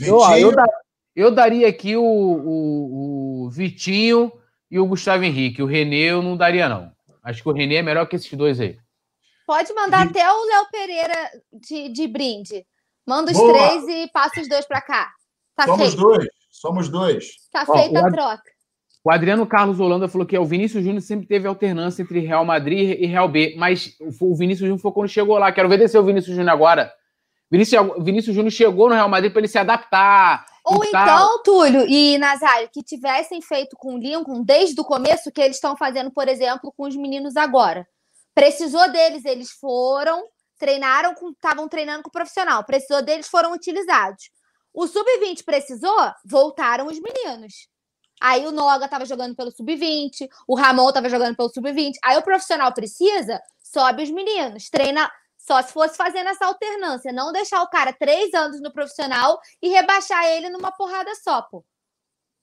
Eu, 0.00 0.20
eu, 0.36 0.52
eu, 1.14 1.30
daria 1.30 1.68
aqui 1.68 1.96
o, 1.96 2.02
o, 2.02 3.44
o, 3.44 3.50
Vitinho 3.50 4.32
e 4.70 4.78
o 4.78 4.86
Gustavo 4.86 5.24
Henrique. 5.24 5.62
O 5.62 5.66
Renê 5.66 6.10
eu 6.10 6.22
não 6.22 6.36
daria, 6.36 6.68
não. 6.68 6.92
Acho 7.22 7.42
que 7.42 7.48
o 7.48 7.52
Renê 7.52 7.76
é 7.76 7.82
melhor 7.82 8.06
que 8.06 8.16
esses 8.16 8.32
dois 8.32 8.60
aí. 8.60 8.76
Pode 9.46 9.72
mandar 9.74 10.06
até 10.06 10.30
o 10.30 10.44
Léo 10.44 10.66
Pereira 10.70 11.30
de, 11.52 11.88
de 11.90 12.08
brinde. 12.08 12.66
Manda 13.06 13.30
os 13.30 13.36
Boa. 13.36 13.52
três 13.52 13.88
e 13.88 14.10
passa 14.10 14.40
os 14.40 14.48
dois 14.48 14.66
para 14.66 14.80
cá. 14.80 15.10
Tá 15.54 15.64
Somos 15.64 15.88
feito. 15.88 16.02
dois. 16.02 16.28
Somos 16.50 16.88
dois. 16.88 17.26
Tá 17.52 17.66
feita 17.66 18.06
a 18.06 18.10
troca. 18.10 18.54
O 19.04 19.10
Adriano 19.10 19.46
Carlos 19.46 19.78
Holanda 19.78 20.08
falou 20.08 20.26
que 20.26 20.34
é, 20.34 20.40
o 20.40 20.46
Vinícius 20.46 20.82
Júnior 20.82 21.02
sempre 21.02 21.26
teve 21.26 21.46
alternância 21.46 22.02
entre 22.02 22.20
Real 22.20 22.42
Madrid 22.42 22.98
e 22.98 23.04
Real 23.04 23.28
B, 23.28 23.54
mas 23.58 23.94
o 24.18 24.34
Vinícius 24.34 24.60
Júnior 24.60 24.78
foi 24.78 24.92
quando 24.92 25.08
chegou 25.08 25.36
lá. 25.36 25.52
Quero 25.52 25.68
ver 25.68 25.76
descer 25.76 25.98
o 25.98 26.04
Vinícius 26.04 26.34
Júnior 26.34 26.50
agora. 26.54 26.90
Vinícius, 27.50 27.82
Vinícius 28.02 28.34
Júnior 28.34 28.50
chegou 28.50 28.88
no 28.88 28.94
Real 28.94 29.08
Madrid 29.08 29.30
para 29.30 29.40
ele 29.40 29.48
se 29.48 29.58
adaptar. 29.58 30.46
Ou 30.64 30.82
então, 30.82 31.42
Túlio 31.42 31.86
e 31.86 32.16
Nazário, 32.16 32.70
que 32.72 32.82
tivessem 32.82 33.42
feito 33.42 33.76
com 33.76 33.94
o 33.94 33.98
Lincoln 33.98 34.42
desde 34.42 34.80
o 34.80 34.84
começo, 34.84 35.30
que 35.30 35.40
eles 35.40 35.56
estão 35.56 35.76
fazendo, 35.76 36.10
por 36.10 36.26
exemplo, 36.26 36.72
com 36.74 36.84
os 36.84 36.96
meninos 36.96 37.36
agora. 37.36 37.86
Precisou 38.34 38.90
deles, 38.90 39.26
eles 39.26 39.50
foram, 39.50 40.24
treinaram, 40.58 41.14
estavam 41.32 41.68
treinando 41.68 42.02
com 42.02 42.08
o 42.08 42.12
profissional. 42.12 42.64
Precisou 42.64 43.02
deles, 43.02 43.28
foram 43.28 43.52
utilizados. 43.52 44.30
O 44.72 44.86
sub-20 44.86 45.44
precisou, 45.44 46.12
voltaram 46.24 46.86
os 46.86 46.98
meninos. 46.98 47.68
Aí 48.20 48.46
o 48.46 48.50
Noga 48.50 48.86
estava 48.86 49.04
jogando 49.04 49.36
pelo 49.36 49.50
sub-20, 49.50 50.28
o 50.48 50.56
Ramon 50.56 50.88
estava 50.88 51.10
jogando 51.10 51.36
pelo 51.36 51.50
sub-20. 51.50 51.92
Aí 52.02 52.16
o 52.16 52.22
profissional 52.22 52.72
precisa, 52.72 53.40
sobe 53.62 54.02
os 54.02 54.10
meninos, 54.10 54.70
treina. 54.70 55.10
Só 55.46 55.60
se 55.62 55.72
fosse 55.72 55.96
fazendo 55.96 56.28
essa 56.28 56.46
alternância, 56.46 57.12
não 57.12 57.32
deixar 57.32 57.62
o 57.62 57.68
cara 57.68 57.92
três 57.92 58.32
anos 58.32 58.60
no 58.60 58.72
profissional 58.72 59.38
e 59.62 59.68
rebaixar 59.68 60.24
ele 60.24 60.48
numa 60.48 60.72
porrada 60.72 61.14
só, 61.16 61.42
pô. 61.42 61.64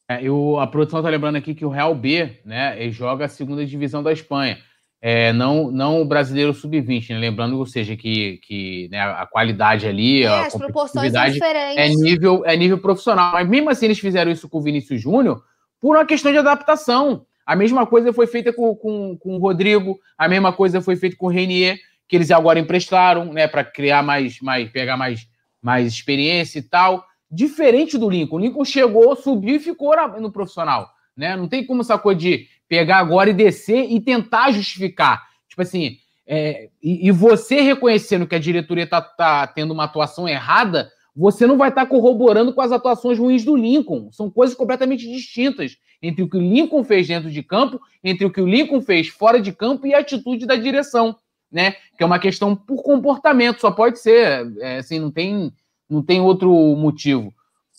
É, 0.10 0.22
eu, 0.22 0.60
a 0.60 0.68
produção 0.68 1.02
tá 1.02 1.10
lembrando 1.10 1.38
aqui 1.38 1.56
que 1.56 1.66
o 1.66 1.70
Real 1.70 1.96
B, 1.96 2.42
né, 2.46 2.76
ele 2.82 2.92
joga 2.92 3.26
a 3.26 3.30
segunda 3.30 3.66
divisão 3.66 4.04
da 4.04 4.12
Espanha 4.12 4.62
é, 5.02 5.34
não, 5.34 5.72
não 5.72 6.00
o 6.00 6.06
brasileiro 6.06 6.54
sub-20, 6.54 7.10
né? 7.10 7.18
lembrando, 7.18 7.58
ou 7.58 7.66
seja, 7.66 7.98
que, 7.98 8.40
que 8.44 8.88
né, 8.92 9.02
a 9.02 9.26
qualidade 9.26 9.88
ali, 9.88 10.22
é, 10.22 10.28
a 10.28 10.46
as 10.46 10.56
proporções 10.56 11.12
são 11.12 11.26
diferentes. 11.32 11.78
É 11.78 11.90
nível, 11.90 12.44
é 12.46 12.56
nível 12.56 12.78
profissional. 12.78 13.32
Mas 13.34 13.50
mesmo 13.50 13.72
assim, 13.72 13.86
eles 13.86 14.00
fizeram 14.00 14.32
isso 14.32 14.48
com 14.48 14.60
o 14.60 14.62
Vinícius 14.62 15.02
Júnior 15.02 15.44
por 15.80 15.96
uma 15.96 16.06
questão 16.06 16.32
de 16.32 16.38
adaptação. 16.38 17.26
A 17.44 17.56
mesma 17.56 17.88
coisa 17.88 18.14
foi 18.14 18.28
feita 18.28 18.54
com, 18.54 18.76
com, 18.76 19.18
com 19.18 19.36
o 19.36 19.40
Rodrigo, 19.40 20.00
a 20.16 20.30
mesma 20.30 20.54
coisa 20.54 20.80
foi 20.80 20.96
feita 20.96 21.18
com 21.18 21.26
o 21.26 21.30
Renier, 21.30 21.80
que 22.12 22.18
eles 22.18 22.30
agora 22.30 22.60
emprestaram, 22.60 23.32
né, 23.32 23.48
para 23.48 23.64
criar 23.64 24.04
mais, 24.04 24.42
mais, 24.42 24.70
pegar 24.70 24.98
mais, 24.98 25.26
mais 25.62 25.88
experiência 25.88 26.60
e 26.60 26.62
tal. 26.62 27.06
Diferente 27.32 27.98
do 27.98 28.10
Lincoln. 28.10 28.36
O 28.36 28.40
Lincoln 28.40 28.66
chegou, 28.66 29.16
subiu 29.16 29.56
e 29.56 29.60
ficou 29.60 29.96
no 30.20 30.30
profissional. 30.30 30.90
Né? 31.16 31.38
Não 31.38 31.48
tem 31.48 31.66
como 31.66 31.80
essa 31.80 31.98
coisa 31.98 32.20
de 32.20 32.48
pegar 32.68 32.98
agora 32.98 33.30
e 33.30 33.34
descer 33.34 33.90
e 33.90 34.02
tentar 34.02 34.52
justificar. 34.52 35.26
Tipo 35.48 35.62
assim, 35.62 36.00
é, 36.28 36.68
e, 36.84 37.08
e, 37.08 37.12
você 37.12 37.62
reconhecendo 37.62 38.28
que 38.28 38.36
a 38.36 38.40
diretoria 38.40 38.84
está 38.84 39.02
tá 39.02 39.48
tendo 39.48 39.72
uma 39.72 39.86
atuação 39.86 40.28
errada, 40.28 40.92
você 41.16 41.48
não 41.48 41.58
vai 41.58 41.70
estar 41.70 41.86
tá 41.86 41.88
corroborando 41.88 42.54
com 42.54 42.60
as 42.60 42.74
atuações 42.74 43.18
ruins 43.18 43.46
do 43.46 43.56
Lincoln. 43.56 44.12
São 44.12 44.30
coisas 44.30 44.54
completamente 44.54 45.10
distintas 45.10 45.78
entre 46.02 46.24
o 46.24 46.30
que 46.30 46.36
o 46.36 46.42
Lincoln 46.42 46.84
fez 46.84 47.08
dentro 47.08 47.32
de 47.32 47.42
campo, 47.42 47.80
entre 48.04 48.26
o 48.26 48.32
que 48.32 48.42
o 48.42 48.48
Lincoln 48.48 48.82
fez 48.82 49.08
fora 49.08 49.40
de 49.40 49.54
campo 49.54 49.88
e 49.88 49.94
a 49.94 50.00
atitude 50.00 50.46
da 50.46 50.58
direção, 50.58 51.16
né? 51.52 51.74
Que 51.98 52.04
é 52.04 52.06
uma 52.06 52.20
questão 52.20 52.56
por 52.56 52.82
comportamento, 52.82 53.60
só 53.60 53.70
pode 53.70 54.00
ser, 54.00 54.52
é, 54.60 54.78
assim, 54.78 55.00
não 55.00 55.12
tem, 55.12 55.52
não 55.90 56.02
tem 56.02 56.22
outro 56.22 56.52
motivo. 56.76 57.34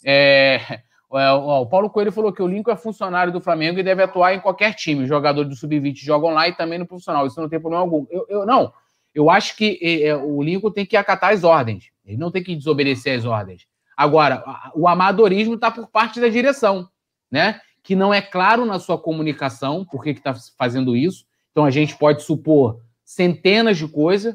É, 0.05 0.61
é, 1.15 1.33
o 1.33 1.67
Paulo 1.67 1.89
Coelho 1.89 2.13
falou 2.13 2.33
que 2.33 2.43
o 2.43 2.47
Lincoln 2.47 2.73
é 2.73 2.77
funcionário 2.77 3.33
do 3.33 3.41
Flamengo 3.41 3.79
e 3.79 3.83
deve 3.83 4.03
atuar 4.03 4.35
em 4.35 4.41
qualquer 4.41 4.75
time. 4.75 5.03
Os 5.03 5.09
jogadores 5.09 5.49
do 5.49 5.57
Sub-20 5.57 5.97
jogam 5.97 6.31
lá 6.31 6.49
e 6.49 6.55
também 6.55 6.79
no 6.79 6.87
profissional. 6.87 7.27
Isso 7.27 7.41
não 7.41 7.49
tem 7.49 7.61
problema 7.61 7.83
algum. 7.83 8.07
Eu, 8.11 8.27
eu 8.29 8.47
não. 8.47 8.73
Eu 9.15 9.31
acho 9.31 9.57
que 9.57 9.79
é, 10.05 10.15
o 10.17 10.43
Lincoln 10.43 10.71
tem 10.71 10.87
que 10.87 10.97
acatar 10.97 11.33
as 11.33 11.45
ordens. 11.45 11.91
Ele 12.05 12.17
não 12.17 12.31
tem 12.31 12.43
que 12.43 12.55
desobedecer 12.55 13.19
as 13.19 13.25
ordens. 13.25 13.67
Agora, 13.97 14.43
o 14.75 14.89
amadorismo 14.89 15.55
está 15.55 15.71
por 15.71 15.87
parte 15.87 16.19
da 16.19 16.29
direção, 16.29 16.89
né? 17.31 17.61
Que 17.83 17.95
não 17.95 18.13
é 18.13 18.23
claro 18.23 18.65
na 18.65 18.79
sua 18.79 18.99
comunicação 18.99 19.85
por 19.85 20.03
que 20.03 20.11
está 20.11 20.35
fazendo 20.57 20.97
isso. 20.97 21.27
Então 21.51 21.65
a 21.65 21.71
gente 21.71 21.97
pode 21.97 22.23
supor 22.23 22.81
centenas 23.15 23.79
de 23.79 23.87
coisas, 23.87 24.35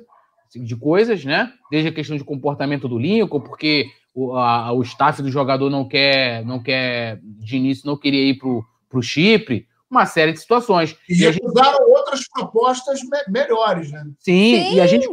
de 0.55 0.75
coisas, 0.75 1.25
né? 1.25 1.51
Desde 1.69 1.89
a 1.89 1.93
questão 1.93 2.15
de 2.15 2.23
comportamento 2.23 2.87
do 2.87 2.97
Lincoln, 2.97 3.41
porque 3.41 3.87
o, 4.13 4.35
a, 4.35 4.71
o 4.71 4.81
staff 4.81 5.21
do 5.21 5.31
jogador 5.31 5.69
não 5.69 5.87
quer, 5.87 6.45
não 6.45 6.61
quer, 6.61 7.19
de 7.21 7.57
início, 7.57 7.85
não 7.85 7.97
queria 7.97 8.23
ir 8.23 8.37
para 8.37 8.99
o 8.99 9.01
Chipre, 9.01 9.67
uma 9.89 10.05
série 10.05 10.33
de 10.33 10.39
situações. 10.39 10.95
E, 11.09 11.13
e 11.13 11.29
recusaram 11.29 11.71
gente... 11.71 11.97
outras 11.97 12.27
propostas 12.29 12.99
me 13.03 13.17
melhores, 13.29 13.91
né? 13.91 14.03
Sim, 14.19 14.55
Sim, 14.55 14.75
E, 14.75 14.81
a 14.81 14.87
gente, 14.87 15.07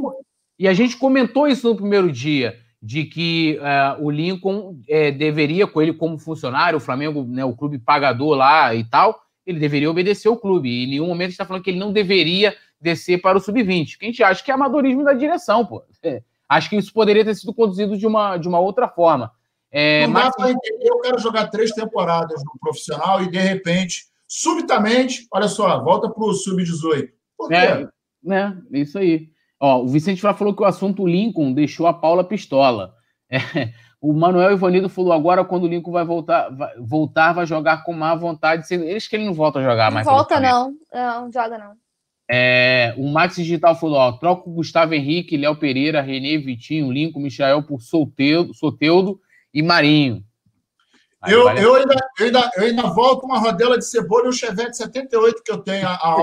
e 0.58 0.68
a 0.68 0.72
gente 0.72 0.96
comentou 0.96 1.48
isso 1.48 1.68
no 1.68 1.76
primeiro 1.76 2.10
dia, 2.10 2.58
de 2.82 3.04
que 3.04 3.58
uh, 3.60 4.04
o 4.04 4.10
Lincoln 4.10 4.78
é, 4.88 5.10
deveria, 5.10 5.66
com 5.66 5.80
ele 5.80 5.94
como 5.94 6.18
funcionário, 6.18 6.76
o 6.76 6.80
Flamengo, 6.80 7.24
né, 7.24 7.44
o 7.44 7.56
clube 7.56 7.78
pagador 7.78 8.36
lá 8.36 8.74
e 8.74 8.84
tal, 8.84 9.18
ele 9.46 9.58
deveria 9.58 9.90
obedecer 9.90 10.28
o 10.28 10.36
clube. 10.36 10.68
E 10.68 10.84
em 10.84 10.88
nenhum 10.88 11.06
momento 11.06 11.30
está 11.30 11.44
falando 11.44 11.62
que 11.62 11.70
ele 11.70 11.78
não 11.78 11.92
deveria 11.92 12.54
descer 12.84 13.20
para 13.20 13.38
o 13.38 13.40
sub-20. 13.40 13.98
Que 13.98 14.04
a 14.04 14.08
gente 14.08 14.22
acha 14.22 14.44
que 14.44 14.50
é 14.50 14.54
amadorismo 14.54 15.02
da 15.02 15.14
direção, 15.14 15.64
pô. 15.64 15.82
É. 16.02 16.22
Acho 16.46 16.68
que 16.68 16.76
isso 16.76 16.92
poderia 16.92 17.24
ter 17.24 17.34
sido 17.34 17.54
conduzido 17.54 17.96
de 17.96 18.06
uma, 18.06 18.36
de 18.36 18.46
uma 18.46 18.60
outra 18.60 18.86
forma. 18.86 19.32
É, 19.72 20.06
não 20.06 20.12
mas... 20.12 20.24
dá 20.26 20.32
para 20.32 20.50
entender, 20.50 20.88
eu 20.88 21.00
quero 21.00 21.18
jogar 21.18 21.48
três 21.48 21.72
temporadas 21.72 22.40
no 22.44 22.52
profissional 22.60 23.22
e, 23.22 23.30
de 23.30 23.38
repente, 23.38 24.04
subitamente, 24.28 25.26
olha 25.32 25.48
só, 25.48 25.82
volta 25.82 26.08
para 26.10 26.22
o 26.22 26.34
sub-18. 26.34 27.08
Por 27.36 27.48
quê? 27.48 27.54
É, 27.54 27.88
né, 28.22 28.56
isso 28.70 28.98
aí. 28.98 29.30
Ó, 29.58 29.82
o 29.82 29.88
Vicente 29.88 30.20
falou 30.20 30.54
que 30.54 30.62
o 30.62 30.66
assunto 30.66 31.06
Lincoln 31.06 31.52
deixou 31.54 31.86
a 31.86 31.94
Paula 31.94 32.22
pistola. 32.22 32.94
É, 33.30 33.72
O 34.04 34.12
Manuel 34.12 34.52
Ivanido 34.52 34.86
falou 34.90 35.14
agora 35.14 35.42
quando 35.46 35.64
o 35.64 35.66
Lincoln 35.66 35.90
vai 35.90 36.04
voltar, 36.04 36.50
vai, 36.50 36.74
voltar, 36.76 37.32
vai 37.32 37.46
jogar 37.46 37.82
com 37.84 37.94
má 37.94 38.14
vontade. 38.14 38.62
Eles 38.70 39.08
que 39.08 39.16
ele 39.16 39.24
não 39.24 39.32
volta 39.32 39.60
a 39.60 39.62
jogar 39.62 39.86
não 39.86 39.94
mais. 39.94 40.06
Volta, 40.06 40.38
não. 40.38 40.74
Não, 40.92 41.32
joga 41.32 41.56
não. 41.56 41.72
É, 42.30 42.94
o 42.96 43.06
Max 43.08 43.36
Digital 43.36 43.78
falou: 43.78 43.96
ó, 43.96 44.12
troca 44.12 44.48
o 44.48 44.52
Gustavo 44.52 44.94
Henrique, 44.94 45.36
Léo 45.36 45.56
Pereira, 45.56 46.00
Renê, 46.00 46.38
Vitinho, 46.38 46.90
Lincoln, 46.90 47.20
Michael 47.20 47.62
por 47.64 47.80
Solteudo, 47.80 48.54
Soteudo 48.54 49.20
e 49.52 49.62
Marinho. 49.62 50.24
eu, 51.26 51.48
eu, 51.50 51.74
ainda, 51.74 51.94
eu, 52.18 52.26
ainda, 52.26 52.50
eu 52.56 52.64
ainda 52.64 52.82
volto 52.94 53.24
uma 53.24 53.38
rodela 53.38 53.78
de 53.78 53.84
cebola 53.84 54.26
e 54.26 54.28
um 54.28 54.32
Chevette 54.32 54.76
78 54.76 55.42
que 55.44 55.52
eu 55.52 55.58
tenho 55.58 55.86
a, 55.86 55.94
a 55.94 56.16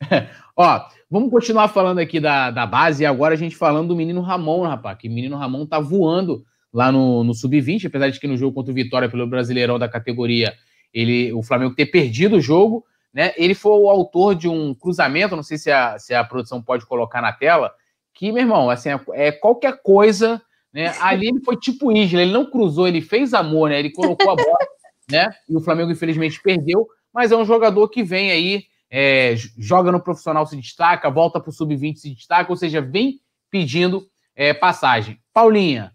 Ó, 0.56 0.80
vamos 1.10 1.30
continuar 1.30 1.68
falando 1.68 1.98
aqui 1.98 2.20
da, 2.20 2.50
da 2.50 2.66
base 2.66 3.02
e 3.02 3.06
agora 3.06 3.34
a 3.34 3.36
gente 3.36 3.56
falando 3.56 3.88
do 3.88 3.96
menino 3.96 4.20
Ramon, 4.20 4.62
rapaz, 4.62 4.98
que 4.98 5.08
o 5.08 5.12
menino 5.12 5.36
Ramon 5.36 5.66
tá 5.66 5.80
voando 5.80 6.44
lá 6.72 6.90
no, 6.90 7.22
no 7.22 7.34
Sub-20, 7.34 7.86
apesar 7.86 8.10
de 8.10 8.18
que 8.18 8.26
no 8.26 8.36
jogo 8.36 8.54
contra 8.54 8.72
o 8.72 8.74
Vitória 8.74 9.08
pelo 9.08 9.26
Brasileirão 9.26 9.78
da 9.78 9.88
categoria, 9.88 10.54
ele, 10.92 11.32
o 11.32 11.42
Flamengo 11.42 11.74
ter 11.74 11.86
perdido 11.86 12.36
o 12.36 12.40
jogo, 12.40 12.84
né? 13.14 13.32
Ele 13.36 13.54
foi 13.54 13.72
o 13.72 13.88
autor 13.88 14.34
de 14.34 14.48
um 14.48 14.74
cruzamento, 14.74 15.36
não 15.36 15.42
sei 15.44 15.56
se 15.56 15.70
a, 15.70 15.96
se 15.98 16.12
a 16.12 16.24
produção 16.24 16.60
pode 16.60 16.84
colocar 16.84 17.22
na 17.22 17.32
tela, 17.32 17.72
que, 18.12 18.32
meu 18.32 18.42
irmão, 18.42 18.68
assim, 18.68 18.88
é, 18.90 19.00
é 19.12 19.32
qualquer 19.32 19.80
coisa, 19.80 20.42
né? 20.72 20.92
Ali 21.00 21.28
ele 21.28 21.40
foi 21.40 21.56
tipo 21.56 21.92
Isla, 21.92 22.22
ele 22.22 22.32
não 22.32 22.50
cruzou, 22.50 22.88
ele 22.88 23.00
fez 23.00 23.32
amor, 23.32 23.70
né? 23.70 23.78
Ele 23.78 23.90
colocou 23.90 24.32
a 24.32 24.34
bola, 24.34 24.58
né? 25.08 25.32
E 25.48 25.56
o 25.56 25.60
Flamengo, 25.60 25.92
infelizmente, 25.92 26.42
perdeu, 26.42 26.88
mas 27.12 27.30
é 27.30 27.36
um 27.36 27.44
jogador 27.44 27.88
que 27.88 28.02
vem 28.02 28.32
aí, 28.32 28.64
é, 28.90 29.36
joga 29.56 29.92
no 29.92 30.00
profissional, 30.00 30.44
se 30.44 30.56
destaca, 30.56 31.08
volta 31.08 31.38
para 31.38 31.50
o 31.50 31.52
sub-20, 31.52 31.96
se 31.96 32.12
destaca, 32.12 32.50
ou 32.50 32.56
seja, 32.56 32.80
vem 32.80 33.20
pedindo 33.48 34.08
é, 34.34 34.52
passagem. 34.52 35.20
Paulinha, 35.32 35.92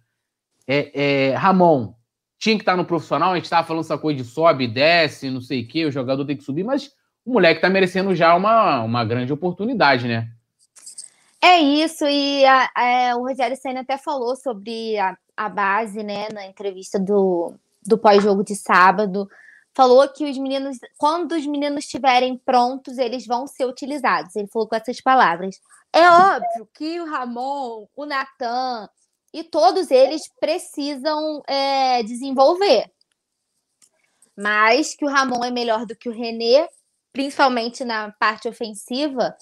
é, 0.65 1.29
é 1.29 1.35
Ramon, 1.35 1.93
tinha 2.37 2.55
que 2.55 2.61
estar 2.61 2.77
no 2.77 2.85
profissional, 2.85 3.33
a 3.33 3.35
gente 3.35 3.45
estava 3.45 3.67
falando 3.67 3.83
essa 3.83 3.97
coisa 3.97 4.23
de 4.23 4.29
sobe, 4.29 4.65
desce, 4.65 5.29
não 5.29 5.41
sei 5.41 5.63
o 5.63 5.67
quê, 5.67 5.85
o 5.85 5.91
jogador 5.91 6.23
tem 6.23 6.37
que 6.37 6.43
subir, 6.43 6.63
mas 6.63 6.97
o 7.29 7.33
moleque 7.33 7.61
tá 7.61 7.69
merecendo 7.69 8.15
já 8.15 8.35
uma, 8.35 8.81
uma 8.81 9.05
grande 9.05 9.31
oportunidade, 9.31 10.07
né? 10.07 10.27
É 11.39 11.59
isso, 11.59 12.05
e 12.05 12.43
a, 12.43 12.69
a, 12.75 13.15
o 13.17 13.27
Rogério 13.27 13.55
Senna 13.55 13.81
até 13.81 13.97
falou 13.97 14.35
sobre 14.35 14.97
a, 14.97 15.15
a 15.37 15.47
base, 15.47 16.03
né, 16.03 16.27
na 16.33 16.45
entrevista 16.45 16.99
do, 16.99 17.53
do 17.85 17.97
pós-jogo 17.97 18.43
de 18.43 18.55
sábado. 18.55 19.29
Falou 19.75 20.09
que 20.09 20.29
os 20.29 20.37
meninos, 20.37 20.77
quando 20.97 21.33
os 21.33 21.45
meninos 21.45 21.85
estiverem 21.85 22.35
prontos, 22.37 22.97
eles 22.97 23.25
vão 23.25 23.45
ser 23.45 23.65
utilizados. 23.65 24.35
Ele 24.35 24.47
falou 24.47 24.67
com 24.67 24.75
essas 24.75 24.99
palavras. 24.99 25.61
É 25.93 26.09
óbvio 26.09 26.67
que 26.73 26.99
o 26.99 27.05
Ramon, 27.05 27.87
o 27.95 28.05
Natan 28.05 28.89
e 29.31 29.43
todos 29.43 29.91
eles 29.91 30.23
precisam 30.39 31.41
é, 31.47 32.01
desenvolver. 32.03 32.91
Mas 34.35 34.95
que 34.95 35.05
o 35.05 35.09
Ramon 35.09 35.45
é 35.45 35.51
melhor 35.51 35.85
do 35.85 35.95
que 35.95 36.09
o 36.09 36.13
René, 36.13 36.67
principalmente 37.11 37.83
na 37.83 38.11
parte 38.13 38.47
ofensiva, 38.47 39.35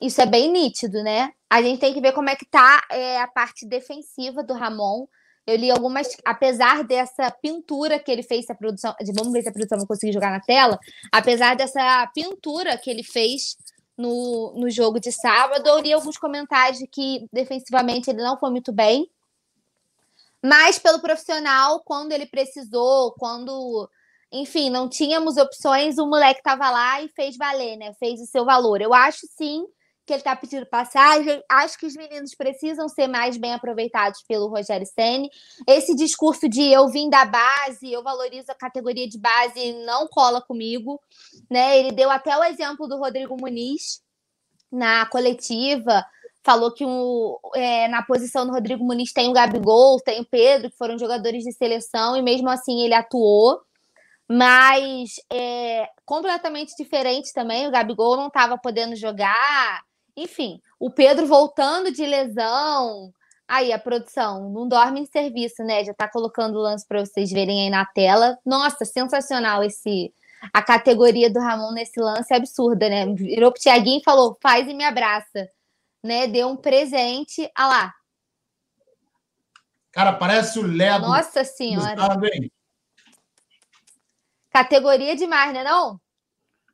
isso 0.00 0.20
é 0.20 0.26
bem 0.26 0.50
nítido, 0.50 1.02
né? 1.02 1.32
A 1.50 1.62
gente 1.62 1.80
tem 1.80 1.92
que 1.92 2.00
ver 2.00 2.12
como 2.12 2.30
é 2.30 2.36
que 2.36 2.46
tá 2.46 2.82
é, 2.90 3.20
a 3.20 3.26
parte 3.26 3.66
defensiva 3.66 4.42
do 4.42 4.54
Ramon. 4.54 5.06
Eu 5.46 5.56
li 5.56 5.70
algumas, 5.70 6.08
apesar 6.24 6.84
dessa 6.84 7.30
pintura 7.30 7.98
que 7.98 8.10
ele 8.10 8.22
fez, 8.22 8.48
a 8.50 8.54
produção, 8.54 8.94
vamos 9.14 9.32
ver 9.32 9.42
se 9.42 9.48
a 9.48 9.52
produção 9.52 9.78
vai 9.78 9.86
conseguir 9.86 10.12
jogar 10.12 10.30
na 10.30 10.40
tela, 10.40 10.78
apesar 11.10 11.56
dessa 11.56 12.06
pintura 12.14 12.76
que 12.76 12.90
ele 12.90 13.02
fez 13.02 13.56
no, 13.96 14.54
no 14.56 14.70
jogo 14.70 15.00
de 15.00 15.10
sábado, 15.10 15.66
eu 15.66 15.80
li 15.80 15.92
alguns 15.92 16.16
comentários 16.16 16.78
de 16.78 16.86
que 16.86 17.26
defensivamente 17.32 18.08
ele 18.08 18.22
não 18.22 18.38
foi 18.38 18.50
muito 18.50 18.72
bem, 18.72 19.10
mas 20.42 20.78
pelo 20.78 21.00
profissional, 21.00 21.82
quando 21.84 22.12
ele 22.12 22.26
precisou, 22.26 23.12
quando 23.12 23.90
enfim, 24.32 24.68
não 24.70 24.88
tínhamos 24.88 25.36
opções, 25.36 25.98
o 25.98 26.06
moleque 26.06 26.42
tava 26.42 26.70
lá 26.70 27.02
e 27.02 27.08
fez 27.08 27.36
valer, 27.36 27.76
né? 27.76 27.94
Fez 27.94 28.20
o 28.20 28.26
seu 28.26 28.44
valor. 28.44 28.80
Eu 28.80 28.92
acho 28.92 29.26
sim 29.36 29.64
que 30.08 30.12
ele 30.14 30.22
tá 30.22 30.34
pedindo 30.34 30.66
passagem. 30.66 31.42
Acho 31.50 31.78
que 31.78 31.86
os 31.86 31.94
meninos 31.94 32.34
precisam 32.34 32.88
ser 32.88 33.06
mais 33.06 33.36
bem 33.36 33.52
aproveitados 33.52 34.22
pelo 34.26 34.48
Rogério 34.48 34.86
Ceni. 34.86 35.30
Esse 35.66 35.94
discurso 35.94 36.48
de 36.48 36.62
eu 36.62 36.88
vim 36.88 37.08
da 37.10 37.24
base, 37.24 37.92
eu 37.92 38.02
valorizo 38.02 38.50
a 38.50 38.54
categoria 38.54 39.06
de 39.06 39.18
base, 39.18 39.72
não 39.84 40.08
cola 40.08 40.40
comigo, 40.40 41.00
né? 41.50 41.78
Ele 41.78 41.92
deu 41.92 42.10
até 42.10 42.36
o 42.36 42.44
exemplo 42.44 42.88
do 42.88 42.98
Rodrigo 42.98 43.36
Muniz 43.38 44.02
na 44.72 45.06
coletiva. 45.06 46.04
Falou 46.42 46.72
que 46.72 46.84
o, 46.86 47.38
é, 47.54 47.88
na 47.88 48.02
posição 48.02 48.46
do 48.46 48.52
Rodrigo 48.52 48.84
Muniz 48.84 49.12
tem 49.12 49.28
o 49.28 49.34
Gabigol, 49.34 50.00
tem 50.00 50.20
o 50.20 50.26
Pedro, 50.26 50.70
que 50.70 50.76
foram 50.76 50.98
jogadores 50.98 51.44
de 51.44 51.52
seleção, 51.52 52.16
e 52.16 52.22
mesmo 52.22 52.48
assim 52.48 52.82
ele 52.82 52.94
atuou 52.94 53.60
mas 54.28 55.14
é 55.32 55.88
completamente 56.04 56.76
diferente 56.76 57.32
também. 57.32 57.66
O 57.66 57.70
Gabigol 57.70 58.16
não 58.16 58.26
estava 58.26 58.58
podendo 58.58 58.94
jogar. 58.94 59.82
Enfim, 60.14 60.60
o 60.78 60.90
Pedro 60.90 61.26
voltando 61.26 61.90
de 61.90 62.04
lesão. 62.04 63.10
Aí, 63.48 63.72
a 63.72 63.78
produção 63.78 64.50
não 64.50 64.68
dorme 64.68 65.00
em 65.00 65.06
serviço, 65.06 65.64
né? 65.64 65.82
Já 65.82 65.92
está 65.92 66.06
colocando 66.06 66.56
o 66.56 66.60
lance 66.60 66.86
para 66.86 67.00
vocês 67.00 67.30
verem 67.30 67.62
aí 67.62 67.70
na 67.70 67.86
tela. 67.86 68.38
Nossa, 68.44 68.84
sensacional 68.84 69.64
esse. 69.64 70.12
A 70.52 70.62
categoria 70.62 71.32
do 71.32 71.40
Ramon 71.40 71.72
nesse 71.72 71.98
lance 71.98 72.32
é 72.32 72.36
absurda, 72.36 72.88
né? 72.90 73.06
Virou 73.14 73.50
pro 73.50 73.60
Tiaguinho 73.60 74.00
e 74.00 74.04
falou: 74.04 74.36
faz 74.42 74.68
e 74.68 74.74
me 74.74 74.84
abraça. 74.84 75.48
Né? 76.04 76.26
Deu 76.26 76.48
um 76.48 76.56
presente. 76.56 77.50
Ah 77.54 77.66
lá. 77.66 77.94
Cara, 79.90 80.12
parece 80.12 80.58
o 80.58 80.62
Ledo. 80.62 81.08
Nossa 81.08 81.42
Senhora. 81.42 81.96
Sabe, 81.96 82.52
Categoria 84.58 85.14
demais, 85.14 85.52
né 85.52 85.62
não? 85.62 86.00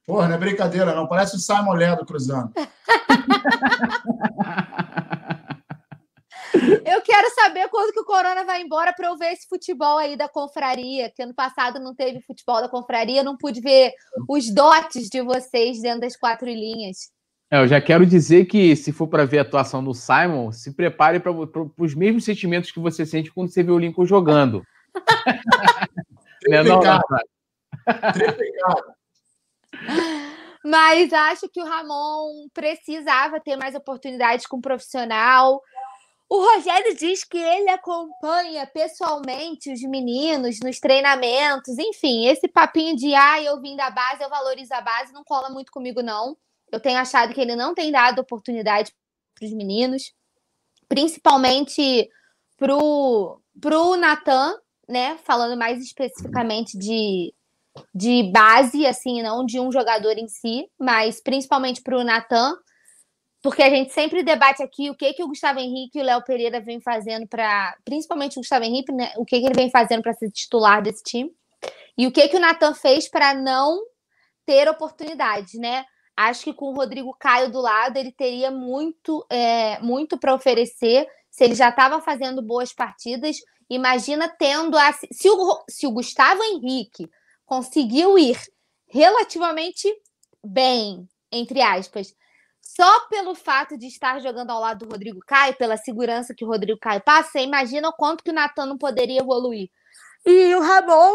Porra, 0.07 0.27
não 0.27 0.37
é 0.37 0.39
brincadeira, 0.39 0.95
não. 0.95 1.07
Parece 1.07 1.37
o 1.37 1.39
Simon 1.39 1.75
Ledo 1.75 2.07
cruzando. 2.07 2.51
eu 6.87 7.03
quero 7.03 7.29
saber 7.35 7.69
quando 7.69 7.93
que 7.93 8.01
o 8.01 8.07
Corona 8.07 8.43
vai 8.43 8.63
embora 8.63 8.95
para 8.95 9.09
eu 9.09 9.19
ver 9.19 9.35
esse 9.35 9.47
futebol 9.47 9.99
aí 9.99 10.17
da 10.17 10.31
confraria, 10.31 11.13
que 11.15 11.23
ano 11.23 11.35
passado 11.35 11.79
não 11.79 11.95
teve 11.95 12.23
futebol 12.23 12.63
da 12.63 12.71
confraria, 12.71 13.23
não 13.23 13.37
pude 13.37 13.61
ver 13.61 13.93
os 14.27 14.51
dotes 14.51 15.11
de 15.11 15.21
vocês 15.21 15.83
dentro 15.83 16.01
das 16.01 16.17
quatro 16.17 16.47
linhas. 16.47 17.11
É, 17.51 17.59
eu 17.59 17.69
já 17.69 17.83
quero 17.83 18.07
dizer 18.07 18.47
que, 18.47 18.75
se 18.77 18.93
for 18.93 19.09
para 19.09 19.27
ver 19.27 19.41
a 19.41 19.43
atuação 19.43 19.85
do 19.85 19.93
Simon, 19.93 20.53
se 20.53 20.73
prepare 20.73 21.21
para 21.21 21.33
os 21.33 21.95
mesmos 21.95 22.25
sentimentos 22.25 22.71
que 22.71 22.81
você 22.81 23.05
sente 23.05 23.31
quando 23.31 23.51
você 23.51 23.63
vê 23.63 23.73
o 23.73 23.79
Lincoln 23.79 24.07
jogando. 24.07 24.65
não, 26.49 26.65
não, 26.65 26.81
Mas 30.65 31.13
acho 31.13 31.49
que 31.49 31.61
o 31.61 31.65
Ramon 31.65 32.49
precisava 32.53 33.39
ter 33.39 33.57
mais 33.57 33.75
oportunidades 33.75 34.47
com 34.47 34.57
o 34.57 34.63
profissional. 34.63 35.61
O 36.29 36.41
Rogério 36.41 36.97
diz 36.97 37.23
que 37.23 37.37
ele 37.37 37.69
acompanha 37.69 38.67
pessoalmente 38.67 39.71
os 39.71 39.83
meninos 39.83 40.59
nos 40.61 40.81
treinamentos, 40.81 41.79
enfim, 41.79 42.27
esse 42.27 42.49
papinho 42.49 42.97
de 42.97 43.15
ah, 43.15 43.43
eu 43.43 43.61
vim 43.61 43.77
da 43.77 43.91
base, 43.91 44.23
eu 44.23 44.31
valorizo 44.31 44.73
a 44.73 44.81
base, 44.81 45.13
não 45.13 45.23
cola 45.23 45.51
muito 45.51 45.71
comigo, 45.71 46.03
não. 46.03 46.37
Eu 46.73 46.81
tenho 46.81 46.99
achado 46.99 47.35
que 47.35 47.41
ele 47.41 47.55
não 47.55 47.75
tem 47.75 47.93
dado 47.93 48.21
oportunidade 48.21 48.93
para 49.35 49.47
os 49.47 49.53
meninos, 49.53 50.15
principalmente 50.89 52.09
pro, 52.57 53.41
pro 53.61 53.97
Natan, 53.97 54.59
né? 54.89 55.19
Falando 55.19 55.59
mais 55.59 55.83
especificamente 55.83 56.79
de, 56.79 57.35
de 57.95 58.31
base, 58.33 58.87
assim, 58.87 59.23
não 59.23 59.45
de 59.45 59.59
um 59.59 59.73
jogador 59.73 60.17
em 60.19 60.29
si, 60.29 60.69
mas 60.79 61.21
principalmente 61.21 61.83
para 61.83 61.99
o 61.99 62.05
Natan, 62.05 62.57
porque 63.43 63.63
a 63.63 63.69
gente 63.69 63.93
sempre 63.93 64.23
debate 64.23 64.63
aqui 64.63 64.91
o 64.91 64.95
que 64.95 65.13
que 65.13 65.23
o 65.23 65.29
Gustavo 65.29 65.59
Henrique 65.59 65.99
e 65.99 66.03
o 66.03 66.05
Léo 66.05 66.23
Pereira 66.23 66.61
vem 66.61 66.81
fazendo 66.81 67.27
para, 67.27 67.77
principalmente 67.85 68.39
o 68.39 68.41
Gustavo 68.41 68.65
Henrique, 68.65 68.93
né, 68.93 69.13
o 69.17 69.25
que 69.25 69.39
que 69.39 69.47
ele 69.47 69.55
vem 69.55 69.71
fazendo 69.71 70.03
para 70.03 70.15
ser 70.15 70.31
titular 70.31 70.83
desse 70.83 71.03
time, 71.03 71.31
e 71.97 72.07
o 72.07 72.13
que 72.13 72.29
que 72.29 72.37
o 72.37 72.41
Natan 72.41 72.75
fez 72.75 73.09
para 73.09 73.35
não 73.35 73.83
ter 74.47 74.69
oportunidade, 74.69 75.59
né? 75.59 75.85
Acho 76.17 76.45
que 76.45 76.55
com 76.55 76.67
o 76.67 76.75
Rodrigo 76.75 77.15
Caio 77.19 77.51
do 77.51 77.61
lado 77.61 77.97
ele 77.97 78.13
teria 78.13 78.51
muito, 78.51 79.27
é, 79.29 79.79
muito 79.81 80.17
para 80.19 80.35
oferecer. 80.35 81.09
Se 81.31 81.45
ele 81.45 81.55
já 81.55 81.71
estava 81.71 82.01
fazendo 82.01 82.41
boas 82.41 82.73
partidas, 82.73 83.39
imagina 83.69 84.29
tendo 84.29 84.77
a, 84.77 84.93
se 84.93 85.29
o, 85.29 85.65
se 85.69 85.87
o 85.87 85.91
Gustavo 85.91 86.43
Henrique 86.43 87.11
conseguiu 87.45 88.19
ir 88.19 88.41
relativamente 88.89 89.89
bem, 90.43 91.09
entre 91.31 91.61
aspas, 91.61 92.15
só 92.61 93.07
pelo 93.09 93.35
fato 93.35 93.77
de 93.77 93.87
estar 93.87 94.21
jogando 94.21 94.51
ao 94.51 94.61
lado 94.61 94.87
do 94.87 94.93
Rodrigo 94.93 95.21
Caio, 95.27 95.57
pela 95.57 95.77
segurança 95.77 96.35
que 96.35 96.45
o 96.45 96.49
Rodrigo 96.49 96.79
Caio 96.79 97.03
passa, 97.03 97.41
imagina 97.41 97.89
o 97.89 97.93
quanto 97.93 98.25
que 98.25 98.31
o 98.31 98.35
Natan 98.35 98.67
não 98.67 98.79
poderia 98.79 99.21
evoluir. 99.21 99.69
E 100.25 100.55
o 100.55 100.61
Ramon, 100.61 101.13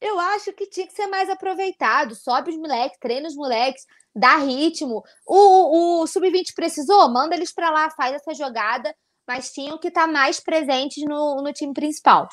eu 0.00 0.18
acho 0.18 0.52
que 0.52 0.66
tinha 0.66 0.86
que 0.86 0.92
ser 0.92 1.06
mais 1.06 1.30
aproveitado. 1.30 2.14
Sobe 2.14 2.50
os 2.50 2.56
moleques, 2.56 2.98
treina 3.00 3.28
os 3.28 3.36
moleques, 3.36 3.84
dá 4.14 4.36
ritmo. 4.36 5.02
O, 5.24 5.36
o, 5.36 6.02
o 6.02 6.06
Sub-20 6.06 6.52
precisou, 6.54 7.08
manda 7.08 7.34
eles 7.34 7.52
para 7.52 7.70
lá, 7.70 7.90
faz 7.90 8.14
essa 8.14 8.34
jogada, 8.34 8.94
mas 9.26 9.52
tinham 9.52 9.78
que 9.78 9.88
estar 9.88 10.06
tá 10.06 10.12
mais 10.12 10.40
presentes 10.40 11.04
no, 11.04 11.42
no 11.42 11.52
time 11.52 11.72
principal. 11.72 12.28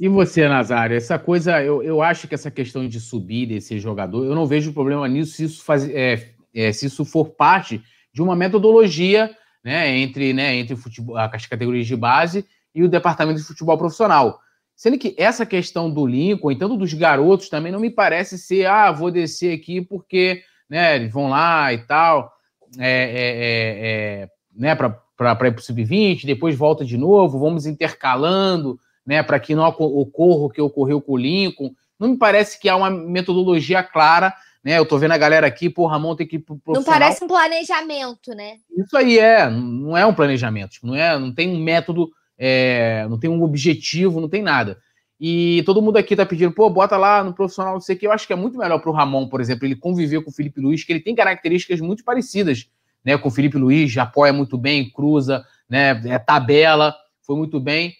E 0.00 0.08
você, 0.08 0.46
Nazário? 0.46 0.96
Essa 0.96 1.18
coisa, 1.18 1.62
eu, 1.62 1.82
eu 1.82 2.02
acho 2.02 2.28
que 2.28 2.34
essa 2.34 2.50
questão 2.50 2.86
de 2.86 3.00
subir 3.00 3.46
desse 3.46 3.78
jogador, 3.78 4.24
eu 4.24 4.34
não 4.34 4.46
vejo 4.46 4.72
problema 4.72 5.08
nisso 5.08 5.32
se 5.32 5.44
isso, 5.44 5.64
faz, 5.64 5.88
é, 5.88 6.32
é, 6.54 6.72
se 6.72 6.86
isso 6.86 7.04
for 7.04 7.30
parte 7.30 7.82
de 8.12 8.20
uma 8.20 8.36
metodologia 8.36 9.30
né, 9.64 9.96
entre, 9.96 10.32
né, 10.32 10.54
entre 10.56 10.76
futebol, 10.76 11.16
as 11.16 11.46
categorias 11.46 11.86
de 11.86 11.96
base 11.96 12.44
e 12.74 12.82
o 12.82 12.88
departamento 12.88 13.40
de 13.40 13.46
futebol 13.46 13.78
profissional. 13.78 14.38
Sendo 14.76 14.98
que 14.98 15.14
essa 15.18 15.44
questão 15.44 15.90
do 15.90 16.06
Lincoln, 16.06 16.52
e 16.52 16.58
tanto 16.58 16.76
dos 16.76 16.92
garotos, 16.94 17.48
também 17.48 17.72
não 17.72 17.80
me 17.80 17.90
parece 17.90 18.38
ser, 18.38 18.66
ah, 18.66 18.92
vou 18.92 19.10
descer 19.10 19.52
aqui 19.54 19.80
porque 19.80 20.42
né, 20.68 20.96
eles 20.96 21.12
vão 21.12 21.28
lá 21.28 21.72
e 21.72 21.78
tal, 21.78 22.32
é, 22.78 22.88
é, 22.88 22.92
é, 22.92 24.22
é 24.22 24.28
né, 24.54 24.74
para 24.74 24.88
ir 25.32 25.36
para 25.36 25.60
o 25.60 25.60
sub-20, 25.60 26.26
depois 26.26 26.56
volta 26.56 26.84
de 26.84 26.96
novo, 26.96 27.38
vamos 27.38 27.66
intercalando, 27.66 28.78
né, 29.08 29.22
para 29.22 29.40
que 29.40 29.54
não 29.54 29.66
ocorra 29.66 30.44
o 30.44 30.50
que 30.50 30.60
ocorreu 30.60 31.00
com 31.00 31.12
o 31.12 31.16
Lincoln. 31.16 31.70
Não 31.98 32.08
me 32.08 32.18
parece 32.18 32.60
que 32.60 32.68
há 32.68 32.76
uma 32.76 32.90
metodologia 32.90 33.82
clara 33.82 34.34
né? 34.62 34.76
Eu 34.78 34.84
tô 34.84 34.98
vendo 34.98 35.12
a 35.12 35.18
galera 35.18 35.46
aqui, 35.46 35.70
pô, 35.70 35.86
Ramon 35.86 36.16
tem 36.16 36.26
que 36.26 36.36
ir 36.36 36.40
pro 36.40 36.60
Não 36.66 36.82
parece 36.82 37.24
um 37.24 37.28
planejamento, 37.28 38.34
né? 38.34 38.56
Isso 38.76 38.96
aí 38.96 39.18
é, 39.18 39.48
não 39.48 39.96
é 39.96 40.04
um 40.04 40.12
planejamento, 40.12 40.72
tipo, 40.72 40.86
não 40.86 40.94
é, 40.94 41.18
não 41.18 41.32
tem 41.32 41.48
um 41.48 41.62
método, 41.62 42.10
é, 42.36 43.06
não 43.08 43.18
tem 43.18 43.30
um 43.30 43.42
objetivo, 43.42 44.20
não 44.20 44.28
tem 44.28 44.42
nada. 44.42 44.78
E 45.20 45.62
todo 45.64 45.80
mundo 45.80 45.96
aqui 45.96 46.14
tá 46.14 46.26
pedindo, 46.26 46.52
pô, 46.52 46.68
bota 46.68 46.96
lá 46.96 47.24
no 47.24 47.32
profissional, 47.32 47.74
não 47.74 47.80
sei 47.80 47.96
o 47.96 47.98
que. 47.98 48.06
Eu 48.06 48.12
acho 48.12 48.26
que 48.26 48.32
é 48.32 48.36
muito 48.36 48.58
melhor 48.58 48.78
pro 48.80 48.92
Ramon, 48.92 49.28
por 49.28 49.40
exemplo, 49.40 49.66
ele 49.66 49.74
conviver 49.74 50.22
com 50.22 50.30
o 50.30 50.34
Felipe 50.34 50.60
Luiz, 50.60 50.84
que 50.84 50.92
ele 50.92 51.00
tem 51.00 51.14
características 51.14 51.80
muito 51.80 52.04
parecidas, 52.04 52.68
né? 53.04 53.16
Com 53.16 53.28
o 53.28 53.32
Felipe 53.32 53.56
Luiz, 53.56 53.96
apoia 53.96 54.32
muito 54.32 54.58
bem, 54.58 54.90
cruza, 54.90 55.44
né? 55.68 56.00
É 56.04 56.18
tabela, 56.18 56.94
foi 57.22 57.36
muito 57.36 57.58
bem. 57.58 57.94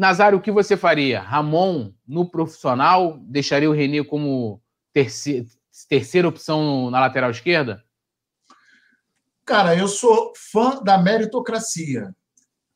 Nazário, 0.00 0.38
o 0.38 0.40
que 0.40 0.50
você 0.50 0.78
faria? 0.78 1.20
Ramon 1.20 1.92
no 2.08 2.30
profissional, 2.30 3.18
deixaria 3.18 3.68
o 3.68 3.74
Renê 3.74 4.02
como 4.02 4.58
terceiro, 4.94 5.46
terceira 5.90 6.26
opção 6.26 6.90
na 6.90 7.00
lateral 7.00 7.30
esquerda? 7.30 7.84
Cara, 9.44 9.76
eu 9.76 9.86
sou 9.86 10.32
fã 10.34 10.82
da 10.82 10.96
meritocracia 10.96 12.14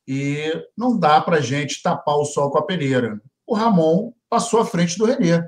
e 0.07 0.53
não 0.77 0.99
dá 0.99 1.19
para 1.19 1.41
gente 1.41 1.81
tapar 1.81 2.15
o 2.15 2.25
sol 2.25 2.51
com 2.51 2.59
a 2.59 2.65
peneira. 2.65 3.19
O 3.47 3.55
Ramon 3.55 4.13
passou 4.29 4.59
à 4.59 4.65
frente 4.65 4.95
do 4.95 5.05
Renê. 5.05 5.43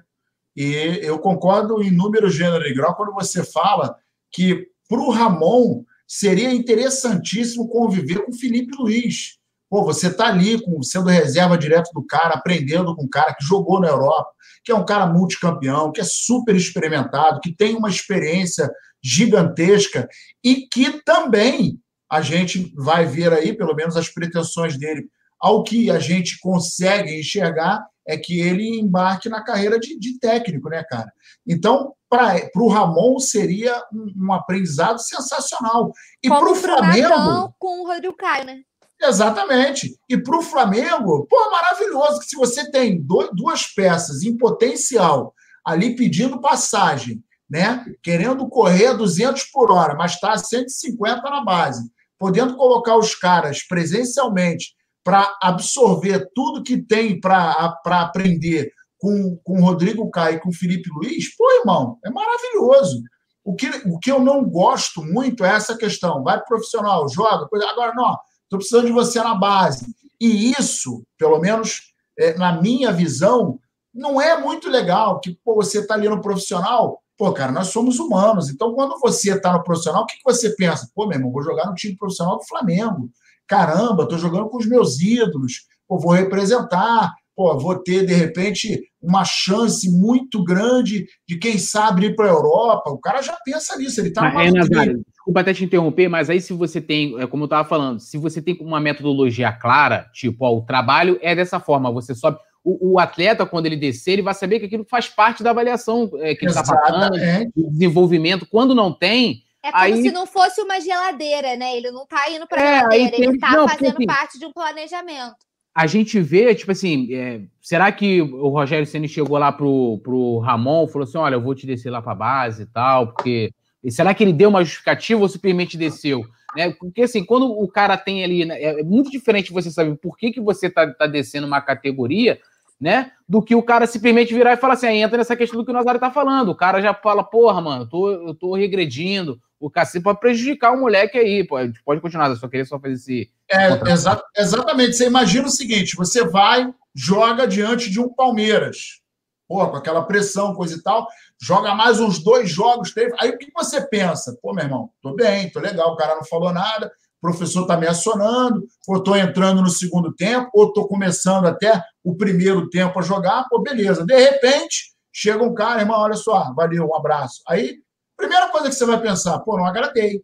E 0.56 0.74
eu 1.04 1.20
concordo 1.20 1.84
em 1.84 1.92
número, 1.92 2.28
gênero 2.28 2.66
e 2.66 2.74
grau 2.74 2.96
quando 2.96 3.14
você 3.14 3.44
fala 3.46 3.96
que 4.32 4.68
para 4.90 4.98
o 5.00 5.12
Ramon 5.12 5.84
seria 6.08 6.52
interessantíssimo 6.52 7.70
conviver 7.70 8.26
com 8.26 8.32
o 8.32 8.36
Felipe 8.36 8.76
Luiz. 8.76 9.38
Pô, 9.70 9.84
você 9.84 10.14
tá 10.14 10.28
ali 10.28 10.62
com, 10.62 10.82
sendo 10.82 11.10
reserva 11.10 11.58
direto 11.58 11.92
do 11.94 12.06
cara, 12.06 12.36
aprendendo 12.36 12.96
com 12.96 13.04
o 13.04 13.10
cara 13.10 13.34
que 13.34 13.46
jogou 13.46 13.80
na 13.80 13.88
Europa, 13.88 14.30
que 14.64 14.72
é 14.72 14.76
um 14.76 14.86
cara 14.86 15.08
multicampeão, 15.08 15.92
que 15.92 16.02
é 16.02 16.06
super 16.06 16.56
experimentado, 16.56 17.42
que 17.42 17.56
tem 17.56 17.76
uma 17.76 17.90
experiência 17.90 18.70
gigantesca 19.04 20.08
e 20.44 20.68
que 20.68 21.02
também 21.04 21.80
a 22.10 22.22
gente 22.22 22.74
vai 22.76 23.06
ver 23.06 23.34
aí, 23.34 23.54
pelo 23.54 23.76
menos 23.76 23.98
as 23.98 24.10
pretensões 24.10 24.78
dele, 24.78 25.08
ao 25.40 25.64
que 25.64 25.92
a 25.92 26.00
gente 26.00 26.40
consegue 26.40 27.20
enxergar 27.20 27.86
é 28.08 28.18
que 28.18 28.40
ele 28.40 28.80
embarque 28.80 29.28
na 29.28 29.44
carreira 29.44 29.78
de, 29.78 30.00
de 30.00 30.18
técnico, 30.18 30.70
né, 30.70 30.82
cara? 30.90 31.12
Então, 31.46 31.94
para 32.10 32.50
o 32.56 32.70
Ramon 32.70 33.20
seria 33.20 33.84
um, 33.94 34.28
um, 34.28 34.34
aprendizado 34.34 34.98
sensacional. 35.00 35.92
E 36.24 36.30
para 36.30 36.50
o 36.50 36.56
Flamengo. 36.56 37.54
Com 37.60 37.82
o 37.82 37.88
Rodrigo 37.88 38.16
Caio, 38.16 38.46
né? 38.46 38.62
Exatamente. 39.02 39.96
E 40.10 40.18
para 40.18 40.38
o 40.38 40.42
Flamengo, 40.42 41.28
pô, 41.30 41.52
maravilhoso 41.52 42.20
que 42.20 42.28
se 42.28 42.36
você 42.36 42.70
tem 42.72 43.02
duas 43.02 43.68
peças 43.68 44.24
em 44.24 44.36
potencial 44.36 45.34
ali 45.66 45.96
pedindo 45.96 46.42
passagem, 46.42 47.24
né? 47.50 47.86
Querendo 48.02 48.48
correr 48.50 48.88
a 48.88 48.94
200 48.94 49.44
por 49.52 49.72
hora, 49.72 49.96
mas 49.96 50.14
está 50.14 50.34
a 50.34 50.38
150 50.38 51.22
na 51.30 51.44
base, 51.44 51.90
podendo 52.18 52.56
colocar 52.56 52.98
os 52.98 53.14
caras 53.14 53.64
presencialmente 53.64 54.76
para 55.04 55.38
absorver 55.42 56.30
tudo 56.34 56.64
que 56.64 56.78
tem 56.78 57.20
para 57.20 57.74
aprender 57.86 58.72
com, 58.98 59.40
com 59.44 59.60
o 59.60 59.64
Rodrigo 59.64 60.10
Caio 60.10 60.38
e 60.38 60.40
com 60.40 60.50
o 60.50 60.54
Felipe 60.54 60.90
Luiz, 60.94 61.36
pô, 61.36 61.50
irmão, 61.60 61.98
é 62.04 62.10
maravilhoso. 62.10 63.02
O 63.44 63.56
que, 63.56 63.70
o 63.86 63.98
que 64.00 64.12
eu 64.12 64.20
não 64.20 64.44
gosto 64.44 65.02
muito 65.02 65.46
é 65.46 65.56
essa 65.56 65.78
questão. 65.78 66.24
Vai 66.24 66.44
profissional, 66.44 67.08
joga, 67.08 67.48
coisa. 67.48 67.66
Agora, 67.70 67.94
não, 67.96 68.18
Estou 68.48 68.60
precisando 68.60 68.86
de 68.86 68.94
você 68.94 69.22
na 69.22 69.36
base. 69.36 69.94
E 70.20 70.52
isso, 70.52 71.04
pelo 71.18 71.38
menos 71.40 71.94
é, 72.18 72.36
na 72.38 72.62
minha 72.62 72.92
visão, 72.94 73.60
não 73.94 74.22
é 74.22 74.40
muito 74.40 74.70
legal. 74.70 75.20
Que 75.20 75.38
pô, 75.44 75.56
você 75.56 75.80
está 75.80 75.96
ali 75.96 76.08
no 76.08 76.22
profissional. 76.22 77.02
Pô, 77.18 77.34
cara, 77.34 77.52
nós 77.52 77.68
somos 77.68 78.00
humanos. 78.00 78.50
Então, 78.50 78.74
quando 78.74 78.98
você 79.00 79.34
está 79.34 79.52
no 79.52 79.64
profissional, 79.64 80.04
o 80.04 80.06
que, 80.06 80.18
que 80.18 80.24
você 80.24 80.56
pensa? 80.56 80.90
Pô, 80.96 81.06
meu 81.06 81.18
irmão, 81.18 81.32
vou 81.32 81.44
jogar 81.44 81.68
no 81.68 81.76
time 81.76 81.96
profissional 81.98 82.38
do 82.38 82.48
Flamengo. 82.48 83.10
Caramba, 83.46 84.04
estou 84.04 84.18
jogando 84.18 84.48
com 84.50 84.58
os 84.58 84.66
meus 84.66 85.02
ídolos. 85.02 85.68
Pô, 85.88 86.00
vou 86.00 86.14
representar. 86.14 87.14
Pô, 87.36 87.58
vou 87.60 87.78
ter, 87.78 88.06
de 88.06 88.14
repente, 88.14 88.82
uma 89.02 89.24
chance 89.26 89.90
muito 89.92 90.44
grande 90.44 91.06
de, 91.28 91.38
quem 91.38 91.58
sabe, 91.58 92.08
ir 92.08 92.16
para 92.16 92.26
a 92.26 92.34
Europa. 92.34 92.90
O 92.92 92.98
cara 92.98 93.22
já 93.22 93.38
pensa 93.44 93.78
nisso. 93.78 94.00
Ele 94.00 94.10
está 94.10 94.22
Nazário, 94.52 95.06
desculpa 95.28 95.42
até 95.42 95.54
te 95.54 95.64
interromper, 95.66 96.08
mas 96.08 96.30
aí 96.30 96.40
se 96.40 96.54
você 96.54 96.80
tem, 96.80 97.20
é 97.20 97.28
como 97.28 97.44
eu 97.44 97.48
estava 97.48 97.68
falando, 97.68 98.00
se 98.00 98.18
você 98.18 98.42
tem 98.42 98.58
uma 98.62 98.80
metodologia 98.80 99.52
clara, 99.52 100.10
tipo, 100.14 100.46
ó, 100.46 100.56
o 100.56 100.62
trabalho 100.62 101.20
é 101.22 101.36
dessa 101.36 101.60
forma, 101.60 101.92
você 101.92 102.16
sobe. 102.16 102.40
O, 102.64 102.94
o 102.94 103.00
atleta, 103.00 103.46
quando 103.46 103.66
ele 103.66 103.76
descer, 103.76 104.14
ele 104.14 104.22
vai 104.22 104.34
saber 104.34 104.60
que 104.60 104.66
aquilo 104.66 104.86
faz 104.90 105.08
parte 105.08 105.44
da 105.44 105.52
avaliação 105.52 106.10
é, 106.16 106.36
que 106.36 106.46
ele 106.46 106.52
está 106.52 106.64
passando, 106.64 107.18
do 107.56 107.70
desenvolvimento. 107.72 108.46
Quando 108.50 108.76
não 108.76 108.92
tem, 108.92 109.44
é 109.64 109.72
como 109.72 109.84
aí... 109.84 110.02
se 110.02 110.12
não 110.12 110.26
fosse 110.26 110.62
uma 110.62 110.80
geladeira, 110.80 111.56
né? 111.56 111.78
Ele 111.78 111.92
não 111.92 112.04
está 112.04 112.30
indo 112.30 112.46
para 112.46 112.62
a 112.62 112.66
é, 112.66 112.78
geladeira, 112.78 113.12
tem... 113.12 113.24
ele 113.24 113.36
está 113.36 113.68
fazendo 113.68 113.92
porque... 113.92 114.06
parte 114.06 114.40
de 114.40 114.46
um 114.46 114.52
planejamento. 114.52 115.36
A 115.74 115.88
gente 115.88 116.20
vê, 116.20 116.54
tipo 116.56 116.72
assim, 116.72 117.14
é, 117.14 117.42
será 117.62 117.92
que 117.92 118.22
o 118.22 118.50
Rogério 118.50 118.86
Ceni 118.86 119.08
chegou 119.08 119.38
lá 119.38 119.52
pro, 119.52 120.00
pro 120.04 120.40
Ramon 120.40 120.86
e 120.86 120.92
falou 120.92 121.08
assim: 121.08 121.18
olha, 121.18 121.36
eu 121.36 121.42
vou 121.42 121.56
te 121.56 121.68
descer 121.68 121.90
lá 121.90 122.02
para 122.02 122.16
base 122.16 122.64
e 122.64 122.66
tal, 122.66 123.14
porque 123.14 123.52
e 123.88 123.92
será 123.92 124.14
que 124.14 124.22
ele 124.22 124.34
deu 124.34 124.50
uma 124.50 124.66
justificativa 124.66 125.22
ou 125.22 125.30
simplesmente 125.30 125.78
desceu? 125.78 126.26
Né? 126.54 126.76
Porque 126.78 127.04
assim, 127.04 127.24
quando 127.24 127.50
o 127.50 127.66
cara 127.70 127.96
tem 127.96 128.22
ali. 128.22 128.44
Né, 128.44 128.62
é 128.62 128.84
muito 128.84 129.10
diferente 129.10 129.54
você 129.54 129.72
saber 129.72 129.96
por 129.96 130.18
que, 130.18 130.30
que 130.30 130.42
você 130.42 130.70
tá, 130.70 130.86
tá 130.92 131.08
descendo 131.08 131.48
uma 131.48 131.62
categoria, 131.62 132.38
né? 132.78 133.14
Do 133.30 133.42
que 133.42 133.56
o 133.56 133.64
cara 133.64 133.88
simplesmente 133.88 134.34
virar 134.34 134.52
e 134.52 134.58
falar 134.58 134.74
assim, 134.74 134.88
aí 134.88 134.98
entra 134.98 135.18
nessa 135.18 135.38
questão 135.38 135.58
do 135.58 135.64
que 135.64 135.72
o 135.72 135.74
Nazário 135.74 136.02
tá 136.02 136.12
falando. 136.12 136.50
O 136.50 136.56
cara 136.56 136.82
já 136.82 136.94
fala, 136.94 137.24
porra, 137.24 137.62
mano, 137.62 137.84
eu 137.84 137.90
tô, 137.90 138.12
eu 138.12 138.36
tô 138.36 138.56
regredindo. 138.56 139.40
O 139.58 139.70
cacete 139.70 140.04
pode 140.04 140.20
prejudicar 140.20 140.74
o 140.74 140.82
moleque 140.82 141.18
aí. 141.18 141.48
Pode, 141.48 141.82
pode 141.86 142.02
continuar, 142.02 142.28
eu 142.28 142.36
só 142.36 142.50
queria 142.50 142.66
só 142.66 142.78
fazer 142.78 142.96
esse. 142.96 143.32
É, 143.50 143.72
exa 143.90 144.22
exatamente. 144.36 144.98
Você 144.98 145.08
imagina 145.08 145.48
o 145.48 145.50
seguinte: 145.50 145.96
você 145.96 146.26
vai, 146.26 146.74
joga 146.94 147.48
diante 147.48 147.90
de 147.90 148.02
um 148.02 148.10
Palmeiras. 148.10 149.00
Pô, 149.48 149.66
com 149.70 149.78
aquela 149.78 150.04
pressão, 150.04 150.54
coisa 150.54 150.76
e 150.76 150.84
tal 150.84 151.08
joga 151.42 151.76
mais 151.76 152.00
uns 152.00 152.20
dois 152.20 152.50
jogos, 152.50 152.94
três. 152.94 153.14
Aí 153.20 153.30
o 153.30 153.38
que 153.38 153.52
você 153.54 153.82
pensa? 153.88 154.38
Pô, 154.42 154.54
meu 154.54 154.66
irmão, 154.66 154.90
tô 155.02 155.14
bem, 155.14 155.50
tô 155.52 155.60
legal, 155.60 155.94
o 155.94 155.96
cara 155.96 156.16
não 156.16 156.26
falou 156.26 156.52
nada, 156.52 156.88
o 156.88 157.22
professor 157.22 157.66
tá 157.66 157.78
me 157.78 157.88
acionando, 157.88 158.66
ou 158.88 159.04
tô 159.04 159.16
entrando 159.16 159.62
no 159.62 159.70
segundo 159.70 160.14
tempo, 160.14 160.50
ou 160.54 160.74
tô 160.74 160.88
começando 160.88 161.46
até 161.46 161.82
o 162.04 162.16
primeiro 162.16 162.70
tempo 162.70 163.00
a 163.00 163.02
jogar, 163.02 163.46
pô, 163.50 163.60
beleza. 163.62 164.06
De 164.06 164.18
repente, 164.18 164.94
chega 165.14 165.44
um 165.44 165.54
cara, 165.54 165.82
irmão, 165.82 166.00
olha 166.00 166.16
só, 166.16 166.54
valeu, 166.54 166.88
um 166.88 166.96
abraço. 166.96 167.42
Aí, 167.48 167.78
primeira 168.16 168.50
coisa 168.50 168.70
que 168.70 168.76
você 168.76 168.86
vai 168.86 169.00
pensar, 169.00 169.40
pô, 169.40 169.58
não 169.58 169.66
agradei, 169.66 170.22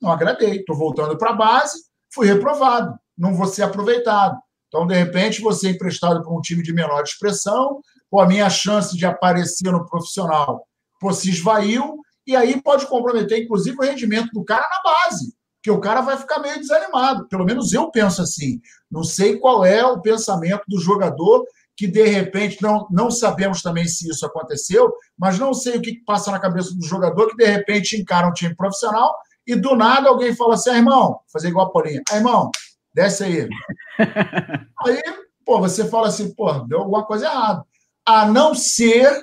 não 0.00 0.10
agradei, 0.10 0.64
tô 0.64 0.74
voltando 0.74 1.16
para 1.16 1.30
a 1.30 1.34
base, 1.36 1.78
fui 2.12 2.26
reprovado, 2.26 2.96
não 3.16 3.34
vou 3.34 3.46
ser 3.46 3.62
aproveitado. 3.62 4.38
Então, 4.68 4.86
de 4.86 4.94
repente, 4.94 5.40
você 5.40 5.68
é 5.68 5.70
emprestado 5.70 6.22
para 6.22 6.32
um 6.32 6.40
time 6.40 6.62
de 6.62 6.74
menor 6.74 7.02
expressão, 7.02 7.80
pô, 8.10 8.20
a 8.20 8.26
minha 8.26 8.48
chance 8.48 8.96
de 8.96 9.06
aparecer 9.06 9.70
no 9.70 9.86
profissional 9.86 10.68
pô, 11.00 11.12
se 11.12 11.30
esvaiu, 11.30 12.00
e 12.26 12.36
aí 12.36 12.60
pode 12.60 12.86
comprometer, 12.86 13.42
inclusive, 13.42 13.76
o 13.78 13.82
rendimento 13.82 14.30
do 14.32 14.44
cara 14.44 14.66
na 14.68 14.92
base, 14.92 15.34
que 15.62 15.70
o 15.70 15.80
cara 15.80 16.00
vai 16.00 16.16
ficar 16.16 16.40
meio 16.40 16.58
desanimado. 16.58 17.26
Pelo 17.28 17.44
menos 17.44 17.72
eu 17.72 17.90
penso 17.90 18.22
assim. 18.22 18.60
Não 18.90 19.02
sei 19.02 19.38
qual 19.38 19.64
é 19.64 19.84
o 19.84 20.00
pensamento 20.00 20.62
do 20.68 20.78
jogador 20.78 21.44
que 21.76 21.86
de 21.86 22.04
repente 22.04 22.60
não, 22.60 22.88
não 22.90 23.10
sabemos 23.10 23.62
também 23.62 23.86
se 23.86 24.10
isso 24.10 24.26
aconteceu, 24.26 24.92
mas 25.16 25.38
não 25.38 25.54
sei 25.54 25.76
o 25.76 25.80
que 25.80 26.02
passa 26.04 26.30
na 26.30 26.40
cabeça 26.40 26.74
do 26.74 26.84
jogador 26.84 27.28
que 27.28 27.36
de 27.36 27.46
repente 27.46 27.96
encara 27.96 28.26
um 28.26 28.32
time 28.32 28.54
profissional 28.54 29.16
e 29.46 29.54
do 29.54 29.76
nada 29.76 30.08
alguém 30.08 30.34
fala 30.34 30.54
assim: 30.54 30.70
ah, 30.70 30.76
irmão, 30.76 31.20
fazer 31.32 31.48
igual 31.48 31.66
a 31.66 31.70
Paulinha, 31.70 32.02
ah, 32.10 32.16
irmão, 32.16 32.50
desce 32.92 33.22
aí. 33.22 33.48
aí, 34.84 35.02
pô, 35.46 35.60
você 35.60 35.88
fala 35.88 36.08
assim, 36.08 36.34
pô, 36.34 36.52
deu 36.66 36.80
alguma 36.80 37.06
coisa 37.06 37.26
errada 37.26 37.64
a 38.08 38.24
não 38.24 38.54
ser 38.54 39.22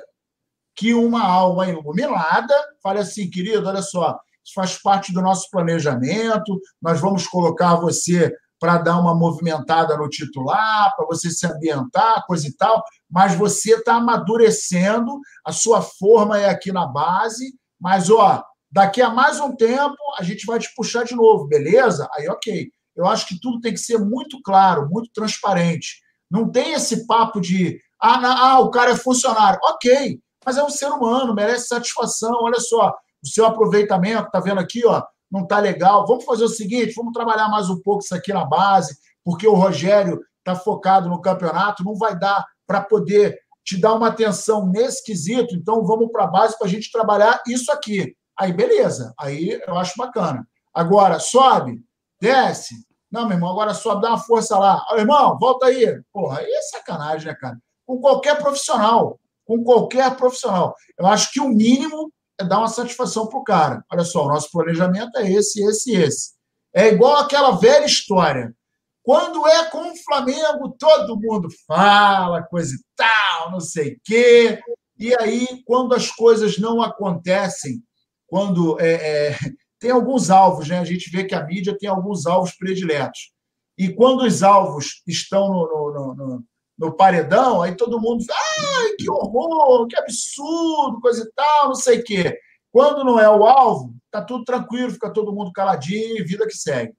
que 0.76 0.94
uma 0.94 1.24
alma 1.24 1.68
iluminada 1.68 2.54
fale 2.84 3.00
assim, 3.00 3.28
querido, 3.28 3.68
olha 3.68 3.82
só, 3.82 4.16
isso 4.44 4.54
faz 4.54 4.80
parte 4.80 5.12
do 5.12 5.24
nosso 5.24 5.50
planejamento. 5.50 6.62
Nós 6.80 7.02
vamos 7.02 7.26
colocar 7.26 7.78
você 7.78 8.32
para 8.60 8.78
dar 8.78 9.00
uma 9.00 9.16
movimentada 9.16 9.98
no 9.98 10.08
titular, 10.08 10.96
para 10.96 11.06
você 11.08 11.32
se 11.32 11.48
ambientar, 11.48 12.28
coisa 12.28 12.48
e 12.48 12.56
tal, 12.56 12.84
mas 13.10 13.34
você 13.34 13.74
está 13.74 13.96
amadurecendo, 13.96 15.20
a 15.44 15.52
sua 15.52 15.82
forma 15.82 16.40
é 16.40 16.48
aqui 16.48 16.72
na 16.72 16.86
base, 16.86 17.56
mas 17.82 18.12
ó, 18.12 18.44
daqui 18.72 19.02
a 19.02 19.10
mais 19.10 19.40
um 19.40 19.56
tempo 19.56 19.98
a 20.20 20.22
gente 20.22 20.46
vai 20.46 20.60
te 20.60 20.70
puxar 20.76 21.06
de 21.06 21.16
novo, 21.16 21.48
beleza? 21.48 22.08
Aí 22.14 22.30
ok. 22.30 22.70
Eu 22.96 23.08
acho 23.08 23.28
que 23.28 23.40
tudo 23.42 23.60
tem 23.60 23.74
que 23.74 23.80
ser 23.80 23.98
muito 23.98 24.40
claro, 24.44 24.88
muito 24.90 25.10
transparente. 25.12 26.02
Não 26.30 26.52
tem 26.52 26.74
esse 26.74 27.06
papo 27.08 27.42
de 27.42 27.80
ah, 28.00 28.20
não, 28.20 28.32
ah 28.32 28.60
o 28.60 28.70
cara 28.70 28.92
é 28.92 28.96
funcionário. 28.96 29.60
Ok, 29.64 30.20
mas 30.46 30.58
é 30.58 30.64
um 30.64 30.70
ser 30.70 30.88
humano, 30.88 31.34
merece 31.34 31.68
satisfação. 31.68 32.32
Olha 32.42 32.60
só, 32.60 32.94
o 33.24 33.28
seu 33.28 33.46
aproveitamento, 33.46 34.30
tá 34.32 34.40
vendo 34.40 34.60
aqui, 34.60 34.86
ó, 34.86 35.04
não 35.32 35.42
está 35.42 35.60
legal. 35.60 36.06
Vamos 36.06 36.26
fazer 36.26 36.44
o 36.44 36.50
seguinte: 36.50 36.94
vamos 36.96 37.14
trabalhar 37.14 37.50
mais 37.50 37.70
um 37.70 37.82
pouco 37.82 38.04
isso 38.04 38.16
aqui 38.16 38.32
na 38.32 38.46
base, 38.46 38.98
porque 39.24 39.48
o 39.48 39.54
Rogério 39.54 40.20
está 40.40 40.56
focado 40.56 41.10
no 41.10 41.22
campeonato, 41.22 41.84
não 41.84 41.96
vai 41.96 42.18
dar 42.18 42.46
para 42.68 42.82
poder 42.82 43.40
te 43.64 43.80
dar 43.80 43.94
uma 43.94 44.10
atenção 44.10 44.68
nesse 44.68 45.04
quesito, 45.04 45.56
então 45.56 45.84
vamos 45.84 46.12
para 46.12 46.26
a 46.26 46.28
base 46.28 46.58
para 46.58 46.68
a 46.68 46.70
gente 46.70 46.92
trabalhar 46.92 47.42
isso 47.48 47.72
aqui. 47.72 48.16
Aí, 48.38 48.54
beleza, 48.54 49.14
aí 49.20 49.60
eu 49.66 49.76
acho 49.76 49.94
bacana. 49.98 50.48
Agora, 50.74 51.20
sobe, 51.20 51.82
desce. 52.22 52.76
Não, 53.10 53.26
meu 53.26 53.38
irmão, 53.38 53.52
agora 53.52 53.74
sobe, 53.74 54.02
dá 54.02 54.10
uma 54.10 54.20
força 54.20 54.60
lá. 54.60 54.86
Irmão, 54.98 55.38
volta 55.40 55.68
aí. 55.68 56.00
Porra, 56.12 56.40
aí 56.40 56.46
é 56.46 56.62
sacanagem, 56.62 57.28
né, 57.28 57.34
cara? 57.34 57.58
Com 57.86 58.00
qualquer 58.00 58.38
profissional, 58.38 59.20
com 59.46 59.64
qualquer 59.64 60.16
profissional. 60.16 60.76
Eu 60.98 61.06
acho 61.08 61.32
que 61.32 61.40
o 61.40 61.50
mínimo 61.50 62.12
é 62.40 62.44
dar 62.44 62.60
uma 62.60 62.68
satisfação 62.68 63.28
para 63.28 63.40
o 63.40 63.44
cara. 63.44 63.86
Olha 63.92 64.04
só, 64.04 64.26
o 64.26 64.30
nosso 64.30 64.50
planejamento 64.52 65.18
é 65.18 65.32
esse, 65.32 65.64
esse 65.64 65.96
esse. 65.96 66.34
É 66.74 66.88
igual 66.88 67.18
aquela 67.18 67.52
velha 67.52 67.86
história. 67.86 68.54
Quando 69.02 69.48
é 69.48 69.70
com 69.70 69.92
o 69.92 70.04
Flamengo, 70.04 70.76
todo 70.80 71.20
mundo 71.20 71.48
fala, 71.68 72.42
coisa 72.44 72.74
e 72.74 72.80
tal, 72.96 73.52
não 73.52 73.60
sei 73.60 73.94
o 73.94 74.00
quê. 74.04 74.60
E 74.98 75.14
aí, 75.20 75.64
quando 75.66 75.94
as 75.94 76.10
coisas 76.10 76.58
não 76.58 76.82
acontecem, 76.82 77.84
quando 78.26 78.80
é, 78.80 79.30
é, 79.30 79.38
tem 79.80 79.92
alguns 79.92 80.30
alvos, 80.30 80.68
né? 80.68 80.80
A 80.80 80.84
gente 80.84 81.10
vê 81.10 81.24
que 81.24 81.36
a 81.36 81.46
mídia 81.46 81.78
tem 81.78 81.88
alguns 81.88 82.26
alvos 82.26 82.56
prediletos. 82.56 83.32
E 83.78 83.94
quando 83.94 84.24
os 84.24 84.42
alvos 84.42 85.04
estão 85.06 85.50
no, 85.50 85.94
no, 85.94 86.16
no, 86.16 86.44
no 86.78 86.96
paredão, 86.96 87.62
aí 87.62 87.76
todo 87.76 88.02
mundo 88.02 88.24
ai, 88.30 88.90
que 88.98 89.10
horror, 89.10 89.88
que 89.88 89.98
absurdo, 89.98 91.00
coisa 91.02 91.24
e 91.24 91.32
tal, 91.34 91.68
não 91.70 91.76
sei 91.76 92.00
o 92.00 92.04
quê. 92.04 92.38
Quando 92.72 93.06
não 93.06 93.18
é 93.18 93.30
o 93.30 93.46
alvo, 93.46 93.96
tá 94.12 94.22
tudo 94.22 94.44
tranquilo, 94.44 94.92
fica 94.92 95.12
todo 95.12 95.34
mundo 95.34 95.54
caladinho 95.54 96.26
vida 96.26 96.46
que 96.46 96.58
segue. 96.58 96.94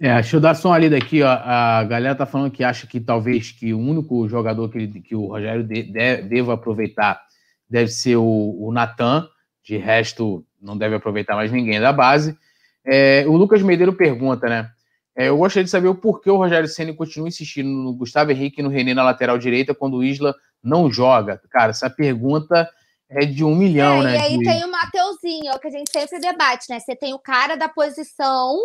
É, 0.00 0.14
deixa 0.14 0.36
eu 0.36 0.40
dar 0.40 0.56
só 0.56 0.70
uma 0.70 0.78
lida 0.78 0.96
aqui, 0.96 1.22
ó. 1.22 1.28
A 1.28 1.84
galera 1.84 2.16
tá 2.16 2.26
falando 2.26 2.50
que 2.50 2.64
acha 2.64 2.88
que 2.88 2.98
talvez 2.98 3.52
que 3.52 3.72
o 3.72 3.78
único 3.78 4.28
jogador 4.28 4.68
que, 4.68 4.78
ele, 4.78 5.00
que 5.00 5.14
o 5.14 5.26
Rogério 5.26 5.62
de, 5.62 5.84
de, 5.84 6.22
deva 6.22 6.54
aproveitar 6.54 7.22
deve 7.70 7.88
ser 7.88 8.16
o, 8.16 8.56
o 8.58 8.72
Natan. 8.72 9.28
De 9.64 9.76
resto, 9.76 10.44
não 10.60 10.76
deve 10.76 10.96
aproveitar 10.96 11.36
mais 11.36 11.52
ninguém 11.52 11.80
da 11.80 11.92
base. 11.92 12.36
É, 12.84 13.24
o 13.28 13.36
Lucas 13.36 13.62
Medeiro 13.62 13.92
pergunta, 13.92 14.48
né? 14.48 14.72
É, 15.14 15.28
eu 15.28 15.36
gostaria 15.36 15.64
de 15.64 15.70
saber 15.70 15.88
o 15.88 15.94
porquê 15.94 16.30
o 16.30 16.36
Rogério 16.36 16.68
Senna 16.68 16.94
continua 16.94 17.28
insistindo 17.28 17.68
no 17.68 17.92
Gustavo 17.92 18.30
Henrique 18.30 18.60
e 18.60 18.62
no 18.62 18.70
René 18.70 18.94
na 18.94 19.02
lateral 19.02 19.36
direita 19.36 19.74
quando 19.74 19.98
o 19.98 20.04
Isla 20.04 20.34
não 20.62 20.90
joga. 20.90 21.40
Cara, 21.50 21.70
essa 21.70 21.90
pergunta 21.90 22.68
é 23.10 23.26
de 23.26 23.44
um 23.44 23.54
milhão, 23.54 24.00
é, 24.00 24.04
né? 24.04 24.16
E 24.16 24.20
aí 24.20 24.38
de... 24.38 24.44
tem 24.44 24.64
o 24.64 24.70
Mateuzinho, 24.70 25.50
é 25.50 25.54
o 25.54 25.58
que 25.58 25.68
a 25.68 25.70
gente 25.70 25.90
sempre 25.92 26.18
debate, 26.18 26.66
né? 26.70 26.80
Você 26.80 26.96
tem 26.96 27.12
o 27.12 27.18
cara 27.18 27.56
da 27.56 27.68
posição 27.68 28.56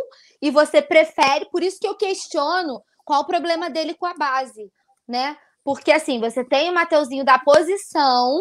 e 0.41 0.49
você 0.49 0.81
prefere, 0.81 1.49
por 1.51 1.61
isso 1.61 1.79
que 1.79 1.87
eu 1.87 1.95
questiono 1.95 2.81
qual 3.03 3.21
o 3.21 3.27
problema 3.27 3.69
dele 3.69 3.93
com 3.93 4.05
a 4.05 4.13
base, 4.13 4.71
né? 5.07 5.37
Porque 5.65 5.91
assim, 5.91 6.19
você 6.19 6.45
tem 6.45 6.69
o 6.69 6.73
Mateuzinho 6.73 7.25
da 7.25 7.37
posição 7.37 8.39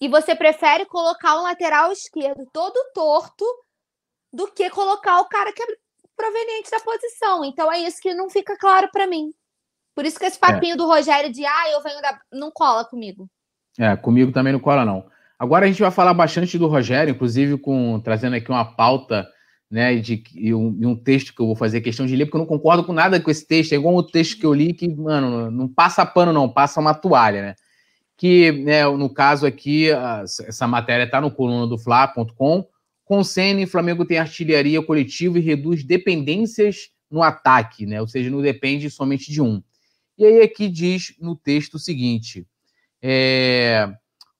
e 0.00 0.08
você 0.08 0.34
prefere 0.34 0.86
colocar 0.86 1.36
o 1.36 1.42
lateral 1.42 1.92
esquerdo 1.92 2.48
todo 2.52 2.74
torto 2.94 3.44
do 4.32 4.50
que 4.50 4.70
colocar 4.70 5.20
o 5.20 5.28
cara 5.28 5.52
que 5.52 5.62
é 5.62 5.66
proveniente 6.18 6.70
da 6.70 6.80
posição. 6.80 7.44
Então 7.44 7.72
é 7.72 7.78
isso 7.78 8.02
que 8.02 8.12
não 8.12 8.28
fica 8.28 8.58
claro 8.58 8.88
para 8.92 9.06
mim. 9.06 9.30
Por 9.94 10.04
isso 10.04 10.18
que 10.18 10.26
esse 10.26 10.38
papinho 10.38 10.74
é. 10.74 10.76
do 10.76 10.86
Rogério 10.86 11.32
de 11.32 11.46
ah, 11.46 11.70
eu 11.72 11.82
venho 11.82 12.02
da. 12.02 12.18
não 12.32 12.50
cola 12.50 12.84
comigo. 12.84 13.28
É, 13.78 13.96
comigo 13.96 14.32
também 14.32 14.52
não 14.52 14.60
cola, 14.60 14.84
não. 14.84 15.06
Agora 15.38 15.64
a 15.64 15.68
gente 15.68 15.80
vai 15.80 15.90
falar 15.92 16.12
bastante 16.12 16.58
do 16.58 16.66
Rogério, 16.66 17.12
inclusive 17.12 17.56
com 17.58 18.00
trazendo 18.00 18.34
aqui 18.34 18.50
uma 18.50 18.64
pauta 18.64 19.26
né, 19.70 19.96
de, 19.96 20.22
e 20.34 20.52
um, 20.52 20.76
e 20.80 20.86
um, 20.86 20.96
texto 20.96 21.34
que 21.34 21.40
eu 21.40 21.46
vou 21.46 21.54
fazer 21.54 21.80
questão 21.80 22.06
de 22.06 22.16
ler, 22.16 22.24
porque 22.24 22.36
eu 22.36 22.40
não 22.40 22.46
concordo 22.46 22.82
com 22.82 22.92
nada 22.92 23.20
com 23.20 23.30
esse 23.30 23.46
texto. 23.46 23.72
É 23.72 23.76
igual 23.76 23.94
o 23.94 24.02
texto 24.02 24.38
que 24.38 24.46
eu 24.46 24.52
li 24.52 24.72
que, 24.72 24.88
mano, 24.88 25.50
não 25.50 25.68
passa 25.68 26.04
pano, 26.04 26.32
não, 26.32 26.48
passa 26.48 26.80
uma 26.80 26.94
toalha, 26.94 27.42
né? 27.42 27.54
Que, 28.16 28.50
né, 28.50 28.84
no 28.88 29.12
caso 29.12 29.46
aqui, 29.46 29.90
essa 30.46 30.66
matéria 30.66 31.04
está 31.04 31.20
no 31.20 31.30
coluna 31.30 31.68
do 31.68 31.78
Fla.com 31.78 32.66
com 33.08 33.20
o 33.20 33.24
Senna, 33.24 33.66
Flamengo 33.66 34.04
tem 34.04 34.18
artilharia 34.18 34.82
coletiva 34.82 35.38
e 35.38 35.40
reduz 35.40 35.82
dependências 35.82 36.90
no 37.10 37.22
ataque, 37.22 37.86
né? 37.86 38.02
Ou 38.02 38.06
seja, 38.06 38.28
não 38.28 38.42
depende 38.42 38.90
somente 38.90 39.32
de 39.32 39.40
um. 39.40 39.62
E 40.18 40.26
aí 40.26 40.42
aqui 40.42 40.68
diz 40.68 41.14
no 41.18 41.34
texto 41.34 41.76
o 41.76 41.78
seguinte: 41.78 42.46
é, 43.00 43.90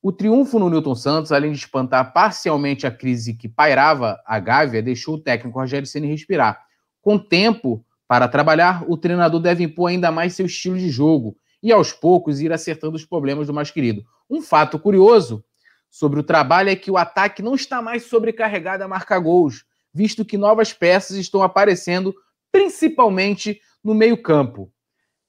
o 0.03 0.11
triunfo 0.11 0.59
no 0.59 0.69
Newton 0.69 0.93
Santos, 0.93 1.31
além 1.31 1.51
de 1.51 1.57
espantar 1.57 2.13
parcialmente 2.13 2.85
a 2.85 2.91
crise 2.91 3.33
que 3.33 3.49
pairava 3.49 4.21
a 4.23 4.39
Gávea, 4.39 4.83
deixou 4.83 5.15
o 5.15 5.19
técnico 5.19 5.57
Rogério 5.57 5.87
Senna 5.87 6.05
respirar. 6.05 6.63
Com 7.01 7.17
tempo 7.17 7.83
para 8.07 8.27
trabalhar, 8.27 8.85
o 8.87 8.95
treinador 8.95 9.39
deve 9.39 9.63
impor 9.63 9.89
ainda 9.89 10.11
mais 10.11 10.35
seu 10.35 10.45
estilo 10.45 10.77
de 10.77 10.91
jogo 10.91 11.35
e 11.63 11.71
aos 11.71 11.91
poucos 11.91 12.39
ir 12.39 12.53
acertando 12.53 12.95
os 12.95 13.03
problemas 13.03 13.47
do 13.47 13.53
mais 13.53 13.71
querido. 13.71 14.05
Um 14.29 14.43
fato 14.43 14.77
curioso 14.77 15.43
sobre 15.89 16.19
o 16.19 16.23
trabalho 16.23 16.69
é 16.69 16.75
que 16.75 16.91
o 16.91 16.97
ataque 16.97 17.41
não 17.41 17.55
está 17.55 17.81
mais 17.81 18.03
sobrecarregado 18.03 18.83
a 18.83 18.87
marcar 18.87 19.19
gols, 19.19 19.65
visto 19.93 20.23
que 20.23 20.37
novas 20.37 20.71
peças 20.71 21.17
estão 21.17 21.41
aparecendo, 21.41 22.13
principalmente 22.51 23.59
no 23.83 23.93
meio-campo. 23.93 24.71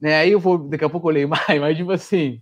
Né? 0.00 0.16
Aí 0.16 0.32
eu 0.32 0.40
vou, 0.40 0.58
daqui 0.58 0.84
a 0.84 0.88
pouco 0.88 1.08
eu 1.08 1.14
leio 1.14 1.28
mais, 1.30 1.60
mas 1.60 1.76
tipo 1.76 1.92
assim, 1.92 2.40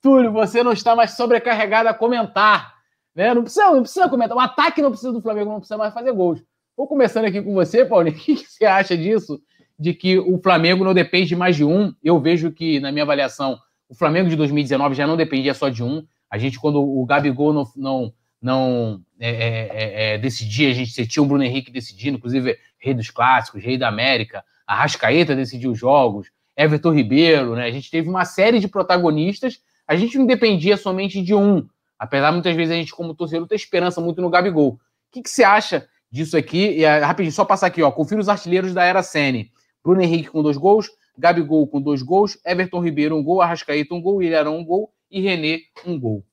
Túlio, 0.00 0.32
você 0.32 0.62
não 0.62 0.72
está 0.72 0.94
mais 0.94 1.12
sobrecarregado 1.12 1.88
a 1.88 1.94
comentar. 1.94 2.74
Né? 3.14 3.32
Não, 3.32 3.42
precisa, 3.42 3.70
não 3.70 3.80
precisa 3.80 4.08
comentar. 4.08 4.36
O 4.36 4.40
ataque 4.40 4.82
não 4.82 4.90
precisa 4.90 5.12
do 5.12 5.22
Flamengo, 5.22 5.50
não 5.50 5.60
precisa 5.60 5.78
mais 5.78 5.94
fazer 5.94 6.12
gols. 6.12 6.42
Vou 6.76 6.88
começando 6.88 7.24
aqui 7.26 7.40
com 7.40 7.54
você, 7.54 7.84
Paulinho. 7.84 8.16
O 8.18 8.20
que 8.20 8.36
você 8.36 8.66
acha 8.66 8.96
disso? 8.96 9.40
De 9.78 9.94
que 9.94 10.18
o 10.18 10.38
Flamengo 10.42 10.84
não 10.84 10.92
depende 10.92 11.28
de 11.28 11.36
mais 11.36 11.56
de 11.56 11.64
um. 11.64 11.94
Eu 12.02 12.20
vejo 12.20 12.52
que, 12.52 12.80
na 12.80 12.92
minha 12.92 13.04
avaliação, 13.04 13.58
o 13.88 13.94
Flamengo 13.94 14.28
de 14.28 14.36
2019 14.36 14.94
já 14.94 15.06
não 15.06 15.16
dependia 15.16 15.54
só 15.54 15.68
de 15.68 15.82
um. 15.82 16.04
A 16.34 16.38
gente, 16.38 16.58
quando 16.58 16.82
o 16.82 17.06
Gabigol 17.06 17.52
não, 17.52 17.64
não, 17.76 18.12
não 18.42 19.00
é, 19.20 19.30
é, 19.30 19.70
é, 19.70 20.14
é 20.14 20.18
decidia, 20.18 20.68
a 20.68 20.72
gente 20.72 21.06
tinha 21.06 21.22
o 21.22 21.26
Bruno 21.26 21.44
Henrique 21.44 21.70
decidindo, 21.70 22.16
inclusive 22.16 22.58
rei 22.76 22.92
dos 22.92 23.08
clássicos, 23.08 23.62
rei 23.62 23.78
da 23.78 23.86
América, 23.86 24.44
a 24.66 24.74
Rascaeta 24.74 25.36
decidiu 25.36 25.70
os 25.70 25.78
jogos, 25.78 26.32
Everton 26.56 26.92
Ribeiro, 26.92 27.54
né? 27.54 27.66
A 27.66 27.70
gente 27.70 27.88
teve 27.88 28.08
uma 28.08 28.24
série 28.24 28.58
de 28.58 28.66
protagonistas, 28.66 29.60
a 29.86 29.94
gente 29.94 30.18
não 30.18 30.26
dependia 30.26 30.76
somente 30.76 31.22
de 31.22 31.32
um, 31.32 31.68
apesar 31.96 32.32
muitas 32.32 32.56
vezes 32.56 32.72
a 32.72 32.76
gente, 32.76 32.92
como 32.92 33.14
torcedor, 33.14 33.46
ter 33.46 33.54
esperança 33.54 34.00
muito 34.00 34.20
no 34.20 34.28
Gabigol. 34.28 34.70
O 34.70 34.78
que, 35.12 35.22
que 35.22 35.30
você 35.30 35.44
acha 35.44 35.86
disso 36.10 36.36
aqui? 36.36 36.80
E, 36.80 36.84
rapidinho, 36.84 37.32
só 37.32 37.44
passar 37.44 37.68
aqui, 37.68 37.80
ó. 37.80 37.92
Confira 37.92 38.20
os 38.20 38.28
artilheiros 38.28 38.74
da 38.74 38.82
era 38.82 39.04
Sene. 39.04 39.52
Bruno 39.84 40.02
Henrique 40.02 40.30
com 40.30 40.42
dois 40.42 40.56
gols, 40.56 40.90
Gabigol 41.16 41.68
com 41.68 41.80
dois 41.80 42.02
gols, 42.02 42.36
Everton 42.44 42.80
Ribeiro 42.80 43.16
um 43.16 43.22
gol, 43.22 43.40
Arrascaeta 43.40 43.94
um 43.94 44.02
gol, 44.02 44.20
Ilharão 44.20 44.58
um 44.58 44.64
gol, 44.64 44.92
e 45.14 45.20
René 45.20 45.60
um 45.86 45.98
gol. 45.98 46.26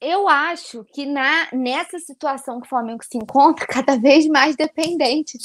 Eu 0.00 0.28
acho 0.28 0.84
que 0.84 1.04
na, 1.06 1.48
nessa 1.52 1.98
situação 1.98 2.60
que 2.60 2.66
o 2.66 2.68
Flamengo 2.68 3.02
se 3.02 3.18
encontra, 3.18 3.66
cada 3.66 3.98
vez 3.98 4.28
mais 4.28 4.54
dependente 4.54 5.36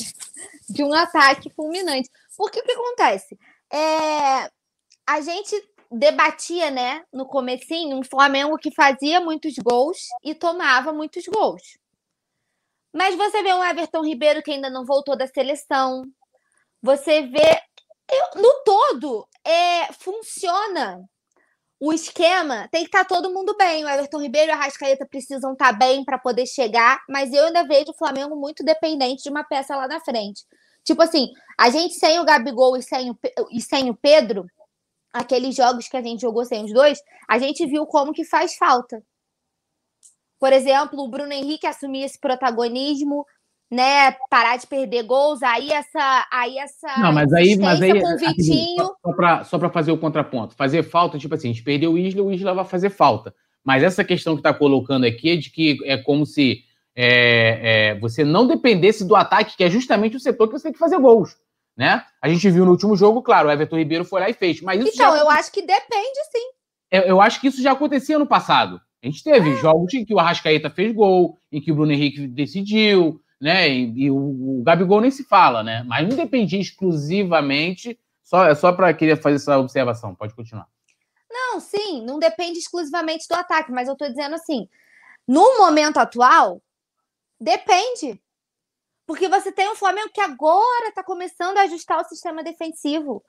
de, 0.69 0.83
um 0.83 0.93
ataque 0.93 1.49
fulminante. 1.49 2.07
Porque 2.37 2.59
o 2.59 2.63
que 2.63 2.71
acontece? 2.71 3.39
É, 3.73 4.51
a 5.07 5.21
gente 5.21 5.55
debatia, 5.91 6.69
né, 6.69 7.03
no 7.11 7.25
comecinho, 7.25 7.97
um 7.97 8.03
Flamengo 8.03 8.55
que 8.57 8.71
fazia 8.71 9.19
muitos 9.19 9.55
gols 9.55 10.07
e 10.23 10.35
tomava 10.35 10.93
muitos 10.93 11.25
gols. 11.25 11.79
Mas 12.93 13.15
você 13.15 13.41
vê 13.41 13.53
um 13.53 13.63
Everton 13.63 14.03
Ribeiro 14.03 14.43
que 14.43 14.51
ainda 14.51 14.69
não 14.69 14.85
voltou 14.85 15.17
da 15.17 15.25
seleção. 15.25 16.03
Você 16.81 17.23
vê 17.23 17.59
eu, 18.11 18.41
no 18.41 18.63
todo 18.63 19.27
é, 19.43 19.91
funciona 19.93 21.09
o 21.79 21.93
esquema 21.93 22.67
tem 22.71 22.81
que 22.81 22.89
estar 22.89 23.05
tá 23.05 23.15
todo 23.15 23.33
mundo 23.33 23.55
bem. 23.57 23.85
O 23.85 23.89
Everton 23.89 24.21
Ribeiro 24.21 24.49
e 24.49 24.51
a 24.51 24.55
Rascaeta 24.55 25.05
precisam 25.05 25.53
estar 25.53 25.71
tá 25.71 25.73
bem 25.73 26.03
para 26.03 26.17
poder 26.17 26.45
chegar, 26.45 27.01
mas 27.07 27.31
eu 27.31 27.45
ainda 27.45 27.63
vejo 27.65 27.91
o 27.91 27.97
Flamengo 27.97 28.35
muito 28.35 28.63
dependente 28.63 29.23
de 29.23 29.29
uma 29.29 29.43
peça 29.43 29.75
lá 29.75 29.87
na 29.87 29.99
frente. 30.01 30.45
Tipo 30.83 31.01
assim, 31.01 31.31
a 31.57 31.69
gente 31.69 31.93
sem 31.93 32.19
o 32.19 32.25
Gabigol 32.25 32.75
e 32.75 32.83
sem 32.83 33.11
o, 33.11 33.17
e 33.51 33.61
sem 33.61 33.89
o 33.89 33.95
Pedro, 33.95 34.45
aqueles 35.13 35.55
jogos 35.55 35.87
que 35.87 35.95
a 35.95 36.01
gente 36.01 36.21
jogou 36.21 36.43
sem 36.45 36.65
os 36.65 36.73
dois, 36.73 37.01
a 37.27 37.39
gente 37.39 37.65
viu 37.65 37.85
como 37.85 38.13
que 38.13 38.25
faz 38.25 38.55
falta. 38.55 39.01
por 40.39 40.53
exemplo, 40.53 40.99
o 41.03 41.09
Bruno 41.09 41.33
Henrique 41.33 41.67
assumir 41.67 42.03
esse 42.03 42.19
protagonismo, 42.19 43.25
né? 43.69 44.15
Parar 44.29 44.57
de 44.57 44.65
perder 44.65 45.03
gols, 45.03 45.43
aí 45.43 45.71
essa. 45.71 46.27
Aí 46.31 46.57
essa 46.57 46.87
não, 46.97 47.11
mas 47.13 47.31
aí, 47.33 47.57
mas 47.57 47.81
aí 47.81 48.01
com 48.01 48.13
o 48.13 48.17
Vitinho. 48.17 48.91
Só 49.45 49.57
para 49.59 49.69
fazer 49.69 49.91
o 49.91 49.97
contraponto. 49.97 50.55
Fazer 50.55 50.83
falta, 50.83 51.19
tipo 51.19 51.35
assim, 51.35 51.49
a 51.49 51.53
gente 51.53 51.63
perdeu 51.63 51.93
o 51.93 51.97
Isla, 51.97 52.23
o 52.23 52.31
Isla 52.31 52.53
vai 52.53 52.65
fazer 52.65 52.89
falta. 52.89 53.33
Mas 53.63 53.83
essa 53.83 54.03
questão 54.03 54.35
que 54.35 54.39
está 54.39 54.53
colocando 54.53 55.05
aqui 55.05 55.31
é 55.31 55.35
de 55.35 55.51
que 55.51 55.77
é 55.83 55.97
como 55.97 56.25
se 56.25 56.63
é, 56.95 57.91
é, 57.91 57.99
você 57.99 58.23
não 58.23 58.47
dependesse 58.47 59.05
do 59.05 59.15
ataque, 59.15 59.55
que 59.55 59.63
é 59.63 59.69
justamente 59.69 60.17
o 60.17 60.19
setor 60.19 60.47
que 60.47 60.53
você 60.53 60.63
tem 60.63 60.73
que 60.73 60.79
fazer 60.79 60.97
gols. 60.97 61.37
Né? 61.77 62.03
A 62.21 62.27
gente 62.27 62.49
viu 62.49 62.65
no 62.65 62.71
último 62.71 62.95
jogo, 62.95 63.21
claro, 63.21 63.47
o 63.47 63.51
Everton 63.51 63.77
Ribeiro 63.77 64.03
foi 64.03 64.19
lá 64.19 64.29
e 64.29 64.33
fez. 64.33 64.61
Mas 64.61 64.81
então, 64.81 65.15
já... 65.15 65.17
eu 65.17 65.29
acho 65.29 65.51
que 65.51 65.61
depende, 65.61 66.19
sim. 66.31 66.45
Eu, 66.91 67.01
eu, 67.03 67.21
acho 67.21 67.39
que 67.39 67.47
isso 67.47 67.61
já 67.61 67.71
acontecia 67.71 68.19
no 68.19 68.25
passado. 68.25 68.81
A 69.01 69.05
gente 69.07 69.23
teve 69.23 69.51
é. 69.51 69.55
jogos 69.55 69.93
em 69.93 70.03
que 70.03 70.13
o 70.13 70.19
Arrascaeta 70.19 70.69
fez 70.69 70.93
gol, 70.93 71.37
em 71.51 71.61
que 71.61 71.71
o 71.71 71.75
Bruno 71.75 71.91
Henrique 71.91 72.27
decidiu, 72.27 73.21
né? 73.39 73.69
E, 73.69 74.05
e 74.05 74.11
o, 74.11 74.59
o, 74.59 74.63
Gabigol 74.63 75.01
nem 75.01 75.11
se 75.11 75.23
fala, 75.23 75.63
né? 75.63 75.83
Mas 75.87 76.07
não 76.07 76.15
dependia 76.15 76.59
exclusivamente. 76.59 77.99
Só, 78.23 78.45
é 78.45 78.53
só 78.53 78.71
para 78.71 78.93
querer 78.93 79.21
fazer 79.21 79.37
essa 79.37 79.57
observação. 79.57 80.13
Pode 80.13 80.35
continuar. 80.35 80.67
Não, 81.29 81.59
sim, 81.59 82.03
não 82.03 82.19
depende 82.19 82.59
exclusivamente 82.59 83.27
do 83.27 83.35
ataque, 83.35 83.71
mas 83.71 83.87
eu 83.87 83.93
estou 83.93 84.09
dizendo 84.09 84.35
assim, 84.35 84.67
no 85.27 85.57
momento 85.59 85.97
atual, 85.97 86.61
depende. 87.39 88.21
Porque 89.05 89.27
você 89.27 89.51
tem 89.51 89.69
um 89.69 89.75
Flamengo 89.75 90.11
que 90.13 90.21
agora 90.21 90.89
está 90.89 91.03
começando 91.03 91.57
a 91.57 91.63
ajustar 91.63 91.99
o 91.99 92.07
sistema 92.07 92.43
defensivo. 92.43 93.23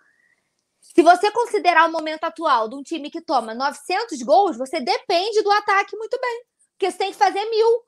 Se 0.80 1.02
você 1.02 1.30
considerar 1.30 1.88
o 1.88 1.92
momento 1.92 2.24
atual 2.24 2.68
de 2.68 2.74
um 2.74 2.82
time 2.82 3.10
que 3.10 3.20
toma 3.20 3.54
900 3.54 4.22
gols, 4.22 4.56
você 4.56 4.80
depende 4.80 5.42
do 5.42 5.50
ataque 5.50 5.96
muito 5.96 6.18
bem. 6.20 6.44
Porque 6.72 6.90
você 6.90 6.98
tem 6.98 7.12
que 7.12 7.18
fazer 7.18 7.44
mil. 7.50 7.84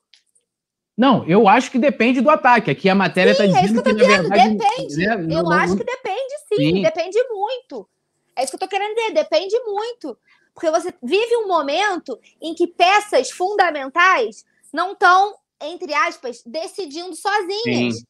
Não, 0.97 1.27
eu 1.27 1.49
acho 1.49 1.71
que 1.71 1.79
depende 1.79 2.21
do 2.21 2.31
ataque. 2.31 2.71
Aqui 2.71 2.89
a 2.89 2.95
matéria 2.95 3.33
está 3.33 3.47
dizendo. 3.47 3.63
É 3.63 3.65
isso 3.65 3.73
que 3.73 3.79
eu 3.79 3.85
tô 3.85 3.93
dizendo, 3.93 4.29
verdade, 4.29 4.57
depende. 4.57 4.97
Né, 4.97 5.15
eu 5.37 5.43
não, 5.43 5.53
acho 5.53 5.69
não... 5.71 5.79
que 5.79 5.85
depende, 5.85 6.35
sim, 6.49 6.57
sim, 6.57 6.83
depende 6.83 7.19
muito. 7.31 7.89
É 8.37 8.45
isso 8.45 8.51
que 8.51 8.57
eu 8.57 8.69
tô 8.69 8.69
querendo 8.69 8.95
dizer, 8.95 9.13
depende 9.13 9.59
muito. 9.65 10.17
Porque 10.55 10.71
você 10.71 10.95
vive 11.03 11.37
um 11.37 11.49
momento 11.49 12.19
em 12.41 12.55
que 12.55 12.67
peças 12.67 13.31
fundamentais 13.31 14.45
não 14.73 14.93
estão, 14.93 15.35
entre 15.61 15.95
aspas, 15.95 16.43
decidindo 16.45 17.15
sozinhas. 17.17 17.97
Sim. 17.97 18.05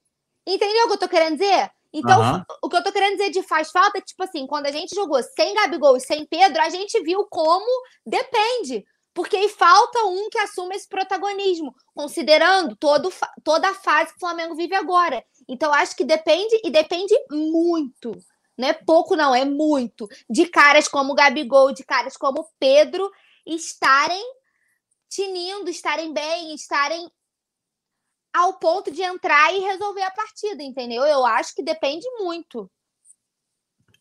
Entendeu 0.47 0.85
o 0.85 0.89
que 0.89 0.95
eu 0.95 0.99
tô 0.99 1.09
querendo 1.09 1.39
dizer? 1.39 1.71
Então, 1.93 2.21
uhum. 2.21 2.43
o 2.63 2.69
que 2.69 2.77
eu 2.77 2.83
tô 2.83 2.91
querendo 2.91 3.19
dizer 3.19 3.31
de 3.31 3.43
faz 3.43 3.71
falta 3.71 3.99
é 3.99 4.01
que, 4.01 4.09
tipo 4.09 4.23
assim, 4.23 4.47
quando 4.47 4.67
a 4.67 4.73
gente 4.73 4.95
jogou 4.95 5.23
sem 5.23 5.55
Gabigol 5.55 5.97
e 5.97 6.01
sem 6.01 6.25
Pedro, 6.25 6.61
a 6.63 6.71
gente 6.71 7.01
viu 7.03 7.27
como 7.31 7.67
depende. 8.05 8.85
Porque 9.15 9.49
falta 9.51 10.05
um 10.07 10.31
que 10.31 10.39
assuma 10.39 10.75
esse 10.75 10.89
protagonismo, 10.89 11.75
considerando 11.95 12.75
todo, 12.77 13.13
toda 13.45 13.69
a 13.69 13.75
fase 13.75 14.11
que 14.11 14.17
o 14.17 14.21
Flamengo 14.21 14.55
vive 14.55 14.75
agora. 14.75 15.23
Então, 15.47 15.73
acho 15.73 15.95
que 15.95 16.05
depende 16.05 16.61
e 16.65 16.71
depende 16.71 17.15
muito. 17.31 18.17
Não 18.57 18.69
é 18.69 18.73
pouco, 18.73 19.15
não, 19.17 19.35
é 19.35 19.45
muito. 19.45 20.09
De 20.29 20.47
caras 20.47 20.89
como 20.89 21.15
Gabigol, 21.15 21.73
de 21.73 21.85
caras 21.85 22.17
como 22.17 22.49
Pedro 22.59 23.11
estarem 23.47 24.23
tinindo, 25.09 25.69
estarem 25.69 26.13
bem, 26.13 26.55
estarem 26.55 27.11
ao 28.33 28.55
ponto 28.55 28.91
de 28.91 29.03
entrar 29.03 29.53
e 29.53 29.61
resolver 29.61 30.03
a 30.03 30.11
partida, 30.11 30.63
entendeu? 30.63 31.03
Eu 31.05 31.25
acho 31.27 31.55
que 31.55 31.63
depende 31.63 32.07
muito. 32.19 32.71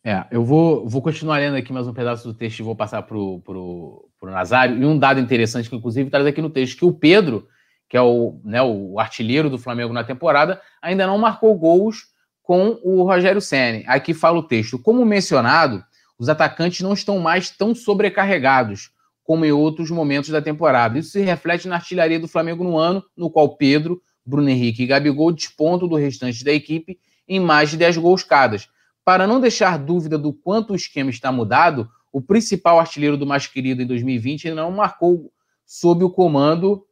É, 0.04 0.26
eu 0.32 0.44
vou, 0.44 0.88
vou 0.88 1.02
continuar 1.02 1.38
lendo 1.38 1.58
aqui 1.58 1.72
mais 1.72 1.88
um 1.88 1.94
pedaço 1.94 2.28
do 2.28 2.34
texto 2.34 2.60
e 2.60 2.64
vou 2.64 2.76
passar 2.76 3.04
para 3.04 3.18
o 3.18 3.42
pro, 3.42 4.10
pro 4.22 4.32
Nazário. 4.32 4.78
E 4.78 4.86
um 4.86 4.98
dado 4.98 5.20
interessante 5.20 5.68
que, 5.68 5.76
inclusive, 5.76 6.10
traz 6.10 6.26
aqui 6.26 6.42
no 6.42 6.50
texto, 6.50 6.78
que 6.78 6.86
o 6.86 6.94
Pedro, 6.94 7.48
que 7.90 7.98
é 7.98 8.02
o, 8.02 8.40
né, 8.46 8.62
o 8.62 9.00
artilheiro 9.00 9.50
do 9.50 9.58
Flamengo 9.58 9.92
na 9.92 10.04
temporada, 10.04 10.62
ainda 10.82 11.08
não 11.08 11.18
marcou 11.18 11.54
gols 11.58 12.06
com 12.44 12.80
o 12.84 13.04
Rogério 13.04 13.42
Senna. 13.42 13.84
Aqui 13.88 14.14
fala 14.14 14.38
o 14.38 14.44
texto. 14.44 14.78
Como 14.78 15.04
mencionado, 15.04 15.84
os 16.18 16.30
atacantes 16.30 16.82
não 16.82 16.94
estão 16.94 17.20
mais 17.20 17.50
tão 17.50 17.74
sobrecarregados 17.74 18.92
como 19.24 19.44
em 19.44 19.52
outros 19.52 19.90
momentos 19.90 20.30
da 20.30 20.42
temporada. 20.42 21.00
Isso 21.00 21.12
se 21.12 21.22
reflete 21.22 21.68
na 21.68 21.76
artilharia 21.76 22.20
do 22.20 22.28
Flamengo 22.28 22.64
no 22.64 22.78
ano, 22.78 23.04
no 23.16 23.30
qual 23.30 23.56
Pedro, 23.56 24.02
Bruno 24.26 24.50
Henrique 24.50 24.84
e 24.84 24.88
Gabigol 24.88 25.32
despontam 25.32 25.88
do 25.88 25.96
restante 25.96 26.44
da 26.44 26.52
equipe 26.52 27.00
em 27.28 27.40
mais 27.40 27.72
de 27.72 27.78
10 27.78 27.98
gols 27.98 28.24
cada. 28.24 28.58
Para 29.04 29.26
não 29.26 29.40
deixar 29.40 29.80
dúvida 29.80 30.18
do 30.18 30.32
quanto 30.32 30.74
o 30.74 30.76
esquema 30.76 31.10
está 31.10 31.32
mudado, 31.32 31.90
o 32.12 32.22
principal 32.22 32.80
artilheiro 32.80 33.18
do 33.18 33.26
mais 33.26 33.48
querido 33.48 33.82
em 33.82 33.88
2020 33.88 34.50
ainda 34.50 34.62
não 34.62 34.72
marcou 34.72 35.32
sob 35.66 36.04
o 36.04 36.10
comando. 36.10 36.86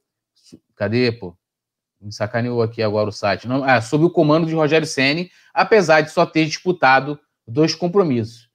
Cadê, 0.76 1.12
pô? 1.12 1.36
Me 2.00 2.14
sacaneou 2.14 2.62
aqui 2.62 2.82
agora 2.82 3.10
o 3.10 3.12
site. 3.12 3.48
Não, 3.48 3.64
ah, 3.64 3.82
sob 3.82 4.06
o 4.06 4.10
comando 4.10 4.48
de 4.48 4.56
Rogério 4.56 4.88
Ceni, 4.88 5.30
apesar 5.54 6.02
de 6.02 6.12
só 6.12 6.26
ter 6.26 6.46
disputado 6.46 7.20
dois 7.46 7.76
compromissos. 7.76 8.50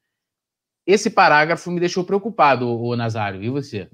Esse 0.86 1.10
parágrafo 1.10 1.70
me 1.70 1.80
deixou 1.80 2.04
preocupado, 2.04 2.68
o 2.68 2.96
Nazário. 2.96 3.42
E 3.42 3.50
você? 3.50 3.90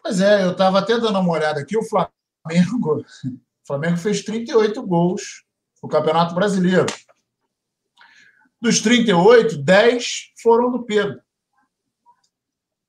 Pois 0.00 0.20
é, 0.20 0.44
eu 0.44 0.52
estava 0.52 0.78
até 0.78 0.98
dando 0.98 1.18
uma 1.18 1.32
olhada 1.32 1.60
aqui. 1.60 1.76
O 1.76 1.82
Flamengo, 1.82 3.00
o 3.02 3.66
Flamengo 3.66 3.96
fez 3.96 4.22
38 4.22 4.80
gols 4.86 5.44
no 5.82 5.88
Campeonato 5.88 6.34
Brasileiro. 6.34 6.86
Dos 8.60 8.80
38, 8.80 9.58
10 9.58 10.32
foram 10.42 10.70
do 10.70 10.84
Pedro. 10.84 11.20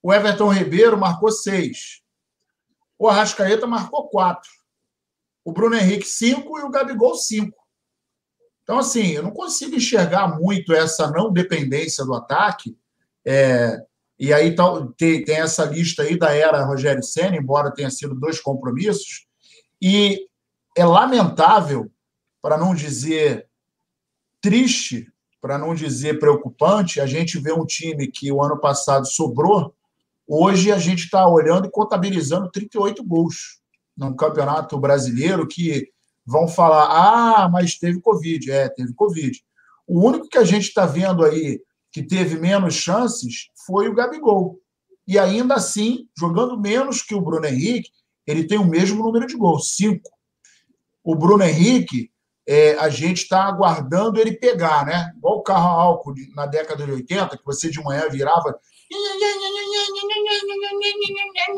O 0.01 0.13
Everton 0.13 0.51
Ribeiro 0.51 0.97
marcou 0.97 1.31
6. 1.31 2.01
O 2.97 3.07
Arrascaeta 3.07 3.67
marcou 3.67 4.07
4. 4.09 4.49
O 5.45 5.51
Bruno 5.51 5.75
Henrique, 5.75 6.05
5 6.05 6.59
e 6.59 6.63
o 6.63 6.69
Gabigol, 6.69 7.15
5. 7.15 7.57
Então, 8.63 8.79
assim, 8.79 9.07
eu 9.13 9.23
não 9.23 9.31
consigo 9.31 9.75
enxergar 9.75 10.39
muito 10.39 10.73
essa 10.73 11.09
não 11.09 11.31
dependência 11.31 12.05
do 12.05 12.13
ataque. 12.13 12.77
É, 13.25 13.83
e 14.17 14.33
aí 14.33 14.55
tem, 14.97 15.23
tem, 15.23 15.37
essa 15.37 15.65
lista 15.65 16.03
aí 16.03 16.17
da 16.17 16.33
era 16.33 16.63
Rogério 16.63 17.01
Senna, 17.01 17.37
embora 17.37 17.73
tenha 17.73 17.89
sido 17.89 18.13
dois 18.13 18.39
compromissos. 18.39 19.27
E 19.81 20.27
é 20.77 20.85
lamentável, 20.85 21.91
para 22.41 22.57
não 22.57 22.75
dizer 22.75 23.49
triste, 24.41 25.11
para 25.41 25.57
não 25.57 25.73
dizer 25.73 26.19
preocupante, 26.19 26.99
a 26.99 27.05
gente 27.05 27.39
vê 27.39 27.53
um 27.53 27.65
time 27.65 28.07
que 28.07 28.31
o 28.31 28.43
ano 28.43 28.59
passado 28.59 29.05
sobrou, 29.05 29.73
hoje 30.27 30.71
a 30.71 30.77
gente 30.77 31.05
está 31.05 31.27
olhando 31.27 31.67
e 31.67 31.71
contabilizando 31.71 32.51
38 32.51 33.03
gols 33.03 33.59
num 33.97 34.15
campeonato 34.15 34.77
brasileiro 34.79 35.47
que 35.47 35.89
vão 36.25 36.47
falar: 36.47 36.85
ah, 36.85 37.49
mas 37.49 37.77
teve 37.77 37.99
Covid. 37.99 38.51
É, 38.51 38.69
teve 38.69 38.93
Covid. 38.93 39.43
O 39.87 40.07
único 40.07 40.29
que 40.29 40.37
a 40.37 40.43
gente 40.43 40.67
está 40.67 40.85
vendo 40.85 41.25
aí 41.25 41.59
que 41.91 42.03
teve 42.03 42.39
menos 42.39 42.75
chances 42.75 43.49
foi 43.65 43.89
o 43.89 43.95
Gabigol. 43.95 44.59
E 45.07 45.17
ainda 45.17 45.55
assim, 45.55 46.07
jogando 46.17 46.59
menos 46.59 47.01
que 47.01 47.15
o 47.15 47.21
Bruno 47.21 47.47
Henrique, 47.47 47.89
ele 48.27 48.45
tem 48.45 48.59
o 48.59 48.67
mesmo 48.67 49.03
número 49.03 49.25
de 49.25 49.35
gols, 49.35 49.75
cinco. 49.75 50.09
O 51.03 51.15
Bruno 51.15 51.43
Henrique, 51.43 52.11
é, 52.51 52.75
a 52.79 52.89
gente 52.89 53.21
está 53.21 53.43
aguardando 53.43 54.19
ele 54.19 54.31
pegar, 54.33 54.83
né? 54.83 55.13
Igual 55.15 55.37
o 55.37 55.43
carro 55.43 55.67
a 55.67 55.81
álcool 55.83 56.15
na 56.35 56.47
década 56.47 56.83
de 56.83 56.91
80, 56.91 57.37
que 57.37 57.45
você 57.45 57.69
de 57.69 57.79
manhã 57.83 58.09
virava 58.09 58.59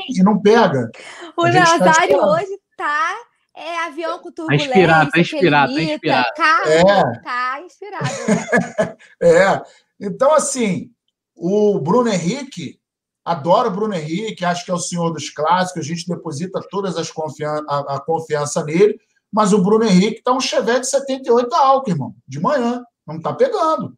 e 0.09 0.21
não 0.21 0.41
pega. 0.41 0.91
O 1.37 1.47
Nazário 1.47 2.19
tá 2.19 2.27
hoje 2.27 2.59
tá 2.75 3.15
é 3.55 3.85
avião 3.85 4.19
com 4.19 4.33
turbulência. 4.33 4.67
Tá 4.67 4.75
inspirado, 4.75 5.11
tá 5.11 5.19
inspirado, 5.21 5.73
tá 5.73 5.81
inspirado. 5.81 6.27
Carro, 6.35 6.69
é. 6.69 7.21
tá 7.21 7.61
inspirado. 7.65 8.05
é. 9.23 9.61
Então, 9.97 10.33
assim, 10.33 10.91
o 11.33 11.79
Bruno 11.79 12.09
Henrique, 12.09 12.81
Adoro 13.23 13.69
o 13.69 13.71
Bruno 13.71 13.93
Henrique, 13.93 14.43
acho 14.43 14.65
que 14.65 14.71
é 14.71 14.73
o 14.73 14.79
senhor 14.79 15.11
dos 15.11 15.29
clássicos, 15.29 15.83
a 15.83 15.87
gente 15.87 16.07
deposita 16.07 16.59
todas 16.69 16.97
as 16.97 17.11
confian 17.11 17.63
a, 17.69 17.95
a 17.95 17.99
confiança 17.99 18.63
nele, 18.63 18.99
mas 19.31 19.53
o 19.53 19.61
Bruno 19.61 19.85
Henrique 19.85 20.17
está 20.17 20.33
um 20.33 20.39
Chevette 20.39 20.87
78 20.87 21.53
álcool, 21.55 21.89
irmão, 21.89 22.15
de 22.27 22.39
manhã, 22.39 22.83
não 23.07 23.17
está 23.17 23.33
pegando. 23.33 23.95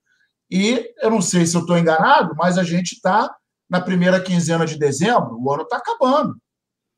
E 0.49 0.93
eu 1.01 1.09
não 1.09 1.21
sei 1.21 1.45
se 1.45 1.55
eu 1.55 1.61
estou 1.61 1.77
enganado, 1.77 2.35
mas 2.37 2.57
a 2.57 2.63
gente 2.63 2.93
está 2.93 3.33
na 3.69 3.81
primeira 3.81 4.21
quinzena 4.21 4.65
de 4.65 4.77
dezembro, 4.77 5.37
o 5.39 5.51
ano 5.51 5.63
está 5.63 5.77
acabando. 5.77 6.35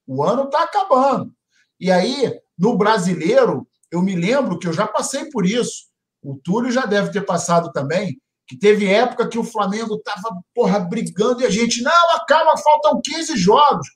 O 0.05 0.23
ano 0.23 0.43
está 0.43 0.63
acabando. 0.63 1.31
E 1.79 1.89
aí, 1.91 2.33
no 2.57 2.77
brasileiro, 2.77 3.65
eu 3.91 4.01
me 4.01 4.15
lembro 4.15 4.59
que 4.59 4.67
eu 4.67 4.73
já 4.73 4.85
passei 4.85 5.29
por 5.29 5.45
isso. 5.45 5.85
O 6.21 6.37
Túlio 6.43 6.71
já 6.71 6.85
deve 6.85 7.11
ter 7.11 7.21
passado 7.21 7.71
também 7.71 8.19
que 8.47 8.57
teve 8.57 8.91
época 8.91 9.27
que 9.27 9.39
o 9.39 9.43
Flamengo 9.43 9.97
tava, 9.99 10.41
porra, 10.53 10.79
brigando 10.79 11.41
e 11.41 11.45
a 11.45 11.49
gente, 11.49 11.81
não, 11.81 11.91
calma, 12.27 12.57
faltam 12.57 13.01
15 13.03 13.37
jogos. 13.37 13.87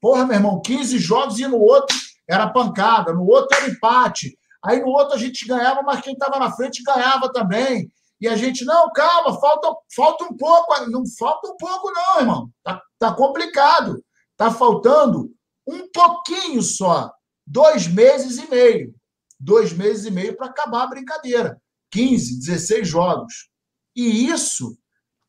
Porra, 0.00 0.24
meu 0.24 0.36
irmão, 0.36 0.62
15 0.62 0.98
jogos 0.98 1.38
e 1.38 1.46
no 1.46 1.58
outro 1.58 1.96
era 2.28 2.50
pancada, 2.50 3.12
no 3.12 3.24
outro 3.26 3.56
era 3.56 3.68
empate. 3.68 4.38
Aí 4.64 4.80
no 4.80 4.88
outro 4.88 5.14
a 5.14 5.18
gente 5.18 5.46
ganhava, 5.46 5.82
mas 5.82 6.00
quem 6.00 6.12
estava 6.12 6.38
na 6.38 6.52
frente 6.52 6.82
ganhava 6.82 7.32
também. 7.32 7.90
E 8.20 8.26
a 8.26 8.36
gente, 8.36 8.64
não, 8.64 8.90
calma, 8.92 9.38
falta, 9.40 9.68
falta 9.94 10.24
um 10.24 10.36
pouco. 10.36 10.74
Não 10.90 11.04
falta 11.18 11.48
um 11.48 11.56
pouco, 11.56 11.90
não, 11.92 12.20
irmão. 12.20 12.50
Tá, 12.62 12.82
tá 12.98 13.14
complicado. 13.14 14.04
Tá 14.36 14.50
faltando 14.50 15.30
um 15.66 15.88
pouquinho 15.90 16.62
só, 16.62 17.12
dois 17.46 17.86
meses 17.86 18.38
e 18.38 18.50
meio. 18.50 18.94
Dois 19.38 19.72
meses 19.72 20.06
e 20.06 20.10
meio 20.10 20.36
para 20.36 20.46
acabar 20.46 20.82
a 20.82 20.88
brincadeira. 20.88 21.60
15, 21.92 22.40
16 22.40 22.88
jogos. 22.88 23.48
E 23.94 24.28
isso 24.28 24.76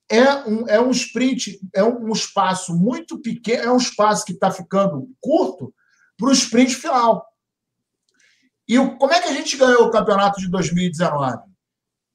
é 0.09 0.33
um, 0.47 0.67
é 0.67 0.81
um 0.81 0.89
sprint, 0.89 1.59
é 1.73 1.83
um, 1.83 2.11
espaço 2.11 2.75
muito 2.75 3.19
pequeno, 3.19 3.63
é 3.63 3.71
um 3.71 3.77
espaço 3.77 4.25
que 4.25 4.33
está 4.33 4.49
ficando 4.49 5.07
curto 5.21 5.73
para 6.19 6.29
o 6.29 6.33
sprint 6.33 6.75
final. 6.75 7.25
E 8.67 8.77
como 8.97 9.13
é 9.13 9.21
que 9.21 9.29
a 9.29 9.33
gente 9.33 9.57
ganhou 9.57 9.85
o 9.85 9.89
campeonato 9.89 10.39
de 10.39 10.49
2019? 10.49 11.39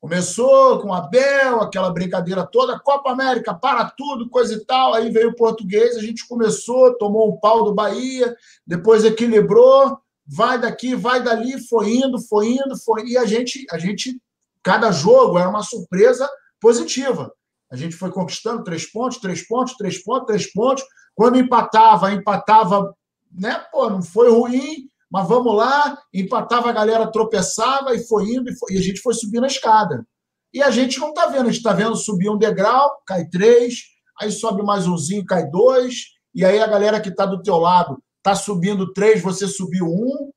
Começou 0.01 0.81
com 0.81 0.93
a 0.93 1.01
Bel, 1.01 1.63
aquela 1.63 1.91
brincadeira 1.91 2.47
toda, 2.47 2.79
Copa 2.79 3.11
América, 3.11 3.55
para 3.55 3.87
tudo, 3.87 4.29
coisa 4.29 4.55
e 4.55 4.65
tal. 4.65 4.93
Aí 4.93 5.11
veio 5.11 5.31
o 5.31 5.35
português, 5.35 5.97
a 5.97 6.03
gente 6.03 6.29
começou, 6.29 6.97
tomou 6.99 7.33
um 7.33 7.41
pau 7.41 7.65
do 7.65 7.75
Bahia, 7.75 8.37
depois 8.67 9.03
equilibrou, 9.03 9.99
vai 10.27 10.61
daqui, 10.61 10.95
vai 10.95 11.23
dali, 11.23 11.59
foi 11.67 11.95
indo, 11.95 12.21
foi 12.21 12.49
indo, 12.49 12.77
foi. 12.85 13.07
E 13.07 13.17
a 13.17 13.25
gente, 13.25 13.65
a 13.71 13.79
gente, 13.79 14.21
cada 14.63 14.93
jogo 14.93 15.39
era 15.39 15.49
uma 15.49 15.63
surpresa 15.63 16.29
positiva. 16.61 17.33
A 17.73 17.77
gente 17.77 17.97
foi 17.97 18.13
conquistando 18.13 18.63
três 18.63 18.85
pontos, 18.85 19.19
três 19.19 19.47
pontos, 19.47 19.75
três 19.75 20.05
pontos, 20.05 20.27
três 20.27 20.53
pontos. 20.53 20.85
Quando 21.15 21.39
empatava, 21.39 22.13
empatava, 22.13 22.95
né? 23.35 23.65
Pô, 23.73 23.91
não 23.91 24.03
foi 24.03 24.31
ruim, 24.31 24.89
mas 25.11 25.29
vamos 25.29 25.55
lá. 25.55 25.99
Empatava, 26.13 26.71
a 26.71 26.73
galera 26.73 27.11
tropeçava 27.11 27.95
e 27.95 28.07
foi 28.07 28.25
indo, 28.33 28.51
e, 28.51 28.57
foi, 28.57 28.75
e 28.75 28.79
a 28.79 28.83
gente 28.83 29.01
foi 29.01 29.15
subindo 29.15 29.45
a 29.45 29.49
escada. 29.49 30.07
E 30.53 30.63
a 30.63 30.71
gente 30.71 30.99
não 31.01 31.09
está 31.09 31.27
vendo, 31.27 31.43
a 31.43 31.51
gente 31.51 31.57
está 31.57 31.73
vendo 31.73 31.97
subir 31.97 32.31
um 32.31 32.39
degrau, 32.39 33.03
cai 33.07 33.27
três, 33.27 33.83
aí 34.21 34.31
sobe 34.31 34.63
mais 34.63 34.87
umzinho, 34.87 35.25
cai 35.25 35.49
dois, 35.51 36.13
e 36.35 36.45
aí 36.45 36.61
a 36.61 36.67
galera 36.67 37.01
que 37.01 37.09
está 37.09 37.27
do 37.27 37.43
teu 37.43 37.59
lado 37.59 38.01
está 38.19 38.35
subindo 38.35 38.93
três, 38.93 39.21
você 39.21 39.49
subiu 39.49 39.87
um, 39.87 40.31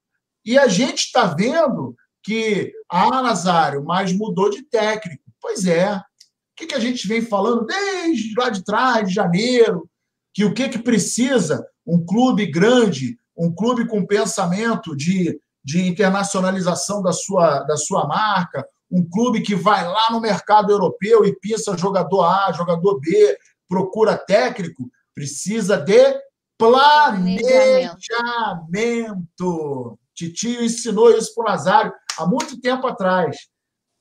e 0.43 0.57
a 0.57 0.67
gente 0.67 1.05
está 1.05 1.25
vendo 1.25 1.95
que, 2.23 2.73
ah, 2.89 3.21
Nazário, 3.21 3.83
mas 3.83 4.11
mudou 4.11 4.49
de 4.49 4.63
técnico. 4.63 5.23
Pois 5.39 5.65
é. 5.65 5.95
O 5.95 6.01
que, 6.57 6.67
que 6.67 6.75
a 6.75 6.79
gente 6.79 7.07
vem 7.07 7.21
falando 7.21 7.65
desde 7.65 8.33
lá 8.37 8.49
de 8.49 8.63
trás, 8.63 9.07
de 9.07 9.13
janeiro, 9.13 9.89
que 10.33 10.43
o 10.43 10.53
que, 10.53 10.67
que 10.67 10.79
precisa 10.79 11.65
um 11.87 12.05
clube 12.05 12.45
grande, 12.45 13.17
um 13.35 13.53
clube 13.53 13.87
com 13.87 14.05
pensamento 14.05 14.95
de, 14.95 15.39
de 15.63 15.87
internacionalização 15.87 17.01
da 17.01 17.13
sua, 17.13 17.61
da 17.61 17.77
sua 17.77 18.05
marca, 18.05 18.67
um 18.91 19.07
clube 19.09 19.41
que 19.41 19.55
vai 19.55 19.87
lá 19.87 20.11
no 20.11 20.19
mercado 20.19 20.71
europeu 20.71 21.25
e 21.25 21.33
pensa 21.39 21.77
jogador 21.77 22.23
A, 22.23 22.51
jogador 22.51 22.99
B, 22.99 23.37
procura 23.67 24.17
técnico, 24.17 24.89
precisa 25.13 25.77
de 25.77 26.19
planejamento. 26.57 27.47
Titio 30.15 30.63
ensinou 30.63 31.11
isso 31.11 31.33
para 31.35 31.43
o 31.43 31.47
Nazário 31.47 31.93
há 32.17 32.25
muito 32.25 32.59
tempo 32.59 32.87
atrás. 32.87 33.37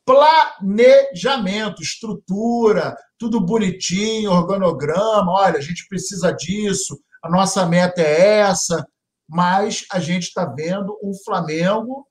Planejamento, 0.07 1.83
estrutura, 1.83 2.97
tudo 3.19 3.41
bonitinho, 3.41 4.31
organograma. 4.31 5.33
Olha, 5.33 5.59
a 5.59 5.61
gente 5.61 5.87
precisa 5.89 6.33
disso, 6.33 6.99
a 7.27 7.31
nossa 7.31 7.67
meta 7.67 8.01
é 8.01 8.39
essa, 8.41 8.87
mas 9.29 9.85
a 9.93 9.99
gente 9.99 10.25
está 10.25 10.45
vendo 10.45 10.99
um 11.03 11.13
Flamengo. 11.25 12.07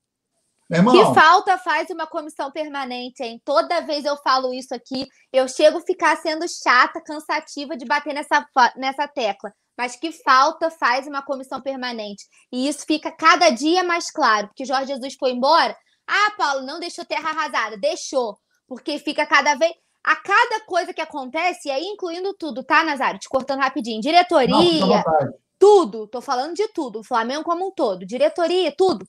Que 0.67 1.13
falta 1.13 1.57
faz 1.59 1.89
uma 1.91 2.07
comissão 2.07 2.51
permanente, 2.51 3.23
hein? 3.23 3.39
Toda 3.45 3.81
vez 3.81 4.03
eu 4.03 4.17
falo 4.17 4.51
isso 4.51 4.73
aqui, 4.73 5.07
eu 5.31 5.47
chego 5.47 5.77
a 5.77 5.81
ficar 5.81 6.17
sendo 6.17 6.45
chata, 6.47 7.01
cansativa 7.01 7.77
de 7.77 7.85
bater 7.85 8.13
nessa, 8.13 8.45
nessa 8.75 9.07
tecla 9.07 9.51
mas 9.77 9.95
que 9.95 10.11
falta 10.11 10.71
faz 10.71 11.05
uma 11.07 11.21
comissão 11.21 11.61
permanente. 11.61 12.23
E 12.51 12.67
isso 12.67 12.85
fica 12.85 13.11
cada 13.11 13.49
dia 13.49 13.83
mais 13.83 14.09
claro, 14.09 14.47
porque 14.47 14.65
Jorge 14.65 14.87
Jesus 14.87 15.15
foi 15.19 15.31
embora. 15.31 15.75
Ah, 16.07 16.31
Paulo, 16.37 16.65
não 16.65 16.79
deixou 16.79 17.03
terra 17.05 17.29
arrasada. 17.29 17.77
Deixou, 17.77 18.37
porque 18.67 18.99
fica 18.99 19.25
cada 19.25 19.55
vez. 19.55 19.73
A 20.05 20.15
cada 20.17 20.63
coisa 20.67 20.93
que 20.93 21.01
acontece, 21.01 21.67
e 21.67 21.71
aí 21.71 21.83
incluindo 21.83 22.31
tudo, 22.35 22.63
tá, 22.63 22.83
Nazário? 22.83 23.19
Te 23.19 23.27
cortando 23.27 23.61
rapidinho. 23.61 23.99
Diretoria, 23.99 24.55
não, 24.79 25.33
tudo. 25.57 26.05
Tô 26.05 26.21
falando 26.21 26.53
de 26.53 26.67
tudo. 26.67 26.99
O 26.99 27.03
Flamengo 27.03 27.43
como 27.43 27.67
um 27.67 27.71
todo. 27.71 28.05
Diretoria, 28.05 28.71
tudo. 28.77 29.03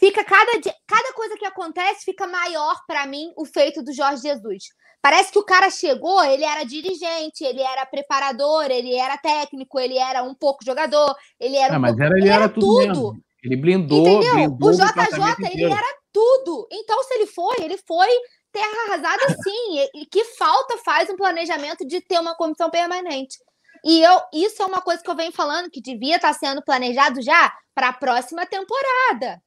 Fica 0.00 0.24
cada 0.24 0.58
dia, 0.58 0.74
cada 0.84 1.12
coisa 1.12 1.36
que 1.36 1.44
acontece 1.44 2.04
fica 2.04 2.26
maior 2.26 2.74
para 2.88 3.06
mim 3.06 3.32
o 3.36 3.44
feito 3.44 3.84
do 3.84 3.92
Jorge 3.92 4.22
Jesus. 4.22 4.64
Parece 5.00 5.30
que 5.30 5.38
o 5.38 5.44
cara 5.44 5.70
chegou, 5.70 6.24
ele 6.24 6.42
era 6.42 6.64
dirigente, 6.64 7.44
ele 7.44 7.62
era 7.62 7.86
preparador, 7.86 8.64
ele 8.68 8.96
era 8.96 9.16
técnico, 9.16 9.78
ele 9.78 9.96
era 9.96 10.24
um 10.24 10.34
pouco 10.34 10.64
jogador, 10.64 11.14
ele 11.38 11.56
era, 11.56 11.74
ah, 11.74 11.78
um 11.78 11.80
mas 11.80 11.92
pouco, 11.92 12.04
era, 12.04 12.14
ele, 12.16 12.26
ele 12.26 12.34
era, 12.34 12.48
tudo. 12.48 12.92
tudo. 12.92 13.20
Ele 13.44 13.56
blindou, 13.56 14.08
Entendeu? 14.08 14.50
blindou 14.50 14.70
o 14.70 14.72
JJ, 14.72 15.52
ele 15.52 15.64
era 15.64 15.96
tudo. 16.12 16.66
Então, 16.72 17.02
se 17.04 17.14
ele 17.14 17.26
foi, 17.26 17.56
ele 17.60 17.78
foi 17.78 18.08
terra 18.52 18.84
arrasada 18.88 19.34
sim. 19.42 19.78
E, 19.78 20.02
e 20.02 20.06
que 20.06 20.24
falta 20.24 20.78
faz 20.78 21.08
um 21.10 21.16
planejamento 21.16 21.86
de 21.86 22.00
ter 22.00 22.18
uma 22.18 22.34
comissão 22.34 22.70
permanente. 22.70 23.38
E 23.84 24.02
eu, 24.02 24.20
isso 24.34 24.62
é 24.62 24.66
uma 24.66 24.82
coisa 24.82 25.02
que 25.02 25.10
eu 25.10 25.16
venho 25.16 25.32
falando 25.32 25.70
que 25.70 25.80
devia 25.80 26.16
estar 26.16 26.32
sendo 26.34 26.62
planejado 26.62 27.22
já 27.22 27.52
para 27.74 27.88
a 27.88 27.92
próxima 27.92 28.44
temporada. 28.44 29.42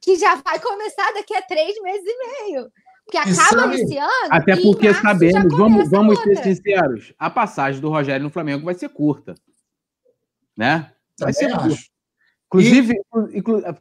Que 0.00 0.16
já 0.16 0.36
vai 0.36 0.60
começar 0.60 1.12
daqui 1.12 1.34
a 1.34 1.42
três 1.42 1.80
meses 1.82 2.04
e 2.06 2.42
meio. 2.42 2.70
Que 3.10 3.18
acaba 3.18 3.74
esse 3.74 3.98
ano. 3.98 4.28
Até 4.30 4.56
porque 4.56 4.94
sabemos, 4.94 5.56
vamos, 5.56 5.90
vamos 5.90 6.18
ser 6.20 6.36
sinceros, 6.42 7.12
a 7.18 7.28
passagem 7.28 7.80
do 7.80 7.90
Rogério 7.90 8.22
no 8.22 8.30
Flamengo 8.30 8.64
vai 8.64 8.74
ser 8.74 8.88
curta. 8.88 9.34
Né? 10.56 10.92
Vai 11.18 11.32
Também 11.32 11.34
ser 11.34 11.46
acho. 11.46 11.68
curta. 11.68 11.82
Inclusive, 12.46 12.94
e... 12.94 13.38
inclu... 13.38 13.62
ah, 13.66 13.74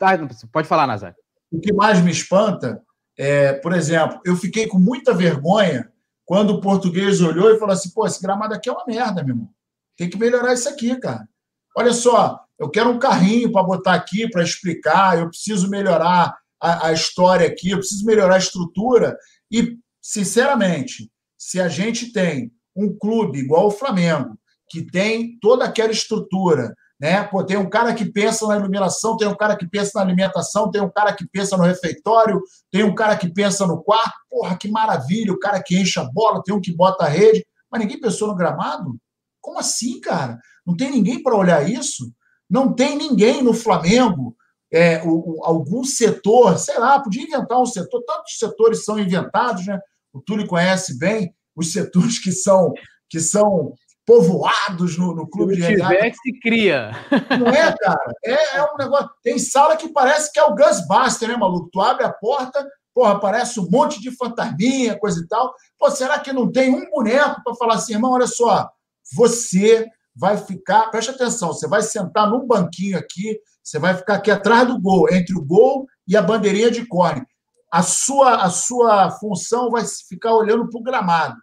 pode 0.51 0.67
falar, 0.67 0.87
Nazar. 0.87 1.15
O 1.51 1.59
que 1.61 1.71
mais 1.71 2.01
me 2.01 2.11
espanta 2.11 2.83
é, 3.17 3.53
por 3.53 3.73
exemplo, 3.73 4.19
eu 4.25 4.35
fiquei 4.35 4.67
com 4.67 4.79
muita 4.79 5.13
vergonha 5.13 5.91
quando 6.25 6.51
o 6.51 6.61
português 6.61 7.21
olhou 7.21 7.51
e 7.51 7.59
falou 7.59 7.73
assim: 7.73 7.91
pô, 7.91 8.05
esse 8.05 8.21
gramado 8.21 8.53
aqui 8.53 8.69
é 8.69 8.71
uma 8.71 8.85
merda, 8.85 9.23
meu 9.23 9.35
irmão. 9.35 9.49
Tem 9.95 10.09
que 10.09 10.17
melhorar 10.17 10.53
isso 10.53 10.67
aqui, 10.69 10.95
cara. 10.99 11.27
Olha 11.75 11.93
só, 11.93 12.39
eu 12.59 12.69
quero 12.69 12.89
um 12.89 12.99
carrinho 12.99 13.51
para 13.51 13.63
botar 13.63 13.93
aqui, 13.93 14.29
para 14.29 14.43
explicar, 14.43 15.19
eu 15.19 15.29
preciso 15.29 15.69
melhorar 15.69 16.35
a, 16.61 16.87
a 16.87 16.93
história 16.93 17.47
aqui, 17.47 17.71
eu 17.71 17.79
preciso 17.79 18.05
melhorar 18.05 18.35
a 18.35 18.39
estrutura. 18.39 19.17
E, 19.51 19.77
sinceramente, 20.01 21.11
se 21.37 21.59
a 21.59 21.67
gente 21.67 22.11
tem 22.11 22.51
um 22.75 22.95
clube 22.97 23.39
igual 23.39 23.67
o 23.67 23.71
Flamengo, 23.71 24.37
que 24.69 24.83
tem 24.83 25.37
toda 25.39 25.65
aquela 25.65 25.91
estrutura, 25.91 26.73
né? 26.99 27.23
Pô, 27.23 27.43
tem 27.43 27.57
um 27.57 27.69
cara 27.69 27.93
que 27.93 28.05
pensa 28.05 28.47
na 28.47 28.57
iluminação, 28.57 29.17
tem 29.17 29.27
um 29.27 29.35
cara 29.35 29.55
que 29.55 29.67
pensa 29.67 29.91
na 29.95 30.01
alimentação, 30.01 30.71
tem 30.71 30.81
um 30.81 30.89
cara 30.89 31.13
que 31.13 31.27
pensa 31.27 31.57
no 31.57 31.63
refeitório, 31.63 32.41
tem 32.71 32.83
um 32.83 32.95
cara 32.95 33.17
que 33.17 33.31
pensa 33.31 33.67
no 33.67 33.83
quarto. 33.83 34.13
Porra, 34.29 34.57
que 34.57 34.69
maravilha! 34.69 35.33
O 35.33 35.39
cara 35.39 35.61
que 35.61 35.77
enche 35.77 35.99
a 35.99 36.03
bola, 36.03 36.41
tem 36.43 36.53
um 36.53 36.61
que 36.61 36.75
bota 36.75 37.05
a 37.05 37.09
rede, 37.09 37.45
mas 37.71 37.81
ninguém 37.81 37.99
pensou 37.99 38.27
no 38.27 38.35
gramado? 38.35 38.95
Como 39.41 39.59
assim, 39.59 39.99
cara? 39.99 40.39
Não 40.65 40.75
tem 40.75 40.89
ninguém 40.91 41.21
para 41.21 41.35
olhar 41.35 41.69
isso? 41.69 42.11
Não 42.49 42.73
tem 42.73 42.95
ninguém 42.95 43.43
no 43.43 43.53
Flamengo 43.53 44.35
é, 44.73 45.03
o, 45.03 45.37
o, 45.37 45.45
algum 45.45 45.83
setor, 45.83 46.57
sei 46.57 46.79
lá, 46.79 46.99
podia 46.99 47.21
inventar 47.21 47.61
um 47.61 47.65
setor, 47.65 48.03
tantos 48.07 48.39
setores 48.39 48.83
são 48.83 48.97
inventados, 48.97 49.67
né? 49.67 49.79
O 50.11 50.19
Túlio 50.19 50.47
conhece 50.47 50.97
bem 50.97 51.31
os 51.55 51.71
setores 51.71 52.17
que 52.17 52.31
são 52.31 52.73
que 53.07 53.19
são 53.19 53.75
povoados 54.05 54.97
no, 54.97 55.15
no 55.15 55.29
clube 55.29 55.55
de 55.55 55.61
regata. 55.61 55.95
tiver, 55.95 56.13
se 56.13 56.39
cria. 56.39 56.91
Não 57.39 57.47
é, 57.47 57.75
cara? 57.77 58.13
É, 58.23 58.57
é 58.57 58.63
um 58.63 58.77
negócio. 58.77 59.09
Tem 59.23 59.39
sala 59.39 59.77
que 59.77 59.89
parece 59.89 60.31
que 60.31 60.39
é 60.39 60.43
o 60.43 60.55
Ghostbuster, 60.55 61.29
né, 61.29 61.37
maluco? 61.37 61.69
Tu 61.71 61.81
abre 61.81 62.03
a 62.03 62.11
porta, 62.11 62.65
porra, 62.93 63.13
aparece 63.13 63.59
um 63.59 63.69
monte 63.69 64.01
de 64.01 64.11
fantasminha, 64.15 64.99
coisa 64.99 65.21
e 65.21 65.27
tal. 65.27 65.53
Pô, 65.77 65.89
será 65.89 66.19
que 66.19 66.33
não 66.33 66.51
tem 66.51 66.69
um 66.73 66.89
boneco 66.89 67.41
para 67.43 67.55
falar 67.55 67.75
assim, 67.75 67.93
irmão, 67.93 68.11
olha 68.11 68.27
só, 68.27 68.69
você 69.15 69.87
vai 70.15 70.37
ficar, 70.37 70.91
preste 70.91 71.11
atenção, 71.11 71.49
você 71.49 71.67
vai 71.67 71.81
sentar 71.81 72.29
num 72.29 72.45
banquinho 72.45 72.97
aqui, 72.97 73.39
você 73.63 73.79
vai 73.79 73.95
ficar 73.95 74.15
aqui 74.15 74.29
atrás 74.29 74.67
do 74.67 74.79
gol, 74.79 75.11
entre 75.11 75.35
o 75.35 75.43
gol 75.43 75.87
e 76.07 76.15
a 76.15 76.21
bandeirinha 76.21 76.69
de 76.69 76.85
corne. 76.85 77.25
A 77.71 77.81
sua, 77.81 78.43
a 78.43 78.49
sua 78.49 79.09
função 79.11 79.71
vai 79.71 79.83
ficar 80.07 80.33
olhando 80.35 80.69
para 80.69 80.79
o 80.79 80.83
gramado. 80.83 81.35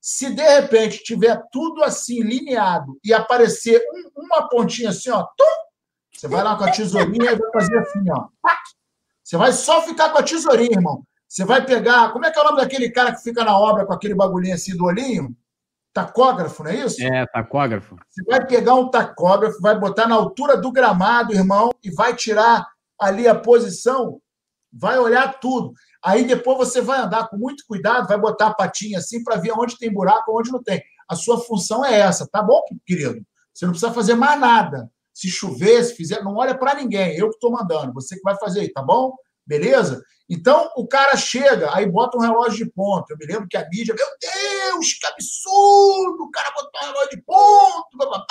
Se 0.00 0.30
de 0.34 0.42
repente 0.42 1.02
tiver 1.02 1.40
tudo 1.50 1.82
assim 1.82 2.22
lineado 2.22 2.98
e 3.04 3.12
aparecer 3.12 3.82
um, 3.92 4.22
uma 4.22 4.48
pontinha 4.48 4.90
assim, 4.90 5.10
ó, 5.10 5.22
tum, 5.36 5.44
você 6.12 6.28
vai 6.28 6.42
lá 6.42 6.56
com 6.56 6.64
a 6.64 6.70
tesourinha 6.70 7.32
e 7.32 7.36
vai 7.36 7.52
fazer 7.52 7.78
assim, 7.78 8.04
ó. 8.10 8.28
Você 9.22 9.36
vai 9.36 9.52
só 9.52 9.82
ficar 9.82 10.10
com 10.10 10.18
a 10.18 10.22
tesourinha, 10.22 10.72
irmão. 10.72 11.04
Você 11.28 11.44
vai 11.44 11.64
pegar. 11.64 12.10
Como 12.12 12.24
é 12.24 12.30
que 12.30 12.38
é 12.38 12.42
o 12.42 12.44
nome 12.44 12.56
daquele 12.56 12.90
cara 12.90 13.14
que 13.14 13.22
fica 13.22 13.44
na 13.44 13.58
obra 13.58 13.84
com 13.84 13.92
aquele 13.92 14.14
bagulhinho 14.14 14.54
assim 14.54 14.74
do 14.74 14.86
olhinho? 14.86 15.36
Tacógrafo, 15.92 16.64
não 16.64 16.70
é 16.70 16.76
isso? 16.76 17.02
É, 17.02 17.26
tacógrafo. 17.26 17.96
Você 18.08 18.22
vai 18.24 18.46
pegar 18.46 18.74
um 18.74 18.88
tacógrafo, 18.90 19.60
vai 19.60 19.78
botar 19.78 20.06
na 20.06 20.14
altura 20.14 20.56
do 20.56 20.72
gramado, 20.72 21.34
irmão, 21.34 21.70
e 21.82 21.90
vai 21.90 22.14
tirar 22.14 22.66
ali 22.98 23.28
a 23.28 23.34
posição, 23.34 24.20
vai 24.72 24.98
olhar 24.98 25.38
tudo. 25.38 25.72
Aí 26.04 26.24
depois 26.24 26.58
você 26.58 26.80
vai 26.80 27.00
andar 27.00 27.28
com 27.28 27.36
muito 27.36 27.64
cuidado, 27.66 28.06
vai 28.06 28.18
botar 28.18 28.48
a 28.48 28.54
patinha 28.54 28.98
assim 28.98 29.22
para 29.22 29.36
ver 29.36 29.52
onde 29.52 29.78
tem 29.78 29.92
buraco, 29.92 30.38
onde 30.38 30.52
não 30.52 30.62
tem. 30.62 30.82
A 31.08 31.16
sua 31.16 31.40
função 31.40 31.84
é 31.84 31.98
essa, 31.98 32.28
tá 32.30 32.42
bom, 32.42 32.60
querido? 32.86 33.20
Você 33.52 33.64
não 33.64 33.72
precisa 33.72 33.92
fazer 33.92 34.14
mais 34.14 34.38
nada. 34.38 34.90
Se 35.12 35.28
chover, 35.28 35.82
se 35.82 35.94
fizer, 35.94 36.22
não 36.22 36.36
olha 36.36 36.56
para 36.56 36.74
ninguém. 36.74 37.16
Eu 37.16 37.28
que 37.28 37.34
estou 37.34 37.50
mandando. 37.50 37.92
Você 37.94 38.14
que 38.14 38.22
vai 38.22 38.38
fazer 38.38 38.60
aí, 38.60 38.72
tá 38.72 38.82
bom? 38.82 39.16
Beleza? 39.44 40.00
Então 40.30 40.70
o 40.76 40.86
cara 40.86 41.16
chega, 41.16 41.74
aí 41.74 41.90
bota 41.90 42.18
um 42.18 42.20
relógio 42.20 42.64
de 42.64 42.70
ponto. 42.70 43.10
Eu 43.10 43.16
me 43.16 43.26
lembro 43.26 43.48
que 43.48 43.56
a 43.56 43.66
mídia, 43.68 43.94
meu 43.94 44.06
Deus, 44.20 44.92
que 44.92 45.06
absurdo! 45.06 46.22
O 46.22 46.30
cara 46.30 46.52
botou 46.52 46.82
um 46.82 46.86
relógio 46.92 47.10
de 47.10 47.22
ponto, 47.22 47.96
babá. 47.96 48.26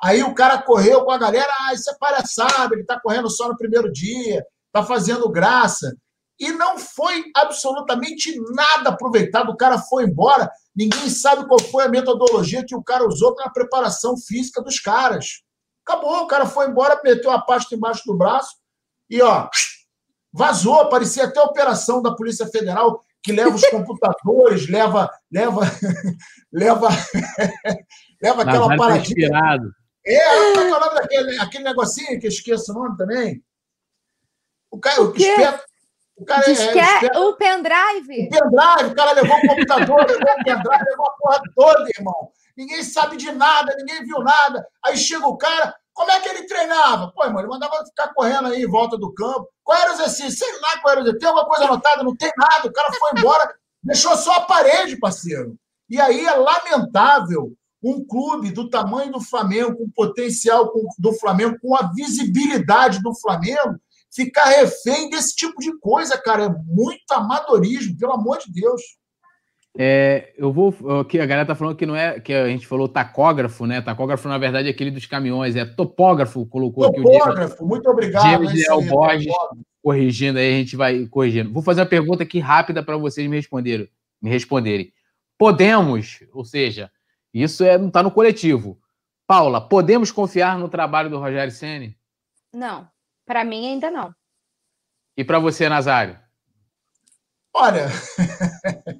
Aí 0.00 0.22
o 0.22 0.34
cara 0.34 0.62
correu 0.62 1.04
com 1.04 1.10
a 1.10 1.18
galera, 1.18 1.52
ah, 1.62 1.74
isso 1.74 1.90
é 1.90 1.96
palhaçada, 1.98 2.74
ele 2.74 2.82
está 2.82 3.00
correndo 3.00 3.28
só 3.28 3.48
no 3.48 3.56
primeiro 3.56 3.90
dia, 3.90 4.44
está 4.66 4.86
fazendo 4.86 5.28
graça. 5.30 5.96
E 6.38 6.52
não 6.52 6.78
foi 6.78 7.24
absolutamente 7.34 8.38
nada 8.54 8.90
aproveitado. 8.90 9.50
O 9.50 9.56
cara 9.56 9.78
foi 9.78 10.04
embora, 10.04 10.50
ninguém 10.74 11.08
sabe 11.10 11.46
qual 11.46 11.60
foi 11.60 11.84
a 11.84 11.88
metodologia 11.88 12.64
que 12.64 12.76
o 12.76 12.82
cara 12.82 13.06
usou 13.06 13.34
para 13.34 13.46
a 13.46 13.52
preparação 13.52 14.16
física 14.16 14.62
dos 14.62 14.78
caras. 14.78 15.42
Acabou, 15.84 16.22
o 16.22 16.26
cara 16.26 16.46
foi 16.46 16.68
embora, 16.68 17.00
meteu 17.02 17.30
a 17.30 17.40
pasta 17.40 17.74
embaixo 17.74 18.02
do 18.06 18.16
braço 18.16 18.56
e, 19.10 19.20
ó, 19.22 19.48
Vazou, 20.32 20.88
parecia 20.88 21.24
até 21.24 21.40
a 21.40 21.44
operação 21.44 22.02
da 22.02 22.14
Polícia 22.14 22.46
Federal 22.46 23.02
que 23.22 23.32
leva 23.32 23.54
os 23.54 23.64
computadores, 23.68 24.68
leva, 24.68 25.10
leva, 25.30 25.62
leva, 26.52 26.88
leva 28.22 28.42
aquela 28.42 28.76
paradinha. 28.76 29.28
É, 30.06 30.52
qual 30.54 30.64
é 30.64 30.76
o 30.76 30.80
nome 30.80 30.94
daquele 30.94 31.40
aquele 31.40 31.64
negocinho 31.64 32.20
que 32.20 32.26
eu 32.26 32.30
esqueço 32.30 32.72
o 32.72 32.74
nome 32.74 32.96
também? 32.96 33.42
O 34.70 34.78
cara, 34.78 35.02
o, 35.02 35.12
o 35.12 35.16
espeta, 35.16 35.64
o 36.18 36.24
cara 36.24 36.48
é, 36.48 36.52
espeta, 36.52 37.20
o 37.20 37.34
pendrive. 37.34 38.26
O 38.26 38.30
pendrive, 38.30 38.92
o 38.92 38.94
cara 38.94 39.12
levou 39.12 39.36
o 39.36 39.48
computador, 39.48 39.98
levou 40.06 40.32
o 40.32 40.44
pendrive, 40.44 40.84
levou 40.90 41.06
a 41.06 41.10
porra 41.18 41.42
toda, 41.54 41.90
irmão. 41.96 42.30
Ninguém 42.56 42.82
sabe 42.82 43.16
de 43.16 43.30
nada, 43.30 43.74
ninguém 43.78 44.04
viu 44.04 44.18
nada. 44.18 44.66
Aí 44.84 44.96
chega 44.96 45.26
o 45.26 45.36
cara, 45.36 45.74
como 45.92 46.10
é 46.10 46.20
que 46.20 46.28
ele 46.28 46.46
treinava? 46.46 47.12
Pô, 47.14 47.24
irmão, 47.24 47.40
ele 47.40 47.48
mandava 47.48 47.84
ficar 47.84 48.12
correndo 48.14 48.48
aí 48.48 48.62
em 48.62 48.68
volta 48.68 48.98
do 48.98 49.14
campo. 49.14 49.48
Qual 49.62 49.78
era 49.78 49.90
o 49.90 49.94
exercício? 49.94 50.30
Sei 50.32 50.52
lá 50.60 50.80
qual 50.82 50.92
era 50.92 51.00
o 51.00 51.04
exercício. 51.04 51.20
Tem 51.20 51.28
alguma 51.28 51.46
coisa 51.46 51.64
anotada? 51.64 52.02
Não 52.02 52.16
tem 52.16 52.32
nada. 52.36 52.68
O 52.68 52.72
cara 52.72 52.92
foi 52.98 53.10
embora, 53.16 53.54
deixou 53.82 54.16
só 54.16 54.32
a 54.32 54.40
parede, 54.40 54.98
parceiro. 54.98 55.56
E 55.88 56.00
aí 56.00 56.26
é 56.26 56.34
lamentável 56.34 57.52
um 57.82 58.04
clube 58.04 58.50
do 58.50 58.68
tamanho 58.68 59.12
do 59.12 59.20
Flamengo, 59.20 59.76
com 59.76 59.84
o 59.84 59.92
potencial 59.92 60.72
do 60.98 61.12
Flamengo, 61.14 61.56
com 61.62 61.76
a 61.76 61.92
visibilidade 61.94 63.00
do 63.00 63.14
Flamengo, 63.14 63.78
ficar 64.10 64.46
refém 64.46 65.10
desse 65.10 65.34
tipo 65.34 65.60
de 65.60 65.76
coisa, 65.78 66.16
cara. 66.18 66.44
É 66.44 66.48
muito 66.66 67.10
amadorismo, 67.12 67.96
pelo 67.96 68.12
amor 68.12 68.38
de 68.38 68.52
Deus. 68.52 68.82
É, 69.80 70.32
eu 70.36 70.52
vou. 70.52 70.74
Aqui, 71.00 71.20
a 71.20 71.26
galera 71.26 71.46
tá 71.46 71.54
falando 71.54 71.76
que 71.76 71.86
não 71.86 71.94
é. 71.94 72.18
Que 72.18 72.32
a 72.32 72.48
gente 72.48 72.66
falou 72.66 72.88
tacógrafo, 72.88 73.64
né? 73.64 73.80
Tacógrafo, 73.80 74.28
na 74.28 74.36
verdade, 74.36 74.68
é 74.68 74.70
aquele 74.70 74.90
dos 74.90 75.06
caminhões, 75.06 75.54
é 75.54 75.64
topógrafo, 75.64 76.44
colocou 76.46 76.84
topógrafo, 76.84 77.08
aqui 77.08 77.16
o 77.16 77.20
Topógrafo, 77.20 77.66
muito 77.66 77.88
obrigado. 77.88 78.42
Leal 78.42 78.82
Borges, 78.82 79.32
corrigindo 79.82 80.38
aí, 80.38 80.54
a 80.54 80.58
gente 80.58 80.74
vai 80.74 81.06
corrigindo. 81.06 81.52
Vou 81.52 81.62
fazer 81.62 81.82
uma 81.82 81.86
pergunta 81.86 82.24
aqui 82.24 82.40
rápida 82.40 82.82
para 82.82 82.96
vocês 82.96 83.28
me 83.28 83.36
responderem, 83.36 83.88
me 84.20 84.30
responderem. 84.30 84.92
Podemos, 85.38 86.18
ou 86.32 86.44
seja, 86.44 86.90
isso 87.32 87.62
é, 87.62 87.78
não 87.78 87.86
está 87.86 88.02
no 88.02 88.10
coletivo. 88.10 88.80
Paula, 89.28 89.60
podemos 89.60 90.10
confiar 90.10 90.58
no 90.58 90.68
trabalho 90.68 91.08
do 91.08 91.18
Rogério 91.18 91.52
Ceni? 91.52 91.96
Não, 92.52 92.88
para 93.28 93.44
mim 93.44 93.66
ainda 93.66 93.90
não. 93.90 94.12
E 95.16 95.22
para 95.22 95.38
você, 95.38 95.68
Nazário? 95.68 96.18
Olha, 97.54 97.86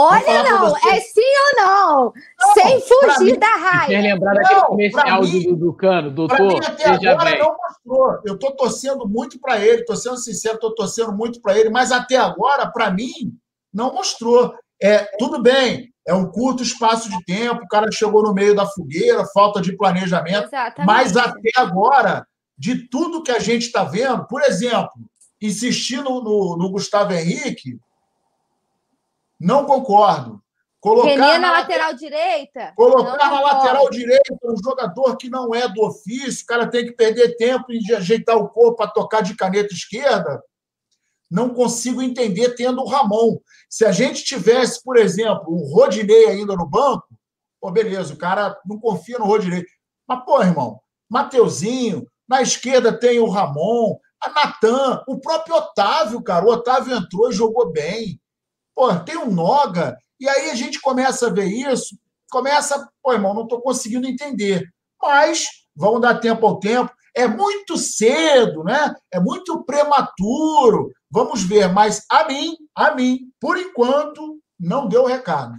Olha, 0.00 0.44
não, 0.44 0.76
é 0.76 1.00
sim 1.00 1.20
ou 1.20 1.64
não? 1.64 2.12
não 2.38 2.54
Sem 2.54 2.80
fugir 2.80 3.32
mim, 3.32 3.38
da 3.38 3.48
raiva. 3.48 3.86
Quer 3.86 4.00
lembrar 4.00 4.34
daquele 4.34 4.60
comercial 4.60 5.22
mim, 5.22 5.42
do, 5.42 5.56
do 5.56 5.72
Cano, 5.72 6.10
doutor? 6.12 6.38
Mim, 6.38 6.60
até 6.64 7.10
agora 7.10 7.30
bem. 7.30 7.40
não 7.40 7.56
mostrou. 7.56 8.20
Eu 8.24 8.34
estou 8.34 8.54
torcendo 8.54 9.08
muito 9.08 9.40
para 9.40 9.58
ele, 9.58 9.80
estou 9.80 9.96
sendo 9.96 10.16
sincero, 10.18 10.54
estou 10.54 10.72
torcendo 10.72 11.12
muito 11.12 11.42
para 11.42 11.58
ele, 11.58 11.68
mas 11.68 11.90
até 11.90 12.16
agora, 12.16 12.70
para 12.70 12.92
mim, 12.92 13.12
não 13.74 13.92
mostrou. 13.92 14.54
É, 14.80 14.98
tudo 15.18 15.42
bem, 15.42 15.92
é 16.06 16.14
um 16.14 16.30
curto 16.30 16.62
espaço 16.62 17.10
de 17.10 17.24
tempo, 17.24 17.64
o 17.64 17.68
cara 17.68 17.90
chegou 17.90 18.22
no 18.22 18.32
meio 18.32 18.54
da 18.54 18.66
fogueira, 18.66 19.26
falta 19.34 19.60
de 19.60 19.76
planejamento, 19.76 20.46
Exatamente. 20.46 20.86
mas 20.86 21.16
até 21.16 21.50
agora, 21.56 22.24
de 22.58 22.88
tudo 22.88 23.22
que 23.22 23.30
a 23.30 23.38
gente 23.38 23.66
está 23.66 23.84
vendo, 23.84 24.26
por 24.26 24.42
exemplo, 24.42 24.92
insistindo 25.40 26.22
no, 26.22 26.56
no 26.56 26.70
Gustavo 26.70 27.12
Henrique, 27.12 27.78
não 29.38 29.64
concordo. 29.64 30.42
Colocar 30.80 31.38
na, 31.38 31.52
lateral 31.52 31.94
direita? 31.94 32.72
Colocar 32.76 33.16
na 33.16 33.40
lateral 33.40 33.90
direita 33.90 34.36
um 34.44 34.56
jogador 34.62 35.16
que 35.16 35.28
não 35.28 35.54
é 35.54 35.68
do 35.68 35.82
ofício, 35.84 36.44
o 36.44 36.46
cara 36.46 36.68
tem 36.68 36.86
que 36.86 36.92
perder 36.92 37.36
tempo 37.36 37.66
e 37.70 37.94
ajeitar 37.94 38.36
o 38.36 38.48
corpo 38.48 38.76
para 38.76 38.90
tocar 38.90 39.20
de 39.20 39.36
caneta 39.36 39.74
esquerda. 39.74 40.42
Não 41.30 41.50
consigo 41.50 42.00
entender 42.00 42.54
tendo 42.54 42.80
o 42.80 42.88
Ramon. 42.88 43.38
Se 43.68 43.84
a 43.84 43.92
gente 43.92 44.24
tivesse, 44.24 44.82
por 44.82 44.96
exemplo, 44.96 45.44
o 45.48 45.74
Rodinei 45.74 46.26
ainda 46.26 46.54
no 46.54 46.66
banco, 46.66 47.08
pô, 47.60 47.70
beleza, 47.70 48.14
o 48.14 48.18
cara 48.18 48.56
não 48.64 48.78
confia 48.78 49.18
no 49.18 49.26
Rodinei. 49.26 49.64
Mas, 50.06 50.24
pô, 50.24 50.40
irmão, 50.40 50.80
Mateuzinho, 51.10 52.06
na 52.28 52.42
esquerda 52.42 52.92
tem 52.92 53.18
o 53.18 53.28
Ramon, 53.28 53.96
a 54.22 54.30
Natan, 54.30 55.02
o 55.06 55.18
próprio 55.18 55.56
Otávio, 55.56 56.22
cara. 56.22 56.44
O 56.44 56.50
Otávio 56.50 56.94
entrou 56.94 57.30
e 57.30 57.34
jogou 57.34 57.72
bem. 57.72 58.20
Pô, 58.74 58.94
tem 59.00 59.16
um 59.16 59.30
Noga, 59.30 59.96
e 60.20 60.28
aí 60.28 60.50
a 60.50 60.54
gente 60.54 60.80
começa 60.80 61.28
a 61.28 61.32
ver 61.32 61.46
isso, 61.46 61.96
começa, 62.30 62.88
pô, 63.02 63.12
irmão, 63.12 63.34
não 63.34 63.44
estou 63.44 63.60
conseguindo 63.60 64.06
entender. 64.06 64.64
Mas 65.00 65.46
vamos 65.74 66.00
dar 66.00 66.18
tempo 66.18 66.46
ao 66.46 66.58
tempo. 66.58 66.92
É 67.14 67.26
muito 67.26 67.76
cedo, 67.76 68.62
né? 68.62 68.94
É 69.12 69.18
muito 69.18 69.64
prematuro. 69.64 70.92
Vamos 71.10 71.42
ver, 71.42 71.72
mas 71.72 72.04
a 72.10 72.26
mim, 72.26 72.54
a 72.74 72.94
mim, 72.94 73.30
por 73.40 73.56
enquanto, 73.56 74.38
não 74.58 74.88
deu 74.88 75.06
recado. 75.06 75.54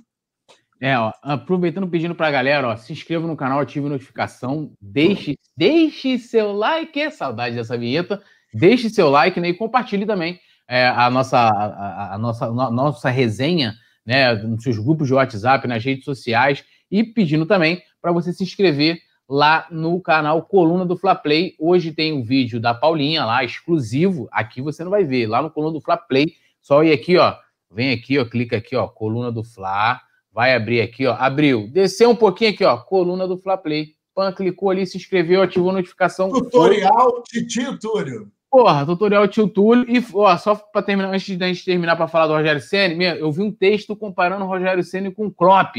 É, 0.82 0.98
ó, 0.98 1.12
aproveitando 1.22 1.88
pedindo 1.88 2.16
para 2.16 2.28
a 2.28 2.32
galera, 2.32 2.70
ó, 2.70 2.76
se 2.76 2.94
inscreva 2.94 3.28
no 3.28 3.36
canal, 3.36 3.60
ative 3.60 3.86
a 3.86 3.90
notificação, 3.90 4.72
deixe, 4.82 5.38
deixe 5.56 6.18
seu 6.18 6.54
like, 6.54 7.12
saudade 7.12 7.56
dessa 7.56 7.78
vinheta, 7.78 8.22
deixe 8.54 8.90
seu 8.90 9.10
like 9.10 9.40
né, 9.42 9.50
e 9.50 9.54
compartilhe 9.54 10.06
também 10.06 10.40
é, 10.70 10.88
a, 10.88 11.10
nossa, 11.10 11.38
a, 11.40 12.14
a, 12.14 12.18
nossa, 12.20 12.46
a 12.46 12.72
nossa 12.72 13.10
resenha 13.10 13.74
né, 14.06 14.36
nos 14.36 14.62
seus 14.62 14.78
grupos 14.78 15.08
de 15.08 15.16
WhatsApp, 15.16 15.68
nas 15.68 15.84
redes 15.84 16.06
sociais 16.06 16.64
e 16.92 17.04
pedindo 17.04 17.46
também 17.48 17.82
para 18.00 18.12
você 18.12 18.32
se 18.32 18.44
inscrever 18.44 19.00
lá 19.28 19.68
no 19.72 20.00
canal 20.00 20.44
Coluna 20.44 20.86
do 20.86 20.96
Fla 20.96 21.16
Play. 21.16 21.56
Hoje 21.60 21.92
tem 21.92 22.14
um 22.14 22.24
vídeo 22.24 22.60
da 22.60 22.74
Paulinha 22.74 23.26
lá, 23.26 23.44
exclusivo. 23.44 24.30
Aqui 24.32 24.62
você 24.62 24.84
não 24.84 24.92
vai 24.92 25.04
ver, 25.04 25.28
lá 25.28 25.42
no 25.42 25.50
Coluna 25.50 25.74
do 25.74 25.82
Fla 25.82 25.98
Play. 25.98 26.34
Só 26.62 26.84
ir 26.84 26.94
aqui, 26.94 27.18
ó. 27.18 27.36
Vem 27.72 27.92
aqui, 27.92 28.20
ó, 28.20 28.26
clica 28.26 28.58
aqui, 28.58 28.76
ó, 28.76 28.88
Coluna 28.88 29.32
do 29.32 29.44
Fla. 29.44 30.00
Vai 30.32 30.54
abrir 30.54 30.82
aqui, 30.82 31.06
ó. 31.06 31.14
Abriu. 31.14 31.68
Desceu 31.68 32.10
um 32.10 32.16
pouquinho 32.16 32.52
aqui, 32.52 32.64
ó, 32.64 32.78
Coluna 32.78 33.28
do 33.28 33.38
Fla 33.38 33.58
Play. 33.58 33.96
Pan 34.14 34.32
clicou 34.32 34.70
ali, 34.70 34.86
se 34.86 34.98
inscreveu, 34.98 35.42
ativou 35.42 35.70
a 35.70 35.74
notificação. 35.74 36.30
Tutorial 36.30 37.24
Titio 37.24 37.80
Túlio. 37.80 38.32
Porra, 38.50 38.84
tutorial 38.84 39.28
tio 39.28 39.48
Túlio. 39.48 39.86
E 39.88 40.04
ó, 40.14 40.36
só 40.38 40.56
para 40.56 40.82
terminar, 40.82 41.14
antes 41.14 41.38
da 41.38 41.48
gente 41.48 41.64
terminar 41.64 41.96
para 41.96 42.08
falar 42.08 42.28
do 42.28 42.34
Rogério 42.34 42.62
Senna, 42.62 43.16
eu 43.16 43.32
vi 43.32 43.44
um 43.44 43.52
texto 43.52 43.96
comparando 43.96 44.44
o 44.44 44.48
Rogério 44.48 44.84
Senna 44.84 45.12
com 45.12 45.28
o 45.28 45.32
Klopp. 45.32 45.76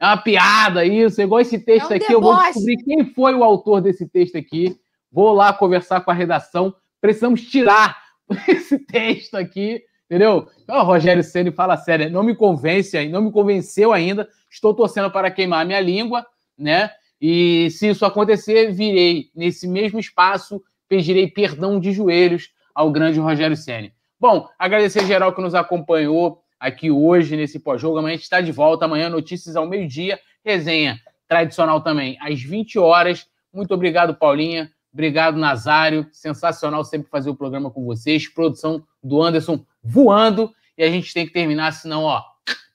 É 0.00 0.06
uma 0.06 0.16
piada 0.16 0.84
isso, 0.84 1.20
igual 1.22 1.40
esse 1.40 1.58
texto 1.58 1.92
é 1.92 1.94
um 1.94 1.96
aqui. 1.96 2.08
Deboche. 2.08 2.12
Eu 2.14 2.20
vou 2.20 2.36
descobrir 2.42 2.76
quem 2.78 3.04
foi 3.14 3.34
o 3.34 3.44
autor 3.44 3.80
desse 3.80 4.08
texto 4.08 4.36
aqui. 4.36 4.76
Vou 5.12 5.32
lá 5.32 5.52
conversar 5.52 6.00
com 6.00 6.10
a 6.10 6.14
redação. 6.14 6.74
Precisamos 7.00 7.42
tirar 7.42 7.96
esse 8.48 8.78
texto 8.78 9.36
aqui, 9.36 9.82
entendeu? 10.10 10.48
Então, 10.62 10.84
Rogério 10.84 11.22
Senna 11.22 11.52
fala 11.52 11.76
sério, 11.76 12.10
não 12.10 12.24
me 12.24 12.34
convence, 12.34 13.08
não 13.08 13.22
me 13.22 13.30
convenceu 13.30 13.92
ainda. 13.92 14.28
Estou 14.50 14.74
torcendo 14.74 15.10
para 15.10 15.30
queimar 15.30 15.64
minha 15.64 15.80
língua, 15.80 16.26
né? 16.58 16.90
E 17.20 17.70
se 17.70 17.90
isso 17.90 18.04
acontecer, 18.04 18.72
virei 18.72 19.30
nesse 19.34 19.68
mesmo 19.68 20.00
espaço 20.00 20.60
pedirei 20.90 21.28
perdão 21.28 21.78
de 21.78 21.92
joelhos 21.92 22.50
ao 22.74 22.90
grande 22.90 23.20
Rogério 23.20 23.56
Ceni. 23.56 23.94
Bom, 24.18 24.48
agradecer 24.58 25.06
geral 25.06 25.32
que 25.32 25.40
nos 25.40 25.54
acompanhou 25.54 26.42
aqui 26.58 26.90
hoje 26.90 27.36
nesse 27.36 27.60
pós-jogo. 27.60 27.96
Amanhã 27.96 28.14
a 28.14 28.16
gente 28.16 28.24
está 28.24 28.40
de 28.40 28.50
volta. 28.50 28.84
Amanhã, 28.84 29.08
notícias 29.08 29.54
ao 29.54 29.66
meio-dia. 29.66 30.18
Resenha 30.44 30.98
tradicional 31.28 31.80
também 31.80 32.18
às 32.20 32.42
20 32.42 32.76
horas. 32.78 33.24
Muito 33.54 33.72
obrigado, 33.72 34.16
Paulinha. 34.16 34.70
Obrigado, 34.92 35.38
Nazário. 35.38 36.06
Sensacional 36.12 36.84
sempre 36.84 37.08
fazer 37.08 37.30
o 37.30 37.36
programa 37.36 37.70
com 37.70 37.84
vocês. 37.84 38.28
Produção 38.28 38.84
do 39.02 39.22
Anderson 39.22 39.64
voando. 39.82 40.52
E 40.76 40.82
a 40.82 40.90
gente 40.90 41.12
tem 41.12 41.26
que 41.26 41.32
terminar, 41.32 41.72
senão, 41.72 42.04
ó, 42.04 42.22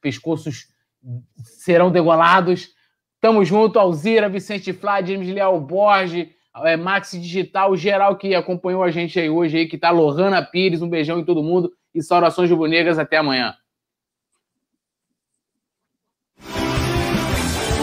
pescoços 0.02 0.68
serão 1.44 1.92
degolados. 1.92 2.70
Tamo 3.20 3.44
junto, 3.44 3.80
Alzira, 3.80 4.30
Vicente 4.30 4.72
Flá, 4.72 5.02
James 5.02 5.28
Leal 5.28 5.60
Borges, 5.60 6.28
é, 6.64 6.78
Maxi 6.78 7.20
Digital, 7.20 7.76
geral 7.76 8.16
que 8.16 8.36
acompanhou 8.36 8.84
a 8.84 8.92
gente 8.92 9.20
aí 9.20 9.30
hoje, 9.30 9.58
aí, 9.58 9.68
que 9.68 9.78
tá 9.78 9.90
Lohana 9.90 10.42
Pires, 10.44 10.82
um 10.82 10.90
beijão 10.90 11.20
em 11.20 11.26
todo 11.26 11.44
mundo 11.44 11.74
e 11.94 12.02
saudações 12.02 12.50
rubro-negras, 12.50 13.00
até 13.00 13.18
amanhã. 13.18 13.56